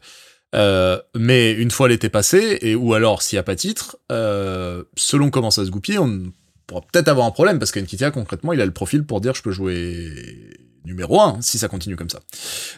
Euh, 0.54 0.98
mais 1.16 1.52
une 1.52 1.70
fois 1.70 1.88
l'été 1.88 2.08
passé, 2.08 2.58
et 2.62 2.74
ou 2.76 2.94
alors 2.94 3.22
s'il 3.22 3.36
n'y 3.36 3.40
a 3.40 3.42
pas 3.42 3.56
titre, 3.56 3.96
euh, 4.12 4.84
selon 4.96 5.28
comment 5.30 5.50
ça 5.50 5.64
se 5.64 5.70
goupille, 5.70 5.98
on 5.98 6.32
pourra 6.66 6.80
peut-être 6.92 7.08
avoir 7.08 7.26
un 7.26 7.30
problème 7.30 7.58
parce 7.58 7.72
qu'Enkitia 7.72 8.10
concrètement 8.10 8.52
il 8.52 8.60
a 8.60 8.66
le 8.66 8.72
profil 8.72 9.04
pour 9.04 9.20
dire 9.20 9.34
je 9.34 9.42
peux 9.42 9.50
jouer 9.52 10.50
numéro 10.84 11.20
1 11.20 11.38
si 11.40 11.58
ça 11.58 11.68
continue 11.68 11.96
comme 11.96 12.10
ça. 12.10 12.20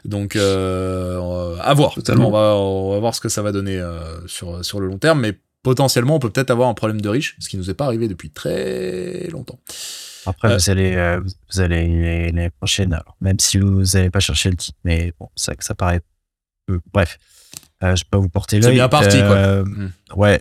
Donc 0.04 0.36
euh, 0.36 1.18
euh, 1.20 1.56
à 1.60 1.74
voir. 1.74 1.94
Totalement. 1.94 2.28
On 2.28 2.32
va, 2.32 2.56
on 2.56 2.92
va 2.92 2.98
voir 3.00 3.14
ce 3.14 3.20
que 3.20 3.28
ça 3.28 3.42
va 3.42 3.52
donner 3.52 3.78
euh, 3.78 4.26
sur, 4.26 4.64
sur 4.64 4.80
le 4.80 4.86
long 4.86 4.98
terme, 4.98 5.20
mais 5.20 5.38
potentiellement 5.62 6.16
on 6.16 6.18
peut 6.18 6.30
peut-être 6.30 6.50
avoir 6.50 6.68
un 6.68 6.74
problème 6.74 7.00
de 7.00 7.08
riche, 7.08 7.36
ce 7.40 7.48
qui 7.48 7.56
nous 7.56 7.68
est 7.70 7.74
pas 7.74 7.86
arrivé 7.86 8.06
depuis 8.08 8.30
très 8.30 9.26
longtemps. 9.32 9.58
Après, 10.28 10.52
Euh, 10.52 10.56
vous 10.56 10.70
allez, 10.70 11.18
vous 11.52 11.60
allez 11.60 11.86
les- 11.86 12.26
l'année 12.32 12.50
prochaine, 12.50 12.92
alors, 12.92 13.16
même 13.20 13.38
si 13.38 13.58
vous 13.58 13.82
n'allez 13.94 14.10
pas 14.10 14.18
chercher 14.20 14.50
le 14.50 14.56
titre, 14.56 14.78
mais 14.84 15.12
bon, 15.20 15.28
c'est 15.36 15.52
vrai 15.52 15.56
que 15.56 15.64
ça 15.64 15.74
paraît 15.76 16.00
peu. 16.66 16.80
Bref, 16.92 17.18
je 17.80 17.86
peux 18.02 18.08
pas 18.10 18.18
vous 18.18 18.28
porter 18.28 18.60
C'est 18.60 18.66
l'œil. 18.68 18.76
bien 18.76 18.88
parti, 18.88 19.18
quoi. 19.18 19.62
Mm. 19.64 19.92
Ouais, 20.16 20.40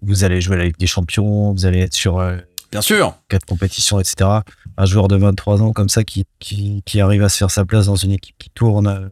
vous 0.00 0.24
allez 0.24 0.40
jouer 0.40 0.56
la 0.56 0.64
Ligue 0.64 0.78
des 0.78 0.86
Champions, 0.86 1.52
vous 1.52 1.66
allez 1.66 1.80
être 1.80 1.92
sur 1.94 2.20
Bien 2.70 2.82
sûr. 2.82 3.14
quatre 3.28 3.46
compétitions, 3.46 3.98
etc. 4.00 4.28
Un 4.76 4.84
joueur 4.86 5.08
de 5.08 5.16
23 5.16 5.62
ans 5.62 5.72
comme 5.72 5.88
ça 5.88 6.04
qui, 6.04 6.24
qui, 6.38 6.82
qui 6.84 7.00
arrive 7.00 7.22
à 7.22 7.28
se 7.28 7.38
faire 7.38 7.50
sa 7.50 7.64
place 7.64 7.86
dans 7.86 7.96
une 7.96 8.12
équipe 8.12 8.36
qui 8.38 8.50
tourne, 8.50 8.86
euh, 8.86 9.08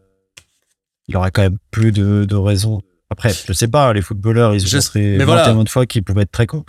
il 1.08 1.16
aura 1.16 1.30
quand 1.30 1.42
même 1.42 1.58
plus 1.70 1.92
de, 1.92 2.24
de 2.24 2.34
raisons. 2.36 2.82
Après, 3.10 3.32
je 3.46 3.52
sais 3.52 3.68
pas, 3.68 3.92
les 3.92 4.02
footballeurs, 4.02 4.54
ils 4.54 4.62
mais 4.62 5.16
21 5.18 5.24
voilà. 5.24 5.54
de 5.64 5.68
fois 5.68 5.86
qu'ils 5.86 6.02
pouvaient 6.02 6.22
être 6.22 6.32
très 6.32 6.46
cons. 6.46 6.64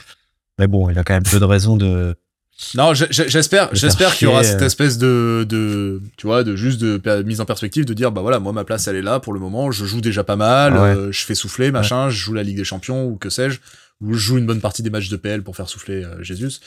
Mais 0.59 0.67
bon, 0.67 0.89
il 0.89 0.97
a 0.97 1.03
quand 1.03 1.13
même 1.13 1.23
peu 1.23 1.39
de 1.39 1.45
raisons 1.45 1.77
de. 1.77 2.15
Non, 2.73 2.93
je- 2.95 3.05
je- 3.11 3.27
j'espère, 3.27 3.69
j'espère 3.73 4.15
qu'il 4.15 4.27
y 4.27 4.31
aura 4.31 4.43
cette 4.43 4.61
euh. 4.63 4.65
espèce 4.65 4.97
de, 4.97 5.45
de, 5.47 6.01
tu 6.17 6.25
vois, 6.25 6.43
de 6.43 6.55
juste 6.55 6.79
de 6.81 6.99
mise 7.23 7.39
en 7.41 7.45
perspective, 7.45 7.85
de 7.85 7.93
dire, 7.93 8.11
bah 8.11 8.21
voilà, 8.21 8.39
moi 8.39 8.51
ma 8.53 8.63
place 8.63 8.87
elle 8.87 8.95
est 8.95 9.03
là 9.03 9.19
pour 9.19 9.33
le 9.33 9.39
moment, 9.39 9.69
je 9.69 9.85
joue 9.85 10.01
déjà 10.01 10.23
pas 10.23 10.35
mal, 10.37 10.73
Ouais. 10.73 10.79
euh, 10.79 11.11
je 11.11 11.23
fais 11.23 11.35
souffler, 11.35 11.69
machin, 11.69 12.09
je 12.09 12.17
joue 12.17 12.33
la 12.33 12.41
Ligue 12.41 12.57
des 12.57 12.63
Champions 12.63 13.05
ou 13.05 13.15
que 13.17 13.29
sais-je, 13.29 13.59
ou 14.01 14.13
je 14.13 14.19
joue 14.19 14.37
une 14.37 14.45
bonne 14.45 14.61
partie 14.61 14.83
des 14.83 14.89
matchs 14.89 15.09
de 15.09 15.17
PL 15.17 15.43
pour 15.43 15.55
faire 15.55 15.69
souffler 15.69 16.03
euh, 16.03 16.21
Jésus. 16.23 16.59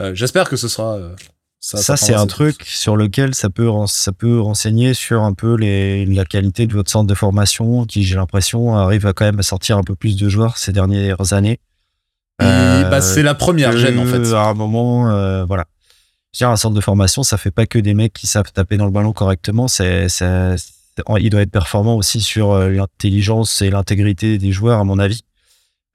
Euh, 0.00 0.14
j'espère 0.14 0.48
que 0.48 0.56
ce 0.56 0.68
sera. 0.68 0.96
euh, 0.96 1.14
ça, 1.58 1.78
Ça, 1.78 1.96
c'est 1.96 2.14
un 2.14 2.26
truc 2.26 2.62
sur 2.64 2.96
lequel 2.96 3.34
ça 3.34 3.50
peut, 3.50 3.70
ça 3.86 4.12
peut 4.12 4.38
renseigner 4.40 4.94
sur 4.94 5.22
un 5.22 5.32
peu 5.32 5.56
les, 5.56 6.04
la 6.06 6.24
qualité 6.24 6.66
de 6.66 6.72
votre 6.74 6.90
centre 6.90 7.08
de 7.08 7.14
formation, 7.14 7.86
qui, 7.86 8.04
j'ai 8.04 8.14
l'impression, 8.16 8.76
arrive 8.76 9.06
à 9.06 9.12
quand 9.12 9.24
même 9.24 9.38
à 9.38 9.42
sortir 9.42 9.78
un 9.78 9.82
peu 9.82 9.94
plus 9.94 10.16
de 10.16 10.28
joueurs 10.28 10.58
ces 10.58 10.72
dernières 10.72 11.32
années. 11.32 11.58
Euh, 12.42 12.84
bah, 12.90 13.00
c'est 13.00 13.22
la 13.22 13.34
première 13.34 13.76
gêne 13.76 13.98
en 13.98 14.04
fait. 14.04 14.34
À 14.34 14.48
un 14.48 14.54
moment, 14.54 15.10
euh, 15.10 15.44
voilà. 15.44 15.64
Je 16.32 16.44
veux 16.44 16.48
dire, 16.48 16.50
un 16.50 16.56
centre 16.56 16.74
de 16.74 16.80
formation, 16.82 17.22
ça 17.22 17.38
fait 17.38 17.50
pas 17.50 17.66
que 17.66 17.78
des 17.78 17.94
mecs 17.94 18.12
qui 18.12 18.26
savent 18.26 18.52
taper 18.52 18.76
dans 18.76 18.84
le 18.84 18.90
ballon 18.90 19.14
correctement. 19.14 19.66
C'est, 19.68 20.08
il 21.18 21.30
doit 21.30 21.40
être 21.40 21.50
performant 21.50 21.96
aussi 21.96 22.20
sur 22.20 22.58
l'intelligence 22.58 23.62
et 23.62 23.70
l'intégrité 23.70 24.36
des 24.36 24.52
joueurs, 24.52 24.78
à 24.80 24.84
mon 24.84 24.98
avis. 24.98 25.22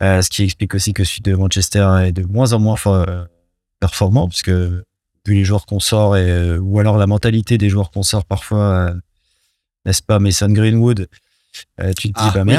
Euh, 0.02 0.22
ce 0.22 0.30
qui 0.30 0.44
explique 0.44 0.74
aussi 0.74 0.94
que 0.94 1.04
celui 1.04 1.22
de 1.22 1.36
Manchester 1.36 1.88
est 2.04 2.12
de 2.12 2.24
moins 2.24 2.54
en 2.54 2.60
moins 2.60 2.76
euh, 2.88 3.26
performant, 3.80 4.28
puisque 4.28 4.50
vu 4.50 5.36
les 5.36 5.44
joueurs 5.44 5.66
qu'on 5.66 5.80
sort 5.80 6.18
et 6.18 6.30
euh, 6.30 6.58
ou 6.58 6.80
alors 6.80 6.98
la 6.98 7.06
mentalité 7.06 7.58
des 7.58 7.70
joueurs 7.70 7.92
qu'on 7.92 8.04
sort 8.04 8.26
parfois, 8.26 8.94
n'est-ce 9.86 10.02
pas, 10.02 10.20
Mason 10.20 10.50
Greenwood, 10.50 11.08
tu 11.98 12.12
te 12.12 12.20
dis 12.20 12.30
Ah, 12.30 12.32
bah 12.34 12.44
oui. 12.46 12.56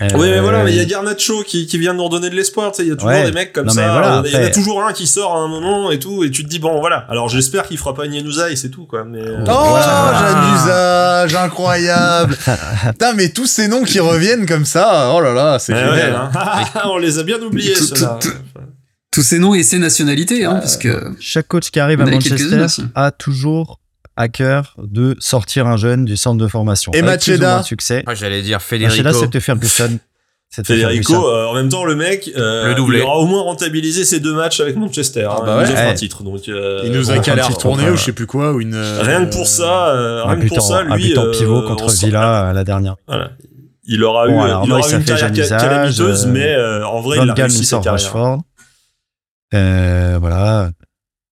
Oui, 0.00 0.30
mais 0.30 0.40
voilà, 0.40 0.62
mais 0.64 0.70
il 0.72 0.76
y 0.76 0.80
a 0.80 0.82
Euh, 0.82 0.86
Garnacho 0.86 1.42
qui, 1.42 1.66
qui 1.66 1.76
vient 1.78 1.92
de 1.92 1.98
nous 1.98 2.04
redonner 2.04 2.30
de 2.30 2.34
l'espoir, 2.36 2.70
tu 2.72 2.76
sais, 2.78 2.82
il 2.84 2.88
y 2.88 2.92
a 2.92 2.94
toujours 2.94 3.10
Ouais. 3.10 3.24
des 3.24 3.32
mecs 3.32 3.52
comme 3.52 3.66
Non, 3.66 3.72
ça, 3.72 3.90
voilà, 3.92 4.22
il 4.24 4.32
y 4.32 4.36
en 4.36 4.42
a 4.42 4.50
toujours 4.50 4.84
un 4.84 4.92
qui 4.92 5.06
sort 5.06 5.34
à 5.36 5.40
un 5.40 5.48
moment 5.48 5.90
et 5.90 5.98
tout, 5.98 6.22
et 6.24 6.30
tu 6.30 6.44
te 6.44 6.48
dis, 6.48 6.58
bon, 6.60 6.78
voilà. 6.80 7.04
Alors 7.08 7.28
j'espère 7.28 7.66
qu'il 7.66 7.78
fera 7.78 7.94
pas 7.94 8.06
Nienusa 8.06 8.50
et 8.50 8.56
c'est 8.56 8.68
tout, 8.70 8.86
quoi, 8.86 9.04
mais... 9.04 9.18
euh, 9.20 9.38
Oh, 9.40 9.44
Voilà. 9.68 10.14
j'ai 10.18 10.34
un 10.34 10.54
usage 10.54 11.34
incroyable. 11.34 12.36
Putain, 12.92 13.12
mais 13.14 13.30
tous 13.30 13.46
ces 13.46 13.66
noms 13.68 13.82
qui 13.82 13.98
reviennent 14.00 14.46
comme 14.46 14.64
ça, 14.64 15.10
oh 15.14 15.20
là 15.20 15.32
là, 15.32 15.58
c'est 15.58 15.74
génial. 15.74 15.92
ouais, 15.94 16.16
hein. 16.16 16.30
On 16.84 16.98
les 16.98 17.18
a 17.18 17.22
bien 17.24 17.40
oubliés, 17.40 17.74
ceux-là. 17.74 18.18
Tous 19.10 19.22
ces 19.22 19.38
noms 19.38 19.54
et 19.54 19.62
ces 19.62 19.78
nationalités, 19.78 20.44
hein, 20.44 20.56
Euh, 20.56 20.60
parce 20.60 20.76
que. 20.76 21.10
chaque 21.18 21.48
coach 21.48 21.70
qui 21.70 21.80
arrive 21.80 22.00
à 22.02 22.04
Manchester 22.06 22.66
a 22.94 23.10
toujours 23.10 23.80
à 24.18 24.28
cœur 24.28 24.74
de 24.82 25.16
sortir 25.20 25.66
un 25.68 25.76
jeune 25.76 26.04
du 26.04 26.16
centre 26.16 26.38
de 26.42 26.48
formation. 26.48 26.92
Et 26.92 27.02
Macheda 27.02 27.62
succès. 27.62 28.02
Moi 28.04 28.14
j'allais 28.14 28.42
dire 28.42 28.58
Macheda, 28.58 28.88
Federico. 28.90 29.20
c'était 29.20 29.40
Ferguson. 29.40 29.98
Federico, 30.50 31.28
euh, 31.28 31.44
en 31.46 31.52
même 31.54 31.68
temps, 31.68 31.84
le 31.84 31.94
mec, 31.94 32.30
euh, 32.34 32.74
Le 32.74 32.94
il 32.94 33.02
aura 33.02 33.18
au 33.18 33.26
moins 33.26 33.42
rentabilisé 33.42 34.04
ses 34.06 34.18
deux 34.18 34.34
matchs 34.34 34.60
avec 34.60 34.76
Manchester. 34.76 35.28
Ah 35.30 35.36
hein. 35.38 35.42
bah 35.44 35.62
il 35.62 35.66
nous 35.66 35.72
offre 35.72 35.82
un 35.82 35.88
Ouais. 35.88 35.94
titre. 35.94 36.22
Donc, 36.22 36.48
euh, 36.48 36.80
Il 36.86 36.92
nous 36.92 37.10
a 37.10 37.18
calé 37.18 37.42
à 37.42 37.44
un 37.44 37.48
retourner 37.48 37.84
tour, 37.84 37.92
ou 37.92 37.96
je 37.98 38.02
sais 38.04 38.12
plus 38.12 38.26
quoi, 38.26 38.52
ou 38.52 38.60
une. 38.62 38.74
rien 38.74 39.26
que 39.26 39.30
pour 39.32 39.46
ça, 39.46 39.88
euh, 39.88 40.24
un 40.24 40.28
rien 40.30 40.40
que 40.40 40.48
pour 40.48 40.56
en, 40.58 40.60
ça, 40.62 40.78
un 40.78 40.96
lui, 40.96 41.08
but 41.08 41.18
en 41.18 41.30
pivot 41.30 41.62
contre 41.62 41.90
Villa 41.90 42.48
à 42.48 42.52
la 42.54 42.64
dernière. 42.64 42.96
Voilà. 43.06 43.32
Il 43.84 44.02
aura 44.02 44.26
Bon, 44.26 44.40
eu, 44.42 44.44
alors, 44.44 44.62
il 44.64 44.72
aura 44.72 44.82
ça 44.82 44.96
eu 44.96 45.00
une 45.00 45.06
fait 45.06 45.16
carrière 45.16 45.48
calamiteuse, 45.60 46.26
euh, 46.26 46.30
mais 46.30 46.54
euh, 46.54 46.86
en 46.86 47.00
vrai, 47.02 47.18
Van 47.18 47.24
il 47.24 47.30
a 47.30 47.34
réussi 47.34 47.64
sa 47.64 47.70
sort 47.70 47.84
carrière. 47.84 48.02
Rashford. 48.06 48.38
Euh, 49.54 50.16
voilà. 50.20 50.70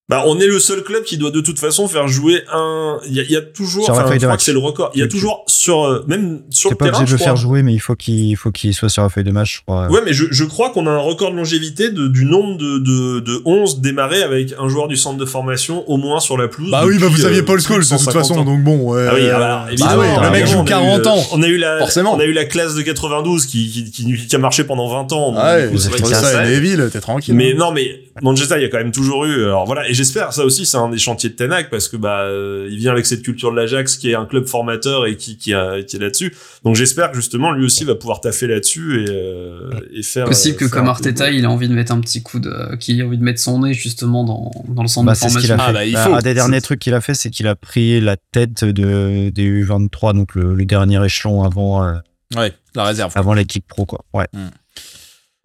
Bah, 0.08 0.22
on 0.26 0.38
est 0.38 0.46
le 0.46 0.60
seul 0.60 0.84
club 0.84 1.02
qui 1.02 1.18
doit 1.18 1.32
de 1.32 1.40
toute 1.40 1.58
façon 1.58 1.88
faire 1.88 2.06
jouer 2.06 2.42
un. 2.52 2.98
Il 3.08 3.12
y 3.14 3.18
a, 3.18 3.24
il 3.24 3.30
y 3.32 3.36
a 3.36 3.40
toujours. 3.40 3.84
Sur 3.84 3.92
la 3.94 3.98
Enfin, 3.98 4.08
feuille 4.08 4.18
je 4.18 4.20
de 4.20 4.26
crois 4.26 4.34
match. 4.34 4.38
que 4.38 4.44
c'est 4.44 4.52
le 4.52 4.58
record. 4.60 4.90
Il 4.94 5.00
y 5.00 5.02
a 5.02 5.08
toujours 5.08 5.42
sur 5.48 5.82
euh, 5.84 6.04
même 6.06 6.42
sur 6.50 6.70
T'es 6.70 6.74
le 6.74 6.78
pas 6.78 6.84
terrain. 6.84 6.98
obligé 6.98 7.12
de 7.14 7.18
le 7.18 7.24
faire 7.24 7.34
jouer, 7.34 7.64
mais 7.64 7.72
il 7.74 7.80
faut 7.80 7.96
qu'il 7.96 8.14
il 8.28 8.36
faut 8.36 8.52
qu'il 8.52 8.72
soit 8.72 8.88
sur 8.88 9.02
la 9.02 9.08
feuille 9.08 9.24
de 9.24 9.32
match, 9.32 9.56
je 9.56 9.62
crois. 9.62 9.88
Ouais, 9.88 10.00
mais 10.04 10.12
je, 10.12 10.26
je 10.30 10.44
crois 10.44 10.70
qu'on 10.70 10.86
a 10.86 10.90
un 10.90 10.98
record 10.98 11.32
de 11.32 11.36
longévité 11.36 11.90
de, 11.90 12.06
du 12.06 12.24
nombre 12.24 12.56
de, 12.56 12.78
de, 12.78 13.18
de 13.18 13.42
11 13.46 13.80
démarrés 13.80 14.22
avec 14.22 14.54
un 14.60 14.68
joueur 14.68 14.86
du 14.86 14.94
centre 14.96 15.18
de 15.18 15.24
formation 15.24 15.82
au 15.90 15.96
moins 15.96 16.20
sur 16.20 16.38
la 16.38 16.46
pelouse. 16.46 16.70
Bah 16.70 16.84
oui, 16.86 16.98
bah 17.00 17.08
vous 17.10 17.24
aviez 17.24 17.40
euh, 17.40 17.44
Paul 17.44 17.60
Scholes 17.60 17.78
de 17.78 17.88
toute 17.88 17.98
150 17.98 18.12
façon, 18.22 18.38
ans. 18.38 18.44
donc 18.44 18.62
bon. 18.62 18.94
euh, 18.94 19.08
Ah 19.10 19.14
oui, 19.16 19.28
ah 19.28 19.38
bah, 19.40 19.66
évidemment, 19.72 20.02
oui, 20.02 20.06
le 20.22 20.30
mec 20.30 20.46
joue 20.46 20.58
on 20.58 20.60
a 20.60 20.62
eu 20.62 20.68
40 20.68 20.98
le- 21.00 21.06
ans. 21.08 21.24
On 21.32 21.42
a 21.42 21.48
eu 21.48 21.56
la, 21.56 21.78
Forcément. 21.78 22.14
on 22.14 22.20
a 22.20 22.24
eu 22.26 22.32
la 22.32 22.44
classe 22.44 22.76
de 22.76 22.82
92 22.82 23.44
qui, 23.46 23.68
qui, 23.68 23.90
qui, 23.90 24.26
qui 24.28 24.36
a 24.36 24.38
marché 24.38 24.62
pendant 24.62 24.88
20 24.88 25.12
ans. 25.12 25.34
Ah 25.36 25.56
ouais, 25.56 25.70
c'est 25.76 26.06
ça. 26.14 26.44
Neville, 26.44 26.90
t'es 26.92 27.00
tranquille. 27.00 27.34
Mais 27.34 27.54
non, 27.54 27.72
mais 27.72 28.02
Manchester, 28.22 28.54
il 28.58 28.62
y 28.62 28.66
a 28.66 28.68
quand 28.68 28.78
même 28.78 28.92
toujours 28.92 29.24
eu. 29.24 29.46
Alors 29.46 29.66
voilà, 29.66 29.88
et 29.88 29.95
j'espère 29.96 30.32
ça 30.32 30.44
aussi, 30.44 30.64
c'est 30.66 30.76
un 30.76 30.88
des 30.88 30.98
chantiers 30.98 31.30
de 31.30 31.34
Ten 31.34 31.50
Hag 31.52 31.68
parce 31.70 31.88
que 31.88 31.96
bah 31.96 32.20
euh, 32.20 32.68
il 32.70 32.78
vient 32.78 32.92
avec 32.92 33.04
cette 33.06 33.22
culture 33.22 33.50
de 33.50 33.56
l'Ajax 33.56 33.96
qui 33.96 34.10
est 34.10 34.14
un 34.14 34.26
club 34.26 34.46
formateur 34.46 35.06
et 35.06 35.16
qui 35.16 35.36
qui, 35.38 35.52
a, 35.54 35.82
qui 35.82 35.96
est 35.96 35.98
là-dessus. 35.98 36.34
Donc 36.64 36.76
j'espère 36.76 37.10
que 37.10 37.16
justement 37.16 37.50
lui 37.52 37.64
aussi 37.64 37.84
va 37.84 37.94
pouvoir 37.96 38.20
taffer 38.20 38.46
là-dessus 38.46 39.02
et 39.04 39.10
euh, 39.10 39.70
et 39.92 40.02
faire. 40.02 40.26
Possible 40.26 40.54
euh, 40.54 40.58
que 40.58 40.68
faire 40.68 40.78
comme 40.78 40.88
Arteta, 40.88 41.30
il 41.30 41.44
a 41.44 41.50
envie 41.50 41.68
de 41.68 41.74
mettre 41.74 41.92
un 41.92 42.00
petit 42.00 42.22
coup 42.22 42.38
de, 42.38 42.76
qu'il 42.76 43.00
a 43.02 43.06
envie 43.06 43.18
de 43.18 43.22
mettre 43.24 43.40
son 43.40 43.60
nez 43.60 43.74
justement 43.74 44.22
dans, 44.24 44.50
dans 44.68 44.82
le 44.82 44.88
centre 44.88 45.06
Bah, 45.06 45.14
de 45.14 45.18
formation. 45.18 45.54
a 45.54 45.58
fait. 45.58 45.64
Ah, 45.68 45.72
bah, 45.72 45.84
il 45.84 45.92
Bah, 45.94 46.04
faut. 46.04 46.14
Un 46.14 46.20
des 46.20 46.34
derniers 46.34 46.60
trucs 46.60 46.78
qu'il 46.80 46.94
a 46.94 47.00
fait, 47.00 47.14
c'est 47.14 47.30
qu'il 47.30 47.46
a 47.48 47.56
pris 47.56 48.00
la 48.00 48.16
tête 48.32 48.64
de, 48.64 49.30
des 49.30 49.64
U23, 49.64 50.14
donc 50.14 50.34
le, 50.34 50.54
le 50.54 50.64
dernier 50.64 51.04
échelon 51.04 51.42
avant, 51.42 51.82
euh, 51.84 51.94
Ouais, 52.36 52.52
la 52.74 52.84
réserve. 52.84 53.12
avant 53.16 53.34
l'équipe 53.34 53.66
pro, 53.66 53.86
quoi. 53.86 54.00
Ouais. 54.12 54.26
Euh, 54.34 54.48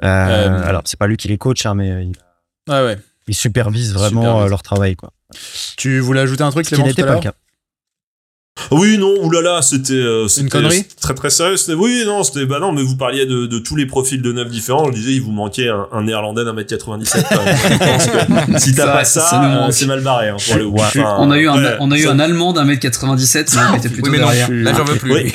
Euh, 0.03 0.67
alors, 0.67 0.81
c'est 0.85 0.97
pas 0.97 1.05
lui 1.07 1.15
qui 1.17 1.27
les 1.27 1.37
coach, 1.37 1.65
hein, 1.65 1.75
mais 1.75 2.05
il, 2.07 2.11
Ouais, 2.71 2.83
ouais. 2.83 2.97
Il 3.31 3.35
supervise 3.35 3.93
vraiment 3.93 4.21
Supervise. 4.21 4.45
euh, 4.45 4.49
leur 4.49 4.61
travail, 4.61 4.95
quoi. 4.95 5.11
Tu 5.77 5.99
voulais 5.99 6.19
ajouter 6.21 6.43
un 6.43 6.51
truc, 6.51 6.65
Ce 6.67 6.75
qui 6.75 6.81
n'était 6.83 7.01
à 7.01 7.05
pas 7.05 7.09
le 7.11 7.15
l'heure 7.15 7.23
cas. 7.23 7.33
Oui, 8.69 8.97
non, 8.97 9.15
oulala, 9.23 9.61
c'était 9.61 9.93
euh, 9.93 10.27
c'était 10.27 10.49
connerie 10.49 10.85
très 10.99 11.13
très 11.15 11.29
sérieux. 11.29 11.55
Oui, 11.77 12.03
non, 12.05 12.21
c'était 12.23 12.45
bah 12.45 12.59
non, 12.59 12.73
mais 12.73 12.83
vous 12.83 12.97
parliez 12.97 13.25
de, 13.25 13.45
de 13.47 13.59
tous 13.59 13.77
les 13.77 13.85
profils 13.85 14.21
de 14.21 14.31
neuf 14.33 14.49
différents. 14.49 14.87
Je 14.87 14.91
disais, 14.97 15.13
il 15.13 15.21
vous 15.21 15.31
manquait 15.31 15.69
un, 15.69 15.87
un 15.93 16.03
néerlandais 16.03 16.43
d'un 16.43 16.51
mètre 16.53 16.69
97. 16.69 17.25
quand 17.29 17.43
même. 17.45 17.55
Je 17.57 17.77
pense 17.77 18.45
que 18.45 18.59
si 18.59 18.75
t'as 18.75 18.87
pas 18.91 19.05
ça 19.05 19.65
euh, 19.67 19.71
c'est 19.71 19.85
mal 19.87 20.01
barré. 20.01 20.29
Hein, 20.29 20.35
pour 20.45 20.57
bout. 20.57 20.77
Ouais. 20.77 20.83
Enfin, 20.83 21.15
On 21.19 21.31
a 21.31 21.37
eu 21.39 21.47
un, 21.47 21.55
ouais, 21.63 21.77
on 21.79 21.89
a 21.91 21.97
eu 21.97 22.03
ça- 22.03 22.11
un 22.11 22.19
Allemand 22.19 22.51
d'un 22.51 22.65
mètre 22.65 22.81
97, 22.81 23.55
mais 23.55 23.61
il 23.73 23.77
était 23.77 23.89
plutôt 23.89 24.11
Oui, 24.11 24.17
mais 24.17 24.23
non, 24.23 24.27
derrière. 24.29 24.49
là 24.51 24.73
j'en 24.77 24.83
veux 24.83 24.97
plus. 24.97 25.13
Oui. 25.13 25.33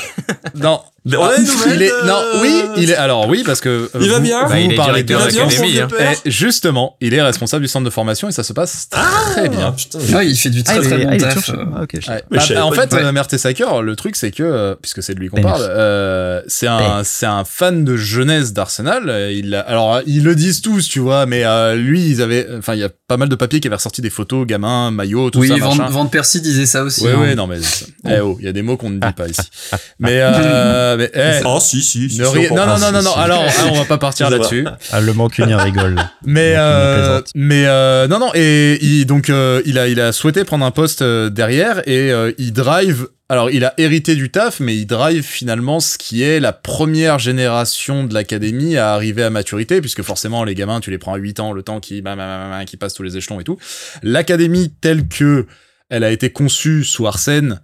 Non. 0.55 0.83
On 1.07 1.25
a 1.25 1.37
des 1.39 1.45
nouvelles 1.45 1.77
il 1.77 1.83
est, 1.83 1.93
non, 2.05 2.19
oui, 2.41 2.63
il 2.79 2.91
est, 2.91 2.97
alors 2.97 3.29
oui, 3.29 3.43
parce 3.47 3.61
que. 3.61 3.69
euh, 3.69 3.89
Il 4.01 4.09
va 4.11 4.17
vous- 4.17 4.23
bien 4.23 4.43
vous 4.45 4.49
Bah, 4.51 4.59
il 4.61 4.73
est 4.73 4.75
parlez 4.77 5.03
directeur 5.05 5.27
de- 5.27 5.33
Il 5.33 5.39
va 5.39 5.47
bien, 5.47 5.87
d'académie, 5.87 5.91
son 5.99 6.03
hein. 6.05 6.15
Eh, 6.25 6.31
justement, 6.31 6.97
il 7.01 7.15
est 7.15 7.23
responsable 7.23 7.63
du 7.63 7.69
centre 7.69 7.85
de 7.85 7.91
formation 7.91 8.29
et 8.29 8.33
ça 8.33 8.43
se 8.43 8.53
passe 8.53 8.89
très 8.91 9.01
Ah, 9.45 9.49
bien. 9.49 9.73
putain. 9.73 9.99
Ouais, 10.17 10.27
il 10.27 10.37
fait 10.37 10.51
du 10.51 10.65
très 10.65 10.79
Ah, 10.79 10.81
très 10.81 10.99
bon 10.99 11.09
ah, 11.13 11.17
taf. 11.17 11.51
ah, 11.51 11.81
Ouais. 11.81 11.87
Je 12.03 12.37
Bah, 12.37 12.41
savais 12.41 12.61
en 12.61 12.73
fait, 12.73 12.93
euh, 12.93 13.13
Mertesacker, 13.13 13.83
le 13.83 13.95
truc 13.97 14.17
c'est 14.17 14.31
que, 14.33 14.43
euh, 14.43 14.75
puisque 14.81 15.03
c'est 15.03 15.15
de 15.15 15.21
lui 15.21 15.29
qu'on 15.29 15.37
Ben. 15.37 15.43
parle, 15.45 15.63
euh, 15.69 16.43
c'est 16.49 16.67
un, 16.67 17.03
c'est 17.05 17.27
un 17.27 17.45
fan 17.45 17.85
de 17.85 17.97
jeunesse 17.97 18.53
d'Arsenal. 18.53 19.31
Il, 19.33 19.55
a- 19.55 19.61
alors 19.61 20.01
ils 20.07 20.25
le 20.25 20.35
disent 20.35 20.61
tous, 20.61 20.89
tu 20.89 20.99
vois, 20.99 21.27
mais 21.27 21.45
euh, 21.45 21.75
lui, 21.77 22.05
ils 22.09 22.21
avaient, 22.23 22.49
enfin, 22.59 22.75
il 22.75 22.81
y 22.81 22.85
a 22.85 22.91
pas 23.09 23.17
mal 23.17 23.29
de 23.29 23.35
papiers 23.37 23.61
qui 23.61 23.69
avaient 23.69 23.77
ressorti 23.77 24.01
des 24.03 24.11
photos, 24.11 24.47
gamins, 24.47 24.91
maillots, 24.91 25.31
tout 25.31 25.39
Oui, 25.41 25.49
ça, 25.49 25.57
Van, 25.57 25.75
machin. 25.75 25.91
Van 25.91 26.07
Persie 26.07 26.41
disait 26.41 26.67
ça 26.67 26.83
aussi. 26.83 27.05
Ouais, 27.05 27.13
hein. 27.13 27.21
ouais, 27.21 27.35
non 27.35 27.47
mais, 27.47 27.59
eh 28.09 28.21
oh, 28.21 28.37
il 28.41 28.45
y 28.47 28.49
a 28.49 28.53
des 28.53 28.63
mots 28.63 28.77
qu'on 28.77 28.91
ne 28.91 28.99
dit 28.99 29.13
pas 29.17 29.29
ici. 29.29 29.43
Mais, 30.01 30.21
mais, 30.97 31.11
eh, 31.15 31.41
Oh, 31.45 31.59
si, 31.61 31.83
si. 31.83 32.11
si, 32.11 32.21
non, 32.21 32.33
non, 32.35 32.49
pense. 32.49 32.81
non, 32.81 32.93
non, 32.93 33.03
non, 33.03 33.15
alors, 33.15 33.45
ah, 33.47 33.63
on 33.71 33.75
va 33.75 33.85
pas 33.85 33.99
partir 33.99 34.31
là-dessus. 34.31 34.67
Ah, 34.93 35.01
le 35.01 35.13
mancunien 35.13 35.57
rigole. 35.63 35.97
Mais 36.25 36.55
euh, 36.57 37.21
mais 37.35 37.65
euh, 37.67 38.07
non 38.09 38.19
non 38.19 38.31
et 38.35 38.79
il, 38.83 39.05
donc 39.07 39.31
euh, 39.31 39.61
il 39.65 39.79
a 39.79 39.89
il 39.89 40.01
a 40.01 40.13
souhaité 40.13 40.45
prendre 40.45 40.65
un 40.65 40.71
poste 40.71 41.03
euh, 41.03 41.29
derrière 41.31 41.87
et 41.89 42.13
euh, 42.13 42.33
il 42.39 42.53
drive 42.53 43.09
alors 43.29 43.51
il 43.51 43.65
a 43.65 43.75
hérité 43.79 44.15
du 44.15 44.31
taf 44.31 44.61
mais 44.61 44.77
il 44.77 44.87
drive 44.87 45.25
finalement 45.25 45.81
ce 45.81 45.99
qui 45.99 46.23
est 46.23 46.39
la 46.41 46.53
première 46.53 47.19
génération 47.19 48.05
de 48.05 48.15
l'académie 48.15 48.77
à 48.77 48.93
arriver 48.93 49.23
à 49.25 49.31
maturité 49.31 49.81
puisque 49.81 50.03
forcément 50.03 50.45
les 50.45 50.55
gamins 50.55 50.81
tu 50.81 50.91
les 50.91 50.99
prends 50.99 51.15
à 51.15 51.19
8 51.19 51.41
ans 51.41 51.53
le 51.53 51.63
temps 51.63 51.81
qui 51.81 52.03
bah, 52.03 52.15
bah, 52.17 52.27
bah, 52.27 52.59
bah, 52.59 52.65
qui 52.65 52.77
passe 52.77 52.95
tous 52.95 53.03
les 53.03 53.17
échelons 53.17 53.41
et 53.41 53.45
tout 53.45 53.59
l'académie 54.03 54.73
telle 54.81 55.09
que 55.09 55.47
elle 55.89 56.05
a 56.05 56.11
été 56.11 56.31
conçue 56.31 56.85
sous 56.85 57.07
Arsène 57.07 57.61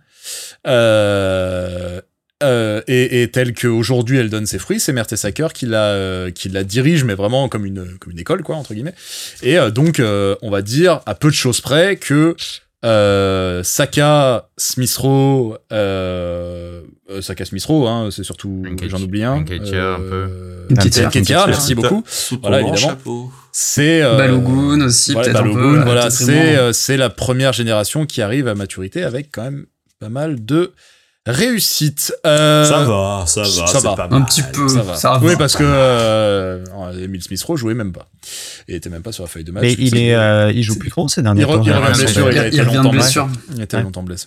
euh, 0.66 2.00
euh, 2.43 2.81
et, 2.89 3.23
et 3.23 3.31
telle 3.31 3.55
qu'aujourd'hui 3.55 4.19
elle 4.19 4.31
donne 4.31 4.47
ses 4.47 4.59
fruits, 4.59 4.81
c'est 4.81 4.93
Mertesacker 4.93 5.48
qui 5.55 5.66
la, 5.66 5.85
euh, 5.85 6.31
qui 6.31 6.48
la 6.48 6.64
dirige, 6.64 7.05
mais 7.05 7.14
vraiment 7.14 7.48
comme 7.48 7.64
une, 7.64 7.97
comme 8.01 8.12
une 8.12 8.19
école, 8.19 8.43
quoi, 8.43 8.56
entre 8.56 8.74
guillemets. 8.74 8.94
Et 9.43 9.59
euh, 9.59 9.70
donc, 9.70 10.01
euh, 10.01 10.35
on 10.43 10.51
va 10.51 10.62
dire, 10.62 11.01
à 11.06 11.14
peu 11.14 11.28
de 11.28 11.35
choses 11.35 11.60
près, 11.60 11.97
que 11.97 12.35
euh, 12.85 13.62
Saka, 13.62 14.48
Smith 14.56 14.94
Rowe, 14.97 15.56
euh, 15.73 16.82
euh, 17.10 17.20
Saka 17.23 17.44
Smith 17.44 17.64
Rowe, 17.64 17.86
hein, 17.86 18.09
c'est 18.10 18.24
surtout, 18.24 18.64
j'en 18.89 19.01
oublie 19.01 19.23
un. 19.23 19.40
Nketiah, 19.43 19.94
un 19.94 19.98
peu. 19.98 20.28
Merci 21.47 21.74
beaucoup. 21.74 22.02
Voilà, 22.40 22.60
évidemment. 22.60 22.77
chapeau. 22.77 23.31
C'est 23.52 24.02
euh, 24.02 24.16
Balogun 24.16 24.81
aussi, 24.86 25.12
voilà, 25.12 25.28
peut-être 25.28 25.40
un 25.40 25.43
Balogun, 25.43 25.78
peu. 25.78 25.85
voilà, 25.85 26.10
c'est 26.10 26.56
euh, 26.56 26.73
c'est 26.73 26.97
la 26.97 27.10
première 27.10 27.52
génération 27.52 28.06
qui 28.06 28.23
arrive 28.23 28.48
à 28.48 28.55
maturité 28.55 29.05
avec 29.05 29.28
quand 29.31 29.43
même 29.43 29.66
pas 30.01 30.09
mal 30.09 30.44
de 30.44 30.73
réussite. 31.27 32.12
Euh, 32.27 32.65
Ça 32.65 32.85
va, 32.85 33.24
ça 33.27 33.43
va, 33.43 33.47
ça 33.47 33.66
c'est 33.66 33.82
va. 33.82 33.94
pas 33.94 34.05
Un 34.11 34.19
mal. 34.20 34.24
petit 34.27 34.43
peu. 34.43 34.69
Ça 34.69 34.82
va. 34.82 34.94
Ça 34.97 35.11
va. 35.12 35.19
oui, 35.27 35.35
parce 35.39 35.55
que 35.57 35.62
euh, 35.65 36.65
Emile 37.03 37.23
Smith 37.23 37.43
Rowe 37.44 37.57
jouait 37.57 37.74
même 37.74 37.93
pas. 37.93 38.09
Il 38.69 38.74
était 38.74 38.90
même 38.90 39.03
pas 39.03 39.12
sur 39.12 39.24
la 39.24 39.28
feuille 39.28 39.44
de 39.44 39.53
match. 39.53 39.62
Mais 39.62 39.73
il 39.74 39.97
est, 39.97 40.15
euh, 40.15 40.51
il 40.53 40.62
joue 40.62 40.78
plus 40.78 40.90
trop 40.90 41.09
ces 41.09 41.23
derniers 41.23 41.43
Il 41.43 41.47
temps. 41.47 41.62
il 41.62 41.73
blessure, 41.73 42.31
il, 42.32 42.55
il 42.55 42.61
revient 42.61 42.70
de 42.73 42.77
longtemps 42.77 42.90
blessure. 42.90 43.28
Il 43.55 43.62
était 43.62 43.77
Ouais. 43.77 43.82
longtemps 43.82 44.03
blessé. 44.03 44.27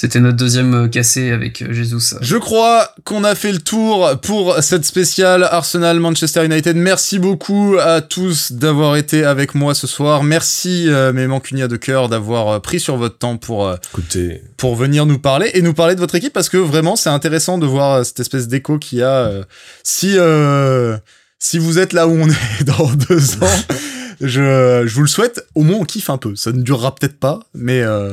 C'était 0.00 0.20
notre 0.20 0.38
deuxième 0.38 0.72
euh, 0.72 0.88
cassé 0.88 1.30
avec 1.30 1.60
euh, 1.60 1.74
Jesus. 1.74 2.16
Je 2.22 2.38
crois 2.38 2.94
qu'on 3.04 3.22
a 3.22 3.34
fait 3.34 3.52
le 3.52 3.58
tour 3.58 4.18
pour 4.22 4.56
cette 4.62 4.86
spéciale 4.86 5.42
Arsenal 5.42 6.00
Manchester 6.00 6.46
United. 6.46 6.74
Merci 6.74 7.18
beaucoup 7.18 7.76
à 7.78 8.00
tous 8.00 8.52
d'avoir 8.52 8.96
été 8.96 9.26
avec 9.26 9.54
moi 9.54 9.74
ce 9.74 9.86
soir. 9.86 10.22
Merci 10.22 10.86
euh, 10.88 11.12
mes 11.12 11.26
de 11.26 11.76
cœur 11.76 12.08
d'avoir 12.08 12.48
euh, 12.48 12.58
pris 12.60 12.80
sur 12.80 12.96
votre 12.96 13.18
temps 13.18 13.36
pour 13.36 13.66
euh, 13.66 13.76
Écoutez, 13.92 14.42
pour 14.56 14.74
venir 14.74 15.04
nous 15.04 15.18
parler 15.18 15.50
et 15.52 15.60
nous 15.60 15.74
parler 15.74 15.96
de 15.96 16.00
votre 16.00 16.14
équipe 16.14 16.32
parce 16.32 16.48
que 16.48 16.56
vraiment 16.56 16.96
c'est 16.96 17.10
intéressant 17.10 17.58
de 17.58 17.66
voir 17.66 18.02
cette 18.02 18.20
espèce 18.20 18.48
d'écho 18.48 18.78
qu'il 18.78 19.00
y 19.00 19.02
a. 19.02 19.26
euh, 19.26 19.44
si 19.82 20.14
euh, 20.16 20.96
si 21.38 21.58
vous 21.58 21.78
êtes 21.78 21.92
là 21.92 22.08
où 22.08 22.12
on 22.12 22.28
est 22.60 22.64
dans 22.64 22.90
deux 23.08 23.34
ans, 23.42 23.74
je, 24.20 24.82
je 24.86 24.94
vous 24.94 25.02
le 25.02 25.06
souhaite. 25.08 25.46
Au 25.54 25.62
moins 25.62 25.78
on 25.80 25.84
kiffe 25.84 26.10
un 26.10 26.18
peu. 26.18 26.36
Ça 26.36 26.52
ne 26.52 26.62
durera 26.62 26.94
peut-être 26.94 27.18
pas, 27.18 27.40
mais 27.54 27.80
euh, 27.82 28.12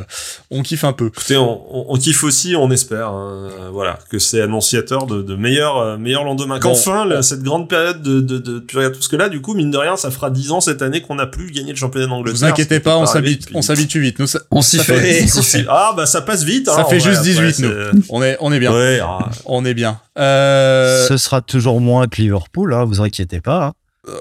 on 0.52 0.62
kiffe 0.64 0.84
un 0.84 0.94
peu. 0.94 1.08
écoutez, 1.08 1.38
on, 1.38 1.62
on, 1.72 1.86
on 1.94 1.98
kiffe 1.98 2.24
aussi, 2.24 2.56
on 2.56 2.72
espère, 2.72 3.10
hein, 3.10 3.50
euh, 3.60 3.70
voilà, 3.72 4.00
que 4.10 4.20
c'est 4.20 4.42
annonciateur 4.42 5.06
de, 5.06 5.22
de 5.22 5.36
meilleurs, 5.36 5.78
euh, 5.78 5.98
meilleurs 5.98 6.24
lendemains. 6.24 6.56
Bon. 6.60 6.70
Qu'enfin, 6.70 7.06
là, 7.06 7.22
cette 7.22 7.44
grande 7.44 7.70
période 7.70 8.02
de, 8.02 8.20
de, 8.22 8.38
de, 8.40 8.60
parce 8.90 9.08
que 9.08 9.16
là, 9.16 9.30
du 9.30 9.42
coup, 9.42 9.54
mine 9.54 9.72
de 9.72 9.78
rien, 9.78 9.98
ça 9.98 10.12
fera 10.12 10.30
10 10.30 10.52
ans 10.52 10.62
cette 10.62 10.82
année 10.82 11.02
qu'on 11.02 11.16
n'a 11.16 11.28
plus 11.28 11.52
gagné 11.52 11.72
le 11.72 11.78
championnat 11.78 12.06
Ne 12.08 12.12
d'Angleterre. 12.12 12.38
vous 12.40 12.46
inquiétez 12.46 12.80
pas, 12.80 12.98
on 12.98 13.06
s'habitue, 13.06 13.40
depuis- 13.40 13.56
on 13.58 13.62
s'habitue 13.62 14.00
vite. 14.02 14.20
Nous, 14.20 14.28
ça, 14.28 14.40
On 14.52 14.62
s'y 14.62 14.78
fait. 14.80 14.98
fait- 14.98 15.24
on 15.38 15.42
s'y 15.42 15.58
fait. 15.60 15.66
Ah, 15.70 15.94
bah, 15.96 16.06
ça 16.06 16.22
passe 16.22 16.44
vite, 16.44 16.68
hein, 16.70 16.74
Ça 16.76 16.86
en 16.86 16.90
fait 16.90 17.00
vrai, 17.00 17.10
juste 17.12 17.22
après, 17.22 17.48
18 17.52 17.60
nous. 17.60 17.70
c'est- 17.70 18.00
on 18.10 18.24
est 18.24 18.38
on 18.40 18.52
est 18.54 18.60
bien. 18.60 18.74
Ouais, 18.74 19.00
ah, 19.04 19.30
On 19.46 19.66
est 19.66 19.74
bien. 19.74 20.00
Euh, 20.20 21.08
Ce 21.08 21.18
sera 21.18 21.42
toujours 21.42 21.80
moins 21.82 22.08
que 22.08 22.22
Liverpool, 22.22 22.74
hein, 22.74 22.86
vous 22.86 23.02
inquiétez 23.02 23.42
pas. 23.42 23.66
hein. 23.68 23.74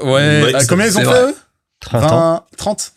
ouais. 0.04 0.10
Ouais, 0.12 0.54
euh, 0.54 0.58
c'est- 0.60 0.66
combien 0.68 0.86
ils 0.86 0.98
ont 0.98 1.02
fait 1.02 1.22
eux? 1.30 1.34
30 1.80 2.02
ans. 2.04 2.08
20, 2.08 2.44
30 2.56 2.92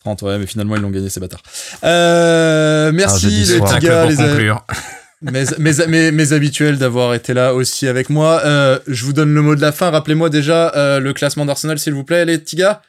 30, 0.00 0.22
ouais, 0.22 0.38
mais 0.38 0.46
finalement 0.46 0.76
ils 0.76 0.82
l'ont 0.82 0.90
gagné 0.90 1.10
ces 1.10 1.20
bâtards. 1.20 1.42
Euh, 1.84 2.88
Ah, 2.88 2.92
merci 2.92 3.20
jeudi 3.22 3.52
les 3.52 3.60
petits 3.60 3.78
gars, 3.80 4.06
les, 4.06 4.16
conclure. 4.16 4.64
mes, 5.20 5.44
mes, 5.58 5.86
mes, 5.88 6.10
mes 6.10 6.32
habituels 6.32 6.78
d'avoir 6.78 7.12
été 7.12 7.34
là 7.34 7.52
aussi 7.54 7.86
avec 7.86 8.08
moi. 8.08 8.40
Euh, 8.46 8.78
je 8.86 9.04
vous 9.04 9.12
donne 9.12 9.34
le 9.34 9.42
mot 9.42 9.54
de 9.54 9.60
la 9.60 9.72
fin. 9.72 9.90
Rappelez-moi 9.90 10.30
déjà 10.30 10.72
euh, 10.74 11.00
le 11.00 11.12
classement 11.12 11.44
d'Arsenal, 11.44 11.78
s'il 11.78 11.92
vous 11.92 12.04
plaît, 12.04 12.24
les 12.24 12.38
petits 12.38 12.56
gars. 12.56 12.80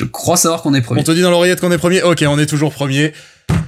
Je 0.00 0.06
crois 0.06 0.36
savoir 0.38 0.62
qu'on 0.62 0.72
est 0.74 0.78
On 0.78 0.82
premier. 0.82 1.04
te 1.04 1.12
dit 1.12 1.20
dans 1.20 1.30
l'oreillette 1.30 1.60
qu'on 1.60 1.70
est 1.70 1.78
premier. 1.78 2.02
Ok, 2.02 2.24
on 2.26 2.38
est 2.38 2.46
toujours 2.46 2.72
premier. 2.72 3.12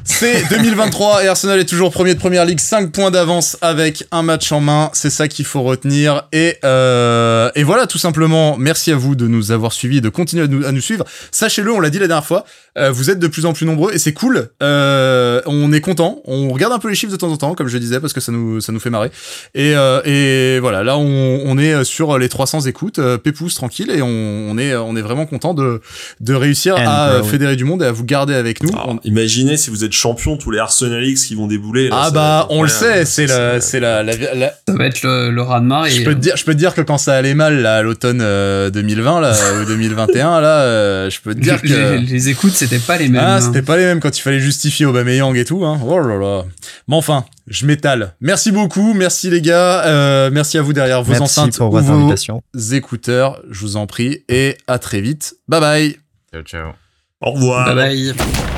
C'est 0.08 0.48
2023 0.48 1.24
et 1.24 1.28
Arsenal 1.28 1.58
est 1.58 1.64
toujours 1.66 1.90
premier 1.90 2.14
de 2.14 2.18
première 2.18 2.44
ligue, 2.46 2.60
5 2.60 2.90
points 2.92 3.10
d'avance 3.10 3.58
avec 3.60 4.04
un 4.12 4.22
match 4.22 4.50
en 4.52 4.60
main. 4.60 4.88
C'est 4.94 5.10
ça 5.10 5.28
qu'il 5.28 5.44
faut 5.44 5.62
retenir. 5.62 6.22
Et, 6.32 6.56
euh, 6.64 7.50
et 7.54 7.64
voilà, 7.64 7.86
tout 7.86 7.98
simplement, 7.98 8.56
merci 8.56 8.92
à 8.92 8.96
vous 8.96 9.14
de 9.14 9.26
nous 9.26 9.50
avoir 9.50 9.72
suivis 9.72 9.98
et 9.98 10.00
de 10.00 10.08
continuer 10.08 10.44
à 10.44 10.46
nous, 10.46 10.64
à 10.64 10.72
nous 10.72 10.80
suivre. 10.80 11.04
Sachez-le, 11.32 11.70
on 11.72 11.80
l'a 11.80 11.90
dit 11.90 11.98
la 11.98 12.06
dernière 12.06 12.24
fois, 12.24 12.46
euh, 12.78 12.90
vous 12.92 13.10
êtes 13.10 13.18
de 13.18 13.26
plus 13.26 13.44
en 13.46 13.52
plus 13.52 13.66
nombreux 13.66 13.92
et 13.92 13.98
c'est 13.98 14.14
cool. 14.14 14.48
Euh, 14.62 15.42
on 15.44 15.70
est 15.72 15.80
content. 15.82 16.22
On 16.24 16.48
regarde 16.50 16.72
un 16.72 16.78
peu 16.78 16.88
les 16.88 16.94
chiffres 16.94 17.12
de 17.12 17.18
temps 17.18 17.30
en 17.32 17.36
temps, 17.36 17.54
comme 17.54 17.68
je 17.68 17.76
disais, 17.76 18.00
parce 18.00 18.12
que 18.14 18.20
ça 18.20 18.32
nous, 18.32 18.60
ça 18.62 18.72
nous 18.72 18.80
fait 18.80 18.90
marrer. 18.90 19.10
Et, 19.54 19.74
euh, 19.76 20.00
et 20.04 20.60
voilà, 20.60 20.82
là, 20.84 20.96
on, 20.96 21.42
on 21.44 21.58
est 21.58 21.84
sur 21.84 22.16
les 22.16 22.28
300 22.30 22.60
écoutes, 22.62 23.00
euh, 23.00 23.18
pépouze, 23.18 23.54
tranquille, 23.54 23.90
et 23.90 24.00
on, 24.00 24.08
on, 24.08 24.56
est, 24.56 24.74
on 24.76 24.96
est 24.96 25.02
vraiment 25.02 25.26
content 25.26 25.52
de, 25.52 25.82
de 26.20 26.32
réussir 26.34 26.76
And 26.76 26.84
à 26.86 27.08
growing. 27.16 27.30
fédérer 27.30 27.56
du 27.56 27.64
monde 27.64 27.82
et 27.82 27.86
à 27.86 27.92
vous 27.92 28.04
garder 28.04 28.34
avec 28.34 28.62
nous. 28.62 28.70
On- 28.86 28.98
imaginez 29.04 29.56
si 29.66 29.70
vous 29.70 29.82
êtes 29.84 29.92
champion, 29.92 30.36
tous 30.36 30.52
les 30.52 30.60
Arsenal 30.60 31.04
X 31.04 31.24
qui 31.26 31.34
vont 31.34 31.48
débouler. 31.48 31.88
là, 31.88 31.96
ah 32.04 32.10
bah 32.12 32.46
on 32.50 32.62
le 32.62 32.68
sait, 32.68 33.04
c'est 33.04 33.26
la, 33.26 33.60
c'est 33.60 33.80
la, 33.80 34.04
la, 34.04 34.14
la- 34.34 34.54
Ça 34.68 34.74
va 34.74 34.86
être 34.86 35.02
le, 35.02 35.30
le 35.32 35.42
raz 35.42 35.58
de 35.60 35.64
marée. 35.66 35.90
je 35.90 36.04
peux 36.04 36.14
te 36.14 36.20
dire, 36.20 36.36
je 36.36 36.44
peux 36.44 36.52
te 36.52 36.58
dire 36.58 36.72
que 36.72 36.80
quand 36.82 36.98
ça 36.98 37.14
allait 37.14 37.34
mal 37.34 37.60
là 37.62 37.76
à 37.78 37.82
l'automne 37.82 38.20
euh, 38.22 38.70
2020 38.70 39.20
là 39.20 39.34
ou 39.60 39.64
2021 39.64 40.40
là, 40.40 40.60
euh, 40.60 41.10
je 41.10 41.20
peux 41.20 41.34
te 41.34 41.40
dire 41.40 41.60
que 41.60 41.66
les, 41.66 41.98
les 41.98 42.28
écoutes, 42.28 42.52
c'était 42.52 42.78
pas 42.78 42.96
les 42.96 43.08
mêmes. 43.08 43.22
ah 43.24 43.36
hein. 43.36 43.40
c'était 43.40 43.62
pas 43.62 43.76
les 43.76 43.84
mêmes 43.84 43.98
quand 43.98 44.16
il 44.16 44.20
fallait 44.20 44.38
justifier 44.40 44.86
Aubameyang 44.86 45.34
et 45.36 45.44
tout 45.44 45.64
hein. 45.64 45.80
Oh 45.84 45.98
là 45.98 46.16
là. 46.16 46.44
Mais 46.86 46.94
enfin, 46.94 47.24
je 47.48 47.66
m'étale. 47.66 48.14
Merci 48.20 48.52
beaucoup, 48.52 48.94
merci 48.94 49.30
les 49.30 49.40
gars, 49.42 49.84
euh, 49.86 50.30
merci 50.32 50.58
à 50.58 50.62
vous 50.62 50.72
derrière 50.72 51.02
vos 51.02 51.10
Merci 51.10 51.22
enceintes 51.24 51.56
pour 51.58 51.72
ou 51.74 51.80
vos 51.80 51.90
invitation. 51.92 52.40
écouteurs, 52.72 53.40
je 53.50 53.60
vous 53.60 53.76
en 53.76 53.86
prie 53.88 54.22
et 54.28 54.56
à 54.68 54.78
très 54.78 55.00
vite. 55.00 55.34
Bye 55.48 55.60
bye. 55.60 55.96
Ciao, 56.32 56.42
ciao. 56.42 56.72
Au 57.20 57.32
revoir. 57.32 57.74
Bye 57.74 58.12
bye. 58.14 58.55